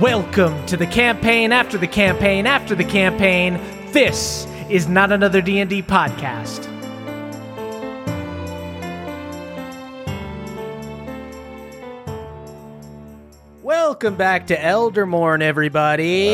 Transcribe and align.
Welcome 0.00 0.66
to 0.66 0.76
the 0.76 0.88
campaign 0.88 1.52
after 1.52 1.78
the 1.78 1.86
campaign 1.86 2.46
after 2.46 2.74
the 2.74 2.82
campaign. 2.84 3.60
This 3.92 4.44
is 4.68 4.88
not 4.88 5.12
another 5.12 5.40
D&D 5.40 5.84
podcast. 5.84 6.68
Welcome 13.62 14.16
back 14.16 14.48
to 14.48 14.60
Eldermourne, 14.60 15.42
everybody. 15.42 16.28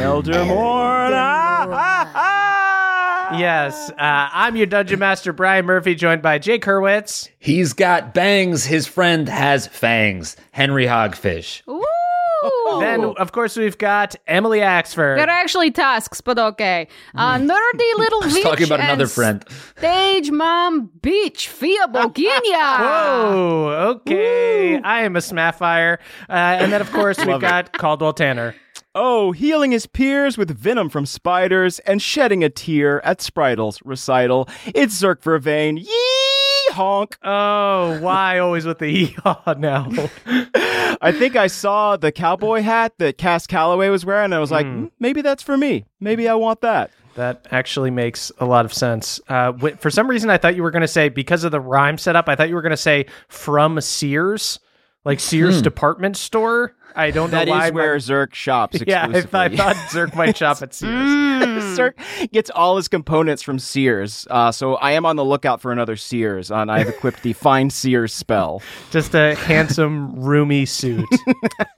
Eldermourne. 0.00 1.12
ah, 1.12 1.66
ah, 1.70 2.12
ah. 2.14 3.38
Yes, 3.38 3.90
uh, 3.90 3.94
I'm 3.98 4.56
your 4.56 4.64
Dungeon 4.64 4.98
Master, 4.98 5.34
Brian 5.34 5.66
Murphy, 5.66 5.94
joined 5.94 6.22
by 6.22 6.38
Jake 6.38 6.64
Hurwitz. 6.64 7.28
He's 7.38 7.74
got 7.74 8.14
bangs. 8.14 8.64
His 8.64 8.86
friend 8.86 9.28
has 9.28 9.66
fangs. 9.66 10.36
Henry 10.52 10.86
Hogfish. 10.86 11.60
Ooh. 11.68 11.84
Then, 12.80 13.04
of 13.04 13.32
course, 13.32 13.56
we've 13.56 13.78
got 13.78 14.16
Emily 14.26 14.60
Axford. 14.60 15.16
They're 15.16 15.28
actually 15.28 15.70
tusks, 15.70 16.20
but 16.20 16.38
okay. 16.38 16.88
Uh, 17.14 17.36
nerdy 17.38 17.48
little 17.98 18.22
I 18.22 18.26
was 18.26 18.40
talking 18.40 18.66
about 18.66 18.80
another 18.80 19.06
friend. 19.06 19.44
Stage 19.76 20.30
mom 20.30 20.90
beach 21.02 21.48
Fia 21.48 21.88
Boginia. 21.88 22.78
Whoa, 22.78 23.94
okay. 23.96 24.80
I 24.80 25.02
am 25.02 25.16
a 25.16 25.20
Smaffire. 25.20 25.98
Uh, 26.28 26.32
and 26.32 26.72
then, 26.72 26.80
of 26.80 26.90
course, 26.92 27.18
we've 27.24 27.40
got 27.40 27.72
Caldwell 27.72 28.12
Tanner. 28.12 28.54
Oh, 28.94 29.32
healing 29.32 29.70
his 29.70 29.86
peers 29.86 30.36
with 30.36 30.50
venom 30.50 30.88
from 30.88 31.06
spiders 31.06 31.78
and 31.80 32.02
shedding 32.02 32.42
a 32.42 32.48
tear 32.48 33.04
at 33.04 33.18
Spritle's 33.18 33.80
recital. 33.84 34.48
It's 34.74 35.00
Zerk 35.00 35.22
Vervain. 35.22 35.78
Yee 35.78 36.17
honk. 36.78 37.18
Oh, 37.22 37.98
why 38.00 38.38
always 38.38 38.64
with 38.64 38.78
the 38.78 38.86
hee-haw 38.92 39.54
now? 39.58 39.88
I 41.00 41.12
think 41.12 41.36
I 41.36 41.46
saw 41.48 41.96
the 41.96 42.10
cowboy 42.12 42.62
hat 42.62 42.94
that 42.98 43.18
Cass 43.18 43.46
Calloway 43.46 43.88
was 43.88 44.04
wearing, 44.04 44.26
and 44.26 44.34
I 44.34 44.38
was 44.38 44.50
like, 44.50 44.66
Hmm. 44.66 44.84
"Mm, 44.84 44.90
maybe 44.98 45.20
that's 45.22 45.42
for 45.42 45.56
me. 45.56 45.84
Maybe 46.00 46.28
I 46.28 46.34
want 46.34 46.60
that. 46.62 46.90
That 47.14 47.46
actually 47.50 47.90
makes 47.90 48.30
a 48.38 48.44
lot 48.46 48.64
of 48.64 48.72
sense. 48.72 49.20
Uh, 49.28 49.52
wh- 49.52 49.76
for 49.78 49.90
some 49.90 50.08
reason, 50.08 50.30
I 50.30 50.38
thought 50.38 50.54
you 50.56 50.62
were 50.62 50.70
going 50.70 50.82
to 50.82 50.88
say, 50.88 51.08
because 51.08 51.42
of 51.44 51.50
the 51.50 51.60
rhyme 51.60 51.98
setup, 51.98 52.28
I 52.28 52.36
thought 52.36 52.48
you 52.48 52.54
were 52.54 52.62
going 52.62 52.70
to 52.70 52.76
say 52.76 53.06
from 53.28 53.80
Sears, 53.80 54.60
like 55.04 55.18
Sears 55.20 55.60
department 55.60 56.16
store. 56.16 56.74
I 56.96 57.10
don't 57.10 57.30
know 57.30 57.44
why. 57.44 57.66
is 57.68 57.72
where 57.72 57.92
my- 57.94 57.98
Zerk 57.98 58.34
shops 58.34 58.78
yeah, 58.86 59.06
I, 59.06 59.18
I 59.18 59.22
thought 59.48 59.76
Zerk 59.90 60.14
might 60.14 60.36
shop 60.36 60.60
at 60.62 60.74
Sears. 60.74 60.92
Zerk 61.78 61.94
gets 62.32 62.50
all 62.50 62.76
his 62.76 62.88
components 62.88 63.42
from 63.42 63.58
Sears, 63.58 64.26
uh, 64.30 64.50
so 64.50 64.74
I 64.76 64.92
am 64.92 65.06
on 65.06 65.16
the 65.16 65.24
lookout 65.24 65.60
for 65.60 65.70
another 65.72 65.96
Sears, 65.96 66.50
and 66.50 66.70
I've 66.70 66.88
equipped 66.88 67.22
the 67.22 67.32
Find 67.32 67.72
Sears 67.72 68.12
spell. 68.12 68.62
Just 68.90 69.14
a 69.14 69.34
handsome, 69.36 70.14
roomy 70.20 70.66
suit. 70.66 71.06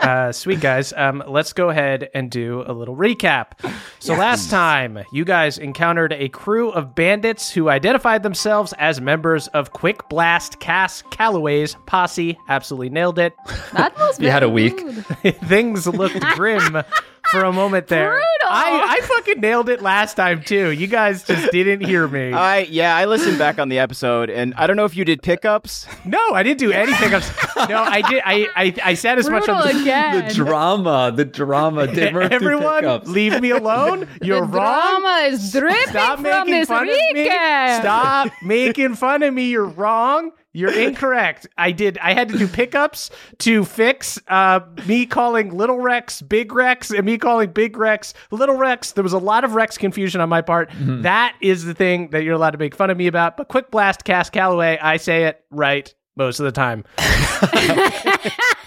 uh, 0.00 0.32
sweet 0.32 0.60
guys. 0.60 0.92
Um, 0.96 1.22
let's 1.26 1.52
go 1.52 1.68
ahead 1.70 2.08
and 2.14 2.30
do 2.30 2.64
a 2.66 2.72
little 2.72 2.96
recap. 2.96 3.52
So 3.98 4.14
last 4.14 4.50
time, 4.50 4.98
you 5.12 5.24
guys 5.24 5.58
encountered 5.58 6.12
a 6.14 6.28
crew 6.30 6.70
of 6.70 6.94
bandits 6.94 7.50
who 7.50 7.68
identified 7.68 8.22
themselves 8.22 8.72
as 8.78 9.00
members 9.00 9.48
of 9.48 9.72
Quick 9.72 10.08
Blast 10.08 10.60
Cass 10.60 11.02
Calloway's 11.10 11.76
posse. 11.86 12.38
Absolutely 12.48 12.88
nailed 12.90 13.18
it. 13.18 13.34
That 13.74 13.94
was 13.98 14.18
You 14.18 14.30
had 14.30 14.42
a 14.42 14.48
week. 14.48 14.80
rude. 14.80 15.04
Things 15.44 15.86
looked 15.86 16.20
grim 16.20 16.82
for 17.30 17.44
a 17.44 17.52
moment 17.52 17.86
there. 17.88 18.08
Brutal. 18.10 18.26
I, 18.48 18.98
I 18.98 19.06
fucking 19.06 19.40
nailed 19.40 19.68
it 19.68 19.82
last 19.82 20.14
time 20.14 20.42
too. 20.42 20.70
You 20.70 20.86
guys 20.86 21.22
just 21.24 21.52
didn't 21.52 21.86
hear 21.86 22.08
me. 22.08 22.32
I 22.32 22.60
yeah, 22.60 22.96
I 22.96 23.04
listened 23.04 23.38
back 23.38 23.58
on 23.58 23.68
the 23.68 23.78
episode, 23.78 24.30
and 24.30 24.54
I 24.54 24.66
don't 24.66 24.76
know 24.76 24.84
if 24.84 24.96
you 24.96 25.04
did 25.04 25.22
pickups. 25.22 25.86
no, 26.04 26.18
I 26.32 26.42
didn't 26.42 26.58
do 26.58 26.72
any 26.72 26.92
pickups. 26.94 27.30
No, 27.68 27.82
I 27.82 28.02
did. 28.02 28.22
I 28.24 28.46
I, 28.56 28.74
I 28.84 28.94
said 28.94 29.18
as 29.18 29.28
much 29.28 29.48
on 29.48 29.66
the 29.68 29.80
again. 29.80 30.10
The 30.30 30.34
drama. 30.34 31.12
The 31.14 31.24
drama. 31.24 31.86
Dave 31.86 32.16
Everyone, 32.16 33.02
leave 33.04 33.40
me 33.40 33.50
alone. 33.50 34.08
You're 34.22 34.40
the 34.40 34.46
wrong. 34.46 35.00
drama 35.00 35.28
is 35.28 35.52
dripping 35.52 35.88
Stop 35.88 36.14
from 36.14 36.22
making 36.24 36.52
this 36.52 36.68
fun 36.68 36.88
of 36.88 36.94
me. 37.12 37.24
Stop 37.26 38.32
making 38.42 38.94
fun 38.94 39.22
of 39.22 39.34
me. 39.34 39.50
You're 39.50 39.66
wrong. 39.66 40.32
You're 40.52 40.72
incorrect. 40.72 41.46
I 41.56 41.70
did. 41.70 41.96
I 41.98 42.12
had 42.12 42.28
to 42.30 42.38
do 42.38 42.48
pickups 42.48 43.10
to 43.38 43.64
fix 43.64 44.18
uh, 44.26 44.60
me 44.86 45.06
calling 45.06 45.56
Little 45.56 45.78
Rex 45.78 46.22
Big 46.22 46.52
Rex 46.52 46.90
and 46.90 47.04
me 47.04 47.18
calling 47.18 47.52
Big 47.52 47.76
Rex 47.76 48.14
Little 48.32 48.56
Rex. 48.56 48.92
There 48.92 49.04
was 49.04 49.12
a 49.12 49.18
lot 49.18 49.44
of 49.44 49.54
Rex 49.54 49.78
confusion 49.78 50.20
on 50.20 50.28
my 50.28 50.40
part. 50.40 50.70
That 50.80 51.36
is 51.40 51.64
the 51.64 51.74
thing 51.74 52.10
that 52.10 52.24
you're 52.24 52.34
allowed 52.34 52.50
to 52.50 52.58
make 52.58 52.74
fun 52.74 52.90
of 52.90 52.96
me 52.96 53.06
about. 53.06 53.36
But 53.36 53.48
Quick 53.48 53.70
Blast 53.70 54.04
Cass 54.04 54.28
Calloway, 54.28 54.78
I 54.80 54.96
say 54.96 55.24
it 55.24 55.44
right 55.50 55.92
most 56.16 56.40
of 56.40 56.44
the 56.44 56.52
time. 56.52 56.84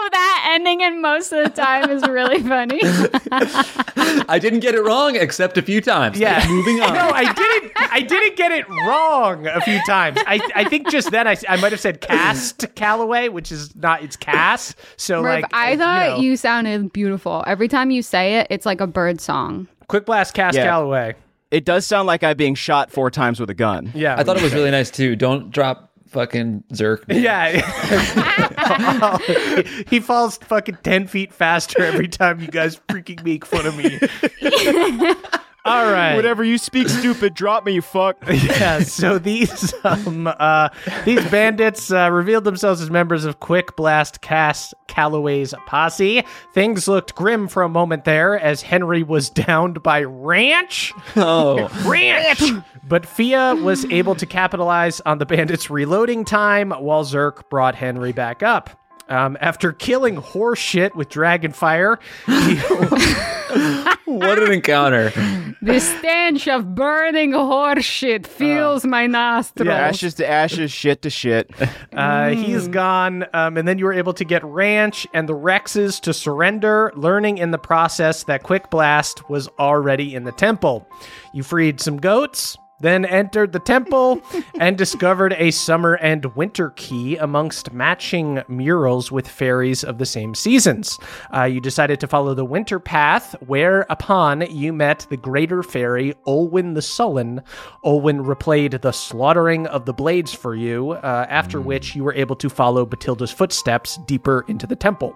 All 0.00 0.06
of 0.06 0.12
that 0.12 0.50
ending 0.54 0.80
in 0.80 1.02
most 1.02 1.30
of 1.32 1.44
the 1.44 1.50
time 1.50 1.90
is 1.90 2.02
really 2.08 2.42
funny. 2.48 2.80
I 4.28 4.38
didn't 4.40 4.60
get 4.60 4.74
it 4.74 4.82
wrong 4.82 5.16
except 5.16 5.58
a 5.58 5.62
few 5.62 5.80
times. 5.80 6.18
Yeah. 6.18 6.46
Moving 6.48 6.80
on. 6.80 6.94
No, 6.94 7.10
I 7.10 7.32
didn't. 7.32 7.72
I 7.76 8.00
didn't 8.00 8.36
get 8.36 8.50
it 8.52 8.68
wrong 8.68 9.46
a 9.46 9.60
few 9.60 9.78
times. 9.86 10.18
I, 10.26 10.40
I 10.54 10.64
think 10.64 10.88
just 10.90 11.10
then 11.10 11.26
I, 11.28 11.36
I 11.48 11.56
might 11.56 11.72
have 11.72 11.80
said 11.80 12.00
cast 12.00 12.74
Callaway, 12.74 13.28
which 13.28 13.52
is 13.52 13.74
not. 13.76 14.02
It's 14.02 14.16
Cass. 14.16 14.74
So 14.96 15.22
Murph, 15.22 15.42
like 15.42 15.54
I 15.54 15.74
uh, 15.74 15.76
thought 15.78 16.08
know. 16.16 16.22
you, 16.22 16.36
sounded 16.36 16.92
beautiful. 16.92 17.44
Every 17.46 17.68
time 17.68 17.90
you 17.90 18.02
say 18.02 18.36
it, 18.38 18.46
it's 18.50 18.64
like 18.66 18.80
a 18.80 18.86
bird 18.86 19.20
song. 19.20 19.68
quick 19.88 20.06
blast 20.06 20.34
cast 20.34 20.56
Yeah. 20.56 20.64
Callaway. 20.64 21.14
It 21.50 21.64
does 21.64 21.84
sound 21.84 22.06
like 22.06 22.22
I'm 22.22 22.36
being 22.36 22.54
shot 22.54 22.92
four 22.92 23.10
times 23.10 23.40
with 23.40 23.50
a 23.50 23.54
gun. 23.54 23.90
Yeah, 23.94 24.14
I 24.16 24.22
thought 24.22 24.36
it 24.36 24.42
was 24.42 24.54
really 24.54 24.70
nice 24.70 24.88
too. 24.90 25.16
Don't 25.16 25.50
drop 25.50 25.89
fucking 26.10 26.64
Zerk. 26.72 27.04
Yeah. 27.08 27.60
he 29.88 30.00
falls 30.00 30.36
fucking 30.38 30.78
10 30.82 31.06
feet 31.06 31.32
faster 31.32 31.82
every 31.82 32.08
time 32.08 32.40
you 32.40 32.48
guys 32.48 32.80
freaking 32.88 33.24
make 33.24 33.46
fun 33.46 33.66
of 33.66 33.76
me. 33.76 34.00
All 35.64 35.84
right. 35.92 36.16
Whatever 36.16 36.44
you 36.44 36.58
speak 36.58 36.88
stupid, 36.88 37.34
drop 37.34 37.64
me, 37.64 37.72
you 37.72 37.82
fuck. 37.82 38.16
yeah, 38.30 38.80
so 38.80 39.18
these 39.18 39.72
um, 39.84 40.26
uh, 40.26 40.68
these 41.04 41.24
bandits 41.30 41.92
uh, 41.92 42.10
revealed 42.10 42.44
themselves 42.44 42.80
as 42.80 42.90
members 42.90 43.24
of 43.24 43.40
Quick 43.40 43.76
Blast 43.76 44.20
Cass 44.20 44.74
Calloway's 44.86 45.54
posse. 45.66 46.24
Things 46.54 46.88
looked 46.88 47.14
grim 47.14 47.48
for 47.48 47.62
a 47.62 47.68
moment 47.68 48.04
there 48.04 48.38
as 48.38 48.62
Henry 48.62 49.02
was 49.02 49.30
downed 49.30 49.82
by 49.82 50.02
Ranch. 50.02 50.92
Oh. 51.16 51.68
Ranch! 51.88 52.42
But 52.88 53.06
Fia 53.06 53.54
was 53.54 53.84
able 53.86 54.14
to 54.16 54.26
capitalize 54.26 55.00
on 55.02 55.18
the 55.18 55.26
bandits' 55.26 55.70
reloading 55.70 56.24
time 56.24 56.70
while 56.70 57.04
Zerk 57.04 57.48
brought 57.48 57.74
Henry 57.74 58.12
back 58.12 58.42
up. 58.42 58.79
Um, 59.10 59.36
after 59.40 59.72
killing 59.72 60.16
horse 60.16 60.58
shit 60.58 60.94
with 60.96 61.08
dragon 61.08 61.52
fire, 61.52 61.98
he, 62.26 62.56
What 64.10 64.42
an 64.42 64.50
encounter. 64.52 65.10
The 65.62 65.78
stench 65.78 66.48
of 66.48 66.74
burning 66.74 67.32
horse 67.32 67.84
shit 67.84 68.26
fills 68.26 68.84
my 68.84 69.06
nostrils. 69.06 69.68
Yeah, 69.68 69.74
ashes 69.74 70.14
to 70.14 70.28
ashes, 70.28 70.72
shit 70.72 71.02
to 71.02 71.10
shit. 71.10 71.50
uh, 71.92 72.30
he's 72.30 72.66
gone. 72.66 73.26
Um, 73.32 73.56
and 73.56 73.68
then 73.68 73.78
you 73.78 73.84
were 73.84 73.92
able 73.92 74.12
to 74.14 74.24
get 74.24 74.42
Ranch 74.44 75.06
and 75.14 75.28
the 75.28 75.34
Rexes 75.34 76.00
to 76.00 76.12
surrender, 76.12 76.92
learning 76.96 77.38
in 77.38 77.52
the 77.52 77.58
process 77.58 78.24
that 78.24 78.42
Quick 78.42 78.68
Blast 78.70 79.28
was 79.30 79.48
already 79.60 80.14
in 80.14 80.24
the 80.24 80.32
temple. 80.32 80.88
You 81.32 81.42
freed 81.44 81.80
some 81.80 81.98
goats. 81.98 82.56
Then 82.80 83.04
entered 83.04 83.52
the 83.52 83.58
temple 83.58 84.22
and 84.58 84.76
discovered 84.76 85.34
a 85.34 85.50
summer 85.50 85.94
and 85.94 86.24
winter 86.36 86.70
key 86.70 87.16
amongst 87.16 87.72
matching 87.72 88.42
murals 88.48 89.12
with 89.12 89.28
fairies 89.28 89.84
of 89.84 89.98
the 89.98 90.06
same 90.06 90.34
seasons. 90.34 90.98
Uh, 91.34 91.44
you 91.44 91.60
decided 91.60 92.00
to 92.00 92.06
follow 92.06 92.34
the 92.34 92.44
winter 92.44 92.78
path, 92.78 93.34
whereupon 93.46 94.42
you 94.50 94.72
met 94.72 95.06
the 95.10 95.16
greater 95.16 95.62
fairy 95.62 96.14
Olwyn 96.26 96.74
the 96.74 96.82
Sullen. 96.82 97.42
Olwyn 97.84 98.24
replayed 98.24 98.80
the 98.80 98.92
slaughtering 98.92 99.66
of 99.66 99.84
the 99.84 99.92
blades 99.92 100.32
for 100.32 100.54
you, 100.54 100.92
uh, 100.92 101.26
after 101.28 101.60
which 101.60 101.94
you 101.94 102.04
were 102.04 102.14
able 102.14 102.36
to 102.36 102.48
follow 102.48 102.86
Batilda's 102.86 103.30
footsteps 103.30 103.98
deeper 104.06 104.44
into 104.48 104.66
the 104.66 104.76
temple. 104.76 105.14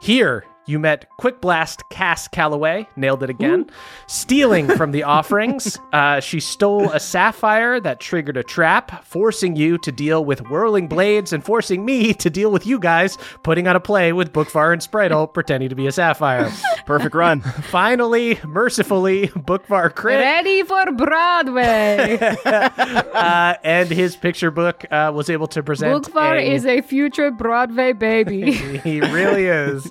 Here, 0.00 0.44
you 0.66 0.78
met 0.78 1.06
Quick 1.18 1.40
Blast 1.40 1.82
Cass 1.90 2.28
Calloway, 2.28 2.86
nailed 2.96 3.22
it 3.22 3.30
again, 3.30 3.68
stealing 4.06 4.68
from 4.68 4.92
the 4.92 5.02
offerings. 5.18 5.78
Uh, 5.92 6.20
she 6.20 6.38
stole 6.38 6.90
a 6.92 7.00
sapphire 7.00 7.80
that 7.80 7.98
triggered 7.98 8.36
a 8.36 8.42
trap, 8.44 9.04
forcing 9.04 9.56
you 9.56 9.78
to 9.78 9.90
deal 9.90 10.24
with 10.24 10.48
whirling 10.48 10.86
blades 10.86 11.32
and 11.32 11.44
forcing 11.44 11.84
me 11.84 12.14
to 12.14 12.30
deal 12.30 12.52
with 12.52 12.66
you 12.66 12.78
guys 12.78 13.18
putting 13.42 13.66
on 13.66 13.74
a 13.74 13.80
play 13.80 14.12
with 14.12 14.32
Bookvar 14.32 14.72
and 14.72 14.80
Spritle 14.80 15.26
pretending 15.34 15.68
to 15.70 15.74
be 15.74 15.86
a 15.88 15.92
sapphire. 15.92 16.50
Perfect 16.86 17.14
run. 17.14 17.40
Finally, 17.70 18.38
mercifully, 18.44 19.28
Bookvar 19.28 19.92
crit 19.94 20.18
Ready 20.20 20.62
for 20.62 20.92
Broadway. 20.92 22.18
uh, 22.20 23.54
and 23.64 23.88
his 23.90 24.14
picture 24.14 24.50
book 24.50 24.84
uh, 24.92 25.10
was 25.14 25.30
able 25.30 25.46
to 25.48 25.62
present. 25.62 26.04
Bookvar 26.06 26.36
a- 26.38 26.52
is 26.54 26.64
a 26.66 26.80
future 26.80 27.30
Broadway 27.30 27.92
baby. 27.92 28.52
he 28.52 29.00
really 29.00 29.46
is. 29.46 29.90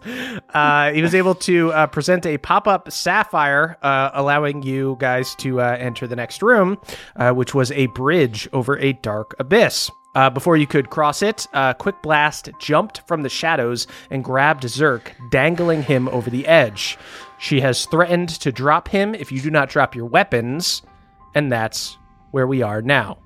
Uh, 0.54 0.68
he 0.94 1.02
was 1.02 1.16
able 1.16 1.36
to 1.36 1.72
uh, 1.74 1.88
present 1.88 2.26
a 2.26 2.38
pop 2.38 2.68
up 2.68 2.92
sapphire, 2.92 3.78
uh, 3.82 4.12
allowing 4.14 4.64
you 4.64 4.98
guys 5.00 5.36
to 5.36 5.62
uh, 5.62 5.78
enter 5.80 6.08
the 6.08 6.16
next 6.16 6.42
room, 6.42 6.78
uh, 7.16 7.32
which 7.32 7.54
was 7.54 7.72
a 7.72 7.88
bridge 7.88 8.48
over 8.54 8.78
a 8.80 8.94
dark 8.94 9.36
abyss. 9.40 9.90
Uh, 10.16 10.30
before 10.30 10.58
you 10.58 10.66
could 10.66 10.90
cross 10.90 11.22
it, 11.22 11.48
uh, 11.54 11.74
Quick 11.74 12.02
Blast 12.02 12.50
jumped 12.60 13.08
from 13.08 13.22
the 13.22 13.30
shadows 13.30 13.86
and 14.10 14.24
grabbed 14.24 14.64
Zerk, 14.64 15.12
dangling 15.30 15.84
him 15.84 16.10
over 16.10 16.30
the 16.30 16.48
edge. 16.48 16.98
She 17.38 17.62
has 17.62 17.86
threatened 17.86 18.30
to 18.30 18.52
drop 18.52 18.88
him 18.88 19.14
if 19.14 19.32
you 19.32 19.40
do 19.40 19.52
not 19.52 19.70
drop 19.70 19.96
your 19.96 20.06
weapons, 20.06 20.82
and 21.36 21.52
that's 21.52 21.98
where 22.32 22.48
we 22.48 22.62
are 22.62 22.82
now. 22.82 23.18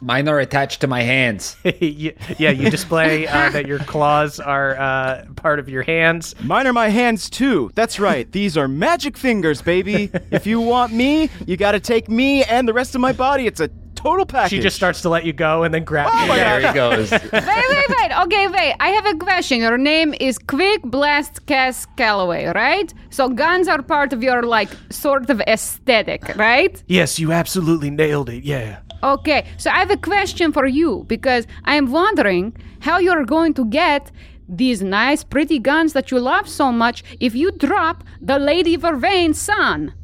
Mine 0.00 0.28
are 0.28 0.38
attached 0.38 0.80
to 0.82 0.86
my 0.86 1.02
hands. 1.02 1.56
Y- 1.64 2.14
yeah, 2.38 2.50
you 2.50 2.70
display 2.70 3.26
uh, 3.26 3.50
that 3.50 3.66
your 3.66 3.78
claws 3.80 4.38
are 4.40 4.76
uh, 4.78 5.24
part 5.36 5.58
of 5.58 5.68
your 5.68 5.82
hands. 5.82 6.34
Mine 6.42 6.66
are 6.66 6.72
my 6.72 6.88
hands 6.88 7.28
too. 7.30 7.70
That's 7.74 7.98
right. 7.98 8.30
These 8.30 8.56
are 8.56 8.68
magic 8.68 9.16
fingers, 9.16 9.62
baby. 9.62 10.10
If 10.30 10.46
you 10.46 10.60
want 10.60 10.92
me, 10.92 11.30
you 11.46 11.56
gotta 11.56 11.80
take 11.80 12.08
me 12.08 12.44
and 12.44 12.68
the 12.68 12.72
rest 12.74 12.94
of 12.94 13.00
my 13.00 13.12
body. 13.12 13.46
It's 13.46 13.60
a 13.60 13.68
total 13.94 14.26
package. 14.26 14.50
She 14.50 14.60
just 14.60 14.76
starts 14.76 15.00
to 15.02 15.08
let 15.08 15.24
you 15.24 15.32
go 15.32 15.62
and 15.64 15.72
then 15.72 15.82
grab 15.84 16.08
Oh 16.12 16.22
you. 16.22 16.28
my 16.28 16.36
There 16.36 16.60
he 16.68 16.72
goes. 16.74 17.10
wait, 17.10 17.22
wait, 17.22 17.88
wait. 17.88 18.12
Okay, 18.24 18.46
wait. 18.48 18.74
I 18.78 18.88
have 18.90 19.06
a 19.06 19.14
question. 19.16 19.60
Your 19.60 19.78
name 19.78 20.14
is 20.20 20.38
Quick 20.38 20.82
Blast 20.82 21.46
Cass 21.46 21.86
Calloway, 21.96 22.44
right? 22.46 22.92
So 23.10 23.28
guns 23.30 23.66
are 23.68 23.82
part 23.82 24.12
of 24.12 24.22
your 24.22 24.42
like 24.42 24.68
sort 24.90 25.30
of 25.30 25.40
aesthetic, 25.42 26.36
right? 26.36 26.80
Yes, 26.86 27.18
you 27.18 27.32
absolutely 27.32 27.90
nailed 27.90 28.28
it. 28.28 28.44
Yeah. 28.44 28.80
Okay, 29.06 29.46
so 29.56 29.70
I 29.70 29.78
have 29.78 29.92
a 29.92 29.96
question 29.96 30.50
for 30.50 30.66
you 30.66 31.04
because 31.06 31.46
I 31.64 31.76
am 31.76 31.92
wondering 31.92 32.56
how 32.80 32.98
you're 32.98 33.24
going 33.24 33.54
to 33.54 33.64
get 33.64 34.10
these 34.48 34.82
nice, 34.82 35.22
pretty 35.22 35.60
guns 35.60 35.92
that 35.92 36.10
you 36.10 36.18
love 36.18 36.48
so 36.48 36.72
much 36.72 37.04
if 37.20 37.32
you 37.32 37.52
drop 37.52 38.02
the 38.20 38.40
Lady 38.40 38.76
Vervain's 38.76 39.40
son. 39.40 39.94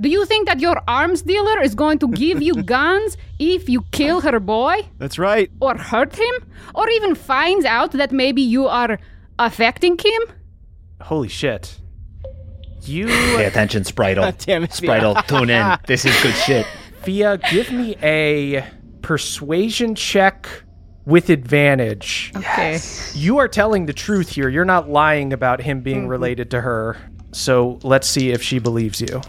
Do 0.00 0.08
you 0.08 0.24
think 0.26 0.48
that 0.48 0.58
your 0.58 0.82
arms 0.88 1.22
dealer 1.22 1.62
is 1.62 1.76
going 1.76 2.00
to 2.00 2.08
give 2.08 2.42
you 2.42 2.62
guns 2.64 3.16
if 3.38 3.68
you 3.68 3.82
kill 3.92 4.22
her 4.22 4.40
boy? 4.40 4.88
That's 4.98 5.16
right. 5.16 5.48
Or 5.60 5.76
hurt 5.76 6.16
him? 6.16 6.34
Or 6.74 6.88
even 6.90 7.14
finds 7.14 7.64
out 7.64 7.92
that 7.92 8.10
maybe 8.10 8.42
you 8.42 8.66
are 8.66 8.98
affecting 9.38 9.96
him? 9.96 10.22
Holy 11.00 11.28
shit. 11.28 11.78
You, 12.82 13.06
Pay 13.06 13.44
attention, 13.44 13.84
Spritle. 13.84 14.36
Damn 14.46 14.64
it. 14.64 14.70
Spritle, 14.70 15.24
tune 15.28 15.50
in. 15.50 15.78
This 15.86 16.04
is 16.04 16.20
good 16.22 16.34
shit. 16.34 16.66
Fia, 17.02 17.38
give 17.50 17.70
me 17.72 17.96
a 18.02 18.64
persuasion 19.02 19.94
check 19.94 20.48
with 21.06 21.30
advantage. 21.30 22.32
Okay. 22.36 22.78
You 23.14 23.38
are 23.38 23.48
telling 23.48 23.86
the 23.86 23.92
truth 23.92 24.28
here. 24.28 24.48
You're 24.48 24.64
not 24.64 24.88
lying 24.88 25.32
about 25.32 25.60
him 25.60 25.80
being 25.80 26.08
related 26.08 26.50
to 26.52 26.60
her. 26.60 26.96
So 27.32 27.78
let's 27.82 28.06
see 28.06 28.30
if 28.30 28.42
she 28.42 28.58
believes 28.58 29.00
you. 29.00 29.20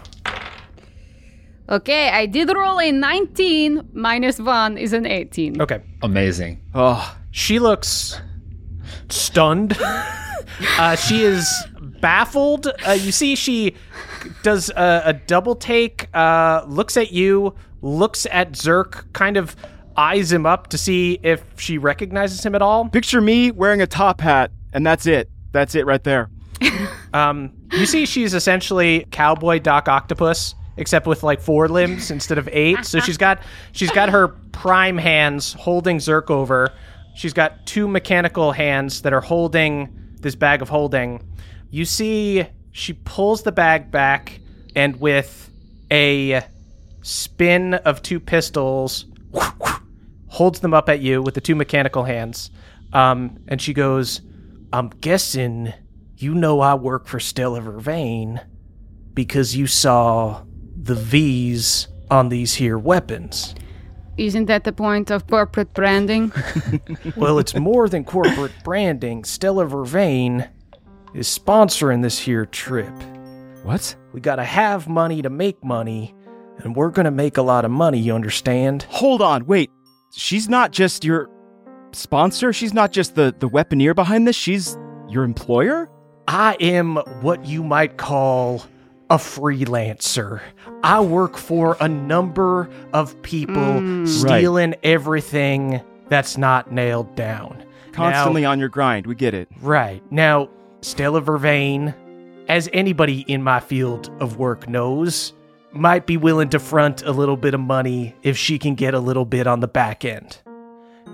Okay, 1.68 2.10
I 2.10 2.26
did 2.26 2.52
roll 2.54 2.80
a 2.80 2.92
19 2.92 3.88
minus 3.94 4.38
1 4.38 4.76
is 4.76 4.92
an 4.92 5.06
18. 5.06 5.62
Okay. 5.62 5.80
Amazing. 6.02 6.60
Oh, 6.74 7.16
She 7.30 7.58
looks 7.58 8.20
stunned. 9.08 9.78
uh, 9.80 10.96
she 10.96 11.22
is 11.22 11.48
baffled. 12.02 12.66
Uh, 12.86 12.92
you 12.92 13.12
see, 13.12 13.34
she 13.36 13.74
does 14.42 14.70
a, 14.70 15.02
a 15.06 15.12
double 15.12 15.54
take, 15.54 16.08
uh, 16.14 16.64
looks 16.66 16.96
at 16.96 17.12
you, 17.12 17.54
looks 17.80 18.26
at 18.30 18.52
Zerk, 18.52 19.12
kind 19.12 19.36
of 19.36 19.56
eyes 19.96 20.32
him 20.32 20.46
up 20.46 20.68
to 20.68 20.78
see 20.78 21.18
if 21.22 21.44
she 21.56 21.78
recognizes 21.78 22.44
him 22.44 22.54
at 22.54 22.62
all. 22.62 22.88
picture 22.88 23.20
me 23.20 23.50
wearing 23.50 23.82
a 23.82 23.86
top 23.86 24.20
hat, 24.20 24.50
and 24.72 24.86
that's 24.86 25.06
it. 25.06 25.30
That's 25.52 25.74
it 25.74 25.86
right 25.86 26.02
there. 26.02 26.30
Um, 27.14 27.52
you 27.72 27.84
see, 27.84 28.06
she's 28.06 28.32
essentially 28.32 29.06
cowboy 29.10 29.58
Doc 29.58 29.86
Octopus, 29.86 30.54
except 30.78 31.06
with 31.06 31.22
like 31.22 31.42
four 31.42 31.68
limbs 31.68 32.10
instead 32.10 32.38
of 32.38 32.48
eight. 32.50 32.86
So 32.86 33.00
she's 33.00 33.18
got 33.18 33.42
she's 33.72 33.90
got 33.90 34.08
her 34.08 34.28
prime 34.28 34.96
hands 34.96 35.52
holding 35.52 35.98
Zerk 35.98 36.30
over. 36.30 36.72
She's 37.14 37.34
got 37.34 37.66
two 37.66 37.86
mechanical 37.86 38.52
hands 38.52 39.02
that 39.02 39.12
are 39.12 39.20
holding 39.20 39.92
this 40.20 40.34
bag 40.34 40.62
of 40.62 40.70
holding. 40.70 41.22
You 41.70 41.84
see, 41.84 42.46
she 42.72 42.94
pulls 42.94 43.42
the 43.42 43.52
bag 43.52 43.90
back, 43.90 44.40
and 44.74 44.98
with 44.98 45.50
a 45.90 46.42
spin 47.02 47.74
of 47.74 48.02
two 48.02 48.18
pistols, 48.18 49.06
holds 50.28 50.60
them 50.60 50.72
up 50.72 50.88
at 50.88 51.00
you 51.00 51.22
with 51.22 51.34
the 51.34 51.40
two 51.40 51.54
mechanical 51.54 52.04
hands. 52.04 52.50
Um, 52.92 53.38
and 53.48 53.60
she 53.60 53.74
goes, 53.74 54.22
I'm 54.72 54.88
guessing 54.88 55.72
you 56.16 56.34
know 56.34 56.60
I 56.60 56.74
work 56.74 57.06
for 57.06 57.20
Stella 57.20 57.60
Vervain 57.60 58.44
because 59.12 59.54
you 59.54 59.66
saw 59.66 60.42
the 60.74 60.94
V's 60.94 61.88
on 62.10 62.30
these 62.30 62.54
here 62.54 62.78
weapons. 62.78 63.54
Isn't 64.16 64.46
that 64.46 64.64
the 64.64 64.72
point 64.72 65.10
of 65.10 65.26
corporate 65.26 65.72
branding? 65.74 66.32
Well, 67.16 67.38
it's 67.38 67.54
more 67.54 67.88
than 67.88 68.04
corporate 68.04 68.52
branding. 68.64 69.24
Stella 69.24 69.66
Vervain 69.66 70.48
is 71.14 71.26
sponsoring 71.28 72.02
this 72.02 72.18
here 72.18 72.46
trip. 72.46 72.92
What? 73.64 73.94
We 74.12 74.20
gotta 74.20 74.44
have 74.44 74.88
money 74.88 75.22
to 75.22 75.30
make 75.30 75.62
money, 75.64 76.14
and 76.58 76.74
we're 76.74 76.90
gonna 76.90 77.10
make 77.10 77.36
a 77.36 77.42
lot 77.42 77.64
of 77.64 77.70
money, 77.70 77.98
you 77.98 78.14
understand? 78.14 78.84
Hold 78.90 79.22
on. 79.22 79.46
Wait. 79.46 79.70
She's 80.14 80.48
not 80.48 80.72
just 80.72 81.04
your 81.04 81.30
sponsor. 81.92 82.52
She's 82.52 82.74
not 82.74 82.92
just 82.92 83.14
the 83.14 83.34
the 83.38 83.48
weaponeer 83.48 83.94
behind 83.94 84.26
this. 84.26 84.36
She's 84.36 84.76
your 85.08 85.24
employer. 85.24 85.88
I 86.28 86.56
am 86.60 86.96
what 87.20 87.44
you 87.46 87.62
might 87.62 87.96
call 87.96 88.62
a 89.10 89.16
freelancer. 89.16 90.40
I 90.82 91.00
work 91.00 91.36
for 91.36 91.76
a 91.80 91.88
number 91.88 92.68
of 92.92 93.20
people 93.22 93.80
hmm, 93.80 94.06
stealing 94.06 94.74
everything 94.82 95.82
that's 96.08 96.36
not 96.38 96.72
nailed 96.72 97.14
down. 97.14 97.62
Constantly 97.92 98.42
Now- 98.42 98.52
on 98.52 98.58
your 98.60 98.68
grind. 98.68 99.06
We 99.06 99.14
get 99.14 99.34
it. 99.34 99.48
right. 99.60 100.02
Now, 100.10 100.48
Stella 100.82 101.22
Vervain, 101.22 101.94
as 102.48 102.68
anybody 102.72 103.20
in 103.28 103.42
my 103.42 103.60
field 103.60 104.10
of 104.20 104.36
work 104.36 104.68
knows, 104.68 105.32
might 105.70 106.06
be 106.06 106.16
willing 106.16 106.50
to 106.50 106.58
front 106.58 107.02
a 107.02 107.12
little 107.12 107.36
bit 107.36 107.54
of 107.54 107.60
money 107.60 108.14
if 108.22 108.36
she 108.36 108.58
can 108.58 108.74
get 108.74 108.92
a 108.92 108.98
little 108.98 109.24
bit 109.24 109.46
on 109.46 109.60
the 109.60 109.68
back 109.68 110.04
end. 110.04 110.38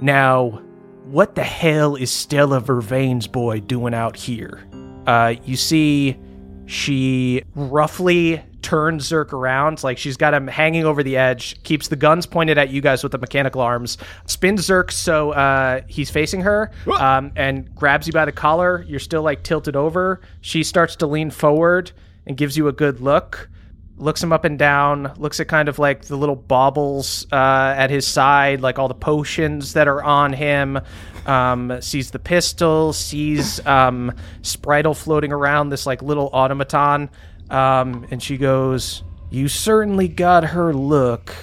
Now, 0.00 0.62
what 1.04 1.34
the 1.34 1.44
hell 1.44 1.96
is 1.96 2.10
Stella 2.10 2.60
Vervain's 2.60 3.26
boy 3.26 3.60
doing 3.60 3.94
out 3.94 4.16
here? 4.16 4.66
Uh, 5.06 5.34
you 5.44 5.56
see, 5.56 6.18
she 6.66 7.42
roughly 7.54 8.42
turns 8.68 9.08
Zerk 9.08 9.32
around, 9.32 9.82
like 9.82 9.96
she's 9.96 10.18
got 10.18 10.34
him 10.34 10.46
hanging 10.46 10.84
over 10.84 11.02
the 11.02 11.16
edge, 11.16 11.62
keeps 11.62 11.88
the 11.88 11.96
guns 11.96 12.26
pointed 12.26 12.58
at 12.58 12.68
you 12.68 12.82
guys 12.82 13.02
with 13.02 13.12
the 13.12 13.18
mechanical 13.18 13.62
arms, 13.62 13.96
spins 14.26 14.68
Zerk 14.68 14.90
so 14.90 15.30
uh, 15.30 15.80
he's 15.86 16.10
facing 16.10 16.42
her, 16.42 16.70
um, 17.00 17.32
and 17.34 17.74
grabs 17.74 18.06
you 18.06 18.12
by 18.12 18.26
the 18.26 18.32
collar. 18.32 18.84
You're 18.86 19.00
still 19.00 19.22
like 19.22 19.42
tilted 19.42 19.74
over. 19.74 20.20
She 20.42 20.62
starts 20.62 20.96
to 20.96 21.06
lean 21.06 21.30
forward 21.30 21.92
and 22.26 22.36
gives 22.36 22.58
you 22.58 22.68
a 22.68 22.72
good 22.72 23.00
look. 23.00 23.48
Looks 23.96 24.22
him 24.22 24.34
up 24.34 24.44
and 24.44 24.58
down. 24.58 25.14
Looks 25.16 25.40
at 25.40 25.48
kind 25.48 25.70
of 25.70 25.78
like 25.78 26.04
the 26.04 26.16
little 26.16 26.36
baubles 26.36 27.26
uh, 27.32 27.74
at 27.74 27.88
his 27.88 28.06
side, 28.06 28.60
like 28.60 28.78
all 28.78 28.86
the 28.88 28.94
potions 28.94 29.72
that 29.72 29.88
are 29.88 30.02
on 30.02 30.34
him. 30.34 30.78
Um, 31.24 31.80
sees 31.80 32.10
the 32.10 32.18
pistol. 32.18 32.92
Sees 32.92 33.64
um, 33.66 34.12
Spritle 34.42 34.94
floating 34.94 35.32
around 35.32 35.70
this 35.70 35.86
like 35.86 36.02
little 36.02 36.28
automaton. 36.34 37.08
Um, 37.50 38.06
and 38.10 38.22
she 38.22 38.36
goes, 38.36 39.02
"You 39.30 39.48
certainly 39.48 40.08
got 40.08 40.44
her 40.44 40.72
look. 40.72 41.34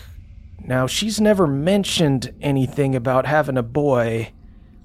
Now 0.64 0.88
she's 0.88 1.20
never 1.22 1.48
mentioned 1.48 2.34
anything 2.42 2.96
about 2.96 3.26
having 3.26 3.58
a 3.58 3.64
boy." 3.64 4.32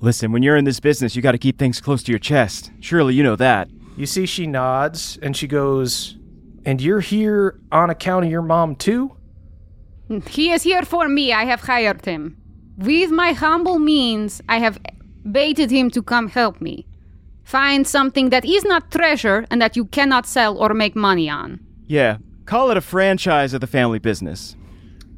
Listen, 0.01 0.33
when 0.33 0.43
you're 0.43 0.57
in 0.57 0.65
this 0.65 0.81
business, 0.81 1.15
you 1.15 1.23
got 1.23 1.33
to 1.33 1.39
keep 1.39 1.59
things 1.59 1.81
close 1.81 2.03
to 2.05 2.13
your 2.13 2.19
chest. 2.19 2.71
Surely 2.81 3.15
you 3.15 3.23
know 3.23 3.37
that. 3.37 3.69
You 3.97 4.07
see, 4.07 4.25
she 4.25 4.47
nods 4.47 5.19
and 5.21 5.37
she 5.37 5.47
goes, 5.47 6.17
"And 6.65 6.81
you're 6.81 7.01
here 7.01 7.61
on 7.71 7.91
account 7.91 8.25
of 8.25 8.31
your 8.31 8.43
mom 8.43 8.77
too." 8.77 9.17
He 10.29 10.51
is 10.51 10.65
here 10.65 10.83
for 10.83 11.09
me. 11.09 11.33
I 11.33 11.45
have 11.45 11.61
hired 11.61 12.05
him. 12.05 12.37
With 12.77 13.11
my 13.11 13.33
humble 13.33 13.79
means, 13.79 14.41
I 14.49 14.59
have 14.59 14.79
baited 15.31 15.71
him 15.71 15.91
to 15.91 16.03
come 16.03 16.29
help 16.29 16.61
me. 16.61 16.87
Find 17.51 17.85
something 17.85 18.31
that 18.31 18.45
is 18.45 18.65
not 18.65 18.93
treasure 18.93 19.45
and 19.51 19.61
that 19.61 19.75
you 19.75 19.85
cannot 19.87 20.25
sell 20.25 20.57
or 20.57 20.73
make 20.73 20.95
money 20.95 21.29
on. 21.29 21.59
Yeah, 21.89 22.19
call 22.47 22.71
it 22.71 22.77
a 22.77 22.81
franchise 22.81 23.55
of 23.55 23.61
the 23.61 23.67
family 23.67 23.99
business. 23.99 24.55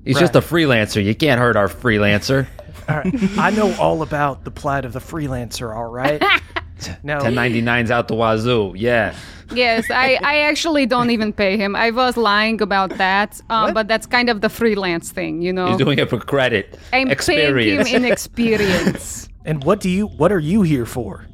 He's 0.02 0.18
just 0.18 0.34
a 0.34 0.40
freelancer. 0.40 1.04
You 1.04 1.14
can't 1.14 1.38
hurt 1.38 1.56
our 1.56 1.68
freelancer. 1.68 2.46
All 2.88 2.96
right. 2.96 3.38
I 3.38 3.50
know 3.50 3.74
all 3.78 4.00
about 4.00 4.44
the 4.44 4.50
plight 4.50 4.86
of 4.86 4.94
the 4.94 4.98
freelancer, 4.98 5.76
all 5.76 5.92
right? 5.92 6.20
no. 7.04 7.18
1099's 7.18 7.90
out 7.90 8.08
the 8.08 8.14
wazoo. 8.14 8.72
Yeah. 8.76 9.14
Yes, 9.52 9.88
I, 9.90 10.18
I 10.22 10.38
actually 10.38 10.86
don't 10.86 11.10
even 11.10 11.34
pay 11.34 11.58
him. 11.58 11.76
I 11.76 11.90
was 11.90 12.16
lying 12.16 12.62
about 12.62 12.96
that, 12.96 13.40
um, 13.50 13.74
but 13.74 13.86
that's 13.86 14.06
kind 14.06 14.30
of 14.30 14.40
the 14.40 14.48
freelance 14.48 15.12
thing, 15.12 15.42
you 15.42 15.52
know. 15.52 15.68
He's 15.68 15.76
doing 15.76 15.98
it 15.98 16.08
for 16.08 16.18
credit. 16.18 16.78
I'm 16.94 17.08
Experience. 17.08 17.88
paying 17.88 18.02
him 18.02 18.04
in 18.04 18.12
experience. 18.16 19.28
And 19.44 19.62
what 19.62 19.80
do 19.80 19.90
you 19.90 20.06
what 20.06 20.32
are 20.32 20.40
you 20.40 20.62
here 20.62 20.86
for? 20.86 21.26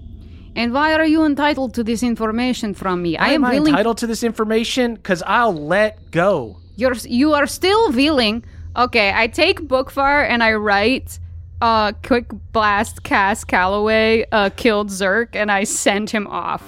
And 0.58 0.72
why 0.72 0.92
are 0.94 1.06
you 1.06 1.24
entitled 1.24 1.74
to 1.74 1.84
this 1.84 2.02
information 2.02 2.74
from 2.74 3.00
me? 3.00 3.16
I 3.16 3.28
Why 3.28 3.34
am 3.34 3.44
I 3.44 3.50
willing. 3.54 3.74
entitled 3.74 3.98
to 3.98 4.08
this 4.08 4.24
information 4.24 4.96
cuz 4.96 5.22
I'll 5.24 5.54
let 5.54 6.10
go. 6.10 6.56
You're 6.74 6.96
you 7.04 7.32
are 7.34 7.46
still 7.46 7.92
willing. 7.92 8.44
Okay, 8.76 9.12
I 9.14 9.28
take 9.28 9.60
Bookvar 9.60 10.28
and 10.28 10.42
I 10.42 10.54
write 10.54 11.20
uh 11.62 11.92
quick 12.04 12.26
blast 12.52 13.04
cast 13.04 13.46
Calloway 13.46 14.24
uh 14.32 14.50
killed 14.56 14.88
Zerk 14.90 15.36
and 15.36 15.48
I 15.52 15.62
send 15.62 16.10
him 16.10 16.26
off 16.26 16.64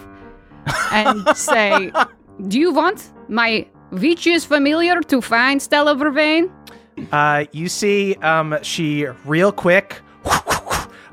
and 0.92 1.26
say, 1.36 1.90
"Do 2.46 2.60
you 2.60 2.72
want 2.72 3.10
my 3.28 3.66
Vicious 3.90 4.44
familiar 4.44 5.00
to 5.00 5.20
find 5.20 5.60
Stella 5.60 5.96
Vervain?" 5.96 6.48
Uh 7.10 7.44
you 7.50 7.68
see 7.68 8.14
um 8.22 8.56
she 8.62 9.06
real 9.24 9.50
quick 9.50 10.00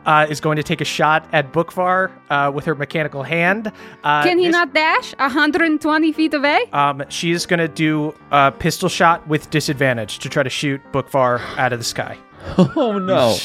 uh, 0.07 0.25
is 0.27 0.39
going 0.41 0.55
to 0.55 0.63
take 0.63 0.81
a 0.81 0.85
shot 0.85 1.27
at 1.33 1.53
Bookvar 1.53 2.11
uh, 2.31 2.51
with 2.51 2.65
her 2.65 2.73
mechanical 2.73 3.21
hand. 3.21 3.71
Uh, 4.03 4.23
Can 4.23 4.39
he 4.39 4.45
this- 4.47 4.53
not 4.53 4.73
dash 4.73 5.13
120 5.19 6.11
feet 6.13 6.33
away? 6.33 6.65
Um, 6.73 7.03
she 7.09 7.31
is 7.31 7.45
going 7.45 7.59
to 7.59 7.67
do 7.67 8.15
a 8.31 8.51
pistol 8.51 8.89
shot 8.89 9.27
with 9.27 9.49
disadvantage 9.51 10.17
to 10.19 10.29
try 10.29 10.41
to 10.41 10.49
shoot 10.49 10.81
Bookvar 10.91 11.39
out 11.57 11.73
of 11.73 11.79
the 11.79 11.85
sky. 11.85 12.17
Oh 12.57 12.97
no. 12.97 13.35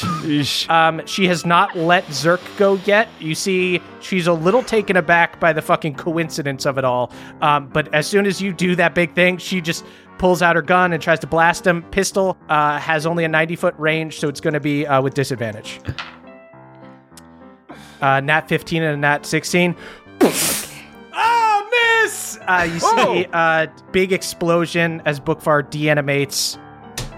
Um, 0.69 1.05
she 1.05 1.27
has 1.27 1.45
not 1.45 1.75
let 1.75 2.05
Zerk 2.05 2.39
go 2.57 2.75
yet. 2.85 3.09
You 3.19 3.35
see, 3.35 3.81
she's 3.99 4.27
a 4.27 4.33
little 4.33 4.63
taken 4.63 4.95
aback 4.95 5.39
by 5.41 5.51
the 5.51 5.61
fucking 5.61 5.95
coincidence 5.95 6.65
of 6.65 6.77
it 6.77 6.85
all. 6.85 7.11
Um, 7.41 7.67
but 7.67 7.93
as 7.93 8.07
soon 8.07 8.25
as 8.25 8.41
you 8.41 8.53
do 8.53 8.75
that 8.77 8.95
big 8.95 9.13
thing, 9.13 9.37
she 9.37 9.59
just 9.59 9.83
pulls 10.19 10.41
out 10.41 10.55
her 10.55 10.61
gun 10.61 10.93
and 10.93 11.01
tries 11.03 11.19
to 11.19 11.27
blast 11.27 11.67
him. 11.67 11.83
Pistol 11.91 12.37
uh, 12.47 12.79
has 12.79 13.05
only 13.05 13.25
a 13.25 13.27
90 13.27 13.55
foot 13.57 13.75
range, 13.77 14.19
so 14.19 14.29
it's 14.29 14.39
going 14.39 14.53
to 14.53 14.59
be 14.61 14.87
uh, 14.87 15.01
with 15.01 15.15
disadvantage. 15.15 15.81
Uh, 18.03 18.19
nat 18.19 18.49
15 18.49 18.83
and 18.83 18.93
a 18.95 18.97
nat 18.97 19.25
16. 19.25 19.75
oh, 21.13 21.69
miss! 22.03 22.37
Uh, 22.41 22.67
you 22.71 22.79
see 22.79 23.25
uh, 23.33 23.67
big 23.91 24.11
explosion 24.11 25.01
as 25.05 25.19
Bookvar 25.19 25.69
de-animates 25.69 26.57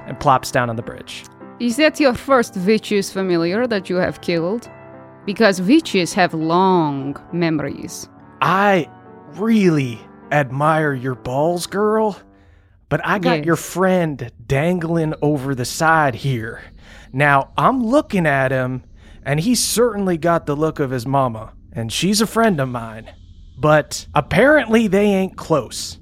and 0.05 0.19
plops 0.19 0.51
down 0.51 0.69
on 0.69 0.75
the 0.75 0.83
bridge. 0.83 1.23
Is 1.59 1.77
that 1.77 1.99
your 1.99 2.13
first 2.13 2.53
Vicious 2.53 3.11
familiar 3.11 3.65
that 3.67 3.89
you 3.89 3.95
have 3.95 4.21
killed? 4.21 4.69
Because 5.25 5.57
Vicious 5.59 6.13
have 6.13 6.33
long 6.33 7.15
memories. 7.33 8.07
I 8.41 8.87
really 9.33 9.99
admire 10.31 10.93
your 10.93 11.15
balls, 11.15 11.65
girl, 11.65 12.17
but 12.89 13.01
I 13.03 13.17
got 13.19 13.37
Yes. 13.37 13.45
your 13.45 13.55
friend 13.55 14.31
dangling 14.45 15.15
over 15.21 15.55
the 15.55 15.65
side 15.65 16.13
here. 16.15 16.61
Now, 17.11 17.49
I'm 17.57 17.83
looking 17.83 18.27
at 18.27 18.51
him, 18.51 18.83
and 19.25 19.39
he 19.39 19.55
certainly 19.55 20.17
got 20.17 20.45
the 20.45 20.55
look 20.55 20.79
of 20.79 20.91
his 20.91 21.05
mama, 21.05 21.53
and 21.73 21.91
she's 21.91 22.21
a 22.21 22.27
friend 22.27 22.59
of 22.59 22.69
mine. 22.69 23.11
But 23.57 24.07
apparently, 24.13 24.87
they 24.87 25.05
ain't 25.05 25.37
close 25.37 25.99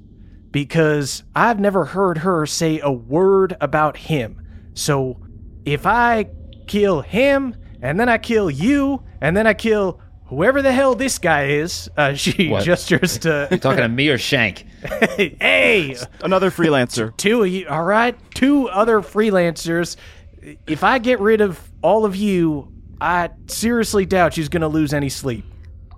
because 0.50 1.22
I've 1.34 1.58
never 1.60 1.84
heard 1.84 2.18
her 2.18 2.46
say 2.46 2.80
a 2.80 2.90
word 2.92 3.56
about 3.60 3.96
him. 3.96 4.40
So, 4.74 5.20
if 5.64 5.86
I 5.86 6.26
kill 6.66 7.00
him, 7.00 7.54
and 7.80 7.98
then 7.98 8.08
I 8.08 8.18
kill 8.18 8.50
you, 8.50 9.02
and 9.20 9.36
then 9.36 9.46
I 9.46 9.54
kill 9.54 10.00
whoever 10.26 10.62
the 10.62 10.72
hell 10.72 10.94
this 10.94 11.18
guy 11.18 11.46
is, 11.46 11.88
uh, 11.96 12.14
she 12.14 12.48
What? 12.48 12.64
gestures 12.64 13.18
to, 13.18 13.46
you 13.52 13.58
Talking 13.58 13.82
to 13.82 13.88
me 13.88 14.08
or 14.08 14.18
Shank? 14.18 14.66
hey, 15.16 15.96
Another 16.22 16.50
freelancer. 16.50 17.16
two 17.16 17.42
of 17.42 17.48
you, 17.48 17.68
all 17.68 17.84
right? 17.84 18.16
Two 18.34 18.68
other 18.68 19.00
freelancers. 19.00 19.96
If 20.66 20.82
I 20.84 20.98
get 20.98 21.20
rid 21.20 21.40
of 21.40 21.60
all 21.82 22.04
of 22.04 22.16
you, 22.16 22.72
I 23.00 23.30
seriously 23.46 24.06
doubt 24.06 24.34
she's 24.34 24.48
going 24.48 24.62
to 24.62 24.68
lose 24.68 24.92
any 24.92 25.08
sleep. 25.08 25.44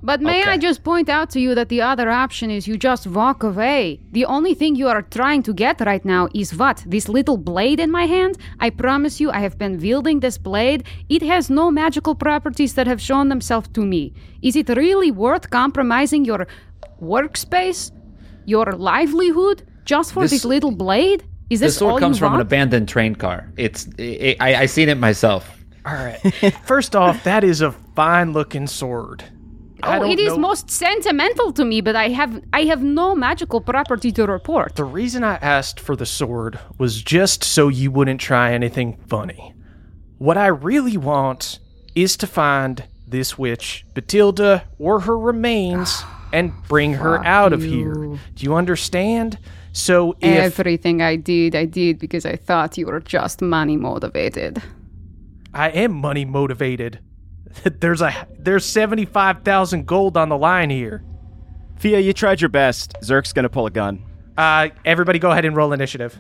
But 0.03 0.21
may 0.21 0.45
I 0.45 0.57
just 0.57 0.85
point 0.85 1.09
out 1.09 1.31
to 1.31 1.41
you 1.41 1.55
that 1.57 1.69
the 1.69 1.81
other 1.81 2.11
option 2.11 2.51
is 2.51 2.69
you 2.69 2.77
just 2.77 3.07
walk 3.07 3.43
away. 3.43 3.99
The 4.13 4.25
only 4.27 4.55
thing 4.55 4.77
you 4.77 4.87
are 4.89 5.03
trying 5.03 5.43
to 5.45 5.53
get 5.53 5.81
right 5.81 6.05
now 6.05 6.29
is 6.33 6.55
what? 6.55 6.85
This 6.87 7.09
little 7.09 7.37
blade 7.37 7.81
in 7.81 7.91
my 7.91 8.07
hand? 8.07 8.39
I 8.61 8.71
promise 8.71 9.21
you, 9.21 9.31
I 9.33 9.41
have 9.41 9.59
been 9.59 9.79
wielding 9.79 10.21
this 10.21 10.39
blade. 10.39 10.85
It 11.09 11.23
has 11.23 11.51
no 11.51 11.71
magical 11.71 12.15
properties 12.15 12.75
that 12.75 12.87
have 12.87 13.01
shown 13.01 13.31
themselves 13.31 13.69
to 13.69 13.85
me. 13.85 14.13
Is 14.43 14.55
it 14.55 14.69
really 14.69 15.11
worth 15.11 15.51
compromising 15.51 16.25
your 16.25 16.47
workspace, 17.03 17.91
your 18.45 18.67
livelihood, 18.73 19.63
just 19.85 20.13
for 20.13 20.23
this, 20.23 20.31
This- 20.31 20.45
little 20.45 20.73
blade? 20.73 21.25
Is 21.49 21.61
The 21.61 21.67
this 21.67 21.81
all 21.81 21.91
sword 21.91 22.01
comes 22.01 22.17
you 22.19 22.27
from 22.27 22.35
an 22.35 22.41
abandoned 22.41 22.89
train 22.89 23.15
car. 23.15 23.53
It's 23.57 23.89
i 23.99 24.37
I, 24.41 24.55
I 24.63 24.67
seen 24.67 24.89
it 24.89 24.99
myself. 24.99 25.56
All 25.87 25.95
right. 25.95 26.19
First 26.65 26.97
off, 26.97 27.23
that 27.25 27.45
is 27.45 27.61
a 27.61 27.73
fine 27.95 28.33
looking 28.33 28.67
sword. 28.67 29.25
Oh, 29.83 30.11
it 30.11 30.19
is 30.19 30.33
know- 30.33 30.39
most 30.39 30.71
sentimental 30.71 31.53
to 31.53 31.65
me, 31.65 31.81
but 31.81 31.95
I 31.95 32.09
have 32.09 32.43
I 32.53 32.65
have 32.65 32.83
no 32.83 33.15
magical 33.15 33.61
property 33.61 34.11
to 34.13 34.27
report. 34.27 34.75
The 34.77 34.85
reason 34.85 35.23
I 35.23 35.37
asked 35.37 35.79
for 35.79 35.95
the 35.95 36.07
sword 36.07 36.59
was 36.79 37.03
just 37.03 37.45
so 37.45 37.69
you 37.69 37.91
wouldn't 37.91 38.21
try 38.21 38.53
anything 38.53 38.99
funny. 39.07 39.55
What 40.19 40.39
I 40.39 40.47
really 40.47 40.97
want 40.97 41.59
is 41.95 42.17
to 42.19 42.27
find 42.27 42.85
this 43.07 43.39
witch, 43.39 43.85
Batilda, 43.95 44.65
or 44.79 45.01
her 45.01 45.17
remains, 45.17 45.91
ah, 46.03 46.29
and 46.33 46.53
bring 46.69 46.95
her 46.95 47.25
out 47.25 47.53
of 47.53 47.63
here. 47.63 47.95
Do 47.95 48.19
you 48.45 48.55
understand? 48.55 49.39
So 49.73 50.17
if 50.21 50.59
Everything 50.59 51.03
I 51.03 51.17
did, 51.17 51.55
I 51.55 51.67
did 51.67 51.99
because 51.99 52.25
I 52.25 52.37
thought 52.37 52.79
you 52.79 52.87
were 52.87 53.01
just 53.01 53.43
money 53.43 53.77
motivated. 53.77 54.63
I 55.57 55.71
am 55.71 55.93
money 55.93 56.27
motivated, 56.27 57.01
there's 57.81 58.03
a 58.03 58.29
there's 58.39 58.65
seventy 58.65 59.07
five 59.07 59.43
thousand 59.43 59.87
gold 59.87 60.17
on 60.17 60.29
the 60.29 60.37
line 60.37 60.69
here. 60.69 61.03
Fia, 61.77 61.99
you 61.99 62.13
tried 62.13 62.41
your 62.41 62.51
best. 62.51 62.95
Zerk's 63.03 63.33
gonna 63.33 63.49
pull 63.49 63.67
a 63.67 63.71
gun. 63.71 64.05
Uh, 64.37 64.69
everybody, 64.85 65.19
go 65.19 65.31
ahead 65.31 65.47
and 65.47 65.57
roll 65.57 65.73
initiative. 65.73 66.19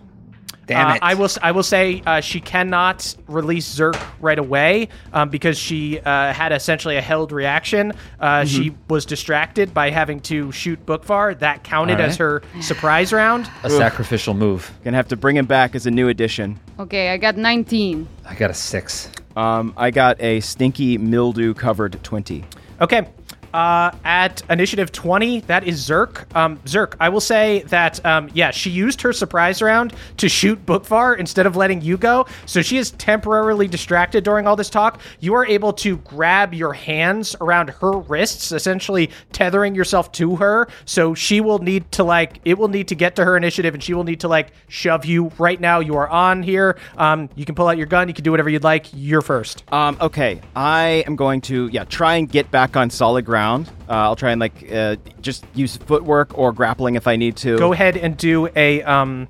Damn 0.66 0.88
Uh, 0.88 0.94
it. 0.94 0.98
I 1.02 1.14
will. 1.14 1.28
I 1.42 1.52
will 1.52 1.62
say 1.62 2.02
uh, 2.04 2.20
she 2.20 2.40
cannot 2.40 3.14
release 3.28 3.72
Zerk 3.78 4.00
right 4.20 4.38
away 4.38 4.88
um, 5.12 5.28
because 5.30 5.56
she 5.58 6.00
uh, 6.00 6.32
had 6.32 6.52
essentially 6.52 6.96
a 6.96 7.00
held 7.00 7.32
reaction. 7.32 7.92
Uh, 8.20 8.26
Mm-hmm. 8.36 8.46
She 8.62 8.74
was 8.88 9.06
distracted 9.06 9.72
by 9.72 9.90
having 9.90 10.20
to 10.22 10.50
shoot 10.52 10.84
Bookvar. 10.86 11.38
That 11.38 11.62
counted 11.64 12.00
All 12.00 12.06
as 12.06 12.16
her 12.16 12.42
surprise 12.60 13.12
round. 13.12 13.48
a 13.62 13.70
sacrificial 13.70 14.34
move. 14.34 14.70
Gonna 14.84 14.96
have 14.96 15.08
to 15.08 15.16
bring 15.16 15.36
him 15.36 15.46
back 15.46 15.74
as 15.74 15.86
a 15.86 15.90
new 15.90 16.08
addition. 16.08 16.58
Okay, 16.78 17.10
I 17.10 17.16
got 17.16 17.36
19. 17.36 18.06
I 18.28 18.34
got 18.34 18.50
a 18.50 18.54
six. 18.54 19.08
Um, 19.36 19.72
I 19.76 19.90
got 19.90 20.20
a 20.20 20.40
stinky 20.40 20.98
mildew 20.98 21.54
covered 21.54 22.02
20. 22.02 22.44
Okay. 22.80 23.08
Uh, 23.56 23.90
at 24.04 24.42
initiative 24.50 24.92
20, 24.92 25.40
that 25.40 25.64
is 25.64 25.80
Zerk. 25.80 26.26
Um, 26.36 26.58
Zerk, 26.66 26.94
I 27.00 27.08
will 27.08 27.22
say 27.22 27.62
that, 27.68 28.04
um, 28.04 28.28
yeah, 28.34 28.50
she 28.50 28.68
used 28.68 29.00
her 29.00 29.14
surprise 29.14 29.62
round 29.62 29.94
to 30.18 30.28
shoot 30.28 30.66
Bookvar 30.66 31.16
instead 31.16 31.46
of 31.46 31.56
letting 31.56 31.80
you 31.80 31.96
go. 31.96 32.26
So 32.44 32.60
she 32.60 32.76
is 32.76 32.90
temporarily 32.90 33.66
distracted 33.66 34.24
during 34.24 34.46
all 34.46 34.56
this 34.56 34.68
talk. 34.68 35.00
You 35.20 35.32
are 35.36 35.46
able 35.46 35.72
to 35.72 35.96
grab 35.96 36.52
your 36.52 36.74
hands 36.74 37.34
around 37.40 37.70
her 37.70 37.92
wrists, 37.92 38.52
essentially 38.52 39.08
tethering 39.32 39.74
yourself 39.74 40.12
to 40.12 40.36
her. 40.36 40.68
So 40.84 41.14
she 41.14 41.40
will 41.40 41.60
need 41.60 41.90
to, 41.92 42.04
like, 42.04 42.40
it 42.44 42.58
will 42.58 42.68
need 42.68 42.88
to 42.88 42.94
get 42.94 43.16
to 43.16 43.24
her 43.24 43.38
initiative 43.38 43.72
and 43.72 43.82
she 43.82 43.94
will 43.94 44.04
need 44.04 44.20
to, 44.20 44.28
like, 44.28 44.48
shove 44.68 45.06
you. 45.06 45.32
Right 45.38 45.58
now, 45.58 45.80
you 45.80 45.96
are 45.96 46.10
on 46.10 46.42
here. 46.42 46.76
Um, 46.98 47.30
you 47.36 47.46
can 47.46 47.54
pull 47.54 47.68
out 47.68 47.78
your 47.78 47.86
gun. 47.86 48.06
You 48.08 48.12
can 48.12 48.22
do 48.22 48.32
whatever 48.32 48.50
you'd 48.50 48.64
like. 48.64 48.88
You're 48.92 49.22
first. 49.22 49.64
Um, 49.72 49.96
okay, 49.98 50.42
I 50.54 51.04
am 51.06 51.16
going 51.16 51.40
to 51.42 51.70
yeah 51.72 51.84
try 51.84 52.16
and 52.16 52.30
get 52.30 52.50
back 52.50 52.76
on 52.76 52.90
solid 52.90 53.24
ground. 53.24 53.45
Uh, 53.54 53.62
I'll 53.88 54.16
try 54.16 54.32
and 54.32 54.40
like 54.40 54.70
uh, 54.72 54.96
just 55.20 55.44
use 55.54 55.76
footwork 55.76 56.36
or 56.38 56.52
grappling 56.52 56.94
if 56.96 57.06
I 57.06 57.16
need 57.16 57.36
to. 57.38 57.56
go 57.58 57.72
ahead 57.72 57.96
and 57.96 58.16
do 58.16 58.48
a 58.56 58.82
um 58.82 59.28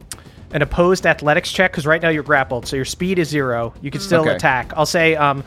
an 0.52 0.62
opposed 0.62 1.06
athletics 1.06 1.50
check 1.52 1.72
because 1.72 1.86
right 1.86 2.00
now 2.00 2.08
you're 2.08 2.22
grappled, 2.22 2.66
so 2.66 2.76
your 2.76 2.84
speed 2.84 3.18
is 3.18 3.28
zero. 3.28 3.74
You 3.82 3.90
can 3.90 4.00
still 4.00 4.22
Okay. 4.22 4.36
attack. 4.36 4.72
I'll 4.76 4.86
say 4.86 5.14
um 5.16 5.44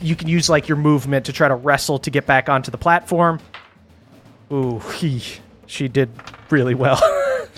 you 0.00 0.16
can 0.16 0.28
use 0.28 0.48
like 0.48 0.68
your 0.68 0.76
movement 0.78 1.26
to 1.26 1.32
try 1.32 1.48
to 1.48 1.54
wrestle 1.54 1.98
to 2.00 2.10
get 2.10 2.26
back 2.26 2.48
onto 2.48 2.70
the 2.70 2.78
platform. 2.78 3.38
Ooh, 4.52 4.78
he, 4.96 5.22
she 5.66 5.88
did 5.88 6.08
really 6.50 6.74
well. 6.74 7.00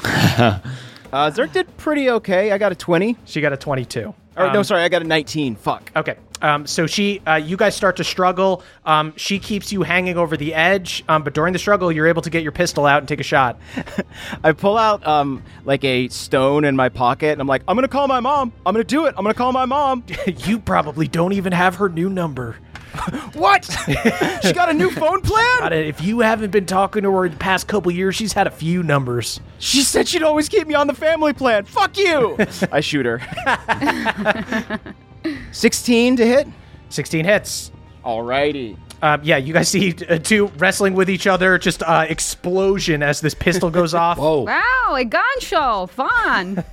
Uh, 1.10 1.30
Zerk 1.30 1.52
did 1.52 1.74
pretty 1.78 2.10
okay. 2.10 2.52
I 2.52 2.58
got 2.58 2.70
a 2.70 2.74
twenty. 2.74 3.16
she 3.24 3.40
got 3.40 3.52
a 3.54 3.56
22. 3.56 4.14
Or 4.36 4.46
no, 4.52 4.58
Um, 4.58 4.64
sorry, 4.64 4.82
I 4.82 4.88
got 4.90 5.00
a 5.00 5.06
nineteen. 5.06 5.56
Fuck. 5.56 5.90
Okay. 5.96 6.16
Um, 6.42 6.66
so 6.66 6.86
she, 6.86 7.20
uh, 7.26 7.34
you 7.34 7.56
guys 7.56 7.74
start 7.74 7.96
to 7.96 8.04
struggle. 8.04 8.62
Um, 8.84 9.12
she 9.16 9.38
keeps 9.38 9.72
you 9.72 9.82
hanging 9.82 10.16
over 10.16 10.36
the 10.36 10.54
edge, 10.54 11.04
um, 11.08 11.22
but 11.22 11.34
during 11.34 11.52
the 11.52 11.58
struggle, 11.58 11.90
you're 11.90 12.06
able 12.06 12.22
to 12.22 12.30
get 12.30 12.42
your 12.42 12.52
pistol 12.52 12.86
out 12.86 12.98
and 12.98 13.08
take 13.08 13.20
a 13.20 13.24
shot. 13.24 13.58
I 14.44 14.52
pull 14.52 14.76
out 14.76 15.06
um 15.06 15.42
like 15.64 15.84
a 15.84 16.08
stone 16.08 16.64
in 16.64 16.76
my 16.76 16.88
pocket, 16.88 17.32
and 17.32 17.40
I'm 17.40 17.46
like, 17.46 17.62
I'm 17.68 17.76
gonna 17.76 17.88
call 17.88 18.08
my 18.08 18.20
mom. 18.20 18.52
I'm 18.64 18.74
gonna 18.74 18.84
do 18.84 19.06
it. 19.06 19.14
I'm 19.16 19.24
gonna 19.24 19.34
call 19.34 19.52
my 19.52 19.66
mom. 19.66 20.04
you 20.26 20.58
probably 20.58 21.08
don't 21.08 21.32
even 21.32 21.52
have 21.52 21.76
her 21.76 21.88
new 21.88 22.08
number. 22.08 22.56
what? 23.34 23.64
she 24.42 24.52
got 24.52 24.68
a 24.68 24.74
new 24.74 24.90
phone 24.90 25.20
plan. 25.20 25.72
If 25.72 26.00
you 26.00 26.20
haven't 26.20 26.50
been 26.50 26.66
talking 26.66 27.02
to 27.02 27.12
her 27.12 27.26
in 27.26 27.32
the 27.32 27.38
past 27.38 27.68
couple 27.68 27.92
years, 27.92 28.16
she's 28.16 28.32
had 28.32 28.46
a 28.46 28.50
few 28.50 28.82
numbers. 28.82 29.40
She 29.58 29.82
said 29.82 30.08
she'd 30.08 30.22
always 30.22 30.48
keep 30.48 30.66
me 30.66 30.74
on 30.74 30.86
the 30.86 30.94
family 30.94 31.32
plan. 31.32 31.64
Fuck 31.64 31.98
you. 31.98 32.36
I 32.72 32.80
shoot 32.80 33.06
her. 33.06 33.20
16 35.52 36.16
to 36.16 36.26
hit. 36.26 36.46
16 36.90 37.24
hits. 37.24 37.70
Alrighty. 38.04 38.76
Um, 39.02 39.20
yeah, 39.22 39.36
you 39.36 39.52
guys 39.52 39.68
see 39.68 39.94
uh, 40.08 40.18
two 40.18 40.46
wrestling 40.58 40.94
with 40.94 41.08
each 41.08 41.26
other, 41.26 41.56
just 41.58 41.82
uh, 41.82 42.06
explosion 42.08 43.02
as 43.02 43.20
this 43.20 43.34
pistol 43.34 43.70
goes 43.70 43.94
off. 44.04 44.18
Whoa. 44.18 44.40
Wow, 44.42 44.94
a 44.94 45.04
gun 45.04 45.22
show. 45.40 45.86
Fun. 45.86 46.64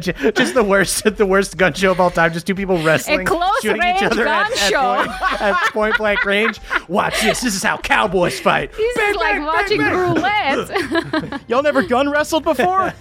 Just 0.00 0.54
the 0.54 0.64
worst, 0.66 1.04
the 1.16 1.26
worst 1.26 1.56
gun 1.56 1.72
show 1.74 1.92
of 1.92 2.00
all 2.00 2.10
time. 2.10 2.32
Just 2.32 2.46
two 2.46 2.54
people 2.54 2.82
wrestling, 2.82 3.24
close 3.26 3.60
shooting 3.60 3.80
range 3.80 3.98
each 4.02 4.10
other 4.10 4.24
gun 4.24 4.46
at, 4.46 4.52
at 4.52 4.58
show. 4.70 4.96
point, 4.96 5.42
at 5.42 5.72
point 5.72 5.96
blank 5.98 6.24
range. 6.24 6.60
Watch 6.88 7.20
this. 7.20 7.40
This 7.40 7.54
is 7.54 7.62
how 7.62 7.76
cowboys 7.76 8.40
fight. 8.40 8.72
this 8.72 8.96
is 8.96 9.16
like 9.16 9.40
watching 9.46 9.80
roulette. 9.80 11.42
Y'all 11.48 11.62
never 11.62 11.82
gun 11.82 12.08
wrestled 12.10 12.44
before? 12.44 12.92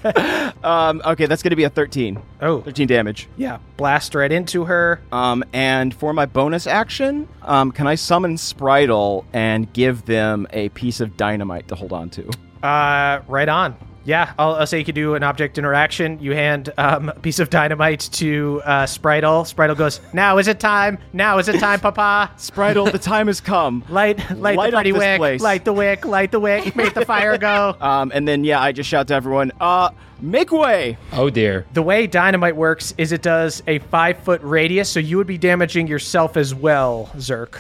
um, 0.64 1.02
okay, 1.06 1.26
that's 1.26 1.42
gonna 1.44 1.56
be 1.56 1.64
a 1.64 1.70
13. 1.70 2.22
Oh, 2.42 2.62
13 2.62 2.88
damage. 2.88 3.28
yeah. 3.38 3.60
Blast 3.78 4.14
right 4.16 4.32
into 4.32 4.66
her. 4.66 5.02
Um, 5.12 5.44
and 5.54 5.94
for 5.94 6.14
my 6.14 6.26
bonus 6.26 6.68
action, 6.68 7.28
um, 7.42 7.72
can 7.72 7.88
I 7.88 7.96
summon 7.96 8.33
Spritle 8.38 9.26
and 9.34 9.72
give 9.74 10.06
them 10.06 10.48
a 10.52 10.70
piece 10.70 11.00
of 11.00 11.18
dynamite 11.18 11.68
to 11.70 11.76
hold 11.76 11.94
on 11.94 12.10
to? 12.12 12.30
Uh, 12.62 13.22
right 13.28 13.50
on. 13.50 13.76
Yeah, 14.06 14.34
I'll, 14.38 14.56
I'll 14.56 14.68
say 14.68 14.80
you 14.80 14.84
could 14.84 14.96
do 14.96 15.16
an 15.16 15.24
object 15.24 15.58
interaction. 15.58 16.20
You 16.22 16.34
hand 16.34 16.74
um, 16.78 17.08
a 17.08 17.14
piece 17.20 17.40
of 17.40 17.50
dynamite 17.50 18.02
to 18.14 18.62
uh, 18.66 18.84
Spritle. 18.84 19.46
Spritle 19.46 19.78
goes, 19.78 20.02
"Now 20.12 20.40
is 20.40 20.50
it 20.50 20.60
time? 20.60 20.98
Now 21.14 21.38
is 21.38 21.48
it 21.48 21.58
time, 21.58 21.80
Papa? 21.82 22.30
Spritle, 22.36 22.92
the 22.92 23.00
time 23.00 23.28
has 23.28 23.40
come. 23.40 23.82
Light, 23.88 24.18
light, 24.38 24.58
Light 24.58 24.72
the 24.72 24.76
pretty 24.78 24.92
wick. 24.92 25.18
place." 25.20 25.42
Light 25.42 25.64
the 25.64 25.72
wick. 25.72 26.04
Light 26.04 26.32
the 26.34 26.40
wick. 26.42 26.76
Make 26.76 26.94
the 26.94 27.06
fire 27.06 27.38
go." 27.38 27.78
Um, 27.80 28.12
and 28.14 28.28
then 28.28 28.44
yeah, 28.44 28.60
I 28.62 28.74
just 28.74 28.90
shout 28.90 29.08
to 29.08 29.14
everyone, 29.14 29.54
uh, 29.62 29.92
make 30.20 30.52
way. 30.52 30.98
Oh 31.14 31.30
dear. 31.30 31.66
The 31.74 31.82
way 31.82 32.06
dynamite 32.06 32.58
works 32.58 32.94
is 32.98 33.14
it 33.14 33.22
does 33.22 33.64
a 33.68 33.80
five 33.80 34.18
foot 34.20 34.42
radius, 34.44 34.90
so 34.90 35.00
you 35.00 35.16
would 35.16 35.28
be 35.28 35.38
damaging 35.38 35.88
yourself 35.88 36.36
as 36.36 36.54
well, 36.54 37.10
Zerk, 37.16 37.56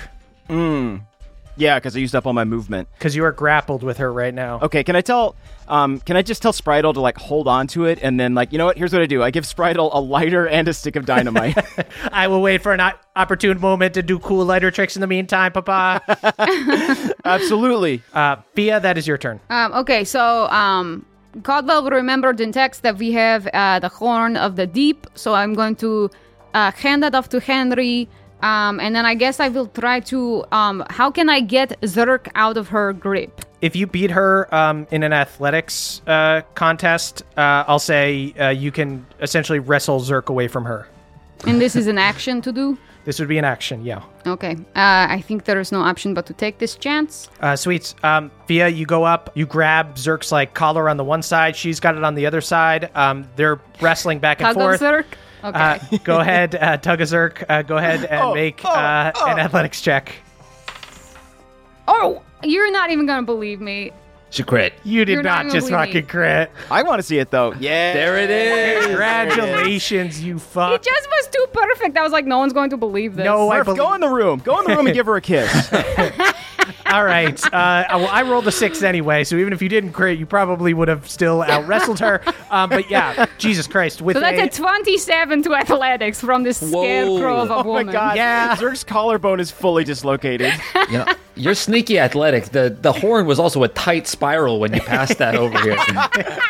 Yeah, 1.56 1.78
because 1.78 1.96
I 1.96 2.00
used 2.00 2.16
up 2.16 2.26
all 2.26 2.34
my 2.34 2.46
movement. 2.46 2.88
because 2.98 3.16
you 3.16 3.24
are 3.26 3.32
grappled 3.32 3.84
with 3.84 3.98
her 3.98 4.12
right 4.12 4.34
now. 4.34 4.60
Okay, 4.64 4.84
can 4.84 4.96
I 4.96 5.02
tell? 5.02 5.36
Um, 5.68 6.00
can 6.00 6.18
I 6.18 6.24
just 6.24 6.42
tell 6.42 6.52
Spritle 6.52 6.94
to 6.96 7.00
like 7.00 7.16
hold 7.18 7.48
on 7.48 7.68
to 7.68 7.86
it 7.86 8.00
and 8.02 8.20
then 8.20 8.34
like 8.34 8.52
you 8.52 8.58
know 8.58 8.66
what? 8.66 8.76
Here's 8.78 8.92
what 8.92 9.04
I 9.04 9.06
do. 9.06 9.22
I 9.22 9.30
give 9.30 9.44
Spritle 9.46 9.92
a 9.94 10.00
lighter 10.02 10.48
and 10.48 10.68
a 10.68 10.74
stick 10.74 10.96
of 10.96 11.06
dynamite. 11.06 11.56
I 12.12 12.28
will 12.28 12.42
wait 12.42 12.64
for 12.64 12.74
an 12.74 12.82
o- 12.82 12.92
opportune 13.16 13.62
moment 13.62 13.94
to 13.94 14.02
do 14.02 14.18
cool 14.20 14.44
lighter 14.46 14.72
tricks 14.72 14.96
in 14.98 15.02
the 15.02 15.08
meantime, 15.08 15.52
Papa. 15.52 16.02
Absolutely. 17.26 18.02
uh, 18.14 18.38
Fia, 18.56 18.80
that 18.80 18.98
is 18.98 19.08
your 19.08 19.18
turn. 19.20 19.40
um, 19.50 19.74
okay, 19.74 20.04
so 20.04 20.48
um, 20.50 21.06
Caldwell 21.44 21.90
remembered 21.90 22.42
in 22.42 22.52
text 22.52 22.82
that 22.84 22.98
we 22.98 23.12
have 23.12 23.48
uh, 23.54 23.80
the 23.80 23.90
Horn 23.90 24.38
of 24.38 24.56
the 24.56 24.68
Deep, 24.68 25.08
so 25.16 25.34
I'm 25.34 25.54
going 25.54 25.76
to 25.78 26.10
uh, 26.54 26.72
hand 26.72 27.04
that 27.04 27.16
off 27.16 27.30
to 27.30 27.40
Henry. 27.40 28.10
Um, 28.44 28.80
and 28.82 28.94
then 28.94 29.06
I 29.06 29.16
guess 29.16 29.40
I 29.40 29.48
will 29.48 29.68
try 29.68 30.02
to. 30.02 30.44
Um, 30.52 30.84
how 30.90 31.10
can 31.10 31.30
I 31.30 31.40
get 31.40 31.80
Zerk 31.82 32.28
out 32.36 32.58
of 32.58 32.68
her 32.70 32.92
grip? 32.94 33.42
If 33.62 33.76
you 33.76 33.88
beat 33.88 34.12
her 34.12 34.54
um, 34.54 34.86
in 34.92 35.04
an 35.04 35.14
athletics 35.14 36.02
uh, 36.06 36.42
contest, 36.54 37.24
uh, 37.38 37.64
I'll 37.66 37.80
say 37.80 38.34
uh, 38.38 38.50
you 38.50 38.72
can 38.72 39.06
essentially 39.22 39.60
wrestle 39.60 40.02
Zerk 40.02 40.28
away 40.28 40.50
from 40.50 40.66
her. 40.66 40.88
And 41.48 41.62
this 41.62 41.76
is 41.76 41.88
an 41.88 41.98
action 41.98 42.42
to 42.42 42.52
do. 42.52 42.78
This 43.06 43.20
would 43.20 43.28
be 43.28 43.38
an 43.38 43.44
action, 43.44 43.84
yeah. 43.84 44.02
Okay. 44.26 44.54
Uh, 44.54 45.08
I 45.10 45.22
think 45.28 45.44
there 45.44 45.60
is 45.60 45.74
no 45.74 45.82
option 45.82 46.14
but 46.14 46.26
to 46.28 46.34
take 46.34 46.60
this 46.60 46.76
chance. 46.76 47.30
Uh, 47.42 47.58
sweets. 47.58 47.96
Um, 48.02 48.32
Fia, 48.48 48.70
you 48.70 48.86
go 48.86 49.04
up, 49.04 49.30
you 49.36 49.46
grab 49.46 49.96
Zerk's 49.96 50.32
like 50.32 50.54
collar 50.54 50.88
on 50.88 50.96
the 50.96 51.04
one 51.04 51.22
side, 51.22 51.54
she's 51.58 51.82
got 51.82 51.98
it 51.98 52.04
on 52.06 52.16
the 52.16 52.26
other 52.26 52.40
side. 52.40 52.90
Um, 52.96 53.28
they're 53.36 53.60
wrestling 53.82 54.20
back 54.20 54.42
and 54.42 54.54
forth. 54.54 54.80
Zerk. 54.80 55.06
Okay. 55.44 55.60
Uh, 55.60 55.98
go 56.04 56.20
ahead, 56.20 56.56
uh, 56.56 56.78
tug 56.78 57.02
a 57.02 57.04
Zerk. 57.04 57.44
Uh, 57.50 57.62
go 57.64 57.78
ahead 57.78 58.06
and 58.06 58.22
Oh, 58.22 58.34
make 58.34 58.62
oh, 58.64 58.70
uh, 58.70 59.12
oh. 59.16 59.26
an 59.32 59.40
athletics 59.40 59.82
check. 59.82 60.14
oh, 61.88 62.22
you're 62.44 62.72
not 62.72 62.92
even 62.92 63.06
gonna 63.06 63.24
believe 63.24 63.60
me. 63.62 63.92
She 64.30 64.42
crit. 64.42 64.74
You 64.84 65.06
did 65.06 65.14
You're 65.14 65.22
not 65.22 65.46
not, 65.46 65.54
just 65.54 65.68
believe 65.68 65.80
me. 65.82 65.86
fucking 65.94 66.06
crit. 66.08 66.50
I 66.72 66.82
want 66.82 66.98
to 66.98 67.04
see 67.04 67.20
it 67.20 67.30
though. 67.30 67.54
Yeah. 67.60 67.94
There 67.94 68.18
it 68.18 68.32
is. 68.32 68.86
Congratulations, 68.88 70.24
you 70.24 70.40
fuck. 70.40 70.74
It 70.74 70.82
just 70.84 71.08
was 71.08 71.28
too 71.28 71.46
perfect. 71.54 71.96
I 71.98 72.02
was 72.02 72.12
like, 72.12 72.26
no 72.26 72.40
one's 72.40 72.52
going 72.54 72.72
to 72.72 72.78
believe 72.78 73.16
this. 73.16 73.26
No, 73.26 73.52
I 73.52 73.58
Murph, 73.58 73.66
believe. 73.66 73.78
go 73.78 73.94
in 73.94 74.02
the 74.02 74.10
room. 74.10 74.40
Go 74.44 74.58
in 74.60 74.66
the 74.66 74.76
room 74.76 74.88
and 74.88 74.94
give 74.96 75.06
her 75.06 75.18
a 75.18 75.22
kiss. 75.22 75.70
All 76.86 77.04
right. 77.04 77.42
Uh, 77.46 77.86
well, 77.92 78.08
I 78.08 78.24
rolled 78.24 78.48
a 78.48 78.52
six 78.52 78.84
anyway, 78.84 79.24
so 79.24 79.36
even 79.38 79.54
if 79.54 79.62
you 79.62 79.70
didn't 79.70 79.94
crit, 79.94 80.20
you 80.20 80.26
probably 80.26 80.74
would 80.74 80.88
have 80.88 81.10
still 81.10 81.42
out 81.42 81.68
wrestled 81.68 82.00
her. 82.00 82.22
Um, 82.52 82.70
but 82.70 82.90
yeah, 82.90 83.26
Jesus 83.38 83.68
Christ. 83.68 84.02
With 84.02 84.16
So 84.16 84.20
that's 84.20 84.60
a, 84.60 84.62
a 84.62 84.66
27 84.66 85.44
to 85.44 85.56
athletics 85.56 86.20
from 86.20 86.44
this 86.44 86.58
scarecrow 86.58 87.42
of 87.42 87.50
a 87.50 87.56
oh 87.56 87.64
my 87.64 87.64
woman. 87.64 87.94
god. 87.94 88.16
Yeah. 88.16 88.56
Zerk's 88.56 88.84
collarbone 88.84 89.40
is 89.40 89.52
fully 89.52 89.84
dislocated. 89.84 90.54
You 90.90 91.00
know, 91.00 91.06
you're 91.36 91.56
sneaky 91.56 91.98
athletic. 91.98 92.46
The 92.46 92.76
the 92.80 92.92
horn 92.92 93.26
was 93.26 93.40
also 93.40 93.64
a 93.64 93.68
tight 93.68 94.06
spiral 94.06 94.60
when 94.60 94.74
you 94.74 94.82
passed 94.82 95.18
that 95.18 95.36
over 95.36 95.60
here. 95.62 95.78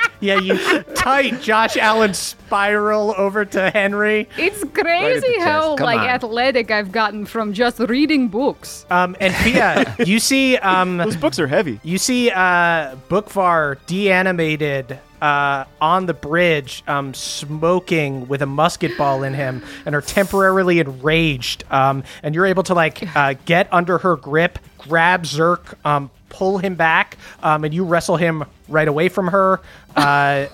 yeah, 0.19 0.39
you 0.39 0.57
tight 0.95 1.39
Josh 1.41 1.77
Allen 1.77 2.13
spiral 2.13 3.13
over 3.17 3.45
to 3.45 3.69
Henry. 3.69 4.27
It's 4.37 4.63
crazy 4.73 5.35
chest. 5.35 5.45
how 5.45 5.75
like 5.77 5.99
on. 5.99 6.07
athletic 6.09 6.71
I've 6.71 6.91
gotten 6.91 7.25
from 7.25 7.53
just 7.53 7.79
reading 7.79 8.27
books. 8.27 8.85
Um, 8.89 9.15
and 9.21 9.33
Fia, 9.35 9.95
you 10.05 10.19
see, 10.23 10.57
um, 10.57 10.97
Those 10.97 11.15
books 11.15 11.37
are 11.39 11.47
heavy. 11.47 11.79
you 11.83 11.99
see, 11.99 12.31
uh, 12.31 12.95
Bookvar 13.09 13.77
de-animated 13.85 14.97
uh, 15.21 15.65
on 15.79 16.05
the 16.07 16.13
bridge, 16.13 16.83
um, 16.87 17.13
smoking 17.13 18.27
with 18.27 18.41
a 18.41 18.45
musket 18.47 18.97
ball 18.97 19.23
in 19.23 19.33
him, 19.35 19.63
and 19.85 19.93
are 19.95 20.01
temporarily 20.01 20.79
enraged. 20.79 21.63
Um, 21.71 22.03
and 22.23 22.33
you're 22.35 22.45
able 22.47 22.63
to 22.63 22.73
like 22.73 23.15
uh, 23.15 23.35
get 23.45 23.71
under 23.71 23.99
her 23.99 24.15
grip, 24.15 24.57
grab 24.79 25.23
Zerk, 25.23 25.75
um, 25.85 26.09
pull 26.29 26.57
him 26.57 26.73
back, 26.75 27.17
um, 27.43 27.63
and 27.63 27.73
you 27.73 27.85
wrestle 27.85 28.17
him 28.17 28.43
right 28.67 28.87
away 28.87 29.07
from 29.07 29.27
her. 29.27 29.61
Uh, 29.95 29.99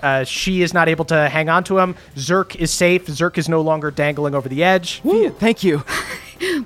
uh, 0.02 0.24
she 0.24 0.60
is 0.62 0.74
not 0.74 0.88
able 0.88 1.06
to 1.06 1.28
hang 1.30 1.48
on 1.48 1.64
to 1.64 1.78
him. 1.78 1.96
Zerk 2.14 2.54
is 2.54 2.70
safe. 2.70 3.06
Zerk 3.06 3.38
is 3.38 3.48
no 3.48 3.62
longer 3.62 3.90
dangling 3.90 4.34
over 4.34 4.48
the 4.48 4.62
edge. 4.62 5.00
Fia, 5.00 5.30
thank 5.30 5.64
you. 5.64 5.82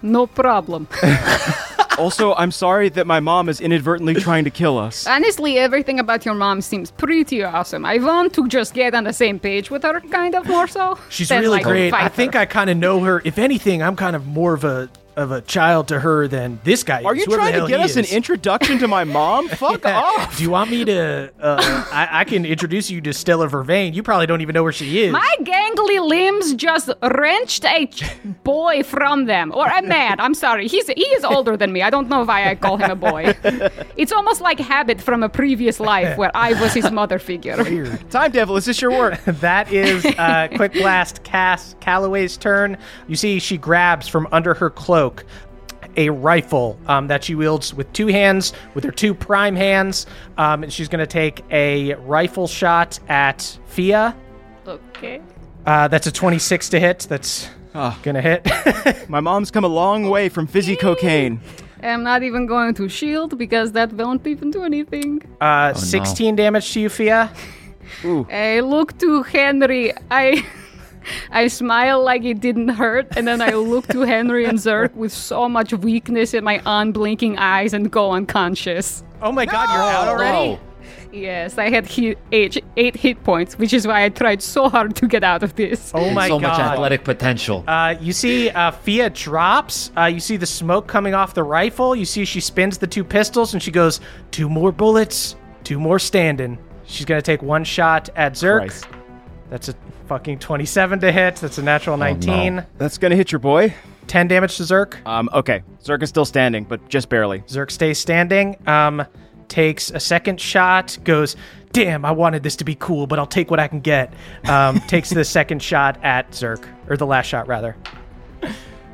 No 0.02 0.28
problem. 0.28 0.86
Also, 1.98 2.34
I'm 2.34 2.50
sorry 2.50 2.88
that 2.90 3.06
my 3.06 3.20
mom 3.20 3.48
is 3.48 3.60
inadvertently 3.60 4.14
trying 4.14 4.44
to 4.44 4.50
kill 4.50 4.78
us. 4.78 5.06
Honestly, 5.06 5.58
everything 5.58 6.00
about 6.00 6.24
your 6.24 6.34
mom 6.34 6.60
seems 6.60 6.90
pretty 6.90 7.42
awesome. 7.42 7.84
I 7.84 7.98
want 7.98 8.34
to 8.34 8.48
just 8.48 8.74
get 8.74 8.94
on 8.94 9.04
the 9.04 9.12
same 9.12 9.38
page 9.38 9.70
with 9.70 9.82
her, 9.84 10.00
kind 10.00 10.34
of 10.34 10.46
more 10.46 10.66
so. 10.66 10.98
She's 11.08 11.28
than, 11.28 11.40
really 11.40 11.58
like, 11.58 11.64
great. 11.64 11.92
I 11.92 12.02
fight 12.08 12.12
think. 12.12 12.36
I 12.36 12.46
kind 12.46 12.70
of 12.70 12.76
know 12.76 13.00
her. 13.04 13.22
If 13.24 13.38
anything, 13.38 13.82
I'm 13.82 13.96
kind 13.96 14.16
of 14.16 14.26
more 14.26 14.54
of 14.54 14.64
a 14.64 14.88
of 15.16 15.30
a 15.30 15.40
child 15.40 15.88
to 15.88 16.00
her 16.00 16.26
than 16.28 16.60
this 16.64 16.82
guy 16.82 17.02
Are 17.02 17.14
is, 17.14 17.26
you 17.26 17.34
trying 17.34 17.52
to 17.52 17.58
hell 17.60 17.68
get 17.68 17.80
he 17.80 17.84
us 17.84 17.96
an 17.96 18.04
introduction 18.06 18.78
to 18.78 18.88
my 18.88 19.04
mom? 19.04 19.48
Fuck 19.48 19.86
off. 19.86 20.36
Do 20.36 20.42
you 20.42 20.50
want 20.50 20.70
me 20.70 20.84
to? 20.84 21.32
Uh, 21.40 21.84
I, 21.92 22.08
I 22.20 22.24
can 22.24 22.44
introduce 22.44 22.90
you 22.90 23.00
to 23.02 23.12
Stella 23.12 23.48
Vervain. 23.48 23.94
You 23.94 24.02
probably 24.02 24.26
don't 24.26 24.40
even 24.40 24.54
know 24.54 24.62
where 24.62 24.72
she 24.72 25.02
is. 25.02 25.12
My 25.12 25.36
gangly 25.40 26.06
limbs 26.06 26.54
just 26.54 26.90
wrenched 27.02 27.64
a 27.64 27.90
boy 28.42 28.82
from 28.82 29.26
them, 29.26 29.52
or 29.54 29.66
a 29.66 29.82
man. 29.82 30.20
I'm 30.20 30.34
sorry, 30.34 30.68
he's 30.68 30.88
he 30.88 31.02
is 31.02 31.24
older 31.24 31.56
than 31.56 31.72
me. 31.72 31.82
I 31.82 31.90
don't 31.90 32.08
know 32.08 32.24
why 32.24 32.48
I 32.50 32.54
call 32.54 32.76
him 32.76 32.90
a 32.90 32.96
boy. 32.96 33.34
It's 33.96 34.12
almost 34.12 34.40
like 34.40 34.58
habit 34.58 35.00
from 35.00 35.22
a 35.22 35.28
previous 35.28 35.78
life 35.78 36.18
where 36.18 36.30
I 36.34 36.60
was 36.60 36.74
his 36.74 36.90
mother 36.90 37.18
figure. 37.18 37.56
Time 38.10 38.32
Devil, 38.32 38.56
is 38.56 38.64
this 38.64 38.80
your 38.82 38.90
work? 38.90 39.22
that 39.24 39.72
is 39.72 40.04
uh, 40.04 40.48
Quick 40.56 40.72
Blast 40.72 41.22
Cass 41.22 41.76
Calloway's 41.80 42.36
turn. 42.36 42.76
You 43.06 43.16
see, 43.16 43.38
she 43.38 43.56
grabs 43.56 44.08
from 44.08 44.26
under 44.32 44.54
her 44.54 44.68
cloak 44.70 45.03
a 45.96 46.10
rifle 46.10 46.78
um, 46.86 47.06
that 47.08 47.24
she 47.24 47.34
wields 47.34 47.74
with 47.74 47.92
two 47.92 48.08
hands, 48.08 48.52
with 48.74 48.84
her 48.84 48.90
two 48.90 49.14
prime 49.14 49.56
hands. 49.56 50.06
Um, 50.38 50.62
and 50.62 50.72
she's 50.72 50.88
going 50.88 51.00
to 51.00 51.06
take 51.06 51.42
a 51.50 51.94
rifle 51.94 52.46
shot 52.46 52.98
at 53.08 53.58
Fia. 53.66 54.16
Okay. 54.66 55.20
Uh, 55.66 55.88
that's 55.88 56.06
a 56.06 56.12
26 56.12 56.68
to 56.70 56.80
hit. 56.80 57.06
That's 57.08 57.48
going 57.72 58.14
to 58.14 58.20
hit. 58.20 59.08
My 59.08 59.20
mom's 59.20 59.50
come 59.50 59.64
a 59.64 59.68
long 59.68 60.08
way 60.10 60.28
from 60.28 60.46
fizzy 60.46 60.76
cocaine. 60.76 61.40
I'm 61.82 62.02
not 62.02 62.22
even 62.22 62.46
going 62.46 62.74
to 62.74 62.88
shield 62.88 63.36
because 63.36 63.72
that 63.72 63.92
won't 63.92 64.26
even 64.26 64.50
do 64.50 64.64
anything. 64.64 65.22
Uh, 65.40 65.74
16 65.74 66.36
damage 66.36 66.72
to 66.72 66.80
you, 66.80 66.88
Fia. 66.88 67.30
I 68.30 68.60
look 68.60 68.98
to 68.98 69.22
Henry. 69.22 69.92
I 70.10 70.46
I 71.30 71.48
smile 71.48 72.02
like 72.02 72.24
it 72.24 72.40
didn't 72.40 72.68
hurt, 72.68 73.16
and 73.16 73.26
then 73.26 73.40
I 73.40 73.50
look 73.50 73.86
to 73.88 74.00
Henry 74.02 74.44
and 74.44 74.58
Zerk 74.58 74.94
with 74.94 75.12
so 75.12 75.48
much 75.48 75.72
weakness 75.72 76.34
in 76.34 76.44
my 76.44 76.62
unblinking 76.64 77.38
eyes 77.38 77.74
and 77.74 77.90
go 77.90 78.12
unconscious. 78.12 79.04
Oh 79.22 79.32
my 79.32 79.46
god, 79.46 79.72
you're 79.72 79.82
out 79.82 80.08
already? 80.08 80.60
Yes, 81.12 81.58
I 81.58 81.70
had 81.70 81.86
hit 81.86 82.18
eight, 82.32 82.62
eight 82.76 82.96
hit 82.96 83.22
points, 83.22 83.56
which 83.56 83.72
is 83.72 83.86
why 83.86 84.04
I 84.04 84.08
tried 84.08 84.42
so 84.42 84.68
hard 84.68 84.96
to 84.96 85.06
get 85.06 85.22
out 85.22 85.44
of 85.44 85.54
this. 85.54 85.92
Oh 85.94 86.10
my 86.10 86.26
so 86.26 86.40
god. 86.40 86.56
So 86.56 86.62
much 86.62 86.72
athletic 86.72 87.04
potential. 87.04 87.64
Uh, 87.68 87.94
you 88.00 88.12
see 88.12 88.50
uh, 88.50 88.72
Fia 88.72 89.10
drops. 89.10 89.92
Uh, 89.96 90.06
you 90.06 90.18
see 90.18 90.36
the 90.36 90.46
smoke 90.46 90.88
coming 90.88 91.14
off 91.14 91.32
the 91.32 91.44
rifle. 91.44 91.94
You 91.94 92.04
see 92.04 92.24
she 92.24 92.40
spins 92.40 92.78
the 92.78 92.88
two 92.88 93.04
pistols 93.04 93.54
and 93.54 93.62
she 93.62 93.70
goes, 93.70 94.00
two 94.32 94.48
more 94.48 94.72
bullets, 94.72 95.36
two 95.62 95.78
more 95.78 96.00
standing. 96.00 96.58
She's 96.84 97.06
going 97.06 97.18
to 97.18 97.24
take 97.24 97.42
one 97.42 97.62
shot 97.62 98.10
at 98.16 98.32
Zerk. 98.32 98.58
Christ. 98.58 98.88
That's 99.50 99.68
a 99.68 99.74
fucking 100.06 100.38
27 100.38 101.00
to 101.00 101.12
hit. 101.12 101.36
That's 101.36 101.58
a 101.58 101.62
natural 101.62 101.96
19. 101.96 102.64
That's 102.78 102.98
gonna 102.98 103.16
hit 103.16 103.32
your 103.32 103.38
boy. 103.38 103.74
10 104.06 104.28
damage 104.28 104.56
to 104.58 104.62
Zerk. 104.64 105.04
Um, 105.06 105.28
okay. 105.32 105.62
Zerk 105.82 106.02
is 106.02 106.10
still 106.10 106.26
standing, 106.26 106.64
but 106.64 106.88
just 106.88 107.08
barely. 107.08 107.40
Zerk 107.40 107.70
stays 107.70 107.98
standing. 107.98 108.56
Um, 108.66 109.04
takes 109.48 109.90
a 109.90 110.00
second 110.00 110.40
shot. 110.40 110.98
Goes, 111.04 111.36
damn, 111.72 112.04
I 112.04 112.12
wanted 112.12 112.42
this 112.42 112.56
to 112.56 112.64
be 112.64 112.74
cool, 112.74 113.06
but 113.06 113.18
I'll 113.18 113.26
take 113.26 113.50
what 113.50 113.60
I 113.60 113.66
can 113.68 113.80
get. 113.80 114.12
Um, 114.46 114.78
takes 114.88 115.08
the 115.10 115.24
second 115.24 115.62
shot 115.62 115.98
at 116.04 116.30
Zerk, 116.32 116.66
or 116.88 116.96
the 116.96 117.06
last 117.06 117.26
shot 117.26 117.48
rather. 117.48 117.76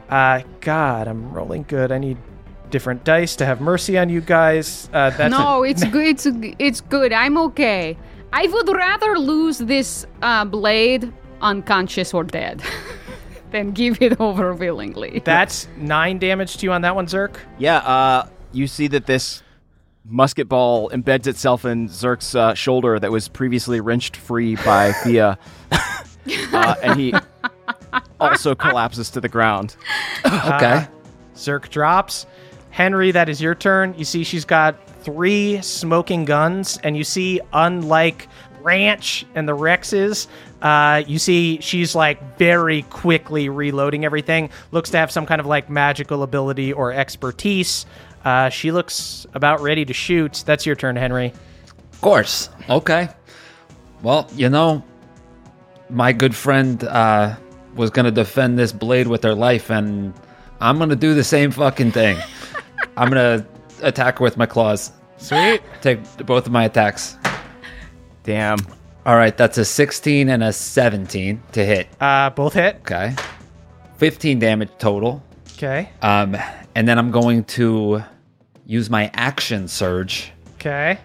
Uh, 0.09 0.43
God, 0.61 1.07
I'm 1.09 1.33
rolling 1.33 1.65
good. 1.69 1.93
I 1.93 1.99
need 1.99 2.17
different 2.71 3.03
dice 3.05 3.37
to 3.37 3.47
have 3.47 3.61
mercy 3.61 3.99
on 3.99 4.09
you 4.09 4.21
guys. 4.21 4.89
Uh, 4.93 5.11
that's 5.11 5.35
a- 5.35 5.39
no, 5.39 5.63
it's 5.65 5.85
good. 5.91 6.07
It's 6.07 6.27
it's 6.59 6.81
good. 6.81 7.13
I'm 7.13 7.37
okay. 7.39 7.97
I 8.33 8.47
would 8.47 8.69
rather 8.69 9.19
lose 9.19 9.59
this 9.59 10.07
uh, 10.23 10.45
blade 10.45 11.13
unconscious 11.41 12.15
or 12.15 12.23
dead 12.25 12.63
than 13.51 13.73
give 13.73 14.01
it 14.01 14.21
over 14.21 14.55
willingly. 14.55 15.21
that's 15.25 15.67
nine 15.77 16.19
damage 16.19 16.57
to 16.59 16.67
you 16.67 16.73
on 16.73 16.83
that 16.83 16.95
one, 16.95 17.07
Zerk. 17.07 17.37
Yeah, 17.59 17.79
uh, 17.79 18.29
you 18.53 18.67
see 18.67 18.87
that 18.89 19.07
this 19.07 19.43
musket 20.05 20.49
ball 20.49 20.91
embeds 20.91 21.27
itself 21.27 21.65
in 21.65 21.89
Zerk's 21.89 22.35
uh, 22.35 22.55
shoulder 22.55 22.99
that 22.99 23.11
was 23.11 23.29
previously 23.29 23.81
wrenched 23.81 24.17
free 24.17 24.57
by 24.57 24.93
Fia. 25.05 25.39
uh, 25.73 26.75
and 26.83 26.99
he 27.01 27.15
also 28.21 28.55
collapses 28.55 29.11
to 29.11 29.21
the 29.21 29.29
ground. 29.29 29.77
okay. 30.25 30.87
Zerk 31.35 31.69
drops. 31.71 32.27
Henry, 32.71 33.11
that 33.11 33.29
is 33.29 33.41
your 33.43 33.55
turn. 33.55 33.95
You 33.99 34.05
see, 34.05 34.23
she's 34.25 34.45
got 34.45 34.77
three 35.03 35.61
smoking 35.63 36.25
guns, 36.25 36.79
and 36.83 36.97
you 36.97 37.05
see, 37.05 37.41
unlike 37.53 38.29
Ranch 38.63 39.25
and 39.35 39.49
the 39.49 39.57
Rexes, 39.57 40.27
uh, 40.63 41.03
you 41.07 41.19
see 41.19 41.61
she's 41.61 41.95
like 41.95 42.37
very 42.37 42.83
quickly 42.83 43.49
reloading 43.49 44.05
everything. 44.05 44.51
Looks 44.71 44.91
to 44.91 44.99
have 44.99 45.11
some 45.11 45.27
kind 45.27 45.41
of 45.41 45.47
like 45.47 45.71
magical 45.71 46.23
ability 46.23 46.73
or 46.73 46.93
expertise. 46.93 47.87
Uh, 48.25 48.51
she 48.51 48.71
looks 48.71 49.27
about 49.35 49.61
ready 49.61 49.85
to 49.85 49.95
shoot. 49.95 50.43
That's 50.45 50.67
your 50.67 50.77
turn, 50.77 50.97
Henry. 50.97 51.33
Of 51.93 52.01
course. 52.01 52.51
Okay. 52.69 53.09
Well, 54.03 54.29
you 54.35 54.49
know, 54.49 54.85
my 55.89 56.13
good 56.13 56.35
friend 56.35 56.83
uh, 56.85 57.37
was 57.75 57.91
going 57.91 58.05
to 58.05 58.11
defend 58.11 58.59
this 58.59 58.73
blade 58.73 59.07
with 59.07 59.23
her 59.23 59.35
life, 59.35 59.71
and 59.71 60.13
I'm 60.61 60.77
going 60.77 60.91
to 60.91 60.97
do 60.97 61.15
the 61.15 61.25
same 61.25 61.51
fucking 61.51 61.93
thing. 61.93 62.19
I'm 62.97 63.11
going 63.11 63.41
to 63.41 63.47
attack 63.83 64.21
with 64.21 64.37
my 64.37 64.47
claws. 64.47 64.93
Sweet. 65.19 65.61
Take 65.83 66.01
both 66.27 66.47
of 66.47 66.53
my 66.53 66.65
attacks. 66.65 67.17
Damn. 68.25 68.59
All 69.07 69.17
right, 69.17 69.37
that's 69.37 69.59
a 69.59 69.65
16 69.65 70.29
and 70.29 70.43
a 70.43 70.53
17 70.53 71.43
to 71.53 71.65
hit. 71.65 71.89
Uh, 72.01 72.31
both 72.31 72.55
hit. 72.55 72.77
Okay. 72.81 73.15
15 73.97 74.39
damage 74.39 74.71
total. 74.79 75.23
Okay. 75.57 75.89
Um, 76.03 76.37
and 76.75 76.87
then 76.89 76.99
I'm 76.99 77.11
going 77.11 77.45
to 77.45 78.03
use 78.67 78.89
my 78.89 79.11
action 79.15 79.69
surge, 79.69 80.31
Okay. 80.55 80.99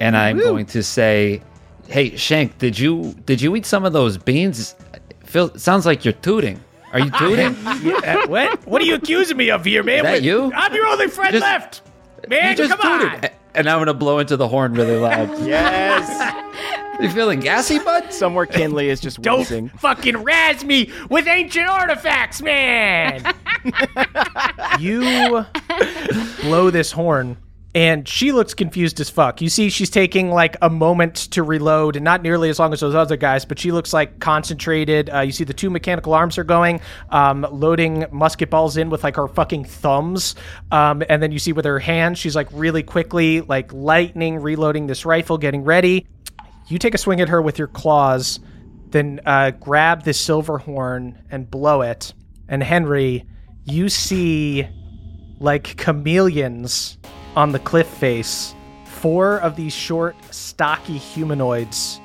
and 0.00 0.16
I'm 0.16 0.38
going 0.38 0.66
to 0.66 0.82
say, 0.82 1.42
"Hey, 1.88 2.16
Shank, 2.16 2.58
did 2.58 2.78
you 2.78 3.14
did 3.26 3.40
you 3.42 3.54
eat 3.56 3.66
some 3.66 3.84
of 3.84 3.92
those 3.92 4.16
beans? 4.16 4.76
Phil, 5.24 5.50
sounds 5.58 5.84
like 5.84 6.04
you're 6.04 6.12
tooting. 6.14 6.62
Are 6.92 7.00
you 7.00 7.10
tooting? 7.18 7.54
Uh, 7.66 8.26
what? 8.28 8.66
What 8.66 8.80
are 8.80 8.84
you 8.84 8.94
accusing 8.94 9.36
me 9.36 9.50
of 9.50 9.64
here, 9.64 9.82
man? 9.82 10.04
that 10.04 10.12
What- 10.12 10.22
you? 10.22 10.52
I'm 10.54 10.72
your 10.74 10.86
only 10.86 11.08
friend 11.08 11.32
Just- 11.32 11.42
left. 11.44 11.82
Man, 12.28 12.50
you 12.50 12.56
just 12.56 12.78
come 12.78 12.90
on. 12.92 13.00
tooted." 13.12 13.30
And 13.54 13.68
I'm 13.70 13.78
gonna 13.78 13.94
blow 13.94 14.18
into 14.18 14.36
the 14.36 14.48
horn 14.48 14.74
really 14.74 14.96
loud. 14.96 15.30
Yes! 15.46 16.34
you 17.00 17.10
feeling 17.10 17.40
gassy, 17.40 17.78
bud? 17.78 18.12
Somewhere 18.12 18.44
Kinley 18.46 18.88
is 18.90 19.00
just 19.00 19.22
Don't 19.22 19.38
wheezing. 19.40 19.68
fucking 19.70 20.18
razz 20.18 20.64
me 20.64 20.90
with 21.08 21.26
ancient 21.26 21.66
artifacts, 21.68 22.42
man. 22.42 23.22
you 24.78 25.44
blow 26.42 26.70
this 26.70 26.92
horn, 26.92 27.36
and 27.76 28.08
she 28.08 28.32
looks 28.32 28.54
confused 28.54 28.98
as 29.00 29.10
fuck. 29.10 29.42
You 29.42 29.50
see, 29.50 29.68
she's 29.68 29.90
taking 29.90 30.30
like 30.30 30.56
a 30.62 30.70
moment 30.70 31.14
to 31.32 31.42
reload, 31.42 31.94
and 31.94 32.02
not 32.02 32.22
nearly 32.22 32.48
as 32.48 32.58
long 32.58 32.72
as 32.72 32.80
those 32.80 32.94
other 32.94 33.18
guys, 33.18 33.44
but 33.44 33.58
she 33.58 33.70
looks 33.70 33.92
like 33.92 34.18
concentrated. 34.18 35.10
Uh, 35.12 35.20
you 35.20 35.30
see, 35.30 35.44
the 35.44 35.52
two 35.52 35.68
mechanical 35.68 36.14
arms 36.14 36.38
are 36.38 36.44
going, 36.44 36.80
um, 37.10 37.46
loading 37.50 38.06
musket 38.10 38.48
balls 38.48 38.78
in 38.78 38.88
with 38.88 39.04
like 39.04 39.16
her 39.16 39.28
fucking 39.28 39.66
thumbs, 39.66 40.36
um, 40.72 41.02
and 41.10 41.22
then 41.22 41.32
you 41.32 41.38
see 41.38 41.52
with 41.52 41.66
her 41.66 41.78
hands, 41.78 42.18
she's 42.18 42.34
like 42.34 42.48
really 42.50 42.82
quickly, 42.82 43.42
like 43.42 43.70
lightning, 43.74 44.38
reloading 44.38 44.86
this 44.86 45.04
rifle, 45.04 45.36
getting 45.36 45.62
ready. 45.62 46.06
You 46.68 46.78
take 46.78 46.94
a 46.94 46.98
swing 46.98 47.20
at 47.20 47.28
her 47.28 47.42
with 47.42 47.58
your 47.58 47.68
claws, 47.68 48.40
then 48.88 49.20
uh, 49.26 49.50
grab 49.50 50.02
this 50.02 50.18
silver 50.18 50.56
horn 50.56 51.22
and 51.30 51.50
blow 51.50 51.82
it. 51.82 52.14
And 52.48 52.62
Henry, 52.62 53.26
you 53.66 53.90
see 53.90 54.66
like 55.40 55.76
chameleons 55.76 56.96
on 57.36 57.52
the 57.52 57.58
cliff 57.58 57.86
face. 57.86 58.54
Four 58.84 59.38
of 59.38 59.54
these 59.54 59.74
short, 59.74 60.16
stocky 60.32 60.98
humanoids 60.98 62.00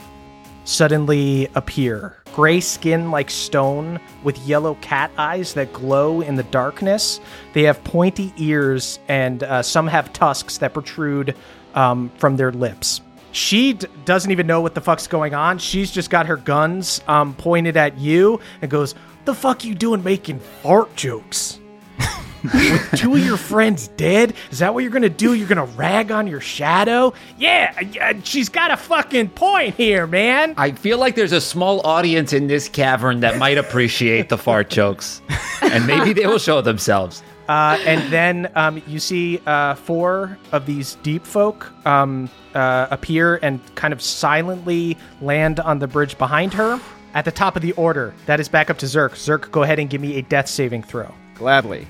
suddenly 0.65 1.47
appear. 1.55 2.17
Gray 2.33 2.59
skin 2.59 3.11
like 3.11 3.29
stone 3.29 3.99
with 4.23 4.37
yellow 4.39 4.75
cat 4.75 5.11
eyes 5.17 5.53
that 5.55 5.73
glow 5.73 6.21
in 6.21 6.35
the 6.35 6.43
darkness. 6.43 7.19
They 7.53 7.63
have 7.63 7.83
pointy 7.83 8.33
ears 8.37 8.99
and 9.07 9.43
uh, 9.43 9.63
some 9.63 9.87
have 9.87 10.13
tusks 10.13 10.59
that 10.59 10.73
protrude 10.73 11.35
um, 11.75 12.11
from 12.17 12.37
their 12.37 12.51
lips. 12.51 13.01
She 13.33 13.73
d- 13.73 13.87
doesn't 14.05 14.31
even 14.31 14.47
know 14.47 14.61
what 14.61 14.75
the 14.75 14.81
fuck's 14.81 15.07
going 15.07 15.33
on. 15.33 15.57
She's 15.57 15.91
just 15.91 16.09
got 16.09 16.25
her 16.25 16.37
guns 16.37 17.01
um, 17.07 17.33
pointed 17.33 17.77
at 17.77 17.97
you 17.97 18.41
and 18.61 18.69
goes, 18.69 18.93
"The 19.25 19.33
fuck 19.33 19.63
you 19.63 19.73
doing 19.73 20.03
making 20.03 20.39
fart 20.39 20.93
jokes?" 20.95 21.59
with 22.43 22.91
two 22.95 23.13
of 23.15 23.25
your 23.25 23.37
friends 23.37 23.89
dead? 23.89 24.33
Is 24.51 24.59
that 24.59 24.73
what 24.73 24.81
you're 24.83 24.91
gonna 24.91 25.09
do? 25.09 25.33
You're 25.33 25.47
gonna 25.47 25.65
rag 25.65 26.11
on 26.11 26.27
your 26.27 26.41
shadow? 26.41 27.13
Yeah, 27.37 27.79
yeah, 27.81 28.19
she's 28.23 28.49
got 28.49 28.71
a 28.71 28.77
fucking 28.77 29.29
point 29.29 29.75
here, 29.75 30.07
man. 30.07 30.53
I 30.57 30.71
feel 30.71 30.97
like 30.97 31.15
there's 31.15 31.31
a 31.31 31.41
small 31.41 31.85
audience 31.85 32.33
in 32.33 32.47
this 32.47 32.67
cavern 32.69 33.19
that 33.21 33.37
might 33.37 33.57
appreciate 33.57 34.29
the 34.29 34.37
fart 34.37 34.69
jokes, 34.69 35.21
and 35.61 35.85
maybe 35.85 36.13
they 36.13 36.27
will 36.27 36.39
show 36.39 36.61
themselves. 36.61 37.23
Uh, 37.49 37.77
and 37.85 38.13
then 38.13 38.49
um, 38.55 38.81
you 38.87 38.99
see 38.99 39.41
uh, 39.45 39.75
four 39.75 40.37
of 40.53 40.65
these 40.65 40.95
deep 41.03 41.25
folk 41.25 41.69
um, 41.85 42.29
uh, 42.53 42.87
appear 42.91 43.39
and 43.41 43.59
kind 43.75 43.91
of 43.93 44.01
silently 44.01 44.97
land 45.21 45.59
on 45.59 45.79
the 45.79 45.87
bridge 45.87 46.17
behind 46.17 46.53
her. 46.53 46.79
At 47.13 47.25
the 47.25 47.31
top 47.31 47.57
of 47.57 47.61
the 47.61 47.73
order, 47.73 48.13
that 48.25 48.39
is 48.39 48.47
back 48.47 48.69
up 48.69 48.77
to 48.77 48.85
Zerk. 48.85 49.11
Zerk, 49.11 49.51
go 49.51 49.63
ahead 49.63 49.79
and 49.79 49.89
give 49.89 49.99
me 49.99 50.17
a 50.17 50.21
death 50.21 50.47
saving 50.47 50.83
throw. 50.83 51.13
Gladly. 51.35 51.85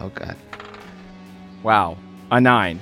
Oh 0.00 0.08
god. 0.10 0.36
Wow, 1.62 1.96
a 2.30 2.40
nine. 2.40 2.80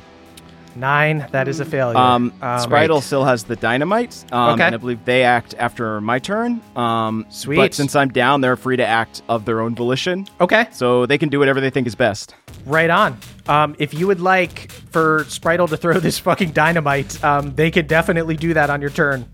Nine. 0.75 1.27
That 1.33 1.49
is 1.49 1.61
a 1.61 1.67
failure. 1.67 1.99
Um, 1.99 2.33
Um, 2.41 2.59
Spritle 2.59 3.03
still 3.03 3.25
has 3.25 3.45
the 3.45 3.57
dynamite. 3.57 4.25
Um, 4.33 4.55
Okay. 4.55 4.65
And 4.65 4.75
I 4.75 4.79
believe 4.79 5.05
they 5.05 5.23
act 5.23 5.55
after 5.59 6.01
my 6.01 6.19
turn. 6.19 6.63
Um, 6.75 7.27
Sweet. 7.29 7.57
But 7.57 7.75
since 7.75 7.95
I'm 7.95 8.09
down, 8.09 8.41
they're 8.41 8.57
free 8.57 8.79
to 8.79 8.87
act 8.87 9.21
of 9.29 9.45
their 9.45 9.61
own 9.61 9.75
volition. 9.75 10.27
Okay. 10.41 10.67
So 10.73 11.05
they 11.05 11.19
can 11.19 11.29
do 11.29 11.39
whatever 11.39 11.61
they 11.61 11.69
think 11.69 11.87
is 11.87 11.95
best. 11.95 12.35
Right 12.65 12.89
on. 12.89 13.19
Um, 13.49 13.77
if 13.79 13.93
you 13.93 14.07
would 14.07 14.21
like 14.21 14.71
for 14.91 15.25
Spritle 15.25 15.69
to 15.69 15.77
throw 15.77 16.01
this 16.01 16.19
fucking 16.19 16.53
dynamite, 16.53 17.23
um, 17.23 17.55
they 17.55 17.71
could 17.71 17.87
definitely 17.87 18.39
do 18.39 18.55
that 18.55 18.71
on 18.71 18.81
your 18.81 18.91
turn. 18.91 19.27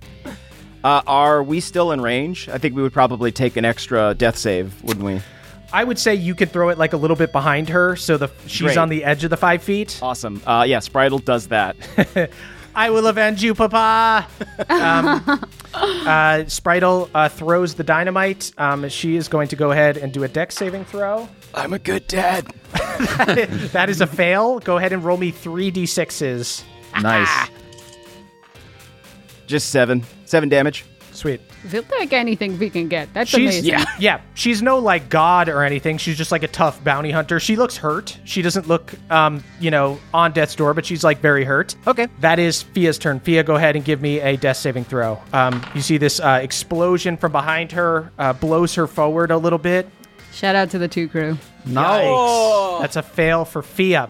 Uh, 0.83 1.03
are 1.07 1.41
we 1.45 1.61
still 1.61 1.93
in 1.93 2.01
range? 2.01 2.49
I 2.49 2.59
think 2.59 2.75
we 2.75 2.83
would 2.83 2.93
probably 2.93 3.31
take 3.31 3.57
an 3.57 3.65
extra 3.65 4.13
death 4.15 4.37
save, 4.37 4.83
wouldn't 4.83 5.05
we? 5.07 5.21
I 5.73 5.85
would 5.85 5.99
say 5.99 6.15
you 6.15 6.35
could 6.35 6.51
throw 6.51 6.71
it 6.71 6.79
like 6.79 6.93
a 6.93 6.97
little 6.97 7.17
bit 7.17 7.33
behind 7.33 7.69
her, 7.69 7.95
so 7.97 8.17
the 8.17 8.31
she's 8.47 8.63
Great. 8.63 8.79
on 8.79 8.89
the 8.89 9.05
edge 9.05 9.25
of 9.25 9.31
the 9.31 9.37
five 9.37 9.63
feet. 9.63 9.99
Awesome. 10.03 10.41
Uh, 10.47 10.65
yeah, 10.67 10.79
Spritle 10.79 11.23
does 11.23 11.49
that. 11.49 11.77
I 12.75 12.91
will 12.91 13.07
avenge 13.09 13.43
you, 13.43 13.55
Papa. 13.55 14.27
um, 14.69 15.25
uh, 15.75 16.45
Spritle 16.47 17.11
uh, 17.13 17.29
throws 17.29 17.75
the 17.75 17.83
dynamite. 17.83 18.53
Um, 18.57 18.89
she 18.89 19.17
is 19.17 19.29
going 19.29 19.49
to 19.49 19.57
go 19.57 19.73
ahead 19.73 19.97
and 19.97 20.13
do 20.13 20.23
a 20.23 20.29
dex 20.29 20.55
saving 20.55 20.85
throw. 20.85 21.29
I'm 21.55 21.73
a 21.73 21.79
good 21.79 22.07
dad. 22.07 22.47
that 23.73 23.89
is 23.89 24.01
a 24.01 24.07
fail. 24.07 24.61
Go 24.61 24.77
ahead 24.77 24.93
and 24.93 25.03
roll 25.03 25.17
me 25.17 25.33
three 25.33 25.73
d6s. 25.73 26.63
Nice. 27.03 27.51
Just 29.47 29.71
seven. 29.71 30.05
Seven 30.25 30.49
damage. 30.49 30.85
Sweet. 31.19 31.41
We'll 31.73 31.83
take 31.83 32.13
anything 32.13 32.61
we 32.61 32.71
can 32.71 32.87
get. 32.87 33.13
That's 33.13 33.29
She's 33.29 33.41
amazing. 33.41 33.71
yeah, 33.71 33.85
yeah. 33.99 34.21
She's 34.35 34.63
no 34.63 34.79
like 34.79 35.09
god 35.09 35.49
or 35.49 35.65
anything. 35.65 35.99
She's 35.99 36.17
just 36.17 36.31
like 36.31 36.45
a 36.45 36.49
tough 36.49 36.85
bounty 36.85 37.11
hunter. 37.11 37.41
She 37.41 37.57
looks 37.57 37.77
hurt. 37.77 38.17
She 38.25 38.41
doesn't 38.41 38.69
look, 38.69 38.95
um, 39.11 39.43
you 39.59 39.73
know, 39.73 39.99
on 40.15 40.31
death's 40.31 40.55
door, 40.55 40.75
but 40.75 40.87
she's 40.87 41.03
like 41.03 41.19
very 41.19 41.43
hurt. 41.45 41.75
Okay. 41.89 42.07
That 42.21 42.39
is 42.39 42.63
Fia's 42.63 42.99
turn. 42.99 43.19
Fia, 43.19 43.43
go 43.43 43.57
ahead 43.57 43.75
and 43.75 43.85
give 43.85 44.01
me 44.01 44.21
a 44.21 44.37
death 44.37 44.59
saving 44.59 44.85
throw. 44.85 45.21
Um, 45.33 45.61
you 45.75 45.81
see 45.81 45.99
this 45.99 46.21
uh, 46.21 46.39
explosion 46.41 47.17
from 47.17 47.33
behind 47.33 47.73
her 47.73 48.13
uh, 48.17 48.33
blows 48.35 48.77
her 48.77 48.87
forward 48.87 49.33
a 49.33 49.37
little 49.39 49.59
bit. 49.59 49.89
Shout 50.33 50.55
out 50.55 50.71
to 50.71 50.79
the 50.79 50.87
two 50.87 51.09
crew. 51.09 51.37
Yikes. 51.67 52.81
That's 52.81 52.95
a 52.95 53.03
fail 53.03 53.45
for 53.45 53.61
Fia. 53.63 54.09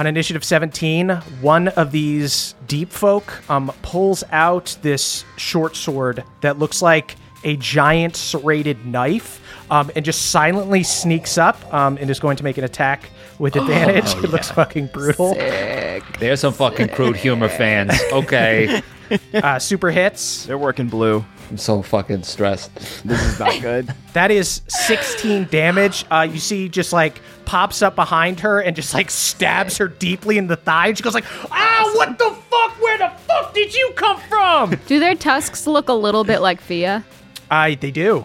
On 0.00 0.06
initiative 0.06 0.42
17, 0.42 1.10
one 1.42 1.68
of 1.68 1.92
these 1.92 2.54
deep 2.66 2.90
folk 2.90 3.38
um, 3.50 3.70
pulls 3.82 4.24
out 4.32 4.74
this 4.80 5.26
short 5.36 5.76
sword 5.76 6.24
that 6.40 6.58
looks 6.58 6.80
like 6.80 7.16
a 7.44 7.58
giant 7.58 8.16
serrated 8.16 8.86
knife 8.86 9.42
um, 9.70 9.90
and 9.94 10.02
just 10.02 10.30
silently 10.30 10.82
sneaks 10.82 11.36
up 11.36 11.74
um, 11.74 11.98
and 12.00 12.08
is 12.08 12.18
going 12.18 12.38
to 12.38 12.44
make 12.44 12.56
an 12.56 12.64
attack 12.64 13.10
with 13.38 13.56
advantage. 13.56 14.14
it 14.24 14.30
looks 14.30 14.50
fucking 14.50 14.86
brutal. 14.86 15.34
Sick. 15.34 16.02
There's 16.18 16.40
some 16.40 16.54
fucking 16.54 16.88
crude 16.88 17.16
humor 17.16 17.50
fans. 17.50 17.92
Okay. 18.10 18.80
Uh, 19.34 19.58
super 19.58 19.90
hits. 19.90 20.46
They're 20.46 20.56
working 20.56 20.86
blue. 20.86 21.24
I'm 21.50 21.58
so 21.58 21.82
fucking 21.82 22.22
stressed. 22.22 22.72
This 23.04 23.20
is 23.22 23.38
not 23.40 23.60
good. 23.60 23.92
That 24.12 24.32
is 24.32 24.62
16 24.66 25.44
damage. 25.52 26.04
Uh, 26.10 26.26
you 26.28 26.40
see, 26.40 26.68
just 26.68 26.92
like 26.92 27.20
pops 27.44 27.80
up 27.80 27.94
behind 27.94 28.40
her 28.40 28.60
and 28.60 28.74
just 28.74 28.92
like 28.92 29.08
stabs 29.08 29.76
her 29.78 29.86
deeply 29.86 30.36
in 30.36 30.48
the 30.48 30.56
thigh. 30.56 30.88
And 30.88 30.96
she 30.96 31.04
goes 31.04 31.14
like, 31.14 31.26
"Ah, 31.52 31.92
what 31.94 32.18
the 32.18 32.36
fuck? 32.50 32.82
Where 32.82 32.98
the 32.98 33.12
fuck 33.28 33.54
did 33.54 33.72
you 33.72 33.92
come 33.94 34.18
from?" 34.22 34.76
Do 34.88 34.98
their 34.98 35.14
tusks 35.14 35.68
look 35.68 35.88
a 35.88 35.92
little 35.92 36.24
bit 36.24 36.40
like 36.40 36.60
Fia? 36.60 37.04
I 37.52 37.76
they 37.76 37.92
do. 37.92 38.24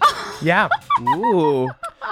yeah. 0.42 0.68
Ooh. 1.16 1.68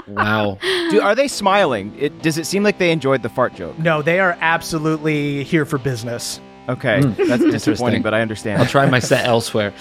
Wow. 0.09 0.59
Do, 0.91 1.01
are 1.01 1.15
they 1.15 1.29
smiling? 1.29 1.95
It, 1.97 2.21
does 2.21 2.37
it 2.37 2.47
seem 2.47 2.65
like 2.65 2.79
they 2.79 2.91
enjoyed 2.91 3.23
the 3.23 3.29
fart 3.29 3.55
joke? 3.55 3.79
No, 3.79 4.03
they 4.03 4.19
are 4.19 4.37
absolutely 4.41 5.45
here 5.45 5.65
for 5.65 5.79
business. 5.79 6.41
Okay, 6.69 7.01
that's 7.01 7.45
disappointing, 7.45 8.03
but 8.03 8.13
I 8.13 8.21
understand. 8.21 8.61
I'll 8.61 8.69
try 8.69 8.85
my 8.91 8.99
set 8.99 9.27
elsewhere. 9.27 9.73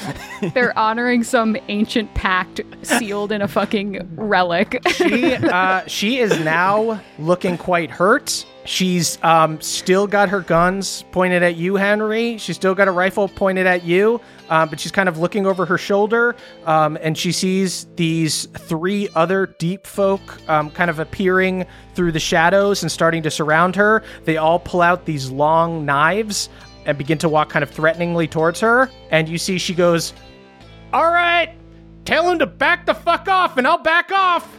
They're 0.54 0.78
honoring 0.78 1.24
some 1.24 1.58
ancient 1.68 2.14
pact 2.14 2.62
sealed 2.82 3.34
in 3.34 3.42
a 3.42 3.48
fucking 3.48 4.08
relic. 4.16 4.82
She 4.94 5.34
uh, 5.36 5.86
she 5.88 6.20
is 6.20 6.40
now 6.40 7.02
looking 7.20 7.58
quite 7.58 7.92
hurt. 7.92 8.46
She's 8.68 9.18
um, 9.24 9.62
still 9.62 10.08
got 10.08 10.28
her 10.28 10.42
guns 10.42 11.06
pointed 11.14 11.42
at 11.42 11.56
you, 11.56 11.76
Henry. 11.78 12.38
She's 12.38 12.58
still 12.58 12.76
got 12.76 12.90
a 12.90 12.92
rifle 12.92 13.30
pointed 13.30 13.66
at 13.66 13.86
you, 13.86 14.20
um, 14.50 14.68
but 14.68 14.78
she's 14.78 14.92
kind 14.92 15.08
of 15.08 15.18
looking 15.18 15.46
over 15.46 15.66
her 15.66 15.78
shoulder, 15.78 16.36
um, 16.66 16.98
and 17.02 17.18
she 17.18 17.32
sees 17.32 17.88
these 17.96 18.46
three 18.46 19.08
other 19.16 19.48
deep 19.58 19.88
folk 19.88 20.20
um, 20.50 20.70
kind 20.72 20.90
of 20.90 21.00
appearing 21.00 21.66
through 21.96 22.12
the 22.12 22.20
shadows 22.20 22.84
and 22.84 22.92
starting 22.92 23.24
to 23.24 23.32
surround 23.32 23.76
her. 23.78 24.04
They 24.26 24.36
all 24.36 24.60
pull 24.60 24.82
out 24.82 25.06
these 25.06 25.32
long 25.32 25.86
knives 25.86 26.50
and 26.88 26.98
begin 26.98 27.20
to 27.20 27.30
walk 27.30 27.50
kind 27.50 27.62
of 27.62 27.70
threateningly 27.70 28.28
towards 28.28 28.60
her. 28.62 28.90
And 29.12 29.30
you 29.30 29.38
see 29.38 29.60
she 29.60 29.76
goes, 29.76 30.14
"All 30.94 31.12
right, 31.12 31.54
tell 32.06 32.30
him 32.32 32.40
to 32.40 32.48
back 32.48 32.86
the 32.88 32.96
fuck 32.96 33.28
off, 33.28 33.58
and 33.58 33.68
I'll 33.68 33.78
back 33.78 34.12
off." 34.12 34.58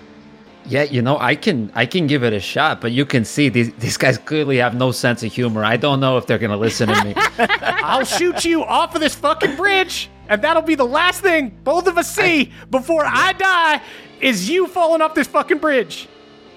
Yeah, 0.67 0.83
you 0.83 1.01
know, 1.01 1.17
I 1.19 1.35
can 1.35 1.73
I 1.75 1.87
can 1.87 2.07
give 2.07 2.23
it 2.23 2.35
a 2.35 2.41
shot, 2.41 2.83
but 2.83 2.93
you 2.93 3.07
can 3.07 3.25
see 3.25 3.49
these 3.49 3.73
these 3.75 3.97
guys 3.97 4.19
clearly 4.19 4.59
have 4.59 4.75
no 4.75 4.93
sense 4.93 5.23
of 5.23 5.33
humor. 5.33 5.64
I 5.64 5.79
don't 5.79 5.99
know 5.99 6.19
if 6.19 6.27
they're 6.27 6.38
gonna 6.38 6.59
listen 6.59 6.88
to 6.88 7.05
me. 7.05 7.14
I'll 7.38 8.05
shoot 8.05 8.45
you 8.45 8.62
off 8.62 8.95
of 8.95 9.01
this 9.01 9.14
fucking 9.14 9.57
bridge, 9.57 10.11
and 10.29 10.43
that'll 10.43 10.62
be 10.62 10.75
the 10.75 10.85
last 10.87 11.23
thing 11.23 11.59
both 11.64 11.87
of 11.87 11.97
us 11.97 12.14
see 12.14 12.53
before 12.71 13.05
I 13.07 13.33
die. 13.33 13.83
Is 14.21 14.51
you 14.51 14.67
falling 14.67 15.01
off 15.01 15.14
this 15.14 15.29
fucking 15.29 15.59
bridge? 15.59 16.07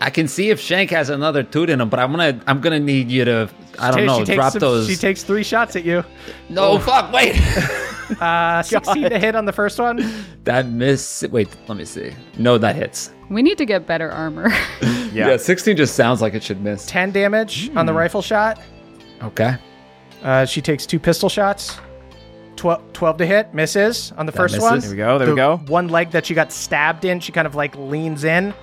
I 0.02 0.10
can 0.10 0.28
see 0.28 0.50
if 0.50 0.60
Shank 0.60 0.90
has 0.90 1.10
another 1.10 1.44
toot 1.44 1.70
in 1.70 1.80
him, 1.80 1.88
but 1.90 2.00
I'm 2.00 2.12
gonna 2.12 2.42
I'm 2.48 2.60
gonna 2.60 2.80
need 2.80 3.10
you 3.10 3.24
to 3.26 3.50
I 3.80 3.92
don't 3.92 4.00
She- 4.02 4.06
know 4.08 4.20
she 4.20 4.26
takes 4.26 4.36
drop 4.36 4.52
some- 4.54 4.60
those. 4.60 4.88
She 4.90 4.96
takes 4.96 5.24
three 5.24 5.44
shots 5.44 5.76
at 5.76 5.86
you. 5.86 6.04
no, 6.50 6.78
fuck, 6.80 7.12
wait. 7.14 7.36
Uh, 8.20 8.62
16 8.64 9.10
to 9.10 9.18
hit 9.18 9.38
on 9.38 9.46
the 9.46 9.54
first 9.54 9.80
one. 9.80 10.04
that 10.44 10.68
miss. 10.68 11.24
Wait, 11.32 11.48
let 11.70 11.78
me 11.78 11.86
see. 11.86 12.12
No, 12.38 12.58
that 12.58 12.76
hits. 12.76 13.12
we 13.30 13.42
need 13.42 13.58
to 13.58 13.66
get 13.66 13.88
better 13.88 14.12
armor. 14.12 14.50
Yeah. 15.14 15.38
16 15.38 15.78
just 15.78 15.96
sounds 15.96 16.22
like 16.22 16.34
it 16.34 16.44
should 16.44 16.62
miss. 16.62 16.86
10 16.88 17.12
damage 17.12 17.70
on 17.76 17.86
the 17.86 17.94
rifle 17.94 18.22
shot. 18.22 18.60
Okay. 19.24 19.56
Uh, 20.24 20.44
she 20.46 20.62
takes 20.62 20.86
two 20.86 21.00
pistol 21.00 21.30
shots. 21.30 21.78
Twelve, 22.58 22.82
12 22.94 23.18
to 23.20 23.26
hit, 23.26 23.54
misses 23.54 24.12
on 24.18 24.26
the 24.26 24.32
first 24.34 24.56
misses. 24.56 24.70
one. 24.70 24.80
There 24.82 24.90
we 24.92 24.96
go, 24.98 25.18
there 25.18 25.28
The 25.28 25.34
we 25.34 25.38
go. 25.38 25.58
One 25.68 25.88
leg 25.88 26.12
that 26.12 26.26
she 26.26 26.34
got 26.34 26.52
stabbed 26.52 27.06
in, 27.06 27.20
she 27.22 27.32
kind 27.32 27.48
of 27.48 27.56
like 27.56 27.76
leans 27.78 28.24
in. 28.26 28.54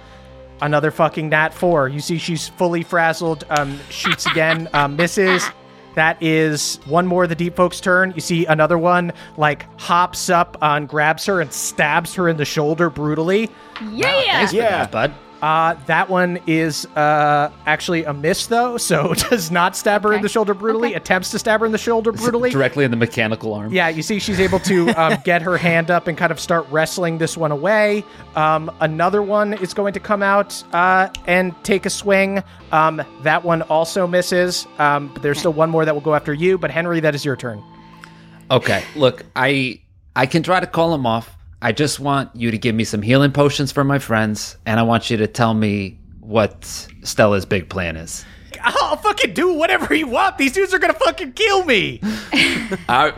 Another 0.61 0.91
fucking 0.91 1.29
nat 1.29 1.55
four. 1.55 1.89
You 1.89 2.01
see, 2.01 2.19
she's 2.19 2.49
fully 2.49 2.83
frazzled. 2.83 3.45
Um, 3.51 3.79
shoots 3.91 4.27
again, 4.27 4.69
um, 4.73 4.97
misses. 4.97 5.49
That 5.95 6.23
is 6.23 6.79
one 6.85 7.07
more 7.07 7.25
of 7.25 7.29
the 7.29 7.35
deep 7.35 7.57
folks' 7.57 7.81
turn. 7.81 8.13
You 8.15 8.21
see 8.21 8.47
another 8.47 8.79
one 8.79 9.13
like 9.37 9.67
hops 9.81 10.31
up 10.31 10.57
on, 10.63 10.87
grabs 10.87 11.27
her, 11.27 11.41
and 11.41 11.53
stabs 11.53 12.15
her 12.15 12.29
in 12.29 12.37
the 12.37 12.45
shoulder 12.45 12.89
brutally. 12.91 13.51
yeah. 13.91 14.49
Yeah. 14.53 14.87
bud. 14.87 15.15
Uh, 15.43 15.75
that 15.87 16.11
one 16.11 16.41
is 16.47 16.87
uh, 16.97 17.51
actually 17.67 18.05
a 18.05 18.13
miss, 18.13 18.47
though, 18.47 18.77
so 18.77 19.15
does 19.31 19.51
not 19.51 19.77
stab 19.77 20.03
her 20.03 20.13
in 20.13 20.23
the 20.23 20.29
shoulder 20.29 20.55
brutally. 20.55 20.89
Okay. 20.89 20.97
Attempts 20.97 21.31
to 21.31 21.39
stab 21.39 21.61
her 21.61 21.67
in 21.67 21.73
the 21.73 21.79
shoulder 21.79 22.11
brutally. 22.13 22.51
Directly 22.51 22.85
in 22.85 22.91
the 22.91 22.97
mechanical 22.97 23.55
arm. 23.55 23.73
Yeah, 23.73 23.89
you 23.89 24.03
see, 24.03 24.19
she's 24.19 24.41
able 24.41 24.59
to 24.61 24.91
um, 24.91 25.19
get 25.25 25.43
her 25.43 25.57
hand 25.57 25.91
up 25.91 26.09
and 26.09 26.19
kind 26.19 26.33
of 26.33 26.41
start 26.41 26.67
wrestling 26.71 27.19
this 27.19 27.37
one 27.37 27.53
away. 27.53 28.05
Um, 28.35 28.71
another 28.81 29.23
one 29.23 29.55
is 29.55 29.73
going 29.75 29.93
to 29.95 30.01
come 30.01 30.23
out 30.23 30.63
uh, 30.75 31.09
and 31.27 31.55
take 31.65 31.87
a 31.87 31.91
swing. 31.91 32.43
Um, 32.73 33.03
that 33.23 33.45
one 33.45 33.63
also 33.63 34.07
misses, 34.07 34.67
um, 34.79 35.09
but 35.13 35.23
there's 35.23 35.39
still 35.39 35.53
one 35.53 35.71
more 35.71 35.85
that 35.85 35.95
will 35.95 36.01
go 36.01 36.15
after 36.15 36.35
you. 36.35 36.59
But 36.59 36.71
Henry, 36.71 37.01
that 37.01 37.15
is 37.15 37.25
your 37.25 37.37
turn. 37.37 37.63
Okay, 38.51 38.83
look, 38.97 39.25
I 39.37 39.81
I 40.17 40.27
can 40.27 40.43
try 40.43 40.59
to 40.59 40.67
call 40.67 40.95
him 40.95 41.07
off. 41.07 41.38
I 41.61 41.73
just 41.73 41.99
want 41.99 42.31
you 42.37 42.51
to 42.51 42.59
give 42.59 42.75
me 42.75 42.85
some 42.85 43.03
healing 43.03 43.33
potions 43.33 43.73
for 43.73 43.83
my 43.85 43.99
friends, 43.99 44.57
and 44.65 44.79
I 44.79 44.85
want 44.85 45.11
you 45.11 45.17
to 45.19 45.27
tell 45.27 45.55
me 45.55 45.99
what 46.21 46.65
Stella's 47.03 47.45
big 47.47 47.69
plan 47.69 47.97
is. 47.97 48.25
I'll 48.63 48.97
fucking 48.97 49.35
do 49.35 49.53
whatever 49.55 49.95
you 49.95 50.07
want. 50.09 50.37
These 50.39 50.53
dudes 50.53 50.73
are 50.75 50.79
gonna 50.79 50.95
fucking 50.95 51.33
kill 51.33 51.65
me. 51.65 52.01
Uh, 52.87 53.11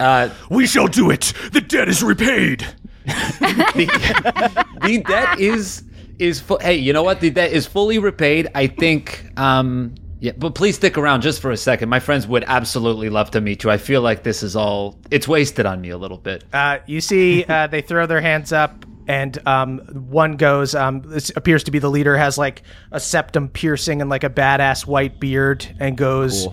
uh, 0.00 0.28
We 0.50 0.66
shall 0.66 0.88
do 0.88 1.10
it. 1.10 1.32
The 1.52 1.60
debt 1.60 1.88
is 1.88 2.02
repaid. 2.02 2.66
the 3.06 5.02
debt 5.06 5.38
is 5.38 5.84
is 6.18 6.40
fu- 6.40 6.58
hey, 6.60 6.74
you 6.74 6.92
know 6.92 7.02
what? 7.04 7.20
The 7.20 7.30
debt 7.30 7.52
is 7.52 7.66
fully 7.66 7.98
repaid. 8.00 8.48
I 8.54 8.66
think. 8.66 9.30
Um, 9.36 9.94
yeah, 10.26 10.32
but 10.36 10.56
please 10.56 10.74
stick 10.74 10.98
around 10.98 11.20
just 11.20 11.40
for 11.40 11.52
a 11.52 11.56
second. 11.56 11.88
My 11.88 12.00
friends 12.00 12.26
would 12.26 12.42
absolutely 12.48 13.10
love 13.10 13.30
to 13.30 13.40
meet 13.40 13.62
you. 13.62 13.70
I 13.70 13.78
feel 13.78 14.02
like 14.02 14.24
this 14.24 14.42
is 14.42 14.56
all 14.56 14.98
it's 15.08 15.28
wasted 15.28 15.66
on 15.66 15.80
me 15.80 15.90
a 15.90 15.96
little 15.96 16.18
bit. 16.18 16.42
Uh, 16.52 16.78
you 16.84 17.00
see, 17.00 17.44
uh, 17.48 17.68
they 17.68 17.80
throw 17.80 18.06
their 18.06 18.20
hands 18.20 18.52
up, 18.52 18.84
and 19.06 19.38
um, 19.46 19.78
one 19.92 20.36
goes. 20.36 20.74
Um, 20.74 21.02
this 21.02 21.30
appears 21.36 21.62
to 21.64 21.70
be 21.70 21.78
the 21.78 21.88
leader. 21.88 22.16
Has 22.16 22.36
like 22.36 22.64
a 22.90 22.98
septum 22.98 23.48
piercing 23.48 24.00
and 24.00 24.10
like 24.10 24.24
a 24.24 24.28
badass 24.28 24.84
white 24.84 25.20
beard, 25.20 25.64
and 25.78 25.96
goes. 25.96 26.48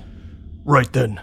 Right 0.66 0.94
then, 0.94 1.20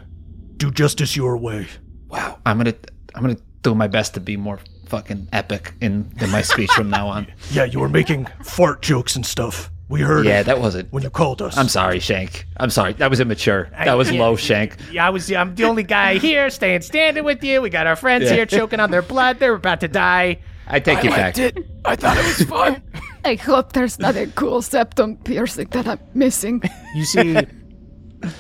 do 0.57 0.73
justice 0.73 1.15
your 1.15 1.37
way. 1.37 1.69
Wow, 2.09 2.41
I'm 2.45 2.57
gonna 2.57 2.75
I'm 3.15 3.23
gonna 3.23 3.39
do 3.63 3.77
my 3.77 3.87
best 3.87 4.15
to 4.15 4.21
be 4.21 4.37
more 4.37 4.59
fucking 4.87 5.29
epic 5.33 5.75
in 5.81 6.13
in 6.21 6.31
my 6.31 6.43
speech 6.43 6.73
from 6.73 6.91
now 6.91 7.07
on. 7.07 7.29
Yeah, 7.53 7.63
you 7.65 7.79
were 7.79 7.89
making 7.89 8.27
fart 8.43 8.83
jokes 8.83 9.15
and 9.15 9.25
stuff. 9.25 9.71
We 9.91 10.03
heard 10.03 10.25
Yeah, 10.25 10.41
it 10.41 10.45
that 10.45 10.61
wasn't. 10.61 10.93
when 10.93 11.03
you 11.03 11.11
called 11.11 11.43
us. 11.43 11.59
I'm 11.59 11.67
sorry, 11.69 11.99
Shank. 11.99 12.47
I'm 12.59 12.71
sorry. 12.71 12.93
That 12.95 13.11
was 13.11 13.19
immature. 13.19 13.69
That 13.73 13.95
was 13.99 14.11
yeah. 14.11 14.21
low, 14.21 14.37
Shank. 14.37 14.77
Yeah, 14.93 15.05
I 15.07 15.11
was. 15.11 15.31
I'm 15.33 15.57
the 15.57 15.65
only 15.65 15.83
guy 15.83 16.19
here, 16.19 16.49
staying 16.49 16.83
standing 16.83 17.25
with 17.25 17.43
you. 17.43 17.61
We 17.61 17.71
got 17.71 17.89
our 17.89 17.97
friends 17.97 18.31
here 18.31 18.47
choking 18.47 18.79
on 18.79 18.93
their 18.93 19.03
blood. 19.03 19.41
They're 19.41 19.55
about 19.55 19.81
to 19.81 19.89
die. 19.89 20.39
I 20.69 20.79
take 20.79 21.03
you 21.03 21.11
back. 21.11 21.37
I 21.85 21.97
thought 21.97 22.17
it 22.17 22.25
was 22.25 22.43
fun. 22.49 22.81
I 23.25 23.35
hope 23.35 23.73
there's 23.73 23.99
not 23.99 24.15
a 24.17 24.29
cool 24.29 24.63
septum 24.63 25.17
piercing 25.17 25.69
that 25.71 25.89
I'm 25.89 25.99
missing. 26.15 26.63
You 26.95 27.05
see 27.05 27.35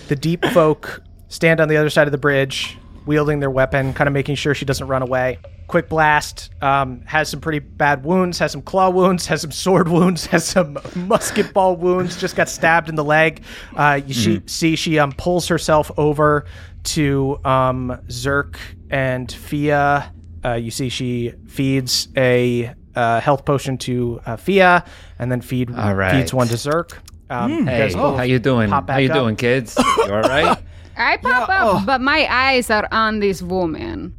the 0.06 0.16
deep 0.16 0.44
folk 0.46 1.02
stand 1.26 1.58
on 1.58 1.66
the 1.68 1.76
other 1.76 1.90
side 1.90 2.06
of 2.06 2.12
the 2.12 2.18
bridge, 2.18 2.78
wielding 3.06 3.40
their 3.40 3.50
weapon, 3.50 3.92
kind 3.94 4.08
of 4.08 4.14
making 4.14 4.34
sure 4.34 4.54
she 4.54 4.64
doesn't 4.64 4.86
run 4.86 5.02
away. 5.02 5.38
Quick 5.66 5.88
blast 5.88 6.50
um, 6.62 7.02
has 7.06 7.28
some 7.28 7.40
pretty 7.40 7.60
bad 7.60 8.04
wounds, 8.04 8.38
has 8.40 8.52
some 8.52 8.62
claw 8.62 8.90
wounds, 8.90 9.26
has 9.26 9.40
some 9.40 9.52
sword 9.52 9.88
wounds, 9.88 10.26
has 10.34 10.44
some 10.44 10.78
musket 10.96 11.52
ball 11.54 11.76
wounds. 11.76 12.20
Just 12.20 12.36
got 12.36 12.48
stabbed 12.48 12.88
in 12.88 12.96
the 12.96 13.04
leg. 13.04 13.42
Uh, 13.76 14.00
you 14.04 14.12
she, 14.14 14.42
see 14.46 14.76
she 14.76 14.98
um, 14.98 15.12
pulls 15.12 15.48
herself 15.48 15.90
over 15.96 16.46
to 16.82 17.38
um, 17.44 18.00
Zerk 18.08 18.56
and 18.90 19.30
Fia. 19.30 20.12
Uh, 20.44 20.54
you 20.54 20.70
see 20.70 20.88
she 20.88 21.34
feeds 21.46 22.08
a 22.16 22.74
uh, 22.94 23.20
health 23.20 23.44
potion 23.44 23.78
to 23.78 24.20
uh, 24.26 24.36
Fia, 24.36 24.84
and 25.18 25.30
then 25.30 25.40
feed 25.40 25.70
All 25.74 25.94
right. 25.94 26.12
feeds 26.16 26.34
one 26.34 26.48
to 26.48 26.54
Zerk. 26.54 26.98
Um, 27.28 27.66
Hey, 27.66 27.78
guys 27.78 27.94
both 27.94 28.16
how 28.16 28.24
you 28.24 28.40
doing? 28.40 28.70
How 28.70 28.96
you 28.96 29.08
up. 29.10 29.14
doing, 29.16 29.36
kids? 29.36 29.76
You 29.78 30.12
all 30.12 30.22
right? 30.22 30.58
I 31.00 31.16
pop 31.16 31.48
up, 31.48 31.86
but 31.86 32.00
my 32.00 32.26
eyes 32.30 32.70
are 32.70 32.88
on 32.92 33.20
this 33.20 33.42
woman. 33.42 34.14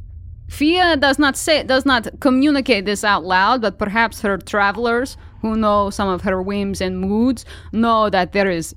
Fia 0.48 0.96
does 0.98 1.18
not 1.18 1.36
say 1.36 1.62
does 1.62 1.86
not 1.86 2.08
communicate 2.20 2.84
this 2.84 3.04
out 3.04 3.24
loud, 3.24 3.62
but 3.62 3.78
perhaps 3.78 4.20
her 4.20 4.36
travelers 4.36 5.16
who 5.40 5.56
know 5.56 5.88
some 5.90 6.08
of 6.08 6.20
her 6.22 6.42
whims 6.42 6.80
and 6.80 7.00
moods 7.00 7.44
know 7.72 8.10
that 8.10 8.32
there 8.32 8.50
is 8.50 8.74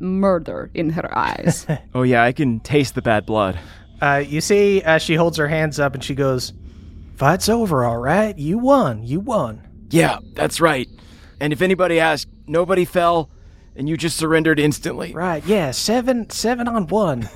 murder 0.00 0.70
in 0.74 0.90
her 0.90 1.16
eyes. 1.16 1.66
Oh 1.94 2.02
yeah, 2.02 2.22
I 2.24 2.32
can 2.32 2.60
taste 2.60 2.94
the 2.94 3.02
bad 3.02 3.26
blood. 3.26 3.58
Uh, 4.00 4.22
you 4.26 4.40
see, 4.40 4.80
as 4.82 5.02
she 5.02 5.16
holds 5.16 5.36
her 5.38 5.48
hands 5.48 5.78
up 5.80 5.94
and 5.94 6.02
she 6.02 6.14
goes, 6.14 6.52
"Fight's 7.16 7.48
over, 7.48 7.84
all 7.84 7.98
right. 7.98 8.36
You 8.38 8.58
won. 8.58 9.02
You 9.02 9.20
won." 9.20 9.66
Yeah, 9.90 10.18
that's 10.34 10.60
right. 10.60 10.88
And 11.40 11.52
if 11.52 11.62
anybody 11.62 11.98
asks, 12.00 12.30
nobody 12.46 12.84
fell, 12.84 13.30
and 13.76 13.88
you 13.88 13.96
just 13.96 14.16
surrendered 14.16 14.58
instantly. 14.58 15.12
Right? 15.12 15.44
Yeah, 15.44 15.72
seven, 15.72 16.30
seven 16.30 16.68
on 16.68 16.86
one. 16.86 17.28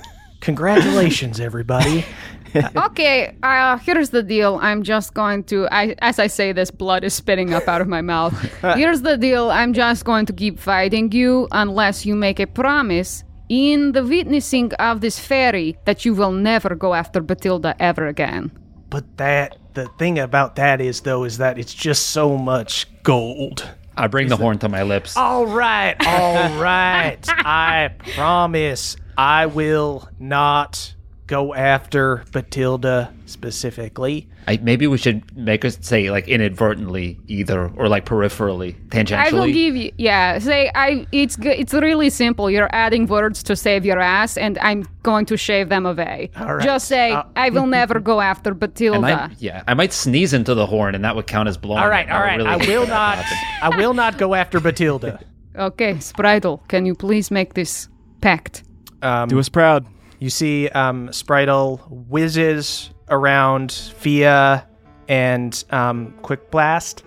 Congratulations, 0.42 1.38
everybody. 1.38 2.04
okay, 2.76 3.36
uh, 3.44 3.78
here's 3.78 4.10
the 4.10 4.24
deal. 4.24 4.58
I'm 4.60 4.82
just 4.82 5.14
going 5.14 5.44
to, 5.44 5.68
I, 5.70 5.94
as 6.00 6.18
I 6.18 6.26
say 6.26 6.50
this, 6.50 6.68
blood 6.68 7.04
is 7.04 7.14
spitting 7.14 7.54
up 7.54 7.68
out 7.68 7.80
of 7.80 7.86
my 7.86 8.00
mouth. 8.00 8.34
here's 8.74 9.02
the 9.02 9.16
deal. 9.16 9.50
I'm 9.52 9.72
just 9.72 10.04
going 10.04 10.26
to 10.26 10.32
keep 10.32 10.58
fighting 10.58 11.12
you 11.12 11.46
unless 11.52 12.04
you 12.04 12.16
make 12.16 12.40
a 12.40 12.48
promise 12.48 13.22
in 13.48 13.92
the 13.92 14.04
witnessing 14.04 14.72
of 14.74 15.00
this 15.00 15.16
ferry 15.16 15.78
that 15.84 16.04
you 16.04 16.12
will 16.12 16.32
never 16.32 16.74
go 16.74 16.92
after 16.92 17.20
Batilda 17.20 17.76
ever 17.78 18.08
again. 18.08 18.50
But 18.90 19.16
that, 19.18 19.58
the 19.74 19.86
thing 19.96 20.18
about 20.18 20.56
that 20.56 20.80
is, 20.80 21.02
though, 21.02 21.22
is 21.22 21.38
that 21.38 21.56
it's 21.56 21.72
just 21.72 22.08
so 22.08 22.36
much 22.36 22.88
gold. 23.04 23.70
I 23.96 24.08
bring 24.08 24.28
the 24.28 24.36
horn 24.36 24.58
to 24.58 24.68
my 24.68 24.82
lips. 24.82 25.16
All 25.16 25.46
right, 25.46 25.94
all 26.04 26.58
right. 26.60 27.20
I 27.28 27.90
promise 28.14 28.96
I 29.16 29.46
will 29.46 30.08
not 30.18 30.94
go 31.26 31.54
after 31.54 32.24
Batilda 32.32 33.10
specifically. 33.24 34.28
I, 34.46 34.58
maybe 34.58 34.86
we 34.86 34.98
should 34.98 35.34
make 35.36 35.64
us 35.64 35.78
say 35.80 36.10
like 36.10 36.28
inadvertently 36.28 37.18
either 37.28 37.70
or 37.76 37.88
like 37.88 38.04
peripherally, 38.04 38.74
tangentially. 38.88 39.32
I 39.32 39.32
will 39.32 39.52
give 39.52 39.76
you, 39.76 39.92
yeah. 39.96 40.38
Say, 40.40 40.70
I. 40.74 41.06
It's 41.12 41.38
it's 41.40 41.72
really 41.72 42.10
simple. 42.10 42.50
You're 42.50 42.68
adding 42.74 43.06
words 43.06 43.42
to 43.44 43.56
save 43.56 43.86
your 43.86 44.00
ass, 44.00 44.36
and 44.36 44.58
I'm 44.58 44.84
going 45.02 45.26
to 45.26 45.36
shave 45.36 45.68
them 45.68 45.86
away. 45.86 46.30
All 46.36 46.56
right. 46.56 46.64
Just 46.64 46.88
say, 46.88 47.12
Uh, 47.12 47.22
I 47.36 47.50
will 47.50 47.66
never 47.66 48.00
go 48.00 48.20
after 48.20 48.52
Batilda. 48.52 49.00
might, 49.00 49.40
yeah, 49.40 49.62
I 49.68 49.74
might 49.74 49.92
sneeze 49.92 50.34
into 50.34 50.54
the 50.54 50.66
horn, 50.66 50.94
and 50.94 51.04
that 51.04 51.14
would 51.16 51.26
count 51.26 51.48
as 51.48 51.56
blowing. 51.56 51.82
All 51.82 51.88
right, 51.88 52.08
it. 52.08 52.12
all 52.12 52.20
right. 52.20 52.36
really 52.36 52.50
I 52.50 52.56
will 52.56 52.86
not. 52.86 53.24
I 53.62 53.68
will 53.76 53.94
not 53.94 54.18
go 54.18 54.34
after 54.34 54.60
Batilda. 54.60 55.20
Okay, 55.54 55.96
Spritle, 55.96 56.66
can 56.68 56.86
you 56.86 56.94
please 56.94 57.30
make 57.30 57.52
this 57.52 57.86
pact? 58.22 58.62
Um, 59.02 59.28
Do 59.28 59.38
us 59.38 59.48
proud. 59.48 59.86
You 60.18 60.30
see 60.30 60.68
um, 60.68 61.08
Spritle 61.08 61.80
whizzes 62.08 62.90
around 63.08 63.72
Fia 63.72 64.66
and 65.08 65.64
um, 65.70 66.14
Quick 66.22 66.50
Blast, 66.50 67.02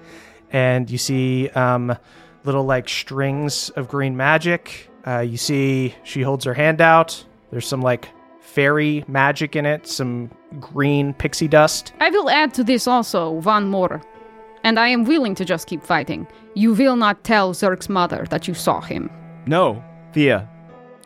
and 0.51 0.89
you 0.89 0.97
see 0.97 1.49
um, 1.49 1.97
little 2.43 2.65
like 2.65 2.89
strings 2.89 3.69
of 3.71 3.87
green 3.87 4.17
magic. 4.17 4.89
Uh, 5.07 5.19
you 5.19 5.37
see 5.37 5.95
she 6.03 6.21
holds 6.21 6.43
her 6.45 6.53
hand 6.53 6.81
out. 6.81 7.23
There's 7.51 7.67
some 7.67 7.81
like 7.81 8.09
fairy 8.41 9.03
magic 9.07 9.55
in 9.55 9.65
it, 9.65 9.87
some 9.87 10.29
green 10.59 11.13
pixie 11.13 11.47
dust. 11.47 11.93
I 11.99 12.09
will 12.09 12.29
add 12.29 12.53
to 12.55 12.63
this 12.63 12.87
also 12.87 13.31
one 13.31 13.67
more. 13.69 14.01
And 14.63 14.79
I 14.79 14.87
am 14.87 15.03
willing 15.03 15.35
to 15.35 15.45
just 15.45 15.67
keep 15.67 15.83
fighting. 15.83 16.25
You 16.55 16.73
will 16.73 16.95
not 16.95 17.23
tell 17.23 17.53
Zerk's 17.53 17.87
mother 17.87 18.25
that 18.29 18.47
you 18.47 18.55
saw 18.55 18.81
him. 18.81 19.11
No, 19.45 19.83
Fia, 20.11 20.49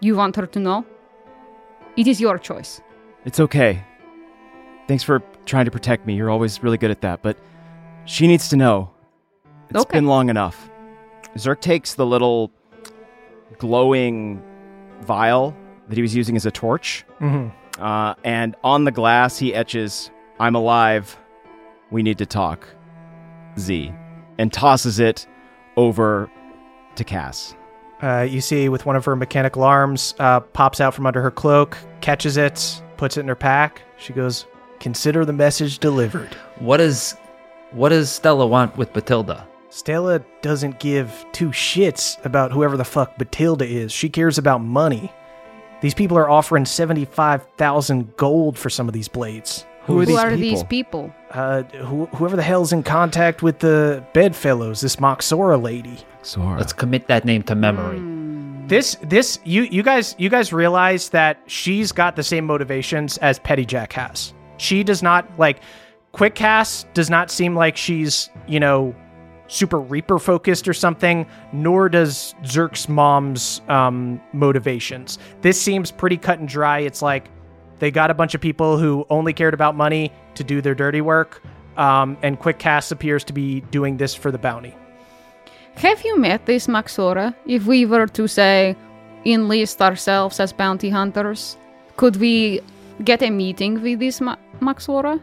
You 0.02 0.16
want 0.16 0.36
her 0.36 0.46
to 0.46 0.60
know? 0.60 0.86
It 1.98 2.08
is 2.08 2.22
your 2.22 2.38
choice. 2.38 2.82
it's 3.26 3.40
okay. 3.40 3.84
Thanks 4.88 5.04
for 5.04 5.22
trying 5.46 5.66
to 5.66 5.72
protect 5.72 6.08
me. 6.08 6.16
You're 6.16 6.30
always 6.30 6.64
really 6.64 6.78
good 6.78 6.90
at 6.92 7.02
that, 7.02 7.22
but 7.22 7.38
she 8.06 8.28
needs 8.28 8.48
to 8.50 8.56
know. 8.56 8.90
It's 9.70 9.82
Okay. 9.82 9.98
been 10.00 10.08
long 10.08 10.30
enough. 10.30 10.70
Zerk 11.36 11.60
takes 11.62 11.94
the 11.96 12.06
little 12.06 12.50
glowing 13.60 14.42
vial 15.02 15.56
that 15.90 15.96
he 15.96 16.02
was 16.02 16.16
using 16.16 16.36
as 16.36 16.46
a 16.46 16.52
torch, 16.52 17.06
Mhm. 17.20 17.52
uh, 17.80 18.16
and 18.24 18.56
on 18.64 18.86
the 18.86 18.92
glass 18.92 19.38
he 19.38 19.54
etches, 19.54 20.10
I'm 20.40 20.56
alive. 20.56 21.18
We 21.92 22.02
need 22.04 22.18
to 22.20 22.26
talk. 22.26 22.68
Z. 23.60 23.94
And 24.38 24.52
tosses 24.54 25.00
it 25.00 25.28
over 25.76 26.30
to 26.96 27.04
Cass. 27.04 27.56
Uh, 28.02 28.22
you 28.22 28.42
see, 28.42 28.70
with 28.70 28.86
one 28.86 28.96
of 28.96 29.06
her 29.06 29.16
mechanical 29.16 29.64
arms, 29.64 30.16
uh, 30.20 30.40
pops 30.40 30.80
out 30.80 30.94
from 30.94 31.06
under 31.06 31.22
her 31.22 31.32
cloak, 31.32 31.78
catches 32.02 32.38
it, 32.38 32.82
puts 32.98 33.18
it 33.18 33.22
in 33.22 33.28
her 33.28 33.36
pack. 33.36 33.82
She 33.98 34.14
goes, 34.14 34.46
"Consider 34.80 35.26
the 35.26 35.34
message 35.34 35.80
delivered." 35.80 36.30
What 36.60 36.78
does 36.78 37.16
what 37.72 37.90
does 37.90 38.10
Stella 38.10 38.48
want 38.48 38.78
with 38.78 38.94
Batilda? 38.94 39.46
Stella 39.70 40.22
doesn't 40.42 40.80
give 40.80 41.26
two 41.32 41.50
shits 41.50 42.24
about 42.26 42.52
whoever 42.52 42.76
the 42.76 42.84
fuck 42.84 43.18
Batilda 43.18 43.66
is. 43.66 43.92
She 43.92 44.10
cares 44.10 44.40
about 44.40 44.64
money. 44.64 45.12
These 45.82 45.94
people 45.94 46.18
are 46.18 46.30
offering 46.30 46.66
75,000 46.66 48.18
gold 48.18 48.58
for 48.58 48.70
some 48.70 48.88
of 48.88 48.94
these 48.94 49.08
blades. 49.08 49.66
Who 49.90 49.98
are 49.98 50.00
Who 50.00 50.06
these 50.06 50.18
are 50.18 50.30
people? 50.30 50.42
these 50.42 50.64
people? 50.64 51.14
Uh, 51.32 51.64
who, 51.64 52.06
whoever 52.08 52.36
the 52.36 52.44
hell's 52.44 52.72
in 52.72 52.84
contact 52.84 53.42
with 53.44 53.60
the 53.60 54.04
bedfellows, 54.14 54.82
this 54.82 54.98
Moxora 54.98 55.62
lady. 55.62 55.98
Sora. 56.22 56.58
Let's 56.58 56.74
commit 56.74 57.08
that 57.08 57.26
name 57.26 57.44
to 57.44 57.56
memory. 57.56 58.00
This, 58.68 58.98
this, 59.02 59.40
you, 59.46 59.64
you 59.64 59.82
guys, 59.82 60.16
you 60.20 60.30
guys 60.30 60.54
realize 60.54 61.10
that 61.10 61.40
she's 61.48 61.92
got 61.92 62.16
the 62.16 62.24
same 62.24 62.46
motivations 62.46 63.18
as 63.18 63.40
Petty 63.40 63.66
Jack 63.66 63.94
has. 63.94 64.34
She 64.58 64.84
does 64.84 65.02
not 65.02 65.28
like. 65.40 65.62
Quick 66.12 66.36
Cass 66.36 66.86
does 66.94 67.10
not 67.10 67.30
seem 67.32 67.56
like 67.56 67.78
she's, 67.78 68.30
you 68.48 68.60
know, 68.60 68.96
super 69.48 69.80
Reaper 69.80 70.20
focused 70.20 70.68
or 70.68 70.74
something, 70.74 71.26
nor 71.54 71.88
does 71.90 72.36
Zerk's 72.44 72.90
mom's 72.90 73.62
um, 73.70 74.22
motivations. 74.34 75.20
This 75.42 75.60
seems 75.62 75.92
pretty 75.92 76.18
cut 76.18 76.40
and 76.40 76.48
dry. 76.48 76.80
It's 76.80 77.02
like 77.02 77.30
they 77.80 77.92
got 77.92 78.12
a 78.12 78.14
bunch 78.14 78.36
of 78.36 78.42
people 78.42 78.78
who 78.78 79.06
only 79.10 79.34
cared 79.34 79.54
about 79.54 79.76
money 79.76 80.12
to 80.36 80.44
do 80.44 80.62
their 80.62 80.76
dirty 80.76 81.02
work, 81.02 81.42
um, 81.78 82.18
and 82.22 82.40
Quick 82.40 82.60
Cass 82.60 82.92
appears 82.92 83.24
to 83.26 83.34
be 83.34 83.62
doing 83.72 83.98
this 83.98 84.14
for 84.14 84.32
the 84.32 84.38
bounty. 84.38 84.76
Have 85.76 86.04
you 86.04 86.18
met 86.18 86.46
this 86.46 86.68
Maxora? 86.68 87.34
If 87.46 87.66
we 87.66 87.86
were 87.86 88.08
to 88.08 88.28
say, 88.28 88.76
enlist 89.26 89.82
ourselves 89.82 90.40
as 90.40 90.52
bounty 90.52 90.90
hunters, 90.90 91.58
could 91.96 92.18
we 92.18 92.62
get 93.04 93.24
a 93.24 93.30
meeting 93.30 93.82
with 93.82 94.00
this 94.00 94.20
Ma- 94.20 94.36
Maxora? 94.60 95.22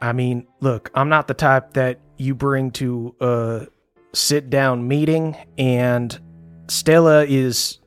I 0.00 0.12
mean, 0.12 0.46
look, 0.60 0.90
I'm 0.94 1.08
not 1.08 1.28
the 1.28 1.34
type 1.34 1.74
that 1.74 2.00
you 2.16 2.34
bring 2.34 2.70
to 2.72 3.14
a 3.20 3.66
sit 4.14 4.48
down 4.48 4.88
meeting, 4.88 5.36
and 5.58 6.18
Stella 6.68 7.24
is 7.24 7.78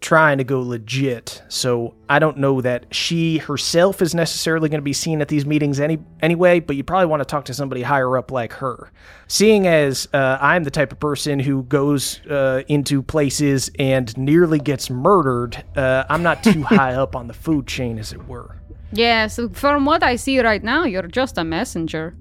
trying 0.00 0.38
to 0.38 0.44
go 0.44 0.60
legit. 0.60 1.42
So 1.48 1.94
I 2.08 2.18
don't 2.18 2.38
know 2.38 2.60
that 2.60 2.94
she 2.94 3.38
herself 3.38 4.00
is 4.00 4.14
necessarily 4.14 4.68
going 4.68 4.78
to 4.78 4.84
be 4.84 4.92
seen 4.92 5.20
at 5.20 5.28
these 5.28 5.44
meetings 5.44 5.80
any 5.80 5.98
anyway. 6.20 6.60
But 6.60 6.76
you 6.76 6.84
probably 6.84 7.06
want 7.06 7.20
to 7.20 7.24
talk 7.24 7.44
to 7.46 7.54
somebody 7.54 7.82
higher 7.82 8.16
up 8.16 8.30
like 8.30 8.52
her. 8.54 8.92
Seeing 9.26 9.66
as 9.66 10.08
uh, 10.12 10.38
I'm 10.40 10.64
the 10.64 10.70
type 10.70 10.92
of 10.92 11.00
person 11.00 11.38
who 11.38 11.64
goes 11.64 12.20
uh, 12.26 12.62
into 12.68 13.02
places 13.02 13.70
and 13.78 14.16
nearly 14.16 14.58
gets 14.58 14.90
murdered, 14.90 15.62
uh, 15.76 16.04
I'm 16.08 16.22
not 16.22 16.42
too 16.42 16.62
high 16.62 16.94
up 16.94 17.14
on 17.14 17.26
the 17.26 17.34
food 17.34 17.66
chain, 17.66 17.98
as 17.98 18.12
it 18.12 18.26
were. 18.28 18.54
Yes, 18.90 19.38
from 19.52 19.84
what 19.84 20.02
I 20.02 20.16
see 20.16 20.40
right 20.40 20.64
now, 20.64 20.84
you're 20.84 21.08
just 21.08 21.36
a 21.36 21.44
messenger. 21.44 22.16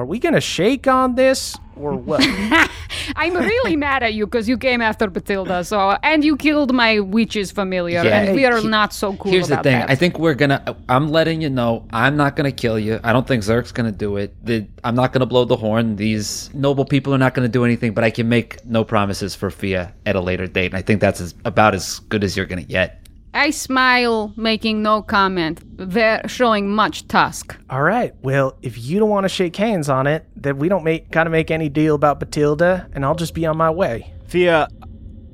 Are 0.00 0.06
we 0.06 0.18
going 0.18 0.32
to 0.32 0.40
shake 0.40 0.86
on 0.88 1.14
this 1.14 1.58
or 1.76 1.94
what? 1.94 2.26
I'm 3.16 3.34
really 3.36 3.76
mad 3.76 4.02
at 4.02 4.14
you 4.14 4.24
because 4.24 4.48
you 4.48 4.56
came 4.56 4.80
after 4.80 5.10
Batilda, 5.10 5.62
so 5.62 5.90
and 6.02 6.24
you 6.24 6.38
killed 6.38 6.72
my 6.72 7.00
witch's 7.00 7.50
familiar, 7.50 8.02
Yeah. 8.02 8.20
and 8.22 8.34
we 8.34 8.46
are 8.46 8.56
He- 8.56 8.66
not 8.68 8.94
so 8.94 9.12
cool 9.16 9.30
Here's 9.30 9.48
the 9.48 9.56
thing. 9.56 9.78
that. 9.78 9.90
I 9.90 9.94
think 9.94 10.18
we're 10.18 10.32
gonna. 10.34 10.74
I'm 10.88 11.10
letting 11.10 11.42
you 11.42 11.50
know. 11.50 11.84
I'm 11.92 12.16
not 12.16 12.34
gonna 12.34 12.50
kill 12.52 12.78
you. 12.78 12.98
I 13.04 13.12
don't 13.12 13.26
think 13.28 13.42
Zerk's 13.42 13.72
gonna 13.72 13.92
do 13.92 14.16
it. 14.16 14.34
The, 14.42 14.66
I'm 14.84 14.94
not 14.94 15.12
gonna 15.12 15.26
blow 15.26 15.44
the 15.44 15.56
horn. 15.56 15.96
These 15.96 16.48
noble 16.54 16.86
people 16.86 17.12
are 17.14 17.18
not 17.18 17.34
gonna 17.34 17.48
do 17.48 17.62
anything. 17.66 17.92
But 17.92 18.04
I 18.04 18.10
can 18.10 18.26
make 18.28 18.64
no 18.64 18.82
promises 18.82 19.34
for 19.34 19.50
Fia 19.50 19.92
at 20.06 20.16
a 20.16 20.20
later 20.20 20.46
date. 20.46 20.66
And 20.72 20.76
I 20.76 20.82
think 20.82 21.02
that's 21.02 21.20
as, 21.20 21.34
about 21.44 21.74
as 21.74 21.98
good 22.08 22.24
as 22.24 22.36
you're 22.38 22.46
gonna 22.46 22.62
get. 22.62 22.99
I 23.32 23.50
smile, 23.50 24.32
making 24.36 24.82
no 24.82 25.02
comment, 25.02 25.62
They're 25.76 26.26
showing 26.26 26.68
much 26.68 27.06
tusk. 27.06 27.56
All 27.70 27.82
right. 27.82 28.12
Well, 28.22 28.56
if 28.60 28.76
you 28.76 28.98
don't 28.98 29.08
want 29.08 29.24
to 29.24 29.28
shake 29.28 29.54
hands 29.54 29.88
on 29.88 30.06
it, 30.06 30.26
then 30.34 30.58
we 30.58 30.68
don't 30.68 30.82
make 30.82 31.10
gotta 31.10 31.30
make 31.30 31.50
any 31.50 31.68
deal 31.68 31.94
about 31.94 32.18
Batilda, 32.18 32.88
and 32.92 33.04
I'll 33.04 33.14
just 33.14 33.34
be 33.34 33.46
on 33.46 33.56
my 33.56 33.70
way. 33.70 34.12
Fia, 34.26 34.68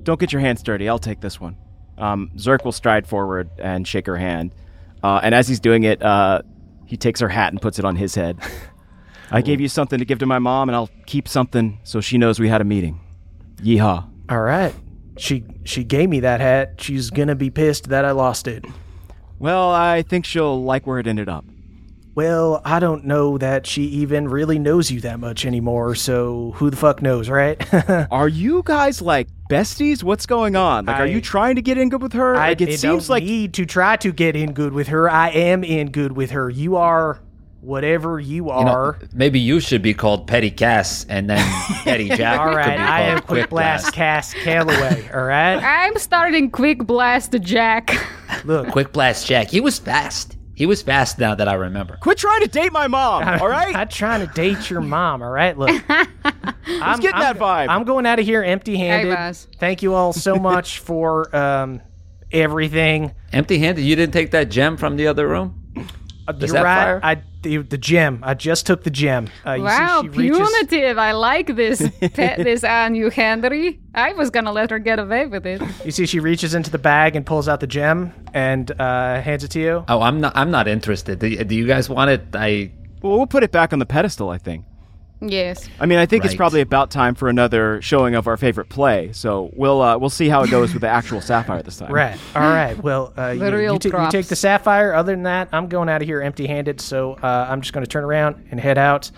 don't 0.02 0.20
get 0.20 0.32
your 0.32 0.40
hands 0.40 0.62
dirty. 0.62 0.88
I'll 0.88 0.98
take 0.98 1.20
this 1.20 1.40
one. 1.40 1.56
Um, 1.98 2.30
Zerk 2.36 2.64
will 2.64 2.72
stride 2.72 3.06
forward 3.06 3.48
and 3.58 3.88
shake 3.88 4.06
her 4.06 4.16
hand. 4.16 4.54
Uh, 5.02 5.20
and 5.22 5.34
as 5.34 5.48
he's 5.48 5.60
doing 5.60 5.84
it, 5.84 6.02
uh, 6.02 6.42
he 6.84 6.96
takes 6.96 7.20
her 7.20 7.28
hat 7.28 7.52
and 7.52 7.60
puts 7.60 7.78
it 7.78 7.84
on 7.84 7.96
his 7.96 8.14
head. 8.14 8.38
I 9.30 9.40
gave 9.40 9.60
you 9.60 9.68
something 9.68 9.98
to 9.98 10.04
give 10.04 10.20
to 10.20 10.26
my 10.26 10.38
mom, 10.38 10.68
and 10.68 10.76
I'll 10.76 10.90
keep 11.06 11.26
something 11.26 11.80
so 11.82 12.00
she 12.00 12.18
knows 12.18 12.38
we 12.38 12.48
had 12.48 12.60
a 12.60 12.64
meeting. 12.64 13.00
Yeehaw. 13.56 14.08
All 14.28 14.40
right. 14.40 14.74
She 15.18 15.44
she 15.64 15.84
gave 15.84 16.08
me 16.08 16.20
that 16.20 16.40
hat. 16.40 16.74
She's 16.80 17.10
gonna 17.10 17.34
be 17.34 17.50
pissed 17.50 17.88
that 17.88 18.04
I 18.04 18.10
lost 18.12 18.46
it. 18.46 18.64
Well, 19.38 19.70
I 19.70 20.02
think 20.02 20.24
she'll 20.24 20.62
like 20.62 20.86
where 20.86 20.98
it 20.98 21.06
ended 21.06 21.28
up. 21.28 21.44
Well, 22.14 22.62
I 22.64 22.80
don't 22.80 23.04
know 23.04 23.36
that 23.36 23.66
she 23.66 23.82
even 23.82 24.26
really 24.26 24.58
knows 24.58 24.90
you 24.90 25.02
that 25.02 25.20
much 25.20 25.44
anymore, 25.44 25.94
so 25.94 26.52
who 26.56 26.70
the 26.70 26.76
fuck 26.76 27.02
knows, 27.02 27.28
right? 27.28 27.62
Are 28.10 28.26
you 28.28 28.62
guys 28.64 29.02
like 29.02 29.28
besties? 29.50 30.02
What's 30.02 30.24
going 30.24 30.56
on? 30.56 30.86
Like, 30.86 30.96
are 30.96 31.06
you 31.06 31.20
trying 31.20 31.56
to 31.56 31.62
get 31.62 31.76
in 31.76 31.90
good 31.90 32.02
with 32.02 32.14
her? 32.14 32.34
I 32.34 32.48
like, 32.48 32.62
it 32.62 32.68
I 32.70 32.76
seems 32.76 33.08
don't 33.08 33.08
like 33.10 33.24
need 33.24 33.52
to 33.54 33.66
try 33.66 33.96
to 33.98 34.12
get 34.12 34.34
in 34.34 34.54
good 34.54 34.72
with 34.72 34.88
her. 34.88 35.10
I 35.10 35.28
am 35.28 35.62
in 35.62 35.90
good 35.90 36.12
with 36.12 36.30
her. 36.30 36.48
You 36.48 36.76
are 36.76 37.20
whatever 37.66 38.20
you 38.20 38.36
You 38.36 38.42
know, 38.64 38.70
are. 38.70 38.98
maybe 39.12 39.40
you 39.40 39.58
should 39.60 39.82
be 39.82 39.92
called 39.92 40.26
Petty 40.26 40.50
Cass, 40.50 41.04
and 41.08 41.28
then 41.28 41.44
Petty 41.82 42.08
Jack. 42.16 42.38
all 42.38 42.48
could 42.48 42.56
right, 42.56 42.76
be 42.76 42.82
I 42.82 43.00
am 43.02 43.16
called 43.18 43.26
Quick 43.26 43.50
Blast 43.50 43.92
Cass 43.92 44.32
Calloway. 44.34 45.08
All 45.12 45.24
right, 45.24 45.56
I'm 45.56 45.98
starting 45.98 46.50
quick 46.50 46.78
blast 46.86 47.34
Jack. 47.40 47.90
look, 48.44 48.68
Quick 48.68 48.92
Blast 48.92 49.26
Jack. 49.26 49.48
He 49.50 49.60
was 49.60 49.78
fast. 49.78 50.36
He 50.54 50.64
was 50.64 50.80
fast. 50.80 51.18
Now 51.18 51.34
that 51.34 51.48
I 51.48 51.54
remember. 51.54 51.98
quit 52.00 52.16
trying 52.16 52.40
to 52.40 52.48
date 52.48 52.72
my 52.72 52.86
mom. 52.86 53.22
All 53.42 53.48
right. 53.48 53.76
I'm 53.76 53.88
trying 53.88 54.26
to 54.26 54.32
date 54.32 54.70
your 54.70 54.80
mom. 54.80 55.22
All 55.22 55.28
right, 55.30 55.58
look. 55.58 55.68
I'm 55.90 57.00
getting 57.00 57.12
I'm- 57.14 57.36
that 57.36 57.36
vibe. 57.38 57.68
I'm 57.68 57.84
going 57.84 58.06
out 58.06 58.18
of 58.18 58.24
here 58.24 58.42
empty-handed. 58.42 59.10
Hey, 59.10 59.14
Buzz. 59.14 59.48
Thank 59.58 59.82
you 59.82 59.92
all 59.94 60.12
so 60.14 60.36
much 60.36 60.78
for 60.88 61.34
um, 61.36 61.82
everything. 62.32 63.14
Empty-handed. 63.32 63.82
You 63.82 63.96
didn't 63.96 64.12
take 64.14 64.30
that 64.30 64.44
gem 64.50 64.76
from 64.78 64.96
the 64.96 65.08
other 65.08 65.28
room. 65.28 65.62
Uh, 66.28 66.32
Does 66.32 66.50
You're 66.52 66.62
that 66.62 66.64
right. 66.64 66.84
fire? 66.84 67.00
I 67.02 67.22
the, 67.42 67.58
the 67.58 67.78
gem. 67.78 68.20
I 68.24 68.34
just 68.34 68.66
took 68.66 68.82
the 68.82 68.90
gem. 68.90 69.28
Uh, 69.46 69.52
you 69.52 69.58
see 69.58 69.62
Wow, 69.64 70.02
she 70.02 70.08
reaches- 70.08 70.36
punitive. 70.38 70.98
I 70.98 71.12
like 71.12 71.54
this 71.54 71.80
pet 72.14 72.38
this 72.38 72.64
on 72.64 72.94
you, 72.96 73.10
Henry. 73.10 73.78
I 73.94 74.12
was 74.14 74.30
gonna 74.30 74.50
let 74.52 74.70
her 74.70 74.78
get 74.80 74.98
away 74.98 75.26
with 75.26 75.46
it. 75.46 75.62
You 75.84 75.92
see, 75.92 76.06
she 76.06 76.18
reaches 76.18 76.54
into 76.54 76.70
the 76.70 76.78
bag 76.78 77.14
and 77.14 77.24
pulls 77.24 77.48
out 77.48 77.60
the 77.60 77.66
gem 77.68 78.12
and 78.34 78.70
uh, 78.80 79.20
hands 79.20 79.44
it 79.44 79.48
to 79.52 79.60
you. 79.60 79.84
Oh, 79.88 80.00
I'm 80.02 80.20
not. 80.20 80.32
I'm 80.36 80.50
not 80.50 80.66
interested. 80.66 81.20
Do, 81.20 81.44
do 81.44 81.54
you 81.54 81.66
guys 81.66 81.88
want 81.88 82.10
it? 82.10 82.22
I. 82.34 82.72
Well, 83.02 83.18
we'll 83.18 83.26
put 83.28 83.44
it 83.44 83.52
back 83.52 83.72
on 83.72 83.78
the 83.78 83.86
pedestal. 83.86 84.30
I 84.30 84.38
think. 84.38 84.64
Yes. 85.20 85.68
I 85.80 85.86
mean, 85.86 85.98
I 85.98 86.04
think 86.06 86.24
it's 86.24 86.34
probably 86.34 86.60
about 86.60 86.90
time 86.90 87.14
for 87.14 87.28
another 87.28 87.80
showing 87.80 88.14
of 88.14 88.26
our 88.26 88.36
favorite 88.36 88.68
play. 88.68 89.12
So 89.12 89.50
we'll 89.54 89.80
uh, 89.80 89.96
we'll 89.96 90.10
see 90.10 90.28
how 90.28 90.42
it 90.42 90.50
goes 90.50 90.72
with 90.74 90.82
the 90.82 90.88
actual 90.88 91.20
sapphire 91.20 91.62
this 91.62 91.78
time. 91.78 91.90
Right. 91.92 92.18
All 92.34 92.42
right. 92.50 92.76
Well, 92.82 93.14
uh, 93.16 93.30
you, 93.30 93.44
real 93.50 93.74
you, 93.74 93.78
ta- 93.78 94.04
you 94.04 94.10
take 94.10 94.26
the 94.26 94.36
sapphire. 94.36 94.92
Other 94.92 95.12
than 95.12 95.22
that, 95.22 95.48
I'm 95.52 95.68
going 95.68 95.88
out 95.88 96.02
of 96.02 96.08
here 96.08 96.20
empty-handed. 96.20 96.80
So 96.80 97.14
uh, 97.22 97.46
I'm 97.48 97.62
just 97.62 97.72
going 97.72 97.84
to 97.84 97.88
turn 97.90 98.04
around 98.04 98.46
and 98.50 98.60
head 98.60 98.76
out. 98.78 99.10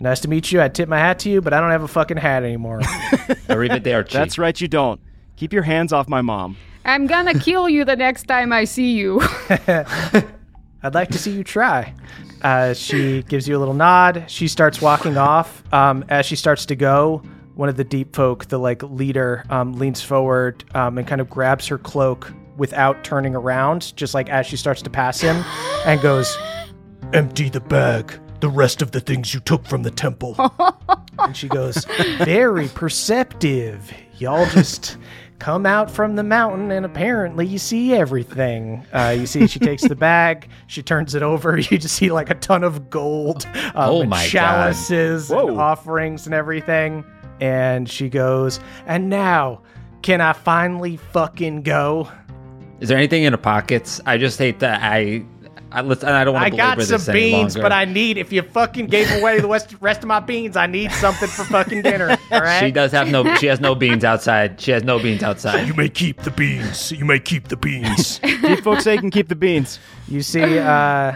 Nice 0.00 0.20
to 0.20 0.28
meet 0.28 0.50
you. 0.50 0.60
I 0.62 0.68
tip 0.68 0.88
my 0.88 0.98
hat 0.98 1.18
to 1.20 1.30
you, 1.30 1.40
but 1.40 1.52
I 1.52 1.60
don't 1.60 1.70
have 1.70 1.82
a 1.82 1.88
fucking 1.88 2.16
hat 2.16 2.42
anymore. 2.44 2.78
or 2.78 2.82
even 3.64 3.82
Arrivederci. 3.82 4.12
That's 4.12 4.38
right. 4.38 4.58
You 4.58 4.68
don't. 4.68 5.00
Keep 5.36 5.52
your 5.52 5.62
hands 5.62 5.92
off 5.92 6.08
my 6.08 6.22
mom. 6.22 6.56
I'm 6.84 7.06
gonna 7.06 7.38
kill 7.38 7.68
you 7.68 7.84
the 7.84 7.94
next 7.94 8.24
time 8.24 8.52
I 8.52 8.64
see 8.64 8.92
you. 8.94 9.20
I'd 10.82 10.94
like 10.94 11.10
to 11.10 11.18
see 11.18 11.30
you 11.30 11.44
try. 11.44 11.94
Uh, 12.42 12.74
she 12.74 13.22
gives 13.24 13.46
you 13.46 13.56
a 13.56 13.60
little 13.60 13.74
nod. 13.74 14.24
She 14.26 14.48
starts 14.48 14.80
walking 14.80 15.16
off. 15.16 15.62
Um, 15.72 16.04
as 16.08 16.26
she 16.26 16.34
starts 16.34 16.66
to 16.66 16.76
go, 16.76 17.22
one 17.54 17.68
of 17.68 17.76
the 17.76 17.84
deep 17.84 18.16
folk, 18.16 18.46
the 18.46 18.58
like 18.58 18.82
leader, 18.82 19.44
um, 19.50 19.74
leans 19.74 20.02
forward 20.02 20.64
um, 20.74 20.98
and 20.98 21.06
kind 21.06 21.20
of 21.20 21.30
grabs 21.30 21.66
her 21.68 21.78
cloak 21.78 22.32
without 22.56 23.04
turning 23.04 23.34
around, 23.34 23.94
just 23.96 24.14
like 24.14 24.28
as 24.28 24.46
she 24.46 24.56
starts 24.56 24.82
to 24.82 24.90
pass 24.90 25.20
him, 25.20 25.44
and 25.86 26.00
goes, 26.00 26.36
"Empty 27.12 27.48
the 27.48 27.60
bag. 27.60 28.12
The 28.40 28.50
rest 28.50 28.82
of 28.82 28.90
the 28.90 29.00
things 29.00 29.32
you 29.32 29.40
took 29.40 29.64
from 29.66 29.82
the 29.84 29.90
temple." 29.90 30.34
and 31.18 31.36
she 31.36 31.48
goes, 31.48 31.84
"Very 32.18 32.68
perceptive. 32.68 33.92
Y'all 34.18 34.46
just." 34.46 34.96
Come 35.42 35.66
out 35.66 35.90
from 35.90 36.14
the 36.14 36.22
mountain, 36.22 36.70
and 36.70 36.86
apparently 36.86 37.44
you 37.44 37.58
see 37.58 37.94
everything. 37.94 38.86
Uh, 38.92 39.12
you 39.18 39.26
see, 39.26 39.48
she 39.48 39.58
takes 39.58 39.82
the 39.82 39.96
bag, 39.96 40.48
she 40.68 40.84
turns 40.84 41.16
it 41.16 41.22
over. 41.24 41.58
You 41.72 41.78
just 41.78 41.96
see 41.96 42.12
like 42.12 42.30
a 42.30 42.36
ton 42.36 42.62
of 42.62 42.88
gold, 42.90 43.44
um, 43.56 43.72
Oh 43.74 44.02
and 44.02 44.14
chalices, 44.14 45.32
and 45.32 45.58
offerings, 45.58 46.26
and 46.26 46.34
everything. 46.34 47.04
And 47.40 47.90
she 47.90 48.08
goes, 48.08 48.60
"And 48.86 49.10
now, 49.10 49.62
can 50.02 50.20
I 50.20 50.32
finally 50.32 50.96
fucking 50.96 51.62
go?" 51.62 52.08
Is 52.78 52.88
there 52.88 52.96
anything 52.96 53.24
in 53.24 53.32
the 53.32 53.38
pockets? 53.38 54.00
I 54.06 54.18
just 54.18 54.38
hate 54.38 54.60
that. 54.60 54.80
I. 54.80 55.24
I, 55.72 55.80
let's, 55.80 56.04
I 56.04 56.24
don't 56.24 56.34
want 56.34 56.44
I 56.44 56.50
to 56.50 56.56
got 56.56 56.76
belabor 56.76 56.84
some 56.84 56.98
this 56.98 57.08
any 57.08 57.20
beans, 57.30 57.54
but 57.56 57.72
I 57.72 57.86
need. 57.86 58.18
If 58.18 58.32
you 58.32 58.42
fucking 58.42 58.86
gave 58.86 59.10
away 59.12 59.40
the 59.40 59.48
rest, 59.48 59.74
rest 59.80 60.02
of 60.02 60.06
my 60.06 60.20
beans, 60.20 60.56
I 60.56 60.66
need 60.66 60.92
something 60.92 61.28
for 61.28 61.44
fucking 61.44 61.82
dinner. 61.82 62.10
All 62.30 62.40
right. 62.40 62.60
She 62.60 62.70
does 62.70 62.92
have 62.92 63.08
no. 63.08 63.34
She 63.36 63.46
has 63.46 63.60
no 63.60 63.74
beans 63.74 64.04
outside. 64.04 64.60
She 64.60 64.70
has 64.72 64.84
no 64.84 64.98
beans 64.98 65.22
outside. 65.22 65.66
You 65.66 65.74
may 65.74 65.88
keep 65.88 66.22
the 66.22 66.30
beans. 66.30 66.92
You 66.92 67.04
may 67.06 67.18
keep 67.18 67.48
the 67.48 67.56
beans. 67.56 68.20
Keep 68.42 68.64
folks 68.64 68.84
say 68.84 68.94
you 68.94 69.00
can 69.00 69.10
keep 69.10 69.28
the 69.28 69.36
beans. 69.36 69.78
You 70.08 70.20
see, 70.20 70.58
uh, 70.58 71.14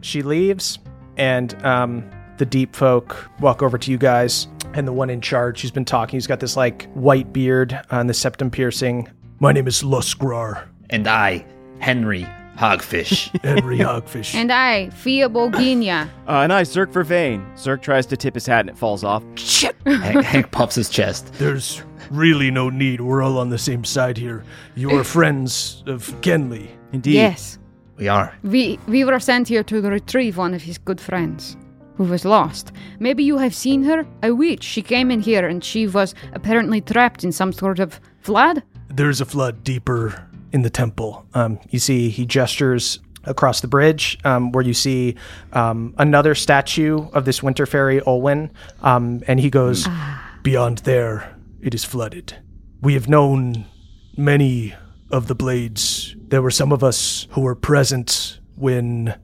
she 0.00 0.22
leaves, 0.22 0.78
and 1.16 1.52
um, 1.64 2.08
the 2.38 2.46
deep 2.46 2.74
folk 2.74 3.28
walk 3.40 3.62
over 3.62 3.76
to 3.76 3.90
you 3.90 3.98
guys, 3.98 4.46
and 4.74 4.86
the 4.86 4.92
one 4.92 5.10
in 5.10 5.20
charge 5.20 5.60
who's 5.60 5.70
been 5.72 5.84
talking, 5.84 6.16
he's 6.16 6.26
got 6.26 6.40
this 6.40 6.56
like 6.56 6.88
white 6.92 7.32
beard 7.32 7.78
and 7.90 8.08
the 8.08 8.14
septum 8.14 8.50
piercing. 8.50 9.08
My 9.40 9.52
name 9.52 9.66
is 9.66 9.82
Luskrar, 9.82 10.66
And 10.90 11.08
I, 11.08 11.44
Henry 11.80 12.26
Hogfish. 12.58 13.30
Henry 13.44 13.78
Hogfish. 13.78 14.34
and 14.34 14.50
I, 14.52 14.90
Fia 14.90 15.28
Boginia. 15.28 16.08
Uh, 16.26 16.40
and 16.42 16.52
I, 16.52 16.62
Zerk 16.62 16.92
for 16.92 17.04
Vane. 17.04 17.46
Zerk 17.54 17.80
tries 17.82 18.04
to 18.06 18.16
tip 18.16 18.34
his 18.34 18.46
hat 18.46 18.60
and 18.60 18.70
it 18.70 18.76
falls 18.76 19.04
off. 19.04 19.22
Shit. 19.36 19.76
Hank, 19.86 20.24
Hank 20.24 20.50
puffs 20.50 20.74
his 20.74 20.88
chest. 20.88 21.32
There's 21.34 21.82
really 22.10 22.50
no 22.50 22.68
need. 22.68 23.00
We're 23.00 23.22
all 23.22 23.38
on 23.38 23.50
the 23.50 23.58
same 23.58 23.84
side 23.84 24.16
here. 24.18 24.42
You 24.74 24.90
are 24.98 25.04
friends 25.16 25.84
of 25.86 26.08
Kenley. 26.20 26.68
Indeed. 26.92 27.14
Yes. 27.14 27.58
We 27.96 28.08
are. 28.08 28.34
We 28.42 28.78
we 28.86 29.04
were 29.04 29.18
sent 29.20 29.48
here 29.48 29.62
to 29.64 29.80
retrieve 29.80 30.36
one 30.36 30.54
of 30.54 30.62
his 30.62 30.78
good 30.78 31.00
friends 31.00 31.56
who 31.96 32.04
was 32.04 32.24
lost. 32.24 32.72
Maybe 33.00 33.24
you 33.24 33.38
have 33.38 33.54
seen 33.54 33.82
her? 33.84 34.06
A 34.22 34.30
witch. 34.32 34.62
She 34.62 34.82
came 34.82 35.10
in 35.10 35.20
here 35.20 35.46
and 35.46 35.62
she 35.64 35.86
was 35.88 36.14
apparently 36.32 36.80
trapped 36.80 37.24
in 37.24 37.32
some 37.32 37.52
sort 37.52 37.80
of 37.80 38.00
flood. 38.20 38.62
There's 38.88 39.20
a 39.20 39.24
flood 39.24 39.64
deeper 39.64 40.27
in 40.52 40.62
the 40.62 40.70
temple. 40.70 41.26
Um, 41.34 41.58
you 41.70 41.78
see, 41.78 42.08
he 42.10 42.26
gestures 42.26 43.00
across 43.24 43.60
the 43.60 43.68
bridge, 43.68 44.18
um, 44.24 44.52
where 44.52 44.64
you 44.64 44.74
see 44.74 45.14
um, 45.52 45.94
another 45.98 46.34
statue 46.34 47.08
of 47.12 47.24
this 47.24 47.42
winter 47.42 47.66
fairy 47.66 48.00
Olwen, 48.00 48.50
um, 48.82 49.22
and 49.26 49.40
he 49.40 49.50
goes, 49.50 49.86
"Beyond 50.42 50.78
there, 50.78 51.36
it 51.60 51.74
is 51.74 51.84
flooded. 51.84 52.36
We 52.80 52.94
have 52.94 53.08
known 53.08 53.66
many 54.16 54.74
of 55.10 55.26
the 55.26 55.34
blades. 55.34 56.14
There 56.28 56.42
were 56.42 56.50
some 56.50 56.72
of 56.72 56.82
us 56.82 57.26
who 57.30 57.42
were 57.42 57.54
present 57.54 58.40
when 58.56 59.14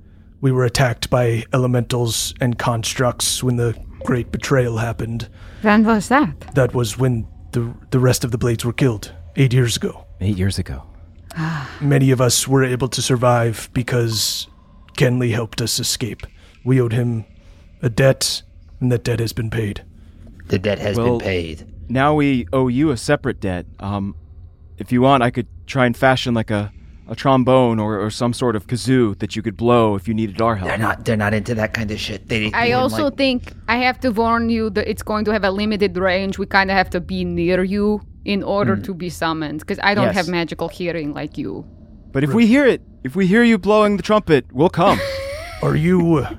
we 0.40 0.52
were 0.52 0.64
attacked 0.64 1.08
by 1.08 1.44
elementals 1.52 2.34
and 2.40 2.58
constructs 2.58 3.42
when 3.42 3.56
the 3.56 3.74
great 4.04 4.30
betrayal 4.30 4.78
happened. 4.78 5.28
When 5.62 5.84
was 5.84 6.08
that? 6.08 6.54
That 6.54 6.74
was 6.74 6.98
when 6.98 7.26
the 7.52 7.72
the 7.90 8.00
rest 8.00 8.24
of 8.24 8.32
the 8.32 8.38
blades 8.38 8.64
were 8.64 8.72
killed 8.74 9.12
eight 9.36 9.52
years 9.54 9.76
ago." 9.76 10.04
Eight 10.20 10.36
years 10.36 10.58
ago. 10.58 10.84
Many 11.80 12.10
of 12.10 12.20
us 12.20 12.46
were 12.46 12.64
able 12.64 12.88
to 12.88 13.02
survive 13.02 13.68
because 13.72 14.46
Kenley 14.96 15.32
helped 15.32 15.60
us 15.60 15.78
escape. 15.80 16.26
We 16.64 16.80
owed 16.80 16.92
him 16.92 17.24
a 17.82 17.88
debt, 17.88 18.42
and 18.80 18.90
that 18.92 19.04
debt 19.04 19.20
has 19.20 19.32
been 19.32 19.50
paid. 19.50 19.82
The 20.46 20.58
debt 20.58 20.78
has 20.78 20.96
Well- 20.96 21.18
been 21.18 21.26
paid. 21.26 21.66
Now 21.88 22.14
we 22.14 22.46
owe 22.52 22.68
you 22.68 22.90
a 22.90 22.96
separate 22.96 23.40
debt. 23.40 23.66
Um, 23.78 24.14
if 24.78 24.90
you 24.90 25.02
want, 25.02 25.22
I 25.22 25.30
could 25.30 25.46
try 25.66 25.84
and 25.84 25.94
fashion 25.96 26.32
like 26.32 26.50
a, 26.50 26.72
a 27.08 27.14
trombone 27.14 27.78
or, 27.78 27.98
or 28.00 28.08
some 28.10 28.32
sort 28.32 28.56
of 28.56 28.66
kazoo 28.66 29.18
that 29.18 29.36
you 29.36 29.42
could 29.42 29.56
blow 29.56 29.94
if 29.94 30.08
you 30.08 30.14
needed 30.14 30.40
our 30.40 30.56
help. 30.56 30.68
They're 30.70 30.78
not. 30.78 31.04
They're 31.04 31.16
not 31.18 31.34
into 31.34 31.54
that 31.56 31.74
kind 31.74 31.90
of 31.90 32.00
shit. 32.00 32.28
They. 32.30 32.48
they 32.48 32.52
I 32.56 32.72
also 32.72 33.04
like- 33.04 33.16
think 33.16 33.52
I 33.68 33.76
have 33.78 34.00
to 34.00 34.10
warn 34.10 34.48
you 34.48 34.70
that 34.70 34.88
it's 34.88 35.02
going 35.02 35.26
to 35.26 35.32
have 35.32 35.44
a 35.44 35.50
limited 35.50 35.96
range. 35.98 36.38
We 36.38 36.46
kind 36.46 36.70
of 36.70 36.76
have 36.76 36.88
to 36.90 37.00
be 37.00 37.22
near 37.24 37.62
you 37.62 38.00
in 38.24 38.42
order 38.42 38.76
to 38.76 38.94
be 38.94 39.10
summoned 39.10 39.60
because 39.60 39.78
I 39.82 39.94
don't 39.94 40.06
Yes. 40.06 40.14
have 40.16 40.28
magical 40.28 40.68
hearing 40.68 41.12
like 41.12 41.36
you. 41.38 41.64
But 42.12 42.24
if 42.24 42.32
we 42.32 42.46
hear 42.46 42.66
it, 42.66 42.80
if 43.02 43.14
we 43.16 43.26
hear 43.26 43.42
you 43.42 43.58
blowing 43.58 43.96
the 43.96 44.02
trumpet, 44.02 44.46
we'll 44.52 44.68
come. 44.70 44.98
Are 45.62 45.76
you 45.76 46.16
uh, 46.16 46.34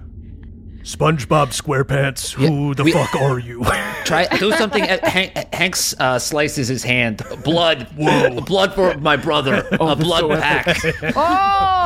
SpongeBob 0.84 1.50
SquarePants? 1.54 2.34
Who 2.34 2.74
the 2.76 2.84
we- 2.84 2.92
fuck 2.92 3.16
are 3.16 3.40
you? 3.40 3.64
Try 4.06 4.28
do 4.38 4.52
something. 4.52 4.84
At 4.84 5.04
Hank, 5.04 5.54
Hanks 5.54 5.96
uh, 6.00 6.20
slices 6.20 6.68
his 6.68 6.84
hand. 6.84 7.24
Blood. 7.44 7.88
Whoa. 7.98 8.40
Blood 8.42 8.74
for 8.76 8.96
my 9.00 9.16
brother. 9.18 9.68
a 9.80 9.96
blood 9.96 10.30
pact. 10.40 10.86
Oh, 10.86 11.12
I 11.16 11.22
love 11.22 11.84
a 11.84 11.85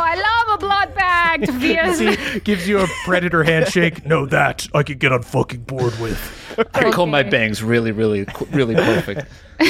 blood 0.59 0.93
pact. 0.95 1.49
via- 1.51 1.91
he 1.93 2.39
gives 2.41 2.67
you 2.67 2.79
a 2.79 2.87
predator 3.05 3.43
handshake. 3.43 4.05
No, 4.09 4.25
that 4.27 4.67
I 4.73 4.83
could 4.83 4.99
get 4.99 5.11
on 5.11 5.21
fucking 5.23 5.61
board 5.63 5.97
with. 5.99 6.19
I 6.73 6.89
comb 6.91 7.11
my 7.11 7.21
bangs 7.23 7.61
really, 7.61 7.91
really, 7.91 8.25
really 8.51 8.75
perfect. 8.75 9.27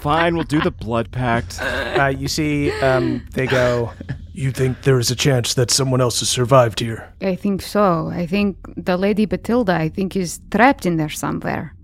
Fine, 0.00 0.34
we'll 0.36 0.44
do 0.44 0.60
the 0.60 0.70
blood 0.70 1.10
pact. 1.10 1.60
Uh, 1.60 2.12
you 2.16 2.28
see, 2.28 2.70
um, 2.82 3.26
they 3.32 3.46
go. 3.46 3.90
You 4.32 4.52
think 4.52 4.82
there 4.82 4.98
is 4.98 5.10
a 5.10 5.16
chance 5.16 5.54
that 5.54 5.70
someone 5.70 6.00
else 6.00 6.20
has 6.20 6.28
survived 6.28 6.78
here? 6.80 7.12
I 7.20 7.34
think 7.34 7.62
so. 7.62 8.08
I 8.12 8.26
think 8.26 8.56
the 8.76 8.96
Lady 8.96 9.26
Batilda, 9.26 9.74
I 9.74 9.88
think, 9.88 10.14
is 10.16 10.40
trapped 10.50 10.86
in 10.86 10.96
there 10.98 11.08
somewhere. 11.10 11.74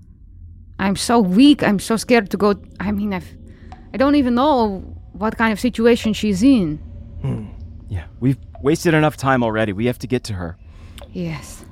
I'm 0.78 0.94
so 0.96 1.18
weak. 1.18 1.62
I'm 1.62 1.78
so 1.80 1.96
scared 1.96 2.30
to 2.30 2.36
go. 2.36 2.54
I 2.78 2.92
mean, 2.92 3.12
I've, 3.12 3.28
I 3.92 3.96
don't 3.96 4.14
even 4.14 4.34
know 4.36 4.78
what 5.12 5.36
kind 5.36 5.52
of 5.52 5.58
situation 5.58 6.12
she's 6.12 6.42
in. 6.42 6.78
Yeah, 7.88 8.04
we've 8.20 8.38
wasted 8.62 8.94
enough 8.94 9.16
time 9.16 9.42
already. 9.42 9.72
We 9.72 9.86
have 9.86 9.98
to 10.00 10.06
get 10.06 10.24
to 10.24 10.34
her. 10.34 10.56
Yes. 11.12 11.64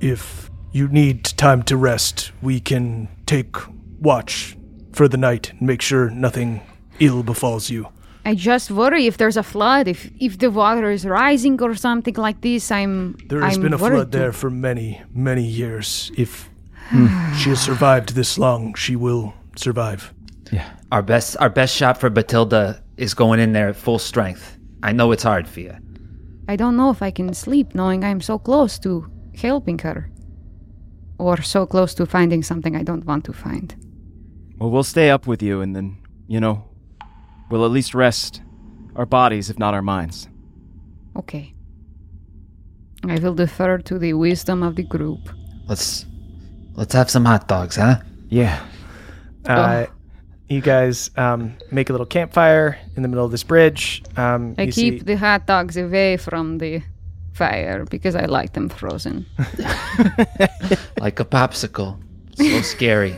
If 0.00 0.50
you 0.72 0.88
need 0.88 1.24
time 1.24 1.62
to 1.64 1.76
rest, 1.76 2.32
we 2.42 2.60
can 2.60 3.08
take 3.26 3.56
watch 4.00 4.56
for 4.92 5.08
the 5.08 5.16
night 5.16 5.50
and 5.52 5.62
make 5.62 5.80
sure 5.82 6.10
nothing 6.10 6.60
ill 7.00 7.22
befalls 7.22 7.70
you. 7.70 7.88
I 8.26 8.34
just 8.34 8.70
worry 8.70 9.06
if 9.06 9.18
there's 9.18 9.36
a 9.36 9.42
flood, 9.42 9.86
if 9.86 10.10
if 10.18 10.38
the 10.38 10.50
water 10.50 10.90
is 10.90 11.04
rising 11.04 11.60
or 11.60 11.74
something 11.74 12.14
like 12.14 12.40
this. 12.40 12.70
I'm. 12.70 13.16
There 13.28 13.42
has 13.42 13.56
I'm 13.56 13.62
been 13.62 13.74
a 13.74 13.78
flood 13.78 14.10
too. 14.12 14.18
there 14.18 14.32
for 14.32 14.50
many, 14.50 15.02
many 15.12 15.44
years. 15.44 16.10
If 16.16 16.48
she 17.38 17.50
has 17.50 17.60
survived 17.60 18.14
this 18.14 18.38
long, 18.38 18.74
she 18.74 18.96
will 18.96 19.34
survive. 19.56 20.12
Yeah, 20.50 20.68
our 20.90 21.02
best, 21.02 21.36
our 21.38 21.50
best 21.50 21.76
shot 21.76 21.98
for 21.98 22.08
Batilda 22.10 22.82
is 22.96 23.12
going 23.14 23.40
in 23.40 23.52
there 23.52 23.68
at 23.68 23.76
full 23.76 23.98
strength. 23.98 24.53
I 24.84 24.92
know 24.92 25.12
it's 25.12 25.22
hard, 25.22 25.48
Fia. 25.48 25.80
I 26.46 26.56
don't 26.56 26.76
know 26.76 26.90
if 26.90 27.00
I 27.02 27.10
can 27.10 27.32
sleep 27.32 27.74
knowing 27.74 28.04
I'm 28.04 28.20
so 28.20 28.38
close 28.38 28.78
to 28.80 29.10
helping 29.34 29.78
her, 29.78 30.10
or 31.18 31.40
so 31.40 31.64
close 31.64 31.94
to 31.94 32.04
finding 32.04 32.42
something 32.42 32.76
I 32.76 32.82
don't 32.82 33.06
want 33.06 33.24
to 33.24 33.32
find. 33.32 33.74
Well, 34.58 34.70
we'll 34.70 34.84
stay 34.84 35.08
up 35.08 35.26
with 35.26 35.42
you, 35.42 35.62
and 35.62 35.74
then, 35.74 35.96
you 36.28 36.38
know, 36.38 36.68
we'll 37.50 37.64
at 37.64 37.70
least 37.70 37.94
rest 37.94 38.42
our 38.94 39.06
bodies, 39.06 39.48
if 39.48 39.58
not 39.58 39.72
our 39.72 39.82
minds. 39.82 40.28
Okay. 41.16 41.54
I 43.08 43.18
will 43.18 43.34
defer 43.34 43.78
to 43.78 43.98
the 43.98 44.12
wisdom 44.12 44.62
of 44.62 44.76
the 44.76 44.82
group. 44.82 45.30
Let's, 45.66 46.04
let's 46.74 46.92
have 46.92 47.08
some 47.08 47.24
hot 47.24 47.48
dogs, 47.48 47.76
huh? 47.76 48.02
Yeah. 48.28 48.62
Uh, 49.46 49.86
You 50.48 50.60
guys 50.60 51.10
um, 51.16 51.56
make 51.70 51.88
a 51.88 51.92
little 51.92 52.06
campfire 52.06 52.78
in 52.96 53.02
the 53.02 53.08
middle 53.08 53.24
of 53.24 53.30
this 53.30 53.42
bridge. 53.42 54.02
Um, 54.16 54.54
I 54.58 54.64
you 54.64 54.72
keep 54.72 54.98
see- 54.98 55.04
the 55.04 55.16
hot 55.16 55.46
dogs 55.46 55.76
away 55.76 56.16
from 56.18 56.58
the 56.58 56.82
fire 57.32 57.84
because 57.86 58.14
I 58.14 58.26
like 58.26 58.52
them 58.52 58.68
frozen. 58.68 59.26
Like 60.98 61.20
a 61.20 61.24
popsicle. 61.24 62.00
So 62.34 62.62
scary, 62.62 63.16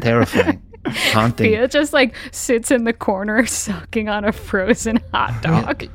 terrifying, 0.00 0.62
haunting. 0.86 1.52
Fia 1.52 1.66
just 1.66 1.92
like 1.92 2.14
sits 2.30 2.70
in 2.70 2.84
the 2.84 2.92
corner 2.92 3.46
sucking 3.46 4.08
on 4.08 4.24
a 4.24 4.32
frozen 4.32 5.00
hot 5.12 5.42
dog. 5.42 5.88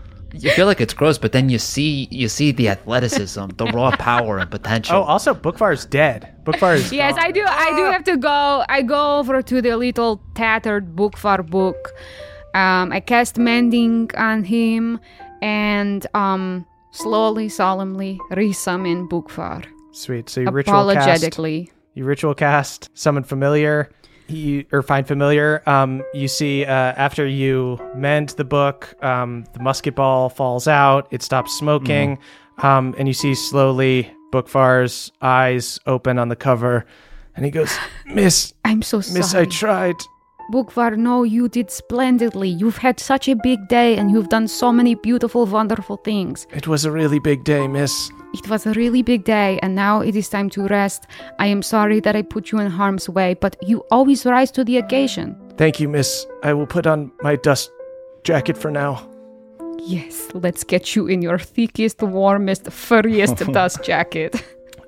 You 0.43 0.51
feel 0.51 0.65
like 0.65 0.81
it's 0.81 0.93
gross, 0.93 1.17
but 1.17 1.31
then 1.31 1.49
you 1.49 1.59
see, 1.59 2.07
you 2.11 2.27
see 2.27 2.51
the 2.51 2.69
athleticism, 2.69 3.47
the 3.57 3.65
raw 3.65 3.91
power 3.97 4.37
and 4.39 4.49
potential. 4.49 4.97
Oh, 4.97 5.03
also, 5.03 5.33
Bookvar's 5.33 5.85
dead. 5.85 6.33
Bookvar 6.43 6.75
is. 6.75 6.91
Yes, 6.91 7.15
I 7.17 7.31
do. 7.31 7.43
I 7.45 7.75
do 7.75 7.83
have 7.85 8.03
to 8.05 8.17
go. 8.17 8.63
I 8.69 8.81
go 8.81 9.19
over 9.19 9.41
to 9.41 9.61
the 9.61 9.75
little 9.75 10.21
tattered 10.35 10.95
Bookvar 10.95 11.47
book. 11.49 11.93
Um, 12.53 12.91
I 12.91 12.99
cast 12.99 13.37
mending 13.37 14.09
on 14.17 14.43
him, 14.43 14.99
and 15.41 16.07
um, 16.13 16.65
slowly, 16.91 17.49
solemnly 17.49 18.19
resummon 18.31 19.07
Bookvar. 19.09 19.65
Sweet. 19.91 20.29
So 20.29 20.41
you 20.41 20.49
ritual 20.49 20.93
cast. 20.93 20.97
Apologetically. 20.97 21.71
You 21.95 22.05
ritual 22.05 22.35
cast, 22.35 22.89
summon 22.93 23.23
familiar, 23.23 23.89
you, 24.29 24.65
or 24.71 24.81
find 24.81 25.07
familiar. 25.07 25.61
Um, 25.65 26.03
you 26.13 26.27
see 26.27 26.65
uh, 26.65 26.71
after 26.71 27.25
you 27.25 27.79
mend 27.95 28.29
the 28.29 28.43
book, 28.43 28.95
um, 29.03 29.45
the 29.53 29.59
musket 29.59 29.95
ball 29.95 30.29
falls 30.29 30.67
out. 30.67 31.07
It 31.11 31.23
stops 31.23 31.57
smoking, 31.57 32.19
um, 32.59 32.95
and 32.97 33.07
you 33.07 33.13
see 33.13 33.35
slowly 33.35 34.11
Bookvar's 34.31 35.11
eyes 35.21 35.79
open 35.85 36.19
on 36.19 36.29
the 36.29 36.35
cover, 36.35 36.85
and 37.35 37.45
he 37.45 37.51
goes, 37.51 37.77
"Miss, 38.05 38.53
I'm 38.65 38.81
so 38.81 39.01
sorry. 39.01 39.19
Miss, 39.19 39.31
sorry. 39.31 39.45
I 39.45 39.49
tried." 39.49 39.95
Bookvar, 40.51 40.97
no, 40.97 41.23
you 41.23 41.49
did 41.49 41.69
splendidly. 41.69 42.47
You've 42.47 42.77
had 42.77 42.99
such 43.01 43.27
a 43.27 43.35
big 43.35 43.67
day, 43.67 43.97
and 43.97 44.09
you've 44.09 44.29
done 44.29 44.47
so 44.47 44.71
many 44.71 44.95
beautiful, 44.95 45.45
wonderful 45.45 45.97
things. 45.97 46.47
It 46.53 46.67
was 46.67 46.85
a 46.85 46.91
really 46.91 47.19
big 47.19 47.43
day, 47.43 47.67
Miss. 47.67 48.09
It 48.33 48.49
was 48.49 48.65
a 48.65 48.71
really 48.71 49.01
big 49.01 49.25
day, 49.25 49.59
and 49.61 49.75
now 49.75 49.99
it 49.99 50.15
is 50.15 50.29
time 50.29 50.49
to 50.51 50.65
rest. 50.67 51.05
I 51.39 51.47
am 51.47 51.61
sorry 51.61 51.99
that 51.99 52.15
I 52.15 52.21
put 52.21 52.51
you 52.51 52.59
in 52.59 52.71
harm's 52.71 53.09
way, 53.09 53.33
but 53.33 53.57
you 53.61 53.83
always 53.91 54.25
rise 54.25 54.51
to 54.51 54.63
the 54.63 54.77
occasion. 54.77 55.35
Thank 55.57 55.81
you, 55.81 55.89
Miss. 55.89 56.25
I 56.43 56.53
will 56.53 56.67
put 56.67 56.87
on 56.87 57.11
my 57.21 57.35
dust 57.35 57.69
jacket 58.23 58.57
for 58.57 58.71
now. 58.71 59.09
Yes, 59.79 60.29
let's 60.33 60.63
get 60.63 60.95
you 60.95 61.07
in 61.07 61.21
your 61.21 61.39
thickest, 61.39 62.01
warmest, 62.01 62.71
furriest 62.71 63.37
dust 63.51 63.83
jacket. 63.83 64.41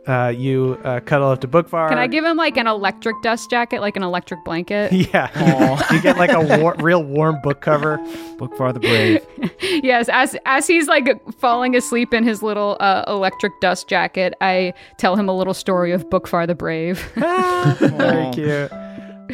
Uh, 0.09 0.29
you 0.29 0.75
uh, 0.83 0.99
cuddle 1.01 1.29
up 1.29 1.39
to 1.39 1.47
Bookvar. 1.47 1.87
Can 1.87 1.99
I 1.99 2.07
give 2.07 2.25
him 2.25 2.35
like 2.35 2.57
an 2.57 2.65
electric 2.65 3.21
dust 3.21 3.47
jacket, 3.51 3.79
like 3.79 3.95
an 3.95 4.01
electric 4.01 4.43
blanket? 4.43 4.91
Yeah. 4.99 5.91
you 5.93 6.01
get 6.01 6.17
like 6.17 6.31
a 6.31 6.59
war- 6.59 6.75
real 6.79 7.03
warm 7.03 7.39
book 7.41 7.61
cover. 7.61 7.99
Bookvar 8.37 8.73
the 8.73 8.79
Brave. 8.79 9.25
yes, 9.83 10.09
as 10.11 10.35
as 10.45 10.67
he's 10.67 10.87
like 10.87 11.07
falling 11.39 11.75
asleep 11.75 12.13
in 12.13 12.23
his 12.23 12.41
little 12.43 12.75
uh, 12.79 13.03
electric 13.07 13.53
dust 13.61 13.87
jacket, 13.87 14.33
I 14.41 14.73
tell 14.97 15.15
him 15.15 15.29
a 15.29 15.35
little 15.35 15.53
story 15.53 15.91
of 15.91 16.09
Bookvar 16.09 16.47
the 16.47 16.55
Brave. 16.55 16.99
Very 17.15 18.31
cute. 18.33 18.71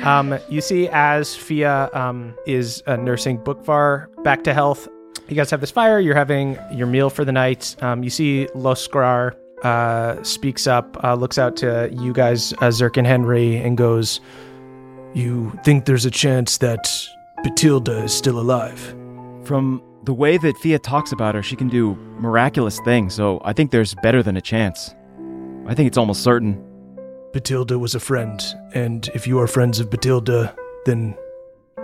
Um, 0.05 0.37
you 0.49 0.61
see, 0.61 0.89
as 0.89 1.35
Fia 1.35 1.89
um, 1.93 2.35
is 2.45 2.83
uh, 2.85 2.97
nursing 2.97 3.39
Bookvar 3.39 4.07
back 4.23 4.43
to 4.43 4.53
health, 4.53 4.87
you 5.29 5.35
guys 5.35 5.49
have 5.51 5.61
this 5.61 5.71
fire. 5.71 5.99
You're 5.99 6.15
having 6.15 6.57
your 6.71 6.87
meal 6.87 7.09
for 7.09 7.23
the 7.23 7.31
night. 7.31 7.75
Um, 7.81 8.03
you 8.03 8.09
see 8.09 8.47
Loskrar 8.53 9.35
uh, 9.65 10.21
speaks 10.21 10.67
up, 10.67 10.95
uh, 11.03 11.15
looks 11.15 11.39
out 11.39 11.55
to 11.57 11.89
you 11.91 12.13
guys, 12.13 12.53
uh, 12.53 12.69
Zerk 12.69 12.97
and 12.97 13.07
Henry, 13.07 13.57
and 13.57 13.75
goes, 13.75 14.21
You 15.15 15.59
think 15.63 15.85
there's 15.85 16.05
a 16.05 16.11
chance 16.11 16.59
that 16.59 16.87
Batilda 17.43 18.03
is 18.03 18.13
still 18.13 18.39
alive? 18.39 18.79
From 19.43 19.81
the 20.03 20.13
way 20.13 20.37
that 20.37 20.55
Fia 20.57 20.77
talks 20.77 21.11
about 21.11 21.33
her, 21.33 21.41
she 21.41 21.55
can 21.55 21.67
do 21.67 21.95
miraculous 22.19 22.79
things, 22.81 23.15
so 23.15 23.41
I 23.43 23.53
think 23.53 23.71
there's 23.71 23.95
better 23.95 24.21
than 24.21 24.37
a 24.37 24.41
chance. 24.41 24.93
I 25.65 25.73
think 25.73 25.87
it's 25.87 25.97
almost 25.97 26.21
certain. 26.21 26.63
Batilda 27.33 27.79
was 27.79 27.95
a 27.95 27.99
friend, 27.99 28.39
and 28.75 29.09
if 29.15 29.25
you 29.25 29.39
are 29.39 29.47
friends 29.47 29.79
of 29.79 29.89
Batilda, 29.89 30.55
then 30.85 31.17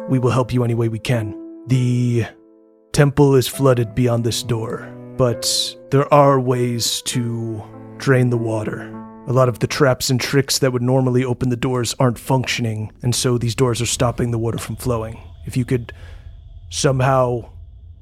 we 0.08 0.20
will 0.20 0.30
help 0.30 0.54
you 0.54 0.64
any 0.64 0.76
way 0.76 0.88
we 0.88 1.00
can. 1.00 1.36
The 1.66 2.26
temple 2.94 3.34
is 3.34 3.48
flooded 3.48 3.96
beyond 3.96 4.24
this 4.24 4.44
door, 4.44 4.88
but 5.18 5.76
there 5.92 6.12
are 6.14 6.40
ways 6.40 7.02
to 7.04 7.64
drain 7.98 8.30
the 8.30 8.38
water. 8.38 8.90
A 9.28 9.34
lot 9.34 9.50
of 9.50 9.60
the 9.60 9.68
traps 9.68 10.10
and 10.10 10.20
tricks 10.20 10.60
that 10.60 10.74
would 10.74 10.82
normally 10.82 11.24
open 11.24 11.50
the 11.50 11.56
doors 11.56 11.94
aren't 12.00 12.20
functioning, 12.20 12.92
and 13.02 13.16
so 13.16 13.38
these 13.38 13.56
doors 13.56 13.82
are 13.82 13.86
stopping 13.86 14.32
the 14.32 14.40
water 14.40 14.58
from 14.58 14.76
flowing. 14.76 15.22
If 15.46 15.56
you 15.56 15.66
could 15.66 15.94
somehow 16.70 17.50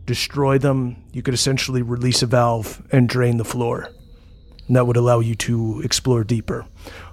destroy 0.06 0.58
them, 0.58 1.04
you 1.12 1.22
could 1.22 1.34
essentially 1.34 1.82
release 1.82 2.24
a 2.24 2.26
valve 2.26 2.82
and 2.92 3.10
drain 3.10 3.38
the 3.38 3.46
floor 3.46 3.90
and 4.70 4.76
that 4.76 4.86
would 4.86 4.96
allow 4.96 5.20
you 5.20 5.36
to 5.36 5.82
explore 5.84 6.24
deeper. 6.24 6.66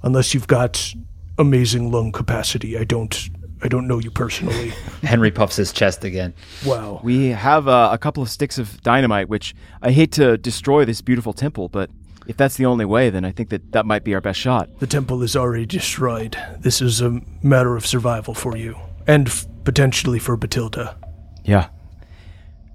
Unless 0.03 0.35
you've 0.35 0.47
got 0.47 0.95
amazing 1.39 1.91
lung 1.91 2.13
capacity, 2.13 2.79
I 2.79 2.85
don't. 2.85 3.29
I 3.63 3.69
don't 3.69 3.87
know 3.89 3.99
you 3.99 4.11
personally. 4.11 4.71
Henry 5.03 5.31
puffs 5.31 5.57
his 5.57 5.73
chest 5.73 6.05
again. 6.05 6.35
wow. 6.67 7.01
We 7.03 7.29
have 7.29 7.69
uh, 7.69 7.89
a 7.93 7.99
couple 7.99 8.23
of 8.23 8.29
sticks 8.29 8.59
of 8.59 8.81
dynamite, 8.83 9.29
which 9.29 9.55
I 9.83 9.91
hate 9.93 10.13
to 10.13 10.37
destroy 10.37 10.85
this 10.85 11.01
beautiful 11.01 11.33
temple, 11.33 11.69
but 11.69 11.91
if 12.27 12.37
that's 12.37 12.57
the 12.57 12.67
only 12.67 12.85
way, 12.85 13.09
then 13.09 13.25
I 13.25 13.31
think 13.33 13.49
that 13.51 13.73
that 13.73 13.87
might 13.87 14.05
be 14.05 14.13
our 14.15 14.21
best 14.21 14.39
shot. 14.41 14.69
The 14.81 14.87
temple 14.87 15.23
is 15.23 15.37
already 15.37 15.65
destroyed. 15.65 16.37
This 16.59 16.83
is 16.83 17.01
a 17.01 17.21
matter 17.43 17.77
of 17.77 17.87
survival 17.87 18.35
for 18.35 18.57
you, 18.57 18.77
and 19.07 19.29
f- 19.29 19.47
potentially 19.65 20.19
for 20.19 20.37
Batilda. 20.37 20.97
Yeah. 21.45 21.69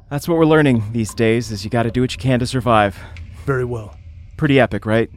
That's 0.10 0.28
what 0.28 0.38
we're 0.38 0.46
learning 0.46 0.92
these 0.94 1.14
days 1.14 1.52
is 1.52 1.64
you 1.64 1.70
got 1.70 1.84
to 1.84 1.92
do 1.92 2.02
what 2.02 2.12
you 2.14 2.18
can 2.20 2.40
to 2.40 2.48
survive. 2.48 2.98
Very 3.46 3.66
well. 3.66 3.96
Pretty 4.38 4.60
epic, 4.60 4.86
right? 4.86 5.10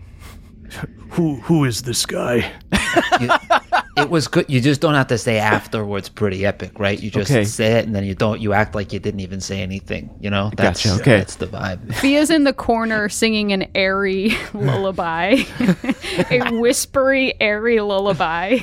Who 1.10 1.36
who 1.36 1.64
is 1.64 1.82
this 1.82 2.04
guy? 2.06 2.50
You- 3.96 4.02
it 4.04 4.10
was 4.10 4.28
good. 4.28 4.46
You 4.48 4.60
just 4.60 4.80
don't 4.80 4.94
have 4.94 5.06
to 5.08 5.18
say 5.18 5.38
afterwards. 5.38 6.08
Pretty 6.08 6.44
epic, 6.44 6.78
right? 6.78 7.00
You 7.00 7.10
just 7.10 7.30
Okay. 7.30 7.44
say 7.44 7.72
it, 7.78 7.86
and 7.86 7.94
then 7.94 8.04
you 8.04 8.14
don't. 8.14 8.40
You 8.40 8.52
act 8.52 8.74
like 8.74 8.92
you 8.92 8.98
didn't 8.98 9.20
even 9.20 9.40
say 9.40 9.60
anything. 9.62 10.10
You 10.20 10.30
know. 10.30 10.50
That's 10.56 10.84
Gotcha, 10.84 11.00
okay. 11.00 11.18
That's 11.18 11.36
the 11.36 11.46
vibe. 11.46 11.94
Fia's 11.94 12.30
in 12.30 12.44
the 12.44 12.52
corner 12.52 13.08
singing 13.08 13.52
an 13.52 13.66
airy 13.74 14.32
lullaby, 14.52 15.42
a 16.30 16.50
whispery, 16.52 17.34
airy 17.40 17.80
lullaby. 17.80 18.58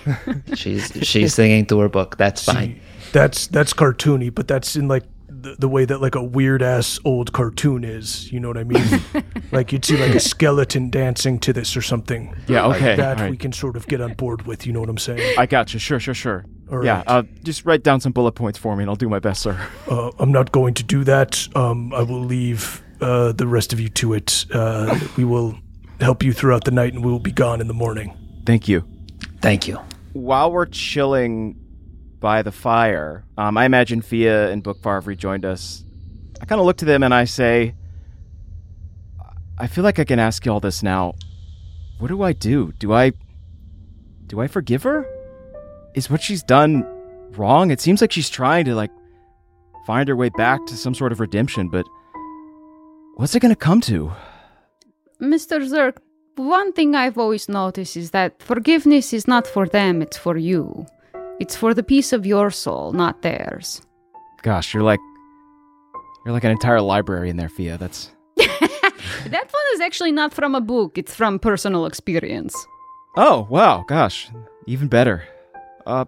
She's 0.53 0.91
she's 1.01 1.33
singing 1.33 1.65
to 1.67 1.79
her 1.79 1.89
book. 1.89 2.17
That's 2.17 2.43
fine. 2.43 2.79
That's 3.13 3.47
that's 3.47 3.73
cartoony, 3.73 4.33
but 4.33 4.47
that's 4.47 4.75
in 4.75 4.87
like 4.87 5.03
the, 5.41 5.55
the 5.59 5.67
way 5.67 5.85
that 5.85 6.01
like 6.01 6.15
a 6.15 6.23
weird 6.23 6.61
ass 6.61 6.99
old 7.05 7.33
cartoon 7.33 7.83
is. 7.83 8.31
You 8.31 8.39
know 8.39 8.47
what 8.47 8.57
I 8.57 8.63
mean? 8.63 9.01
like 9.51 9.71
you'd 9.71 9.85
see 9.85 9.97
like 9.97 10.15
a 10.15 10.19
skeleton 10.19 10.89
dancing 10.89 11.39
to 11.39 11.53
this 11.53 11.75
or 11.75 11.81
something. 11.81 12.35
Yeah, 12.47 12.67
okay. 12.67 12.95
That 12.95 13.17
all 13.17 13.23
right. 13.23 13.31
we 13.31 13.37
can 13.37 13.51
sort 13.51 13.75
of 13.75 13.87
get 13.87 14.01
on 14.01 14.13
board 14.13 14.43
with. 14.43 14.65
You 14.65 14.73
know 14.73 14.79
what 14.79 14.89
I'm 14.89 14.97
saying? 14.97 15.35
I 15.37 15.45
got 15.45 15.73
you. 15.73 15.79
Sure, 15.79 15.99
sure, 15.99 16.13
sure. 16.13 16.45
All 16.71 16.85
yeah, 16.85 16.97
right. 16.97 17.07
uh, 17.07 17.23
just 17.43 17.65
write 17.65 17.83
down 17.83 17.99
some 17.99 18.13
bullet 18.13 18.31
points 18.31 18.57
for 18.57 18.75
me 18.75 18.83
and 18.83 18.89
I'll 18.89 18.95
do 18.95 19.09
my 19.09 19.19
best, 19.19 19.41
sir. 19.41 19.59
Uh, 19.89 20.11
I'm 20.19 20.31
not 20.31 20.51
going 20.51 20.73
to 20.75 20.83
do 20.83 21.03
that. 21.03 21.45
Um, 21.53 21.93
I 21.93 22.03
will 22.03 22.23
leave 22.23 22.81
uh, 23.01 23.33
the 23.33 23.47
rest 23.47 23.73
of 23.73 23.79
you 23.79 23.89
to 23.89 24.13
it. 24.13 24.45
Uh, 24.53 24.97
we 25.17 25.25
will 25.25 25.57
help 25.99 26.23
you 26.23 26.33
throughout 26.33 26.63
the 26.63 26.71
night, 26.71 26.93
and 26.93 27.03
we 27.03 27.11
will 27.11 27.19
be 27.19 27.31
gone 27.31 27.61
in 27.61 27.67
the 27.67 27.73
morning. 27.73 28.17
Thank 28.45 28.67
you. 28.67 28.87
Thank 29.41 29.67
you. 29.67 29.79
While 30.13 30.51
we're 30.51 30.65
chilling 30.65 31.60
by 32.21 32.43
the 32.43 32.51
fire, 32.51 33.25
um, 33.37 33.57
I 33.57 33.65
imagine 33.65 34.01
Fia 34.01 34.49
and 34.51 34.63
Bookvar 34.63 34.95
have 34.95 35.07
rejoined 35.07 35.43
us. 35.43 35.83
I 36.39 36.45
kind 36.45 36.61
of 36.61 36.65
look 36.65 36.77
to 36.77 36.85
them 36.85 37.03
and 37.03 37.13
I 37.13 37.25
say, 37.25 37.75
I 39.57 39.67
feel 39.67 39.83
like 39.83 39.99
I 39.99 40.05
can 40.05 40.19
ask 40.19 40.45
you 40.45 40.53
all 40.53 40.59
this 40.61 40.81
now. 40.81 41.15
What 41.99 42.07
do 42.07 42.21
I 42.21 42.31
do? 42.33 42.71
Do 42.79 42.93
I. 42.93 43.11
Do 44.27 44.39
I 44.39 44.47
forgive 44.47 44.83
her? 44.83 45.05
Is 45.93 46.09
what 46.09 46.21
she's 46.21 46.41
done 46.41 46.85
wrong? 47.35 47.69
It 47.69 47.81
seems 47.81 47.99
like 47.99 48.13
she's 48.13 48.29
trying 48.29 48.63
to, 48.65 48.75
like, 48.75 48.91
find 49.85 50.07
her 50.07 50.15
way 50.15 50.29
back 50.29 50.65
to 50.67 50.77
some 50.77 50.95
sort 50.95 51.11
of 51.11 51.19
redemption, 51.19 51.67
but. 51.67 51.85
What's 53.15 53.35
it 53.35 53.41
gonna 53.41 53.55
come 53.55 53.81
to? 53.81 54.11
Mr. 55.21 55.59
Zerk, 55.61 55.97
one 56.37 56.71
thing 56.71 56.95
I've 56.95 57.17
always 57.17 57.49
noticed 57.49 57.97
is 57.97 58.11
that 58.11 58.41
forgiveness 58.41 59.13
is 59.13 59.27
not 59.27 59.45
for 59.45 59.67
them, 59.67 60.01
it's 60.01 60.17
for 60.17 60.37
you. 60.37 60.87
It's 61.41 61.55
for 61.55 61.73
the 61.73 61.81
peace 61.81 62.13
of 62.13 62.23
your 62.23 62.51
soul, 62.51 62.93
not 62.93 63.23
theirs. 63.23 63.81
Gosh, 64.43 64.75
you're 64.75 64.83
like. 64.83 64.99
You're 66.23 66.33
like 66.33 66.43
an 66.43 66.51
entire 66.51 66.81
library 66.81 67.31
in 67.31 67.37
there, 67.37 67.49
Fia. 67.49 67.77
That's. 67.77 68.11
That 69.25 69.47
one 69.51 69.63
is 69.73 69.81
actually 69.81 70.11
not 70.11 70.33
from 70.33 70.55
a 70.55 70.61
book, 70.61 70.97
it's 70.97 71.15
from 71.15 71.39
personal 71.39 71.85
experience. 71.85 72.55
Oh, 73.17 73.47
wow, 73.49 73.83
gosh. 73.87 74.29
Even 74.67 74.87
better. 74.87 75.23
Uh, 75.85 76.05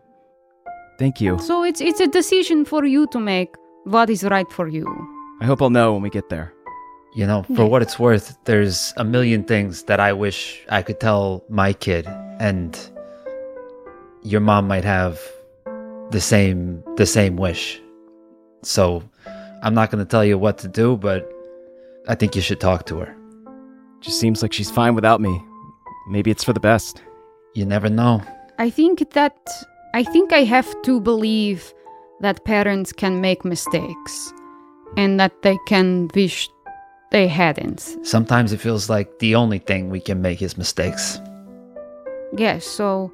thank 1.00 1.20
you. 1.20 1.40
So 1.40 1.64
it's 1.64 1.82
it's 1.82 2.00
a 2.00 2.08
decision 2.08 2.66
for 2.66 2.86
you 2.86 3.08
to 3.08 3.20
make 3.20 3.56
what 3.86 4.10
is 4.10 4.24
right 4.24 4.52
for 4.52 4.68
you. 4.68 4.86
I 5.42 5.46
hope 5.46 5.62
I'll 5.62 5.70
know 5.70 5.94
when 5.94 6.02
we 6.02 6.10
get 6.10 6.30
there. 6.30 6.54
You 7.16 7.28
know, 7.28 7.44
for 7.56 7.66
what 7.66 7.82
it's 7.82 8.00
worth, 8.00 8.38
there's 8.46 8.94
a 8.98 9.04
million 9.04 9.44
things 9.44 9.84
that 9.84 10.00
I 10.00 10.14
wish 10.14 10.66
I 10.70 10.82
could 10.82 11.00
tell 11.00 11.44
my 11.50 11.74
kid, 11.74 12.08
and 12.40 12.74
your 14.24 14.42
mom 14.42 14.68
might 14.68 14.84
have 14.84 15.20
the 16.12 16.22
same 16.22 16.84
the 16.96 17.06
same 17.06 17.36
wish. 17.36 17.82
So, 18.64 19.04
I'm 19.62 19.74
not 19.74 19.92
going 19.92 20.04
to 20.04 20.10
tell 20.10 20.24
you 20.24 20.38
what 20.38 20.58
to 20.60 20.68
do, 20.68 20.96
but 20.96 21.30
I 22.08 22.16
think 22.16 22.36
you 22.36 22.42
should 22.42 22.62
talk 22.62 22.86
to 22.88 23.00
her. 23.00 23.16
Just 24.00 24.20
seems 24.20 24.42
like 24.42 24.54
she's 24.54 24.72
fine 24.72 24.96
without 24.96 25.20
me. 25.22 25.42
Maybe 26.10 26.32
it's 26.32 26.44
for 26.44 26.54
the 26.54 26.60
best. 26.60 27.02
You 27.54 27.66
never 27.66 27.90
know. 27.90 28.22
I 28.58 28.70
think 28.70 29.12
that 29.12 29.36
I 29.94 30.04
think 30.04 30.34
I 30.34 30.44
have 30.44 30.70
to 30.84 31.00
believe 31.00 31.74
that 32.22 32.46
parents 32.46 32.94
can 32.94 33.22
make 33.22 33.44
mistakes 33.44 34.34
and 34.98 35.20
that 35.20 35.42
they 35.42 35.58
can 35.68 36.10
wish 36.16 36.50
they 37.12 37.28
hadn't. 37.28 37.80
Sometimes 38.04 38.54
it 38.54 38.62
feels 38.62 38.90
like 38.90 39.20
the 39.20 39.36
only 39.36 39.60
thing 39.60 39.90
we 39.90 40.00
can 40.00 40.22
make 40.22 40.42
is 40.42 40.58
mistakes. 40.58 41.20
Yes, 42.36 42.66
so 42.66 43.12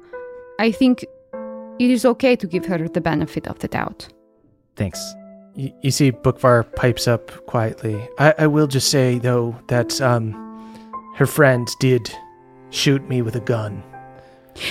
I 0.66 0.72
think 0.72 1.04
it 1.78 1.90
is 1.90 2.04
okay 2.04 2.36
to 2.36 2.46
give 2.46 2.66
her 2.66 2.88
the 2.88 3.00
benefit 3.00 3.46
of 3.48 3.58
the 3.58 3.68
doubt. 3.68 4.08
Thanks. 4.76 5.00
You, 5.54 5.72
you 5.82 5.90
see, 5.90 6.12
Bookvar 6.12 6.64
pipes 6.76 7.08
up 7.08 7.24
quietly. 7.46 7.96
I, 8.18 8.34
I 8.44 8.46
will 8.46 8.66
just 8.66 8.88
say 8.90 9.18
though 9.18 9.56
that 9.68 10.00
um, 10.00 10.24
her 11.16 11.26
friend 11.26 11.66
did 11.80 12.02
shoot 12.70 13.02
me 13.08 13.22
with 13.22 13.34
a 13.36 13.40
gun. 13.54 13.82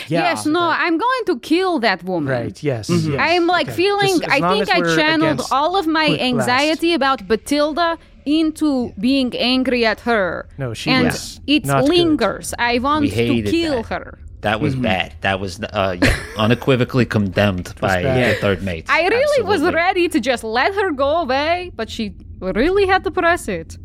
yes, 0.07 0.45
no, 0.45 0.61
I'm 0.61 0.97
going 0.97 1.23
to 1.25 1.39
kill 1.39 1.79
that 1.79 2.03
woman. 2.03 2.31
Right? 2.33 2.63
Yes. 2.63 2.89
Mhm. 2.89 3.13
yes. 3.13 3.19
I'm 3.19 3.47
like 3.47 3.67
Okay. 3.67 3.75
feeling, 3.81 4.19
Just 4.19 4.29
I 4.31 4.39
think 4.53 4.69
I 4.69 4.79
channeled 4.95 5.41
all 5.51 5.75
of 5.75 5.85
my 5.87 6.05
quick 6.07 6.19
blast. 6.19 6.49
anxiety 6.49 6.93
about 6.93 7.27
Batilda 7.27 7.97
into 8.25 8.93
being 8.99 9.33
angry 9.35 9.85
at 9.85 9.99
her. 10.01 10.47
No, 10.57 10.73
she 10.73 10.91
and 10.91 11.05
was 11.07 11.41
it 11.47 11.65
not 11.65 11.81
good. 11.81 11.89
lingers. 11.95 12.53
I 12.59 12.79
want 12.79 13.01
We 13.03 13.09
to 13.09 13.15
hated 13.15 13.51
kill 13.51 13.81
that. 13.83 13.93
her. 13.93 14.19
That 14.41 14.61
was 14.61 14.75
bad. 14.75 15.15
That 15.21 15.39
was 15.39 15.59
uh, 15.61 15.97
yeah, 16.01 16.17
unequivocally 16.37 17.05
condemned 17.05 17.73
by 17.81 18.03
bad. 18.03 18.35
the 18.35 18.39
third 18.39 18.63
mate. 18.63 18.85
I 18.87 19.07
really 19.07 19.43
was 19.43 19.61
ready 19.61 20.07
to 20.09 20.19
just 20.19 20.43
let 20.43 20.73
her 20.75 20.91
go 20.91 21.17
away, 21.17 21.71
but 21.75 21.89
she 21.89 22.15
really 22.39 22.87
had 22.87 23.03
to 23.03 23.11
press 23.11 23.47
it. 23.47 23.77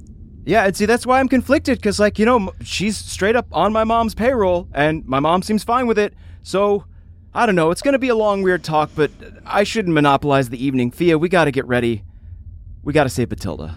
Yeah, 0.47 0.65
and 0.65 0.77
see, 0.77 0.87
that's 0.87 1.07
why 1.07 1.21
I'm 1.21 1.29
conflicted, 1.29 1.79
because, 1.79 1.99
like, 1.99 2.19
you 2.19 2.27
know, 2.27 2.53
she's 2.63 2.97
straight 2.99 3.35
up 3.35 3.47
on 3.51 3.73
my 3.73 3.85
mom's 3.85 4.15
payroll, 4.15 4.69
and 4.75 5.05
my 5.07 5.19
mom 5.19 5.43
seems 5.43 5.65
fine 5.65 5.87
with 5.87 5.99
it. 5.99 6.13
So, 6.43 6.85
I 7.33 7.47
don't 7.47 7.55
know. 7.55 7.71
It's 7.71 7.81
going 7.81 7.95
to 7.95 7.99
be 7.99 8.11
a 8.11 8.15
long, 8.15 8.43
weird 8.43 8.63
talk, 8.63 8.91
but 8.95 9.11
I 9.47 9.65
shouldn't 9.65 9.95
monopolize 9.95 10.51
the 10.51 10.63
evening. 10.63 10.91
Fia, 10.91 11.17
we 11.17 11.31
got 11.31 11.47
to 11.47 11.51
get 11.51 11.67
ready. 11.67 12.05
We 12.83 12.93
got 12.93 13.05
to 13.05 13.09
save 13.09 13.31
Batilda. 13.31 13.75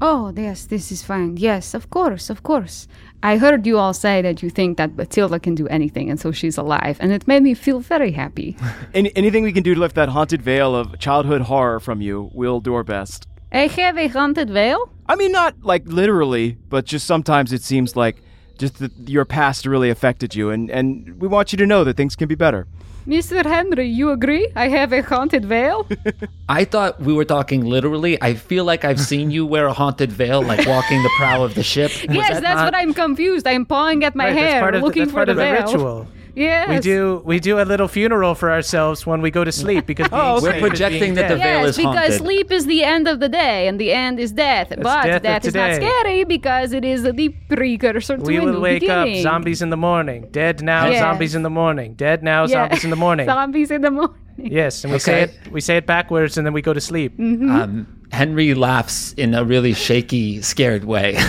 Oh, 0.00 0.32
yes, 0.34 0.64
this 0.64 0.90
is 0.90 1.02
fine. 1.02 1.36
Yes, 1.36 1.74
of 1.74 1.90
course, 1.90 2.30
of 2.30 2.42
course. 2.42 2.88
I 3.22 3.38
heard 3.38 3.66
you 3.66 3.78
all 3.78 3.92
say 3.94 4.22
that 4.22 4.42
you 4.42 4.50
think 4.50 4.76
that 4.76 4.96
Batilda 4.96 5.40
can 5.40 5.54
do 5.54 5.66
anything, 5.68 6.10
and 6.10 6.20
so 6.20 6.32
she's 6.32 6.58
alive, 6.58 6.98
and 7.00 7.12
it 7.12 7.26
made 7.26 7.42
me 7.42 7.54
feel 7.54 7.80
very 7.80 8.12
happy. 8.12 8.56
Any- 8.94 9.14
anything 9.16 9.42
we 9.42 9.52
can 9.52 9.62
do 9.62 9.74
to 9.74 9.80
lift 9.80 9.94
that 9.96 10.10
haunted 10.10 10.42
veil 10.42 10.74
of 10.76 10.98
childhood 10.98 11.42
horror 11.42 11.80
from 11.80 12.00
you, 12.00 12.30
we'll 12.34 12.60
do 12.60 12.74
our 12.74 12.84
best. 12.84 13.26
I 13.52 13.68
have 13.68 13.96
a 13.96 14.08
haunted 14.08 14.50
veil? 14.50 14.90
I 15.06 15.16
mean, 15.16 15.32
not 15.32 15.54
like 15.62 15.82
literally, 15.86 16.58
but 16.68 16.84
just 16.84 17.06
sometimes 17.06 17.52
it 17.52 17.62
seems 17.62 17.96
like 17.96 18.22
just 18.58 18.78
that 18.78 18.92
your 19.08 19.24
past 19.24 19.66
really 19.66 19.90
affected 19.90 20.34
you, 20.34 20.50
and, 20.50 20.70
and 20.70 21.20
we 21.20 21.28
want 21.28 21.52
you 21.52 21.58
to 21.58 21.66
know 21.66 21.84
that 21.84 21.96
things 21.96 22.16
can 22.16 22.28
be 22.28 22.34
better. 22.34 22.66
Mr. 23.06 23.44
Henry, 23.46 23.86
you 23.88 24.10
agree? 24.10 24.48
I 24.56 24.68
have 24.68 24.92
a 24.92 25.00
haunted 25.00 25.44
veil? 25.44 25.86
I 26.48 26.64
thought 26.64 27.00
we 27.00 27.12
were 27.12 27.24
talking 27.24 27.64
literally. 27.64 28.20
I 28.20 28.34
feel 28.34 28.64
like 28.64 28.84
I've 28.84 28.98
seen 29.00 29.30
you 29.30 29.46
wear 29.46 29.66
a 29.66 29.72
haunted 29.72 30.10
veil, 30.10 30.42
like 30.42 30.66
walking 30.66 31.02
the 31.02 31.10
prow 31.16 31.44
of 31.44 31.54
the 31.54 31.62
ship. 31.62 31.92
Was 32.08 32.16
yes, 32.16 32.28
that 32.34 32.42
that's 32.42 32.56
not- 32.56 32.64
what 32.64 32.74
I'm 32.74 32.92
confused. 32.92 33.46
I'm 33.46 33.64
pawing 33.64 34.02
at 34.04 34.16
my 34.16 34.26
Right, 34.26 34.36
hair, 34.36 34.60
part 34.60 34.74
of 34.74 34.80
the- 34.80 34.86
looking 34.86 35.02
that's 35.02 35.12
for 35.12 35.16
part 35.24 35.26
the 35.26 35.32
of 35.32 35.36
the 35.38 35.42
veil. 35.44 35.66
ritual. 35.66 36.08
Yes. 36.36 36.68
We 36.68 36.78
do 36.80 37.22
we 37.24 37.40
do 37.40 37.58
a 37.60 37.64
little 37.64 37.88
funeral 37.88 38.34
for 38.34 38.52
ourselves 38.52 39.06
when 39.06 39.22
we 39.22 39.30
go 39.30 39.42
to 39.42 39.50
sleep 39.50 39.86
because 39.92 40.08
Oh, 40.12 40.36
okay. 40.36 40.60
We're 40.60 40.68
projecting 40.68 41.14
that 41.14 41.28
the 41.28 41.36
dead. 41.36 41.42
veil 41.42 41.60
Yes, 41.62 41.70
is 41.70 41.76
because 41.78 41.94
haunted. 41.96 42.18
sleep 42.20 42.52
is 42.52 42.66
the 42.66 42.84
end 42.84 43.08
of 43.08 43.20
the 43.20 43.28
day, 43.30 43.66
and 43.68 43.80
the 43.80 43.90
end 43.92 44.20
is 44.20 44.32
death. 44.32 44.68
but 44.68 45.04
death 45.04 45.16
of 45.16 45.22
that 45.22 45.44
is 45.46 45.54
not 45.54 45.74
scary 45.76 46.24
because 46.24 46.72
it 46.74 46.84
is 46.84 47.04
the 47.04 47.28
precursor 47.48 48.18
to 48.18 48.22
We 48.22 48.36
a 48.36 48.42
will 48.44 48.52
new 48.54 48.60
wake 48.60 48.80
beginning. 48.80 49.16
up 49.18 49.22
zombies 49.22 49.62
in 49.62 49.70
the 49.70 49.78
morning. 49.78 50.28
Dead 50.30 50.62
now, 50.62 50.86
Yes. 50.88 51.00
zombies 51.00 51.34
in 51.34 51.42
the 51.42 51.50
morning. 51.50 51.94
Dead 51.94 52.22
now, 52.22 52.42
Yeah. 52.44 52.48
zombies 52.68 52.84
in 52.84 52.90
the 52.90 52.96
morning. 52.96 53.26
Zombies 53.34 53.70
in 53.70 53.80
the 53.80 53.90
morning. 53.90 54.16
yes, 54.38 54.84
and 54.84 54.92
we 54.92 54.98
say 54.98 55.22
it 55.22 55.32
we 55.50 55.60
say 55.62 55.78
it 55.78 55.86
backwards 55.86 56.36
and 56.36 56.44
then 56.46 56.52
we 56.52 56.60
go 56.60 56.74
to 56.74 56.80
sleep. 56.82 57.16
Mm. 57.18 57.50
Um, 57.50 57.86
Henry 58.12 58.52
laughs 58.52 59.14
in 59.16 59.32
a 59.34 59.42
really 59.42 59.72
shaky, 59.72 60.42
scared 60.42 60.84
way. 60.84 61.16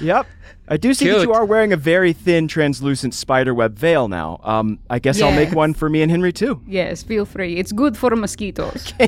Yep. 0.00 0.26
I 0.70 0.76
do 0.76 0.94
see 0.94 1.08
that 1.10 1.22
you 1.22 1.32
are 1.32 1.44
wearing 1.44 1.72
a 1.72 1.76
very 1.76 2.12
thin, 2.12 2.46
translucent 2.46 3.12
spiderweb 3.12 3.76
veil 3.76 4.06
now. 4.06 4.40
Um, 4.44 4.78
I 4.88 5.00
guess 5.00 5.20
I'll 5.20 5.32
make 5.34 5.50
one 5.52 5.74
for 5.74 5.90
me 5.90 6.00
and 6.02 6.10
Henry 6.10 6.32
too. 6.32 6.62
Yes, 6.66 7.02
feel 7.02 7.26
free. 7.26 7.56
It's 7.56 7.72
good 7.72 7.96
for 7.96 8.14
mosquitoes. 8.16 8.94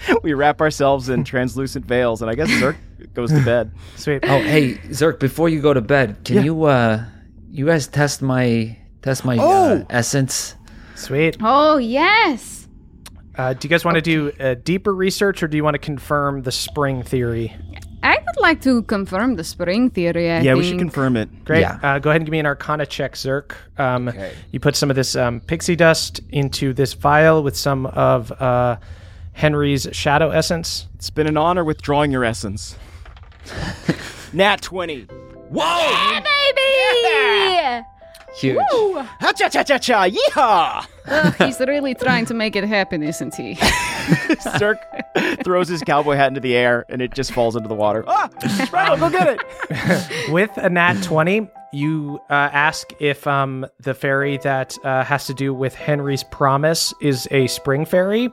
Okay. 0.00 0.20
we 0.22 0.32
wrap 0.32 0.60
ourselves 0.60 1.08
in 1.08 1.24
translucent 1.32 1.84
veils, 1.84 2.22
and 2.22 2.30
I 2.30 2.36
guess 2.36 2.48
Zerk 2.50 2.76
goes 3.14 3.30
to 3.32 3.44
bed. 3.44 3.72
Sweet. 3.96 4.20
oh, 4.22 4.38
hey, 4.40 4.74
Zerk, 4.90 5.18
before 5.18 5.48
you 5.48 5.60
go 5.60 5.74
to 5.74 5.80
bed, 5.80 6.18
can 6.24 6.36
Yeah. 6.36 6.42
you 6.42 6.64
uh, 6.64 7.04
you 7.50 7.66
guys 7.66 7.88
test 7.88 8.22
my 8.22 8.78
test 9.02 9.24
my 9.24 9.36
Oh! 9.40 9.78
uh, 9.78 9.84
essence? 9.90 10.54
Sweet. 10.94 11.38
oh, 11.42 11.78
yes. 11.78 12.68
Uh, 13.36 13.54
do 13.54 13.66
you 13.66 13.70
guys 13.70 13.84
want 13.84 13.96
to 13.96 14.00
do 14.00 14.30
uh, 14.38 14.54
deeper 14.62 14.94
research 14.94 15.42
or 15.42 15.48
do 15.48 15.56
you 15.56 15.64
want 15.64 15.74
to 15.74 15.78
confirm 15.78 16.42
the 16.42 16.52
spring 16.52 17.02
theory? 17.02 17.56
I 18.02 18.16
would 18.16 18.40
like 18.40 18.60
to 18.62 18.82
confirm 18.82 19.36
the 19.36 19.44
spring 19.44 19.90
theory. 19.90 20.30
I 20.30 20.40
yeah, 20.40 20.54
we 20.54 20.62
should 20.64 20.78
confirm 20.78 21.16
it. 21.16 21.44
Great. 21.44 21.60
Yeah. 21.60 21.78
Uh, 21.82 21.98
go 21.98 22.10
ahead 22.10 22.20
and 22.20 22.26
give 22.26 22.32
me 22.32 22.38
an 22.38 22.46
Arcana 22.46 22.86
check, 22.86 23.14
Zerk. 23.14 23.52
Um, 23.76 24.12
You 24.52 24.60
put 24.60 24.76
some 24.76 24.90
of 24.90 24.96
this 24.96 25.16
um, 25.16 25.40
pixie 25.40 25.76
dust 25.76 26.20
into 26.30 26.72
this 26.72 26.92
vial 26.94 27.42
with 27.42 27.56
some 27.56 27.86
of 27.86 28.30
uh, 28.40 28.76
Henry's 29.32 29.88
shadow 29.92 30.30
essence. 30.30 30.86
It's 30.94 31.10
been 31.10 31.26
an 31.26 31.36
honor 31.36 31.64
withdrawing 31.64 32.12
your 32.12 32.24
essence. 32.24 32.76
Nat 34.32 34.60
20. 34.62 35.02
Whoa! 35.50 36.20
Baby! 36.22 37.84
Huge. 38.40 38.58
Ha 38.72 39.32
cha 39.36 39.48
cha 39.48 39.62
cha 39.62 39.78
cha! 39.78 40.06
Yeehaw! 40.08 40.86
Ugh, 41.06 41.34
he's 41.38 41.58
really 41.60 41.94
trying 41.94 42.24
to 42.26 42.34
make 42.34 42.54
it 42.56 42.64
happen, 42.64 43.02
isn't 43.02 43.34
he? 43.34 43.54
Zerk 44.58 44.76
throws 45.44 45.68
his 45.68 45.82
cowboy 45.82 46.14
hat 46.14 46.28
into 46.28 46.40
the 46.40 46.54
air 46.54 46.84
and 46.88 47.00
it 47.02 47.14
just 47.14 47.32
falls 47.32 47.56
into 47.56 47.68
the 47.68 47.74
water. 47.74 48.04
Ah! 48.06 48.28
Sprite, 48.64 48.98
go 49.00 49.10
get 49.10 49.38
it! 49.70 50.28
With 50.32 50.50
a 50.56 50.68
nat 50.70 51.02
20, 51.02 51.48
you 51.72 52.20
uh, 52.30 52.32
ask 52.34 52.88
if 53.00 53.26
um, 53.26 53.66
the 53.80 53.94
fairy 53.94 54.38
that 54.38 54.76
uh, 54.84 55.04
has 55.04 55.26
to 55.26 55.34
do 55.34 55.52
with 55.52 55.74
Henry's 55.74 56.24
promise 56.24 56.94
is 57.00 57.26
a 57.30 57.46
spring 57.48 57.84
fairy. 57.84 58.30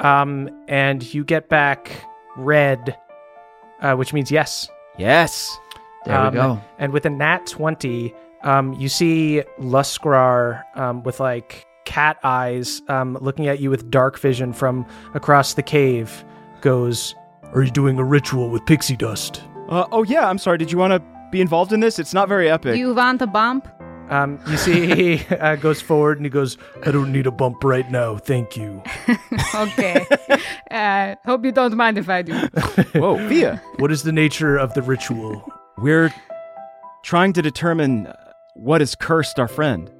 Um, 0.00 0.48
and 0.68 1.02
you 1.14 1.24
get 1.24 1.48
back 1.48 1.90
red, 2.36 2.96
uh, 3.80 3.94
which 3.94 4.12
means 4.12 4.30
yes. 4.30 4.68
Yes. 4.98 5.56
There 6.06 6.16
Um, 6.16 6.32
we 6.34 6.40
go. 6.40 6.60
And 6.78 6.92
with 6.92 7.04
a 7.06 7.10
nat 7.10 7.46
20, 7.46 8.14
um, 8.42 8.72
you 8.74 8.88
see 8.88 9.42
Luskrar 9.58 10.64
um, 10.76 11.02
with 11.02 11.20
like 11.20 11.66
cat 11.84 12.18
eyes 12.22 12.82
um, 12.88 13.18
looking 13.20 13.48
at 13.48 13.60
you 13.60 13.70
with 13.70 13.90
dark 13.90 14.18
vision 14.18 14.52
from 14.52 14.86
across 15.14 15.54
the 15.54 15.62
cave 15.62 16.24
goes, 16.60 17.14
Are 17.54 17.62
you 17.62 17.70
doing 17.70 17.98
a 17.98 18.04
ritual 18.04 18.50
with 18.50 18.64
pixie 18.66 18.96
dust? 18.96 19.42
Uh, 19.68 19.86
oh, 19.92 20.02
yeah, 20.02 20.28
I'm 20.28 20.38
sorry. 20.38 20.58
Did 20.58 20.72
you 20.72 20.78
want 20.78 20.92
to 20.92 21.02
be 21.30 21.40
involved 21.40 21.72
in 21.72 21.80
this? 21.80 21.98
It's 21.98 22.14
not 22.14 22.28
very 22.28 22.50
epic. 22.50 22.76
you 22.76 22.94
want 22.94 23.22
a 23.22 23.26
bump? 23.26 23.68
um, 24.10 24.40
you 24.48 24.56
see 24.56 24.94
he 25.26 25.34
uh, 25.36 25.56
goes 25.56 25.80
forward 25.80 26.18
and 26.18 26.26
he 26.26 26.30
goes, 26.30 26.58
I 26.84 26.90
don't 26.90 27.12
need 27.12 27.26
a 27.26 27.30
bump 27.30 27.64
right 27.64 27.88
now, 27.90 28.18
thank 28.18 28.56
you. 28.56 28.82
Okay. 29.54 30.06
uh, 30.70 31.16
hope 31.24 31.44
you 31.44 31.52
don't 31.52 31.74
mind 31.76 31.98
if 31.98 32.08
I 32.08 32.22
do. 32.22 32.34
Whoa, 32.94 33.16
Fia. 33.28 33.60
What 33.76 33.90
is 33.90 34.02
the 34.02 34.12
nature 34.12 34.56
of 34.56 34.74
the 34.74 34.82
ritual? 34.82 35.44
We're 35.78 36.14
trying 37.02 37.32
to 37.34 37.42
determine 37.42 38.12
what 38.60 38.80
has 38.80 38.94
cursed 38.94 39.38
our 39.40 39.48
friend. 39.48 39.90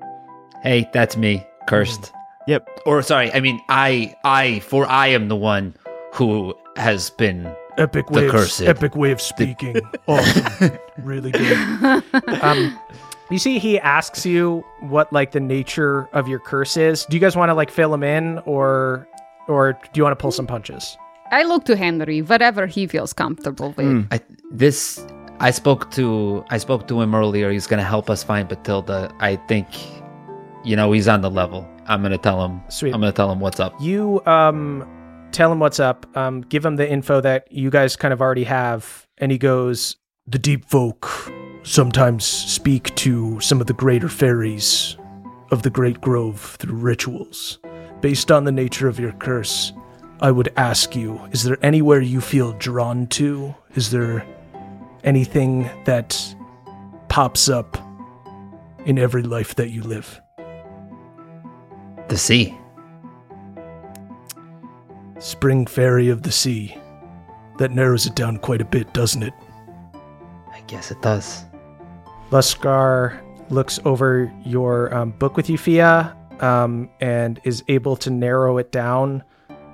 Hey, 0.63 0.89
that's 0.93 1.17
me. 1.17 1.47
Cursed. 1.69 2.13
Yep. 2.47 2.69
Or 2.87 3.03
sorry, 3.03 3.33
I 3.33 3.41
mean 3.41 3.61
I 3.69 4.15
I 4.25 4.61
for 4.61 4.87
I 4.87 5.09
am 5.09 5.29
the 5.29 5.37
one 5.37 5.75
who 6.13 6.55
has 6.77 7.11
been 7.11 7.55
Epic 7.79 8.07
The 8.09 8.13
way, 8.13 8.27
of, 8.27 8.33
cursed. 8.33 8.63
epic 8.63 8.95
way 8.97 9.11
of 9.13 9.21
speaking. 9.21 9.81
awesome. 10.07 10.71
Really 10.99 11.31
good. 11.31 12.05
um, 12.43 12.79
you 13.31 13.39
see 13.39 13.59
he 13.59 13.79
asks 13.81 14.27
you 14.27 14.63
what 14.81 15.11
like 15.15 15.33
the 15.33 15.41
nature 15.41 16.09
of 16.13 16.29
your 16.29 16.41
curse 16.41 16.77
is. 16.77 17.07
Do 17.07 17.17
you 17.17 17.21
guys 17.21 17.37
want 17.37 17.49
to 17.49 17.55
like 17.55 17.71
fill 17.71 17.95
him 17.95 18.03
in 18.03 18.39
or 18.41 19.09
or 19.49 19.73
do 19.73 19.79
you 19.95 20.03
want 20.03 20.13
to 20.19 20.21
pull 20.23 20.33
some 20.33 20.47
punches? 20.47 20.99
I 21.31 21.45
look 21.45 21.65
to 21.67 21.77
Henry, 21.77 22.21
whatever 22.21 22.67
he 22.67 22.87
feels 22.87 23.13
comfortable 23.15 23.73
with. 23.79 24.07
I 24.11 24.21
this 24.51 25.07
I 25.41 25.51
spoke 25.51 25.91
to 25.93 26.45
I 26.51 26.59
spoke 26.59 26.87
to 26.89 27.01
him 27.01 27.15
earlier. 27.15 27.51
He's 27.51 27.67
gonna 27.67 27.83
help 27.83 28.11
us 28.11 28.23
find 28.23 28.49
Batilda. 28.49 29.13
I 29.19 29.37
think 29.37 29.67
you 30.63 30.77
know, 30.77 30.93
he's 30.93 31.09
on 31.09 31.23
the 31.23 31.31
level. 31.31 31.67
I'm 31.87 32.03
gonna 32.03 32.19
tell 32.19 32.45
him 32.45 32.61
Sweet. 32.69 32.95
I'm 32.95 33.01
gonna 33.01 33.13
tell 33.13 33.33
him 33.33 33.41
what's 33.41 33.59
up. 33.59 33.75
You 33.81 34.25
um 34.27 34.87
tell 35.33 35.51
him 35.51 35.59
what's 35.59 35.81
up. 35.81 36.07
Um, 36.17 36.43
give 36.43 36.65
him 36.65 36.77
the 36.77 36.89
info 36.89 37.21
that 37.21 37.51
you 37.51 37.71
guys 37.71 37.97
kind 37.97 38.13
of 38.13 38.21
already 38.21 38.45
have, 38.45 39.07
and 39.19 39.33
he 39.33 39.39
goes, 39.39 39.97
The 40.27 40.39
deep 40.39 40.65
folk 40.67 41.09
sometimes 41.63 42.25
speak 42.25 42.95
to 42.97 43.41
some 43.41 43.61
of 43.61 43.67
the 43.67 43.73
greater 43.73 44.09
fairies 44.09 44.97
of 45.51 45.63
the 45.63 45.71
Great 45.71 46.01
Grove 46.01 46.57
through 46.59 46.77
rituals. 46.77 47.59
Based 48.01 48.31
on 48.31 48.45
the 48.45 48.53
nature 48.53 48.89
of 48.89 48.99
your 48.99 49.13
curse, 49.13 49.73
I 50.21 50.31
would 50.31 50.53
ask 50.57 50.95
you 50.95 51.21
is 51.33 51.45
there 51.45 51.59
anywhere 51.63 52.01
you 52.01 52.21
feel 52.21 52.53
drawn 52.53 53.07
to? 53.09 53.55
Is 53.75 53.91
there 53.91 54.25
anything 55.05 55.71
that 55.85 56.35
pops 57.09 57.49
up 57.49 57.77
in 58.85 58.99
every 58.99 59.23
life 59.23 59.55
that 59.57 59.71
you 59.71 59.83
live? 59.83 60.21
The 62.09 62.17
sea. 62.17 62.57
Spring 65.19 65.67
Fairy 65.67 66.09
of 66.09 66.23
the 66.23 66.33
Sea. 66.33 66.77
That 67.59 67.73
narrows 67.73 68.07
it 68.07 68.15
down 68.15 68.39
quite 68.39 68.63
a 68.63 68.65
bit, 68.65 68.93
doesn't 68.95 69.23
it? 69.23 69.35
I 70.51 70.61
guess 70.67 70.91
it 70.91 71.03
does. 71.03 71.45
Luskar 72.31 73.21
looks 73.51 73.79
over 73.85 74.33
your 74.45 74.95
um, 74.95 75.11
book 75.11 75.37
with 75.37 75.51
you, 75.51 75.59
Fia, 75.59 76.17
um, 76.41 76.89
and 77.01 77.41
is 77.45 77.63
able 77.69 77.97
to 77.97 78.11
narrow 78.11 78.59
it 78.59 78.73
down 78.73 79.23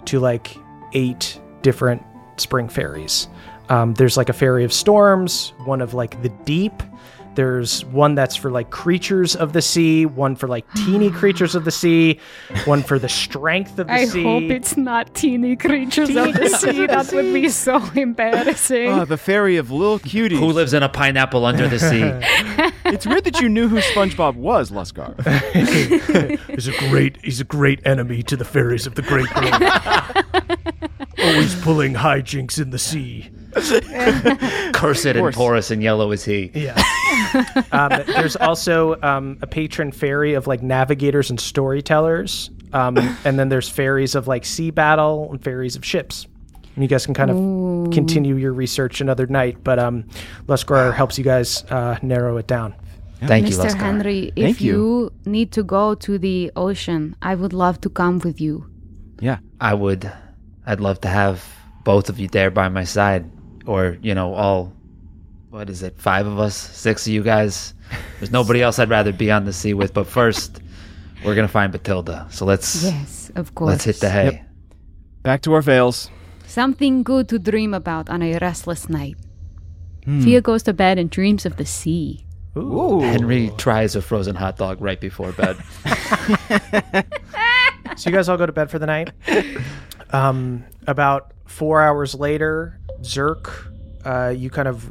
to 0.06 0.18
like 0.18 0.56
eight 0.94 1.40
different 1.62 2.02
spring 2.38 2.68
fairies. 2.68 3.28
Um, 3.68 3.94
there's 3.94 4.16
like 4.16 4.28
a 4.28 4.32
fairy 4.32 4.64
of 4.64 4.72
storms, 4.72 5.52
one 5.64 5.80
of 5.80 5.94
like 5.94 6.20
the 6.22 6.28
deep. 6.44 6.82
There's 7.34 7.84
one 7.86 8.14
that's 8.14 8.34
for 8.34 8.50
like 8.50 8.70
creatures 8.70 9.36
of 9.36 9.52
the 9.52 9.60
sea, 9.60 10.06
one 10.06 10.36
for 10.36 10.48
like 10.48 10.64
teeny 10.72 11.10
creatures 11.20 11.54
of 11.54 11.66
the 11.66 11.70
sea, 11.70 12.18
one 12.64 12.82
for 12.82 12.98
the 12.98 13.10
strength 13.10 13.78
of 13.78 13.88
the 13.88 13.96
sea. 13.98 14.02
I 14.02 14.04
sea. 14.06 14.22
hope 14.22 14.42
it's 14.44 14.76
not 14.78 15.14
teeny 15.14 15.54
creatures 15.54 16.08
of 16.16 16.32
the 16.32 16.48
sea. 16.48 16.86
That 16.86 17.12
would 17.12 17.34
be 17.34 17.50
so 17.50 17.84
embarrassing. 17.94 18.88
Oh, 18.88 19.04
the 19.04 19.18
fairy 19.18 19.58
of 19.58 19.70
Lil 19.70 19.98
Cutie. 19.98 20.36
Who 20.36 20.46
lives 20.46 20.72
in 20.72 20.82
a 20.82 20.88
pineapple 20.88 21.44
under 21.44 21.68
the 21.68 21.78
sea? 21.78 22.72
It's 22.86 23.04
weird 23.04 23.24
that 23.24 23.40
you 23.40 23.48
knew 23.48 23.66
who 23.66 23.78
SpongeBob 23.78 24.36
was, 24.36 24.70
Luskar. 24.70 25.12
He's 26.48 26.68
a 26.68 26.88
great 26.88 27.18
he's 27.20 27.40
a 27.40 27.44
great 27.44 27.84
enemy 27.84 28.22
to 28.22 28.36
the 28.36 28.44
fairies 28.44 28.86
of 28.86 28.94
the 28.94 29.02
Great 29.02 29.26
Grove. 29.30 31.04
Always 31.18 31.60
pulling 31.62 31.94
hijinks 31.94 32.60
in 32.62 32.70
the 32.70 32.78
sea. 32.78 33.30
Cursed 34.72 35.06
and 35.06 35.34
porous 35.34 35.70
and 35.70 35.82
yellow 35.82 36.12
is 36.12 36.24
he. 36.24 36.50
Yeah. 36.54 36.80
um, 37.72 38.02
there's 38.06 38.36
also 38.36 39.00
um, 39.02 39.38
a 39.42 39.46
patron 39.46 39.92
fairy 39.92 40.34
of 40.34 40.46
like 40.46 40.62
navigators 40.62 41.30
and 41.30 41.40
storytellers. 41.40 42.50
Um, 42.72 42.98
and 43.24 43.38
then 43.38 43.48
there's 43.48 43.68
fairies 43.68 44.14
of 44.14 44.28
like 44.28 44.44
sea 44.44 44.70
battle 44.70 45.30
and 45.30 45.42
fairies 45.42 45.76
of 45.76 45.84
ships. 45.84 46.26
And 46.74 46.82
you 46.82 46.88
guys 46.88 47.06
can 47.06 47.14
kind 47.14 47.30
of 47.30 47.94
continue 47.94 48.36
your 48.36 48.52
research 48.52 49.00
another 49.00 49.26
night, 49.26 49.64
but 49.64 49.78
um, 49.78 50.04
Luskar 50.46 50.92
helps 50.94 51.16
you 51.16 51.24
guys 51.24 51.64
uh, 51.70 51.96
narrow 52.02 52.36
it 52.36 52.46
down. 52.46 52.74
Thank 53.20 53.48
you, 53.48 53.56
Mr. 53.56 53.74
Henry, 53.74 54.30
if 54.36 54.44
Thank 54.44 54.60
you. 54.60 54.72
you 54.74 55.12
need 55.24 55.52
to 55.52 55.62
go 55.62 55.94
to 55.94 56.18
the 56.18 56.52
ocean, 56.54 57.16
I 57.22 57.34
would 57.34 57.54
love 57.54 57.80
to 57.80 57.88
come 57.88 58.18
with 58.18 58.42
you. 58.42 58.66
yeah. 59.20 59.38
I 59.58 59.72
would 59.72 60.12
I'd 60.66 60.80
love 60.80 61.00
to 61.02 61.08
have 61.08 61.42
both 61.84 62.10
of 62.10 62.18
you 62.18 62.28
there 62.28 62.50
by 62.50 62.68
my 62.68 62.84
side. 62.84 63.24
Or, 63.66 63.98
you 64.00 64.14
know, 64.14 64.34
all 64.34 64.72
what 65.50 65.68
is 65.70 65.82
it, 65.82 65.98
five 65.98 66.26
of 66.26 66.38
us, 66.38 66.56
six 66.56 67.06
of 67.06 67.12
you 67.12 67.22
guys. 67.22 67.74
There's 68.18 68.30
nobody 68.30 68.62
else 68.62 68.78
I'd 68.78 68.90
rather 68.90 69.12
be 69.12 69.30
on 69.30 69.44
the 69.44 69.52
sea 69.52 69.74
with, 69.74 69.94
but 69.94 70.06
first 70.06 70.60
we're 71.24 71.34
gonna 71.34 71.48
find 71.48 71.72
Batilda. 71.72 72.26
So 72.30 72.44
let's 72.44 72.84
Yes, 72.84 73.30
of 73.36 73.54
course. 73.54 73.68
let's 73.70 73.84
hit 73.84 74.00
the 74.00 74.10
hay. 74.10 74.42
Back 75.22 75.42
to 75.42 75.52
our 75.54 75.62
veils. 75.62 76.10
Something 76.46 77.02
good 77.02 77.28
to 77.30 77.38
dream 77.38 77.74
about 77.74 78.08
on 78.08 78.22
a 78.22 78.38
restless 78.38 78.88
night. 78.88 79.16
Fia 80.04 80.40
goes 80.40 80.62
to 80.64 80.72
bed 80.72 80.98
and 80.98 81.10
dreams 81.10 81.44
of 81.44 81.56
the 81.56 81.66
sea. 81.66 82.24
Ooh. 82.56 83.00
Henry 83.00 83.50
tries 83.58 83.96
a 83.96 84.00
frozen 84.02 84.36
hot 84.36 84.56
dog 84.56 84.80
right 84.80 85.00
before 85.00 85.32
bed. 85.32 85.56
So 87.96 88.10
you 88.10 88.16
guys 88.16 88.28
all 88.28 88.36
go 88.36 88.44
to 88.44 88.52
bed 88.52 88.70
for 88.70 88.78
the 88.78 88.86
night. 88.86 89.10
Um, 90.10 90.62
about 90.86 91.32
four 91.46 91.82
hours 91.82 92.14
later, 92.14 92.78
Zerk, 93.02 93.50
uh, 94.04 94.30
you 94.36 94.50
kind 94.50 94.68
of 94.68 94.90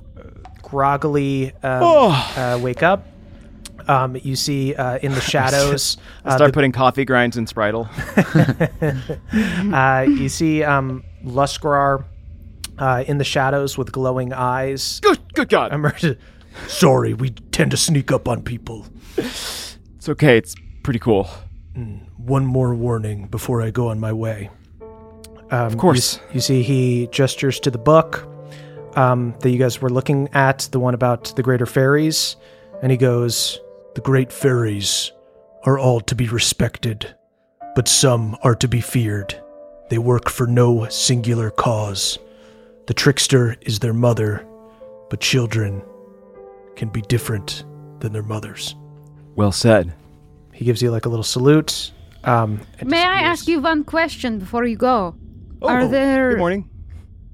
groggily 0.61 1.51
um, 1.63 1.83
uh, 1.83 2.59
wake 2.61 2.83
up. 2.83 3.05
Um, 3.87 4.15
you 4.23 4.35
see 4.35 4.73
uh, 4.73 4.97
in 4.99 5.11
the 5.13 5.21
shadows. 5.33 5.97
uh, 6.23 6.35
Start 6.35 6.49
the- 6.49 6.53
putting 6.53 6.71
coffee 6.71 7.05
grinds 7.05 7.37
in 7.37 7.45
Spritle. 7.45 7.87
uh, 9.73 10.09
you 10.09 10.29
see 10.29 10.63
um, 10.63 11.03
Luskrar 11.23 12.03
uh, 12.79 13.03
in 13.07 13.17
the 13.19 13.23
shadows 13.23 13.77
with 13.77 13.91
glowing 13.91 14.33
eyes. 14.33 14.99
Good, 15.01 15.19
good 15.33 15.49
God. 15.49 15.71
Emerge- 15.73 16.17
Sorry, 16.67 17.13
we 17.13 17.29
tend 17.51 17.71
to 17.71 17.77
sneak 17.77 18.11
up 18.11 18.27
on 18.27 18.41
people. 18.41 18.87
It's 19.17 19.77
okay. 20.09 20.37
It's 20.37 20.55
pretty 20.83 20.99
cool. 20.99 21.27
One 22.17 22.45
more 22.45 22.73
warning 22.73 23.27
before 23.27 23.61
I 23.61 23.69
go 23.71 23.89
on 23.89 23.99
my 23.99 24.13
way. 24.13 24.49
Um, 25.51 25.67
of 25.67 25.77
course. 25.77 26.15
You, 26.15 26.35
you 26.35 26.39
see, 26.39 26.63
he 26.63 27.07
gestures 27.11 27.59
to 27.61 27.71
the 27.71 27.77
book 27.77 28.27
um, 28.95 29.35
that 29.39 29.49
you 29.49 29.57
guys 29.57 29.81
were 29.81 29.89
looking 29.89 30.29
at, 30.33 30.67
the 30.71 30.79
one 30.79 30.93
about 30.93 31.35
the 31.35 31.43
greater 31.43 31.65
fairies, 31.65 32.35
and 32.81 32.91
he 32.91 32.97
goes, 32.97 33.59
The 33.95 34.01
great 34.01 34.31
fairies 34.31 35.11
are 35.63 35.77
all 35.77 36.01
to 36.01 36.15
be 36.15 36.27
respected, 36.27 37.15
but 37.75 37.87
some 37.87 38.37
are 38.43 38.55
to 38.55 38.67
be 38.67 38.81
feared. 38.81 39.39
They 39.89 39.97
work 39.97 40.29
for 40.29 40.47
no 40.47 40.87
singular 40.89 41.51
cause. 41.51 42.17
The 42.87 42.93
trickster 42.93 43.55
is 43.61 43.79
their 43.79 43.93
mother, 43.93 44.45
but 45.09 45.19
children 45.19 45.83
can 46.75 46.89
be 46.89 47.01
different 47.01 47.63
than 47.99 48.13
their 48.13 48.23
mothers. 48.23 48.75
Well 49.35 49.51
said. 49.51 49.93
He 50.53 50.65
gives 50.65 50.81
you 50.81 50.91
like 50.91 51.05
a 51.05 51.09
little 51.09 51.23
salute. 51.23 51.91
Um, 52.23 52.61
and 52.79 52.89
May 52.89 53.03
I 53.03 53.21
ask 53.21 53.47
you 53.47 53.59
one 53.59 53.83
question 53.83 54.39
before 54.39 54.65
you 54.65 54.77
go? 54.77 55.15
Are 55.61 55.87
there? 55.87 56.31
Good 56.31 56.39
morning. 56.39 56.69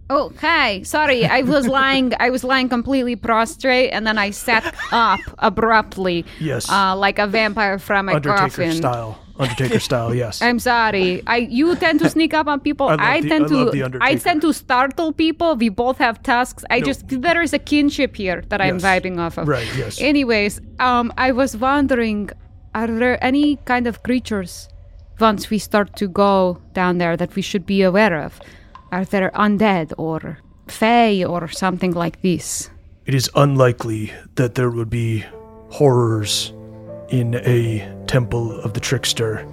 Oh, 0.09 0.33
hi. 0.39 0.81
Sorry, 0.83 1.25
I 1.25 1.41
was 1.41 1.67
lying. 1.67 2.11
I 2.19 2.29
was 2.29 2.43
lying 2.43 2.67
completely 2.67 3.15
prostrate, 3.15 3.91
and 3.93 4.05
then 4.05 4.17
I 4.17 4.31
sat 4.31 4.75
up 4.91 5.19
abruptly, 5.39 6.25
Yes. 6.39 6.69
uh, 6.69 6.95
like 6.97 7.17
a 7.17 7.27
vampire 7.27 7.79
from 7.79 8.09
a 8.09 8.15
Undertaker 8.15 8.37
coffin. 8.49 8.71
style. 8.73 9.17
Undertaker 9.39 9.79
style, 9.89 10.13
yes. 10.13 10.41
I'm 10.41 10.59
sorry. 10.59 11.23
I 11.27 11.37
you 11.37 11.75
tend 11.77 11.99
to 12.01 12.09
sneak 12.09 12.33
up 12.33 12.47
on 12.47 12.59
people. 12.59 12.87
I 12.89 12.95
I, 12.99 13.21
the- 13.21 13.29
tend 13.29 13.45
I 13.45 13.47
to 13.47 13.97
I 14.01 14.15
tend 14.15 14.41
to 14.41 14.51
startle 14.53 15.13
people. 15.13 15.55
We 15.55 15.69
both 15.69 15.97
have 15.99 16.21
tusks. 16.23 16.65
I 16.69 16.81
just 16.81 17.07
there 17.07 17.41
is 17.41 17.53
a 17.53 17.59
kinship 17.59 18.15
here 18.17 18.43
that 18.49 18.59
I'm 18.61 18.79
vibing 18.79 19.17
off 19.17 19.37
of. 19.37 19.47
Right, 19.47 19.67
yes. 19.77 19.99
Anyways, 20.01 20.59
um, 20.79 21.11
I 21.17 21.31
was 21.31 21.55
wondering, 21.55 22.29
are 22.75 22.87
there 22.87 23.17
any 23.23 23.55
kind 23.65 23.87
of 23.87 24.03
creatures 24.03 24.67
once 25.21 25.49
we 25.49 25.59
start 25.59 25.95
to 25.97 26.07
go 26.07 26.61
down 26.73 26.97
there 26.97 27.15
that 27.15 27.35
we 27.35 27.41
should 27.41 27.65
be 27.65 27.81
aware 27.83 28.21
of? 28.21 28.39
Are 28.91 29.05
there 29.05 29.31
undead 29.31 29.93
or 29.97 30.39
fae 30.67 31.23
or 31.23 31.47
something 31.47 31.91
like 31.91 32.21
this? 32.21 32.69
It 33.05 33.13
is 33.13 33.29
unlikely 33.35 34.11
that 34.35 34.55
there 34.55 34.69
would 34.69 34.89
be 34.89 35.23
horrors 35.69 36.53
in 37.09 37.35
a 37.35 38.03
temple 38.07 38.59
of 38.61 38.73
the 38.73 38.79
trickster. 38.79 39.45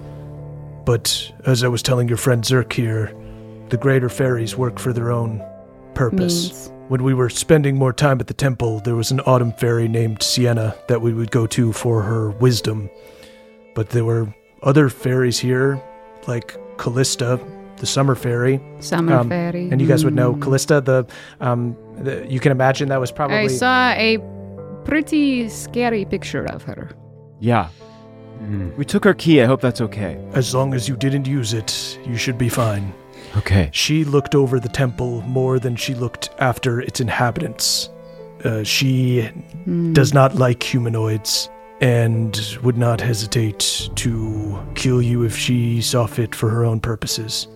But 0.85 1.31
as 1.45 1.63
I 1.63 1.67
was 1.67 1.81
telling 1.81 2.07
your 2.07 2.17
friend 2.17 2.43
Zerk 2.43 2.73
here, 2.73 3.13
the 3.69 3.77
greater 3.77 4.09
fairies 4.09 4.57
work 4.57 4.79
for 4.79 4.91
their 4.91 5.11
own 5.11 5.43
purpose. 5.93 6.49
Means. 6.49 6.71
When 6.89 7.03
we 7.03 7.13
were 7.13 7.29
spending 7.29 7.77
more 7.77 7.93
time 7.93 8.19
at 8.19 8.27
the 8.27 8.33
temple, 8.33 8.79
there 8.79 8.95
was 8.95 9.11
an 9.11 9.19
autumn 9.21 9.53
fairy 9.53 9.87
named 9.87 10.23
Sienna 10.23 10.75
that 10.87 11.01
we 11.01 11.13
would 11.13 11.29
go 11.29 11.45
to 11.47 11.71
for 11.71 12.01
her 12.01 12.31
wisdom. 12.31 12.89
But 13.75 13.89
there 13.89 14.05
were 14.05 14.33
other 14.63 14.89
fairies 14.89 15.39
here, 15.39 15.81
like 16.27 16.55
Callista, 16.77 17.39
the 17.77 17.85
summer 17.85 18.15
fairy. 18.15 18.59
Summer 18.79 19.15
Um, 19.15 19.29
fairy. 19.29 19.69
and 19.71 19.81
you 19.81 19.87
guys 19.87 20.03
would 20.03 20.13
know 20.15 20.33
Hmm. 20.33 20.41
Callista. 20.41 20.81
The, 20.81 21.05
um, 21.41 21.75
the 21.97 22.25
you 22.29 22.39
can 22.39 22.51
imagine 22.51 22.89
that 22.89 22.99
was 22.99 23.11
probably 23.11 23.37
I 23.37 23.47
saw 23.47 23.91
a 23.91 24.17
pretty 24.85 25.47
scary 25.49 26.05
picture 26.05 26.45
of 26.45 26.63
her. 26.63 26.89
Yeah. 27.39 27.67
We 28.77 28.85
took 28.85 29.03
her 29.03 29.13
key. 29.13 29.41
I 29.41 29.45
hope 29.45 29.59
that's 29.59 29.81
okay. 29.81 30.17
As 30.33 30.55
long 30.55 30.73
as 30.73 30.87
you 30.87 30.95
didn't 30.95 31.27
use 31.27 31.53
it, 31.53 31.99
you 32.07 32.15
should 32.15 32.37
be 32.37 32.47
fine. 32.47 32.93
Okay. 33.37 33.69
She 33.73 34.05
looked 34.05 34.33
over 34.33 34.61
the 34.61 34.69
temple 34.69 35.21
more 35.27 35.59
than 35.59 35.75
she 35.75 35.93
looked 35.93 36.29
after 36.39 36.79
its 36.79 37.01
inhabitants. 37.01 37.89
Uh, 38.45 38.63
she 38.63 39.29
does 39.91 40.13
not 40.13 40.35
like 40.35 40.63
humanoids 40.63 41.49
and 41.81 42.57
would 42.61 42.77
not 42.77 42.99
hesitate 42.99 43.89
to 43.95 44.59
kill 44.75 45.01
you 45.01 45.23
if 45.23 45.35
she 45.35 45.81
saw 45.81 46.05
fit 46.05 46.35
for 46.35 46.49
her 46.49 46.65
own 46.65 46.79
purposes. 46.79 47.47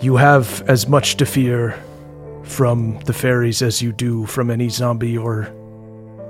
You 0.00 0.16
have 0.16 0.62
as 0.68 0.88
much 0.88 1.16
to 1.16 1.26
fear 1.26 1.78
from 2.42 2.98
the 3.00 3.12
fairies 3.12 3.62
as 3.62 3.82
you 3.82 3.92
do 3.92 4.24
from 4.26 4.50
any 4.50 4.68
zombie 4.68 5.18
or 5.18 5.52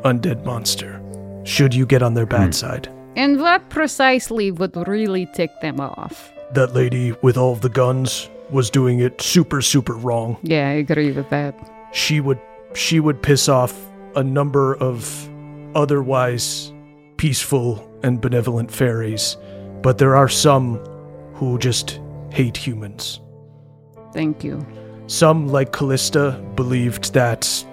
undead 0.04 0.44
monster, 0.44 1.00
should 1.44 1.74
you 1.74 1.86
get 1.86 2.02
on 2.02 2.14
their 2.14 2.26
bad 2.26 2.46
hmm. 2.46 2.52
side. 2.52 2.92
And 3.16 3.40
what 3.40 3.68
precisely 3.70 4.50
would 4.50 4.76
really 4.86 5.26
tick 5.34 5.50
them 5.60 5.80
off? 5.80 6.32
That 6.52 6.74
lady 6.74 7.12
with 7.22 7.36
all 7.36 7.52
of 7.52 7.60
the 7.60 7.68
guns 7.68 8.28
was 8.50 8.70
doing 8.70 9.00
it 9.00 9.20
super, 9.20 9.62
super 9.62 9.94
wrong. 9.94 10.36
Yeah, 10.42 10.68
I 10.68 10.72
agree 10.72 11.12
with 11.12 11.28
that. 11.30 11.54
she 11.92 12.20
would 12.20 12.40
she 12.74 13.00
would 13.00 13.22
piss 13.22 13.48
off 13.48 13.74
a 14.16 14.22
number 14.22 14.76
of 14.76 15.28
otherwise 15.76 16.72
peaceful 17.18 17.88
and 18.02 18.20
benevolent 18.20 18.70
fairies, 18.70 19.36
but 19.82 19.98
there 19.98 20.16
are 20.16 20.28
some 20.28 20.76
who 21.34 21.58
just 21.58 22.00
hate 22.32 22.56
humans. 22.56 23.20
Thank 24.12 24.42
you. 24.42 24.66
Some, 25.06 25.48
like 25.48 25.72
Callista, 25.72 26.42
believed 26.56 27.12
that 27.12 27.64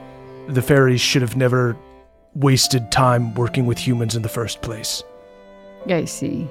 the 0.47 0.61
fairies 0.61 1.01
should 1.01 1.21
have 1.21 1.35
never 1.35 1.75
wasted 2.35 2.91
time 2.91 3.33
working 3.35 3.65
with 3.65 3.77
humans 3.77 4.15
in 4.15 4.21
the 4.21 4.29
first 4.29 4.61
place. 4.61 5.01
I 5.87 6.05
see. 6.05 6.47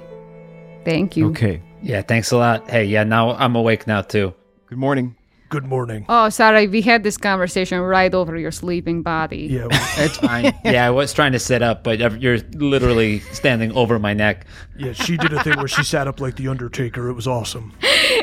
Thank 0.85 1.17
you. 1.17 1.29
Okay. 1.31 1.63
Yeah, 1.83 2.03
thanks 2.03 2.31
a 2.33 2.37
lot. 2.37 2.69
Hey, 2.69 2.85
yeah, 2.85 3.05
now 3.05 3.33
I'm 3.33 3.55
awake 3.55 3.87
now 3.87 4.03
too. 4.03 4.35
Good 4.67 4.79
morning. 4.79 5.17
Good 5.53 5.67
morning. 5.67 6.07
Oh, 6.09 6.31
sorry, 6.31 6.67
we 6.67 6.81
had 6.81 7.03
this 7.03 7.19
conversation 7.19 7.79
right 7.83 8.15
over 8.15 8.39
your 8.39 8.51
sleeping 8.51 9.03
body. 9.03 9.49
Yeah, 9.51 9.67
It's 9.99 10.17
fine. 10.17 10.55
yeah, 10.65 10.87
I 10.87 10.89
was 10.89 11.13
trying 11.13 11.33
to 11.33 11.39
sit 11.39 11.61
up, 11.61 11.85
but 11.85 11.99
you're 12.23 12.39
literally 12.55 13.21
standing 13.35 13.71
over 13.73 13.99
my 13.99 14.15
neck. 14.15 14.47
yeah, 14.79 14.93
she 14.95 15.19
did 15.19 15.31
a 15.35 15.45
thing 15.45 15.59
where 15.59 15.69
she 15.69 15.85
sat 15.85 16.09
up 16.09 16.21
like 16.21 16.37
the 16.37 16.49
Undertaker. 16.49 17.11
It 17.11 17.13
was 17.13 17.27
awesome. 17.29 17.75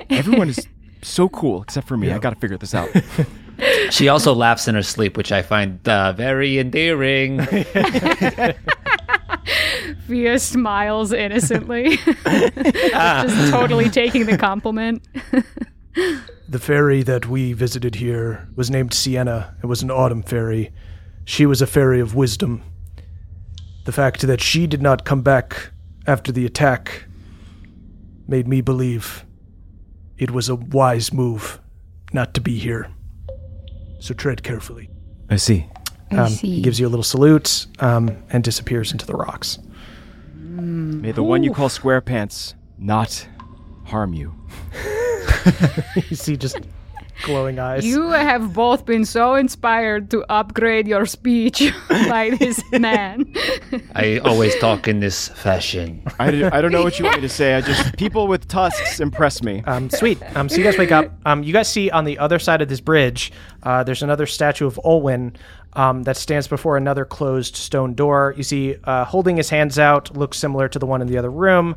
Everyone 0.09 0.49
is 0.49 0.67
so 1.03 1.29
cool 1.29 1.61
except 1.61 1.87
for 1.87 1.97
me. 1.97 2.11
I 2.11 2.17
got 2.17 2.31
to 2.31 2.35
figure 2.39 2.57
this 2.57 2.73
out. 2.73 2.89
She 3.91 4.07
also 4.07 4.33
laughs 4.33 4.69
in 4.69 4.75
her 4.75 4.81
sleep, 4.81 5.17
which 5.17 5.33
I 5.33 5.41
find 5.41 5.85
uh, 5.89 6.13
very 6.13 6.59
endearing. 6.59 7.45
Fia 10.07 10.39
smiles 10.39 11.11
innocently, 11.11 11.97
just 12.25 13.51
totally 13.51 13.89
taking 13.89 14.27
the 14.27 14.37
compliment. 14.37 15.03
The 15.95 16.59
fairy 16.59 17.03
that 17.03 17.27
we 17.27 17.53
visited 17.53 17.95
here 17.95 18.47
was 18.55 18.71
named 18.71 18.93
Sienna. 18.93 19.55
It 19.61 19.67
was 19.67 19.81
an 19.81 19.91
autumn 19.91 20.23
fairy. 20.23 20.71
She 21.25 21.45
was 21.45 21.61
a 21.61 21.67
fairy 21.67 21.99
of 21.99 22.15
wisdom. 22.15 22.63
The 23.85 23.91
fact 23.91 24.21
that 24.21 24.41
she 24.41 24.67
did 24.67 24.81
not 24.81 25.05
come 25.05 25.21
back 25.21 25.71
after 26.07 26.31
the 26.31 26.45
attack 26.45 27.05
made 28.27 28.47
me 28.47 28.61
believe 28.61 29.25
it 30.17 30.31
was 30.31 30.49
a 30.49 30.55
wise 30.55 31.13
move 31.13 31.59
not 32.13 32.33
to 32.33 32.41
be 32.41 32.57
here. 32.57 32.89
So 33.99 34.13
tread 34.13 34.43
carefully. 34.43 34.89
I 35.29 35.35
see. 35.35 35.67
I 36.11 36.15
um, 36.15 36.29
see. 36.29 36.55
he 36.55 36.61
gives 36.61 36.79
you 36.79 36.87
a 36.87 36.89
little 36.89 37.03
salute 37.03 37.67
um, 37.79 38.23
and 38.31 38.43
disappears 38.43 38.91
into 38.91 39.05
the 39.05 39.13
rocks. 39.13 39.59
May 40.35 41.11
the 41.11 41.23
one 41.23 41.43
you 41.43 41.53
call 41.53 41.69
SquarePants 41.69 42.55
not 42.77 43.27
harm 43.85 44.13
you. 44.13 44.33
You 46.09 46.15
see 46.15 46.37
just 46.37 46.57
glowing 47.23 47.59
eyes. 47.59 47.85
You 47.85 48.09
have 48.09 48.53
both 48.53 48.85
been 48.85 49.05
so 49.05 49.35
inspired 49.35 50.09
to 50.11 50.23
upgrade 50.31 50.87
your 50.87 51.05
speech 51.05 51.71
by 51.89 52.31
this 52.39 52.61
man. 52.71 53.33
I 53.95 54.19
always 54.19 54.57
talk 54.59 54.87
in 54.87 54.99
this 54.99 55.29
fashion. 55.29 56.01
I, 56.19 56.31
don't 56.31 56.71
know 56.71 56.83
what 56.83 56.99
you 56.99 57.05
want 57.05 57.17
me 57.17 57.21
to 57.21 57.29
say. 57.41 57.55
I 57.55 57.61
just 57.61 57.97
people 57.97 58.27
with 58.27 58.47
tusks 58.47 58.99
impress 58.99 59.43
me. 59.43 59.63
Um, 59.65 59.89
sweet. 59.89 60.21
Um, 60.35 60.49
so 60.49 60.57
you 60.57 60.63
guys 60.63 60.77
wake 60.77 60.91
up. 60.91 61.11
Um, 61.25 61.43
you 61.43 61.53
guys 61.53 61.69
see 61.69 61.89
on 61.89 62.05
the 62.05 62.17
other 62.17 62.39
side 62.39 62.61
of 62.61 62.69
this 62.69 62.81
bridge, 62.81 63.31
uh, 63.63 63.83
there's 63.83 64.03
another 64.03 64.25
statue 64.25 64.65
of 64.65 64.79
Olwyn 64.85 65.35
um, 65.73 66.03
that 66.03 66.17
stands 66.17 66.47
before 66.47 66.77
another 66.77 67.05
closed 67.05 67.55
stone 67.55 67.93
door. 67.93 68.33
You 68.37 68.43
see, 68.43 68.75
uh, 68.83 69.05
holding 69.05 69.37
his 69.37 69.49
hands 69.49 69.77
out, 69.77 70.15
looks 70.15 70.37
similar 70.37 70.67
to 70.69 70.79
the 70.79 70.85
one 70.85 71.01
in 71.01 71.07
the 71.07 71.17
other 71.17 71.31
room. 71.31 71.75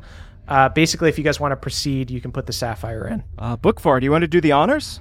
Uh, 0.53 0.69
basically, 0.69 1.09
if 1.09 1.17
you 1.17 1.25
guys 1.25 1.41
want 1.41 1.53
to 1.53 1.57
proceed, 1.57 2.11
you 2.11 2.21
can 2.21 2.31
put 2.31 2.45
the 2.45 2.53
sapphire 2.53 3.09
in. 3.09 3.25
Uh, 3.39 3.57
Bookvar, 3.57 4.01
do 4.01 4.05
you 4.05 4.11
want 4.11 4.21
to 4.21 4.29
do 4.29 4.39
the 4.39 4.53
honors? 4.53 5.01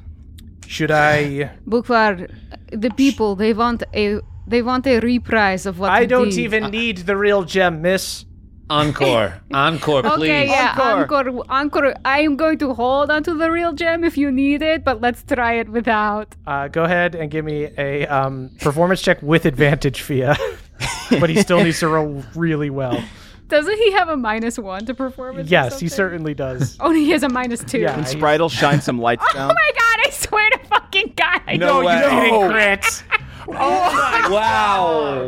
Should 0.65 0.91
I? 0.91 1.51
Bookvar, 1.67 2.33
the 2.71 2.89
people 2.91 3.35
they 3.35 3.53
want 3.53 3.83
a 3.93 4.21
they 4.47 4.61
want 4.61 4.87
a 4.87 5.01
reprise 5.01 5.65
of 5.65 5.77
what 5.77 5.91
I 5.91 6.05
don't 6.05 6.29
did. 6.29 6.39
even 6.39 6.71
need 6.71 6.99
the 6.99 7.17
real 7.17 7.43
gem, 7.43 7.81
Miss. 7.81 8.23
Encore. 8.69 9.41
Encore, 9.53 10.03
please. 10.03 10.29
Okay, 10.29 10.47
yeah, 10.47 10.71
Encore. 10.71 11.25
encore. 11.27 11.45
encore, 11.49 11.93
I 12.05 12.21
am 12.21 12.37
going 12.37 12.57
to 12.59 12.73
hold 12.73 13.11
onto 13.11 13.37
the 13.37 13.51
real 13.51 13.73
gem 13.73 14.05
if 14.05 14.17
you 14.17 14.31
need 14.31 14.61
it, 14.61 14.85
but 14.85 15.01
let's 15.01 15.21
try 15.23 15.55
it 15.55 15.67
without. 15.67 16.33
Uh, 16.47 16.69
go 16.69 16.85
ahead 16.85 17.13
and 17.13 17.29
give 17.29 17.43
me 17.43 17.67
a 17.77 18.07
um, 18.07 18.51
performance 18.61 19.01
check 19.01 19.21
with 19.21 19.45
advantage, 19.45 20.01
Fia. 20.01 20.37
but 21.19 21.29
he 21.29 21.41
still 21.41 21.61
needs 21.65 21.81
to 21.81 21.89
roll 21.89 22.23
really 22.35 22.69
well. 22.69 23.03
Doesn't 23.51 23.77
he 23.77 23.91
have 23.91 24.07
a 24.07 24.15
minus 24.15 24.57
one 24.57 24.85
to 24.85 24.93
performance? 24.93 25.49
or 25.49 25.51
Yes, 25.51 25.79
he 25.79 25.89
certainly 25.89 26.33
does. 26.33 26.77
Oh, 26.79 26.91
he 26.91 27.11
has 27.11 27.21
a 27.21 27.29
minus 27.29 27.63
two. 27.63 27.79
Yeah. 27.79 27.93
Can 27.93 28.05
Spritle 28.05 28.49
shine 28.49 28.81
some 28.81 28.97
lights 28.99 29.23
down? 29.33 29.49
Oh 29.51 29.53
down? 29.53 29.55
my 29.55 29.71
god! 29.77 30.07
I 30.07 30.09
swear 30.11 30.49
to 30.51 30.59
fucking 30.67 31.13
god! 31.17 31.41
I 31.47 31.57
No 31.57 31.67
don't 31.81 31.85
way. 31.85 31.97
Hitting 31.97 32.33
crits. 32.33 33.03
Wow. 33.47 35.27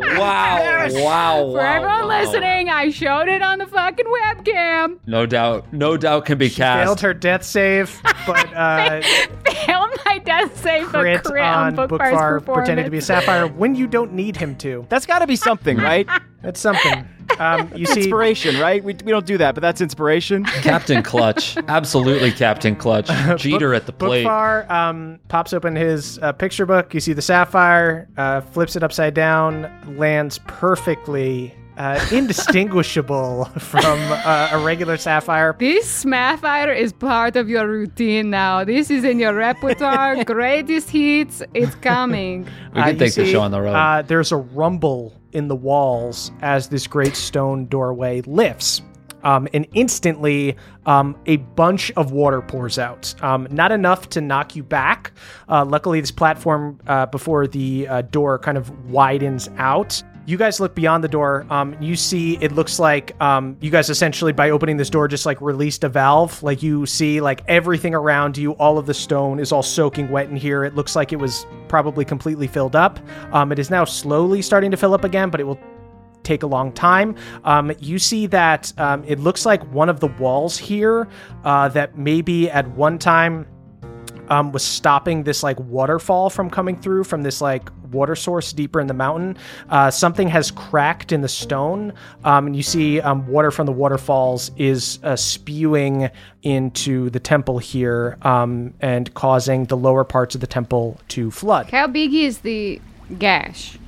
Wow. 0.92 1.50
For 1.52 1.60
everyone 1.60 2.08
wow. 2.08 2.20
listening, 2.22 2.70
I 2.70 2.90
showed 2.90 3.28
it 3.28 3.42
on 3.42 3.58
the 3.58 3.66
fucking 3.66 4.06
webcam. 4.06 4.98
No 5.06 5.26
doubt. 5.26 5.72
No 5.72 5.96
doubt 5.96 6.24
can 6.24 6.38
be 6.38 6.48
cast. 6.48 6.86
Failed 6.86 7.00
her 7.00 7.12
death 7.12 7.42
save, 7.42 8.00
but 8.26 8.54
uh, 8.54 9.02
Failed 9.02 9.90
my 10.06 10.18
death 10.18 10.62
save, 10.62 10.90
but 10.92 11.00
crit, 11.00 11.24
crit 11.24 11.42
on 11.42 11.78
on 11.78 11.88
Bookvar's 11.88 12.00
Bookvar 12.14 12.38
performance. 12.38 12.66
pretending 12.66 12.84
to 12.84 12.90
be 12.90 12.98
a 12.98 13.02
sapphire 13.02 13.46
when 13.46 13.74
you 13.74 13.86
don't 13.86 14.12
need 14.12 14.36
him 14.36 14.56
to. 14.56 14.86
That's 14.88 15.06
got 15.06 15.18
to 15.18 15.26
be 15.26 15.36
something, 15.36 15.76
right? 15.76 16.08
That's 16.44 16.60
something. 16.60 17.08
Um, 17.38 17.72
you 17.76 17.86
see, 17.86 18.00
inspiration, 18.00 18.60
right? 18.60 18.84
We, 18.84 18.94
we 19.04 19.10
don't 19.10 19.24
do 19.24 19.38
that, 19.38 19.54
but 19.54 19.62
that's 19.62 19.80
inspiration. 19.80 20.44
Captain 20.62 21.02
Clutch. 21.02 21.56
Absolutely 21.68 22.30
Captain 22.32 22.76
Clutch. 22.76 23.08
Jeter 23.38 23.72
at 23.72 23.86
the 23.86 23.92
plate. 23.92 24.26
Bookvar 24.26 24.70
um, 24.70 25.18
pops 25.28 25.52
open 25.52 25.74
his 25.74 26.18
uh, 26.18 26.32
picture 26.32 26.66
book. 26.66 26.92
You 26.92 27.00
see 27.00 27.14
the 27.14 27.22
sapphire, 27.22 28.08
uh, 28.16 28.42
flips 28.42 28.76
it 28.76 28.82
upside 28.82 29.14
down, 29.14 29.70
lands 29.96 30.38
perfectly 30.46 31.54
uh, 31.76 32.04
indistinguishable 32.12 33.46
from 33.58 33.98
uh, 34.12 34.48
a 34.52 34.58
regular 34.64 34.96
sapphire. 34.96 35.56
This 35.58 35.88
sapphire 35.88 36.72
is 36.72 36.92
part 36.92 37.36
of 37.36 37.48
your 37.48 37.66
routine 37.66 38.30
now. 38.30 38.64
This 38.64 38.90
is 38.90 39.04
in 39.04 39.18
your 39.18 39.34
repertoire. 39.34 40.22
Greatest 40.24 40.90
hits. 40.90 41.42
It's 41.52 41.74
coming. 41.76 42.44
We 42.74 42.80
Uh, 42.80 42.84
can 42.84 42.92
you 42.94 42.98
take 43.00 43.14
the 43.14 43.26
show 43.26 43.40
on 43.40 43.50
the 43.50 43.60
road. 43.60 43.74
Uh, 43.74 44.02
there's 44.02 44.30
a 44.30 44.36
rumble 44.36 45.12
in 45.34 45.48
the 45.48 45.56
walls 45.56 46.30
as 46.40 46.68
this 46.68 46.86
great 46.86 47.16
stone 47.16 47.66
doorway 47.66 48.22
lifts. 48.22 48.82
Um, 49.24 49.48
and 49.54 49.66
instantly, 49.72 50.56
um, 50.84 51.16
a 51.26 51.36
bunch 51.36 51.90
of 51.92 52.12
water 52.12 52.42
pours 52.42 52.78
out. 52.78 53.14
Um, 53.22 53.48
not 53.50 53.72
enough 53.72 54.10
to 54.10 54.20
knock 54.20 54.54
you 54.54 54.62
back. 54.62 55.12
Uh, 55.48 55.64
luckily, 55.64 56.00
this 56.00 56.10
platform 56.10 56.78
uh, 56.86 57.06
before 57.06 57.46
the 57.46 57.88
uh, 57.88 58.02
door 58.02 58.38
kind 58.38 58.58
of 58.58 58.90
widens 58.90 59.48
out. 59.56 60.02
You 60.26 60.38
guys 60.38 60.58
look 60.58 60.74
beyond 60.74 61.04
the 61.04 61.08
door. 61.08 61.46
Um, 61.50 61.76
you 61.80 61.96
see, 61.96 62.38
it 62.40 62.52
looks 62.52 62.78
like 62.78 63.20
um, 63.20 63.56
you 63.60 63.70
guys 63.70 63.90
essentially, 63.90 64.32
by 64.32 64.50
opening 64.50 64.76
this 64.76 64.88
door, 64.88 65.06
just 65.06 65.26
like 65.26 65.40
released 65.40 65.84
a 65.84 65.88
valve. 65.88 66.42
Like 66.42 66.62
you 66.62 66.86
see, 66.86 67.20
like 67.20 67.42
everything 67.46 67.94
around 67.94 68.38
you, 68.38 68.52
all 68.52 68.78
of 68.78 68.86
the 68.86 68.94
stone 68.94 69.38
is 69.38 69.52
all 69.52 69.62
soaking 69.62 70.10
wet 70.10 70.30
in 70.30 70.36
here. 70.36 70.64
It 70.64 70.74
looks 70.74 70.96
like 70.96 71.12
it 71.12 71.18
was 71.18 71.46
probably 71.68 72.04
completely 72.04 72.46
filled 72.46 72.74
up. 72.74 72.98
Um, 73.32 73.52
it 73.52 73.58
is 73.58 73.70
now 73.70 73.84
slowly 73.84 74.40
starting 74.40 74.70
to 74.70 74.76
fill 74.76 74.94
up 74.94 75.04
again, 75.04 75.28
but 75.28 75.40
it 75.40 75.44
will 75.44 75.60
take 76.22 76.42
a 76.42 76.46
long 76.46 76.72
time. 76.72 77.14
Um, 77.44 77.72
you 77.78 77.98
see 77.98 78.26
that 78.28 78.72
um, 78.78 79.04
it 79.06 79.20
looks 79.20 79.44
like 79.44 79.62
one 79.72 79.88
of 79.88 80.00
the 80.00 80.08
walls 80.08 80.56
here 80.56 81.06
uh, 81.44 81.68
that 81.68 81.98
maybe 81.98 82.50
at 82.50 82.66
one 82.68 82.98
time 82.98 83.46
um, 84.28 84.52
was 84.52 84.64
stopping 84.64 85.22
this 85.22 85.42
like 85.42 85.58
waterfall 85.60 86.30
from 86.30 86.50
coming 86.50 86.80
through 86.80 87.04
from 87.04 87.22
this 87.22 87.40
like 87.40 87.68
water 87.94 88.14
source 88.14 88.52
deeper 88.52 88.80
in 88.80 88.86
the 88.86 88.94
mountain. 88.94 89.38
Uh, 89.70 89.90
something 89.90 90.28
has 90.28 90.50
cracked 90.50 91.12
in 91.12 91.22
the 91.22 91.28
stone, 91.28 91.92
um, 92.24 92.48
and 92.48 92.56
you 92.56 92.62
see 92.62 93.00
um, 93.00 93.26
water 93.26 93.50
from 93.50 93.66
the 93.66 93.72
waterfalls 93.72 94.50
is 94.56 94.98
uh, 95.02 95.16
spewing 95.16 96.10
into 96.42 97.08
the 97.10 97.20
temple 97.20 97.58
here 97.58 98.18
um, 98.22 98.74
and 98.80 99.14
causing 99.14 99.64
the 99.66 99.76
lower 99.76 100.04
parts 100.04 100.34
of 100.34 100.40
the 100.40 100.46
temple 100.46 101.00
to 101.08 101.30
flood. 101.30 101.70
How 101.70 101.86
big 101.86 102.12
is 102.12 102.38
the 102.38 102.80
gash? 103.18 103.78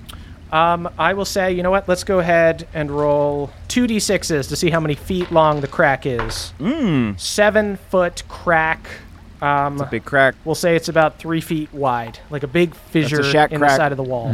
Um, 0.53 0.89
I 0.97 1.15
will 1.15 1.25
say, 1.25 1.53
you 1.53 1.63
know 1.63 1.71
what? 1.71 1.89
Let's 1.89 2.05
go 2.05 2.21
ahead 2.21 2.69
and 2.73 2.91
roll 2.91 3.51
two 3.69 3.87
d6s 3.87 4.49
to 4.49 4.57
see 4.57 4.71
how 4.71 4.81
many 4.81 4.95
feet 4.95 5.33
long 5.33 5.61
the 5.61 5.69
crack 5.69 6.07
is. 6.07 6.53
Mm. 6.61 7.19
Seven 7.19 7.77
foot 7.91 8.23
crack. 8.29 8.89
Um, 9.43 9.87
Big 9.91 10.05
crack. 10.05 10.35
we'll 10.45 10.55
say 10.55 10.77
it's 10.77 10.89
about 10.89 11.19
three 11.19 11.41
feet 11.41 11.73
wide, 11.73 12.19
like 12.31 12.43
a 12.43 12.47
big 12.49 12.75
fissure 12.75 13.23
shack 13.23 13.53
in 13.53 13.61
the 13.61 13.69
side 13.77 13.93
of 13.93 13.97
the 13.99 14.03
wall. 14.05 14.33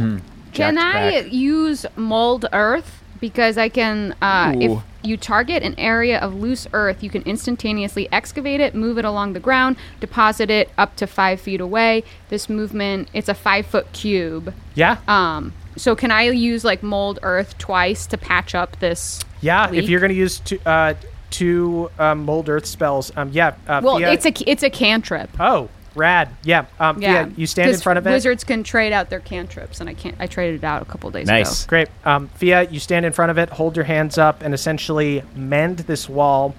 Can 0.53 0.77
I 0.77 1.21
crack. 1.21 1.33
use 1.33 1.85
mold 1.95 2.45
earth? 2.53 2.99
Because 3.19 3.57
I 3.57 3.69
can, 3.69 4.13
uh, 4.21 4.53
if 4.59 4.81
you 5.01 5.15
target 5.15 5.63
an 5.63 5.75
area 5.79 6.19
of 6.19 6.33
loose 6.35 6.67
earth, 6.73 7.01
you 7.01 7.09
can 7.09 7.21
instantaneously 7.21 8.09
excavate 8.11 8.59
it, 8.59 8.75
move 8.75 8.97
it 8.97 9.05
along 9.05 9.31
the 9.31 9.39
ground, 9.39 9.77
deposit 10.01 10.49
it 10.49 10.69
up 10.77 10.97
to 10.97 11.07
five 11.07 11.39
feet 11.39 11.61
away. 11.61 12.03
This 12.27 12.49
movement, 12.49 13.07
it's 13.13 13.29
a 13.29 13.33
five 13.33 13.65
foot 13.65 13.91
cube. 13.93 14.53
Yeah, 14.75 14.97
Um, 15.07 15.53
so 15.77 15.95
can 15.95 16.11
I 16.11 16.23
use 16.23 16.65
like 16.65 16.83
mold 16.83 17.17
earth 17.23 17.57
twice 17.57 18.05
to 18.07 18.17
patch 18.17 18.53
up 18.53 18.77
this? 18.79 19.21
yeah. 19.39 19.71
If 19.71 19.87
you're 19.89 20.01
going 20.01 20.11
to 20.11 20.15
use 20.17 20.39
two, 20.39 20.59
uh, 20.65 20.93
two 21.33 21.89
um, 21.99 22.23
mold 22.23 22.47
earth 22.47 22.65
spells, 22.65 23.11
um, 23.17 23.29
yeah. 23.33 23.55
Uh, 23.67 23.81
Well, 23.83 23.97
Fia- 23.97 24.11
it's 24.13 24.25
a 24.25 24.33
it's 24.49 24.63
a 24.63 24.69
cantrip. 24.69 25.29
oh 25.39 25.69
rad. 25.95 26.29
Yeah, 26.43 26.65
um, 26.79 27.01
Yeah, 27.01 27.25
Fia, 27.25 27.33
you 27.37 27.45
stand 27.47 27.69
in 27.71 27.79
front 27.79 27.97
of 27.99 28.07
it. 28.07 28.11
Wizards 28.11 28.43
can 28.43 28.63
trade 28.63 28.93
out 28.93 29.09
their 29.09 29.19
cantrips, 29.19 29.79
and 29.79 29.89
I 29.89 29.93
can't. 29.93 30.15
I 30.19 30.27
traded 30.27 30.63
it 30.63 30.63
out 30.63 30.81
a 30.81 30.85
couple 30.85 31.09
days 31.11 31.27
Nice. 31.27 31.63
ago. 31.63 31.69
Great. 31.69 31.87
Um, 32.05 32.29
Fia, 32.35 32.63
you 32.63 32.79
stand 32.79 33.05
in 33.05 33.11
front 33.11 33.29
of 33.31 33.37
it, 33.37 33.49
hold 33.49 33.75
your 33.75 33.85
hands 33.85 34.17
up, 34.17 34.41
and 34.41 34.53
essentially 34.53 35.23
mend 35.35 35.79
this 35.79 36.07
wall. 36.09 36.55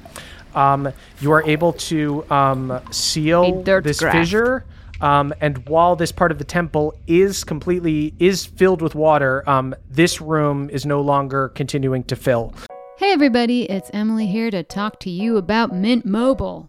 Um, 0.55 0.93
you 1.21 1.33
are 1.33 1.43
able 1.49 1.73
to 1.73 2.25
um, 2.31 2.81
seal 2.91 3.63
this 3.63 3.99
graft. 4.01 4.17
fissure. 4.19 4.65
Um, 5.01 5.35
and 5.41 5.59
while 5.69 5.97
this 5.97 6.13
part 6.13 6.31
of 6.31 6.39
the 6.39 6.45
temple 6.45 6.95
is 7.09 7.43
completely 7.43 8.15
is 8.21 8.47
filled 8.47 8.81
with 8.81 8.95
water, 8.95 9.43
um, 9.51 9.75
this 9.91 10.21
room 10.21 10.71
is 10.71 10.87
no 10.87 11.01
longer 11.01 11.49
continuing 11.49 12.05
to 12.05 12.15
fill. 12.17 12.55
Hey 12.97 13.11
everybody, 13.11 13.65
it's 13.65 13.91
Emily 13.93 14.29
here 14.29 14.53
to 14.53 14.63
talk 14.63 15.01
to 15.01 15.11
you 15.11 15.37
about 15.37 15.75
Mint 15.75 16.07
Mobile. 16.07 16.69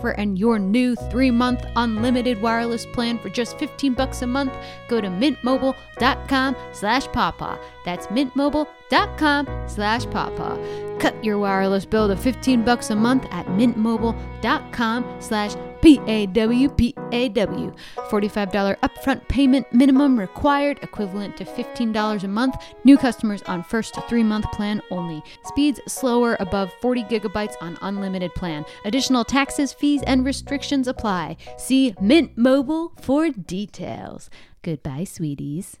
and 0.09 0.37
your 0.37 0.59
new 0.59 0.95
3-month 0.95 1.65
unlimited 1.75 2.41
wireless 2.41 2.85
plan 2.87 3.19
for 3.19 3.29
just 3.29 3.57
15 3.59 3.93
bucks 3.93 4.21
a 4.21 4.27
month, 4.27 4.53
go 4.89 4.99
to 4.99 5.07
mintmobile.com 5.07 6.55
slash 6.73 7.07
pawpaw. 7.07 7.57
That's 7.85 8.07
mintmobile.com 8.07 9.47
slash 9.67 10.05
pawpaw. 10.09 10.97
Cut 10.97 11.23
your 11.23 11.37
wireless 11.37 11.85
bill 11.85 12.07
to 12.07 12.15
15 12.15 12.63
bucks 12.63 12.89
a 12.89 12.95
month 12.95 13.25
at 13.31 13.45
mintmobile.com 13.47 15.21
slash 15.21 15.53
P-A-W-P-A-W. 15.53 15.70
$45 15.81 18.77
upfront 18.79 19.27
payment 19.27 19.73
minimum 19.73 20.19
required, 20.19 20.79
equivalent 20.81 21.37
to 21.37 21.45
$15 21.45 22.23
a 22.23 22.27
month. 22.27 22.55
New 22.83 22.97
customers 22.97 23.41
on 23.43 23.63
first 23.63 23.95
three-month 24.07 24.51
plan 24.51 24.81
only. 24.91 25.23
Speeds 25.45 25.79
slower 25.87 26.37
above 26.39 26.71
40 26.81 27.03
gigabytes 27.05 27.55
on 27.61 27.77
unlimited 27.81 28.33
plan. 28.35 28.65
Additional 28.85 29.25
taxes, 29.25 29.73
fees, 29.73 30.03
and 30.03 30.25
restrictions 30.25 30.87
apply. 30.87 31.37
See 31.57 31.95
Mint 31.99 32.37
Mobile 32.37 32.93
for 33.01 33.29
details. 33.29 34.29
Goodbye, 34.63 35.05
sweeties. 35.05 35.80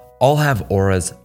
all 0.21 0.35
have 0.37 0.63
auras 0.69 1.13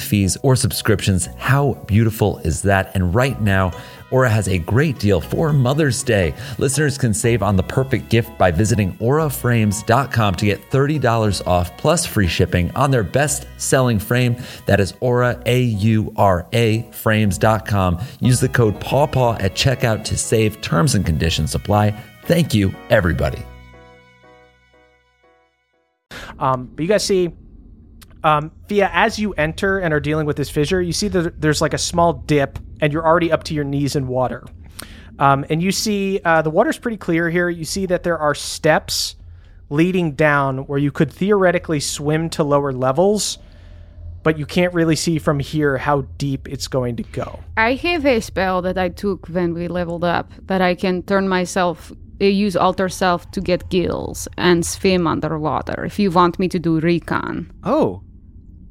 fees 0.00 0.36
or 0.42 0.56
subscriptions. 0.56 1.26
How 1.36 1.74
beautiful 1.86 2.38
is 2.38 2.62
that? 2.62 2.94
And 2.94 3.14
right 3.14 3.40
now, 3.40 3.72
Aura 4.10 4.30
has 4.30 4.48
a 4.48 4.58
great 4.58 4.98
deal 4.98 5.20
for 5.20 5.52
Mother's 5.52 6.02
Day. 6.02 6.34
Listeners 6.58 6.96
can 6.96 7.12
save 7.12 7.42
on 7.42 7.56
the 7.56 7.62
perfect 7.62 8.08
gift 8.08 8.36
by 8.38 8.50
visiting 8.50 8.92
auraframes.com 8.94 10.34
to 10.36 10.46
get 10.46 10.70
$30 10.70 11.46
off 11.46 11.76
plus 11.76 12.06
free 12.06 12.26
shipping 12.26 12.70
on 12.74 12.90
their 12.90 13.04
best 13.04 13.46
selling 13.58 13.98
frame. 13.98 14.36
That 14.66 14.80
is 14.80 14.94
Aura, 15.00 15.42
A 15.46 15.60
U 15.62 16.12
R 16.16 16.46
A, 16.52 16.82
frames.com. 16.92 18.00
Use 18.20 18.40
the 18.40 18.48
code 18.48 18.80
PAWPAW 18.80 19.42
at 19.42 19.54
checkout 19.54 20.04
to 20.04 20.16
save. 20.16 20.60
Terms 20.62 20.94
and 20.94 21.04
conditions 21.04 21.54
apply. 21.54 21.90
Thank 22.24 22.54
you, 22.54 22.74
everybody. 22.90 23.42
Um, 26.38 26.66
but 26.66 26.82
you 26.82 26.88
guys 26.88 27.04
see 27.04 27.30
Um, 28.24 28.50
Fia, 28.66 28.90
as 28.92 29.18
you 29.18 29.32
enter 29.34 29.78
and 29.78 29.94
are 29.94 30.00
dealing 30.00 30.26
with 30.26 30.36
this 30.36 30.50
fissure, 30.50 30.82
you 30.82 30.92
see 30.92 31.08
that 31.08 31.40
there's 31.40 31.60
like 31.60 31.74
a 31.74 31.78
small 31.78 32.12
dip, 32.12 32.58
and 32.80 32.92
you're 32.92 33.06
already 33.06 33.30
up 33.30 33.44
to 33.44 33.54
your 33.54 33.64
knees 33.64 33.96
in 33.96 34.06
water. 34.06 34.44
Um, 35.18 35.44
and 35.50 35.62
you 35.62 35.72
see 35.72 36.20
uh, 36.24 36.42
the 36.42 36.50
water's 36.50 36.78
pretty 36.78 36.96
clear 36.96 37.28
here. 37.30 37.48
You 37.48 37.64
see 37.64 37.86
that 37.86 38.02
there 38.02 38.18
are 38.18 38.34
steps 38.34 39.16
leading 39.70 40.12
down 40.12 40.58
where 40.66 40.78
you 40.78 40.90
could 40.90 41.12
theoretically 41.12 41.80
swim 41.80 42.30
to 42.30 42.44
lower 42.44 42.72
levels, 42.72 43.38
but 44.22 44.38
you 44.38 44.46
can't 44.46 44.72
really 44.74 44.96
see 44.96 45.18
from 45.18 45.40
here 45.40 45.76
how 45.76 46.02
deep 46.18 46.48
it's 46.48 46.68
going 46.68 46.96
to 46.96 47.02
go. 47.02 47.40
I 47.56 47.74
have 47.74 48.06
a 48.06 48.20
spell 48.20 48.62
that 48.62 48.78
I 48.78 48.88
took 48.88 49.26
when 49.28 49.54
we 49.54 49.68
leveled 49.68 50.04
up 50.04 50.32
that 50.46 50.60
I 50.60 50.74
can 50.74 51.02
turn 51.02 51.28
myself, 51.28 51.92
uh, 52.20 52.24
use 52.24 52.56
alter 52.56 52.88
self 52.88 53.30
to 53.32 53.40
get 53.40 53.68
gills 53.68 54.28
and 54.36 54.64
swim 54.64 55.06
underwater 55.06 55.84
if 55.84 55.98
you 55.98 56.10
want 56.10 56.38
me 56.38 56.48
to 56.48 56.58
do 56.58 56.80
recon. 56.80 57.52
Oh, 57.64 58.02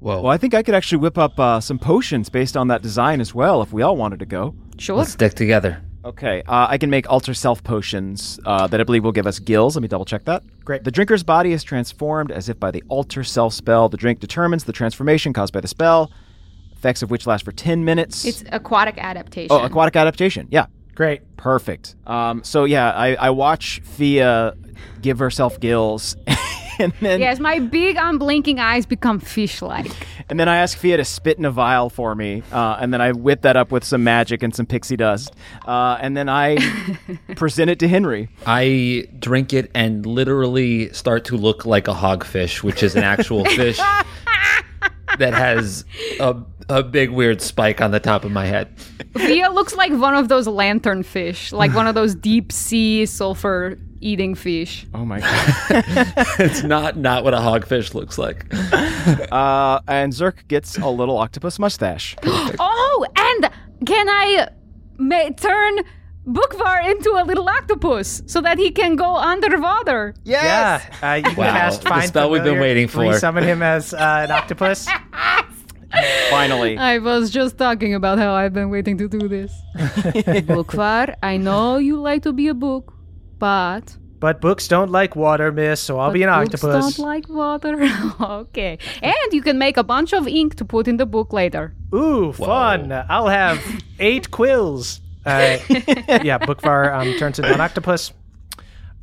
Whoa. 0.08 0.22
well, 0.22 0.32
I 0.32 0.38
think 0.38 0.54
I 0.54 0.64
could 0.64 0.74
actually 0.74 1.00
whip 1.00 1.18
up 1.18 1.38
uh, 1.38 1.60
some 1.60 1.78
potions 1.78 2.30
based 2.30 2.56
on 2.56 2.70
that 2.70 2.82
design 2.82 3.20
as 3.20 3.36
well 3.36 3.62
if 3.62 3.74
we 3.74 3.82
all 3.82 3.98
wanted 3.98 4.20
to 4.20 4.26
go. 4.26 4.56
Sure. 4.78 4.96
Let's 4.96 5.12
stick 5.12 5.34
together. 5.34 5.84
Okay, 6.06 6.42
uh, 6.48 6.68
I 6.70 6.78
can 6.78 6.90
make 6.90 7.10
alter 7.10 7.34
self 7.34 7.62
potions 7.62 8.40
uh, 8.46 8.68
that 8.68 8.80
I 8.80 8.86
believe 8.86 9.04
will 9.04 9.12
give 9.12 9.28
us 9.28 9.40
gills. 9.40 9.76
Let 9.76 9.82
me 9.82 9.90
double 9.90 10.06
check 10.06 10.24
that. 10.24 10.44
Great. 10.64 10.86
The 10.86 10.92
drinker's 10.92 11.24
body 11.24 11.52
is 11.52 11.62
transformed 11.62 12.32
as 12.32 12.48
if 12.48 12.58
by 12.58 12.72
the 12.72 12.82
alter 12.88 13.26
self 13.26 13.54
spell. 13.54 13.90
The 13.90 13.98
drink 13.98 14.22
determines 14.22 14.64
the 14.64 14.72
transformation 14.72 15.34
caused 15.34 15.52
by 15.52 15.60
the 15.60 15.68
spell, 15.68 16.10
effects 16.72 17.02
of 17.02 17.12
which 17.12 17.28
last 17.28 17.44
for 17.44 17.52
10 17.52 17.84
minutes. 17.84 18.24
It's 18.24 18.46
aquatic 18.54 18.98
adaptation. 18.98 19.50
oh, 19.52 19.66
aquatic 19.66 19.98
adaptation. 19.98 20.48
Yeah, 20.50 20.68
Great. 20.96 21.36
perfect. 21.36 21.96
Um, 22.06 22.42
so, 22.46 22.64
yeah, 22.64 22.92
I, 22.92 23.16
I 23.16 23.30
watch 23.32 23.82
Fia 23.84 24.54
give 25.02 25.20
herself 25.20 25.60
gills. 25.60 26.16
And 26.80 26.94
then, 27.02 27.20
Yes, 27.20 27.40
my 27.40 27.58
big 27.58 27.98
unblinking 28.00 28.60
eyes 28.60 28.86
become 28.86 29.20
fish-like. 29.20 29.92
and 30.30 30.40
then 30.40 30.48
I 30.48 30.58
ask 30.58 30.78
Fia 30.78 30.98
to 30.98 31.06
spit 31.06 31.40
in 31.40 31.46
a 31.46 31.50
vial 31.50 31.90
for 31.90 32.14
me, 32.14 32.44
uh, 32.52 32.78
and 32.80 32.94
then 32.94 33.02
I 33.02 33.14
whip 33.14 33.42
that 33.42 33.58
up 33.58 33.72
with 33.72 33.84
some 33.84 34.04
magic 34.04 34.44
and 34.44 34.54
some 34.54 34.68
pixie 34.68 34.96
dust, 34.96 35.34
uh, 35.66 35.98
and 36.00 36.16
then 36.16 36.30
I 36.30 36.58
present 37.36 37.72
it 37.72 37.80
to 37.80 37.88
Henry. 37.88 38.30
I 38.46 39.08
drink 39.18 39.54
it 39.54 39.72
and 39.74 40.06
literally 40.06 40.94
start 40.94 41.26
to 41.26 41.36
look 41.36 41.66
like 41.66 41.88
a 41.88 41.96
hogfish, 41.96 42.62
which 42.62 42.84
is 42.84 42.96
an 42.96 43.02
actual 43.04 43.44
fish 43.56 43.80
that 45.18 45.34
has 45.34 45.84
a, 46.20 46.36
a 46.70 46.84
big 46.84 47.10
weird 47.10 47.42
spike 47.42 47.82
on 47.82 47.90
the 47.90 48.00
top 48.00 48.24
of 48.24 48.32
my 48.32 48.46
head. 48.46 48.70
Fia 49.16 49.50
looks 49.50 49.76
like 49.76 49.92
one 49.94 50.14
of 50.14 50.28
those 50.30 50.48
lantern 50.48 51.02
fish, 51.02 51.52
like 51.52 51.74
one 51.74 51.88
of 51.88 51.96
those 51.96 52.14
deep 52.14 52.52
sea 52.52 53.06
sulfur 53.08 53.80
eating 54.02 54.36
fish. 54.36 54.86
Oh 54.94 55.06
my 55.06 55.20
god. 55.20 55.36
It's 56.40 56.64
not 56.64 56.98
not 56.98 57.24
what 57.24 57.34
a 57.34 57.38
hogfish 57.38 57.94
looks 57.94 58.18
like. 58.18 58.46
Uh, 59.32 59.80
and 59.88 60.12
Zerk 60.12 60.48
gets 60.50 60.78
a 60.78 60.90
little 60.90 61.18
octopus 61.18 61.60
mustache. 61.60 62.16
Oh, 62.60 63.06
and 63.16 63.50
can 63.86 64.08
I 64.10 64.50
ma- 64.98 65.30
turn 65.38 65.80
Bookvar 66.28 66.90
into 66.92 67.12
a 67.12 67.24
little 67.24 67.48
octopus 67.48 68.22
so 68.26 68.42
that 68.42 68.58
he 68.58 68.70
can 68.72 68.96
go 68.98 69.16
underwater? 69.16 70.14
Yeah. 70.26 70.82
Uh, 71.02 71.14
you 71.14 71.24
can 71.24 71.36
Wow, 71.38 71.52
cast 71.54 71.84
the 71.84 71.90
Find 71.90 72.08
spell 72.08 72.30
we've 72.30 72.44
been 72.44 72.60
waiting 72.60 72.88
for. 72.90 73.06
We 73.08 73.14
summon 73.14 73.44
him 73.46 73.62
as 73.62 73.94
uh, 73.94 74.26
an 74.28 74.32
octopus. 74.40 74.88
Finally. 76.30 76.78
I 76.78 76.98
was 77.00 77.30
just 77.32 77.58
talking 77.58 77.94
about 77.96 78.20
how 78.20 78.34
I've 78.34 78.54
been 78.54 78.70
waiting 78.70 78.98
to 78.98 79.08
do 79.08 79.28
this. 79.30 79.54
Bookvar, 80.52 81.16
I 81.24 81.38
know 81.38 81.78
you 81.78 82.00
like 82.02 82.24
to 82.24 82.34
be 82.34 82.50
a 82.50 82.54
book, 82.54 82.94
but 83.40 83.98
But 84.20 84.42
books 84.42 84.68
don't 84.68 84.90
like 84.92 85.16
water, 85.16 85.52
miss, 85.52 85.80
so 85.80 86.00
I'll 86.00 86.10
but 86.10 86.14
be 86.14 86.24
an 86.24 86.30
books 86.30 86.64
octopus. 86.64 86.96
don't 86.98 87.06
like 87.06 87.30
water. 87.30 87.78
okay, 88.20 88.80
and 89.02 89.32
you 89.32 89.42
can 89.42 89.58
make 89.60 89.78
a 89.78 89.84
bunch 89.84 90.14
of 90.14 90.28
ink 90.28 90.56
to 90.56 90.66
put 90.66 90.88
in 90.88 90.98
the 90.98 91.06
book 91.06 91.32
later. 91.34 91.74
Ooh, 91.94 92.34
fun. 92.34 92.92
I'll 92.92 93.28
have 93.28 93.60
eight 94.00 94.32
quills. 94.32 95.02
Uh, 95.26 95.58
yeah, 95.70 96.40
Bookvar 96.40 96.94
um, 96.94 97.14
turns 97.20 97.38
into 97.40 97.54
an 97.54 97.62
octopus. 97.62 98.12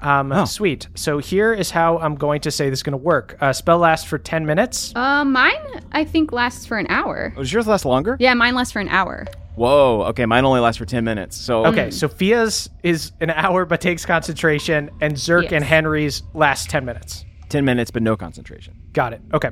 Um, 0.05 0.30
Oh. 0.32 0.44
Sweet. 0.44 0.88
So 0.94 1.18
here 1.18 1.52
is 1.52 1.70
how 1.70 1.98
I'm 1.98 2.14
going 2.14 2.40
to 2.42 2.50
say 2.50 2.70
this 2.70 2.80
is 2.80 2.82
going 2.82 2.92
to 2.92 2.96
work. 2.98 3.36
Uh, 3.40 3.52
spell 3.52 3.78
lasts 3.78 4.07
for 4.07 4.18
10 4.18 4.44
minutes. 4.46 4.92
Uh, 4.94 5.24
mine 5.24 5.52
I 5.92 6.05
think 6.05 6.30
lasts 6.32 6.66
for 6.66 6.76
an 6.78 6.86
hour. 6.90 7.32
Does 7.36 7.52
yours 7.52 7.66
last 7.66 7.84
longer? 7.84 8.16
Yeah, 8.20 8.34
mine 8.34 8.55
lasts 8.55 8.72
for 8.72 8.80
an 8.80 8.88
hour. 8.88 9.26
Whoa. 9.57 10.02
Okay, 10.09 10.26
mine 10.26 10.44
only 10.44 10.61
lasts 10.61 10.78
for 10.78 10.84
10 10.84 11.05
minutes. 11.05 11.36
So 11.36 11.64
Okay, 11.66 11.90
Sophia's 11.90 12.68
is 12.82 13.12
an 13.20 13.30
hour 13.30 13.64
but 13.64 13.80
takes 13.80 14.05
concentration, 14.05 14.90
and 15.00 15.14
Zerk 15.14 15.44
Yes. 15.44 15.52
and 15.52 15.64
Henry's 15.64 16.22
last 16.34 16.68
10 16.70 16.84
minutes. 16.84 17.24
10 17.50 17.64
minutes, 17.64 17.90
but 17.92 18.02
no 18.02 18.16
concentration. 18.16 18.74
Got 18.92 19.12
it. 19.12 19.20
Okay. 19.32 19.50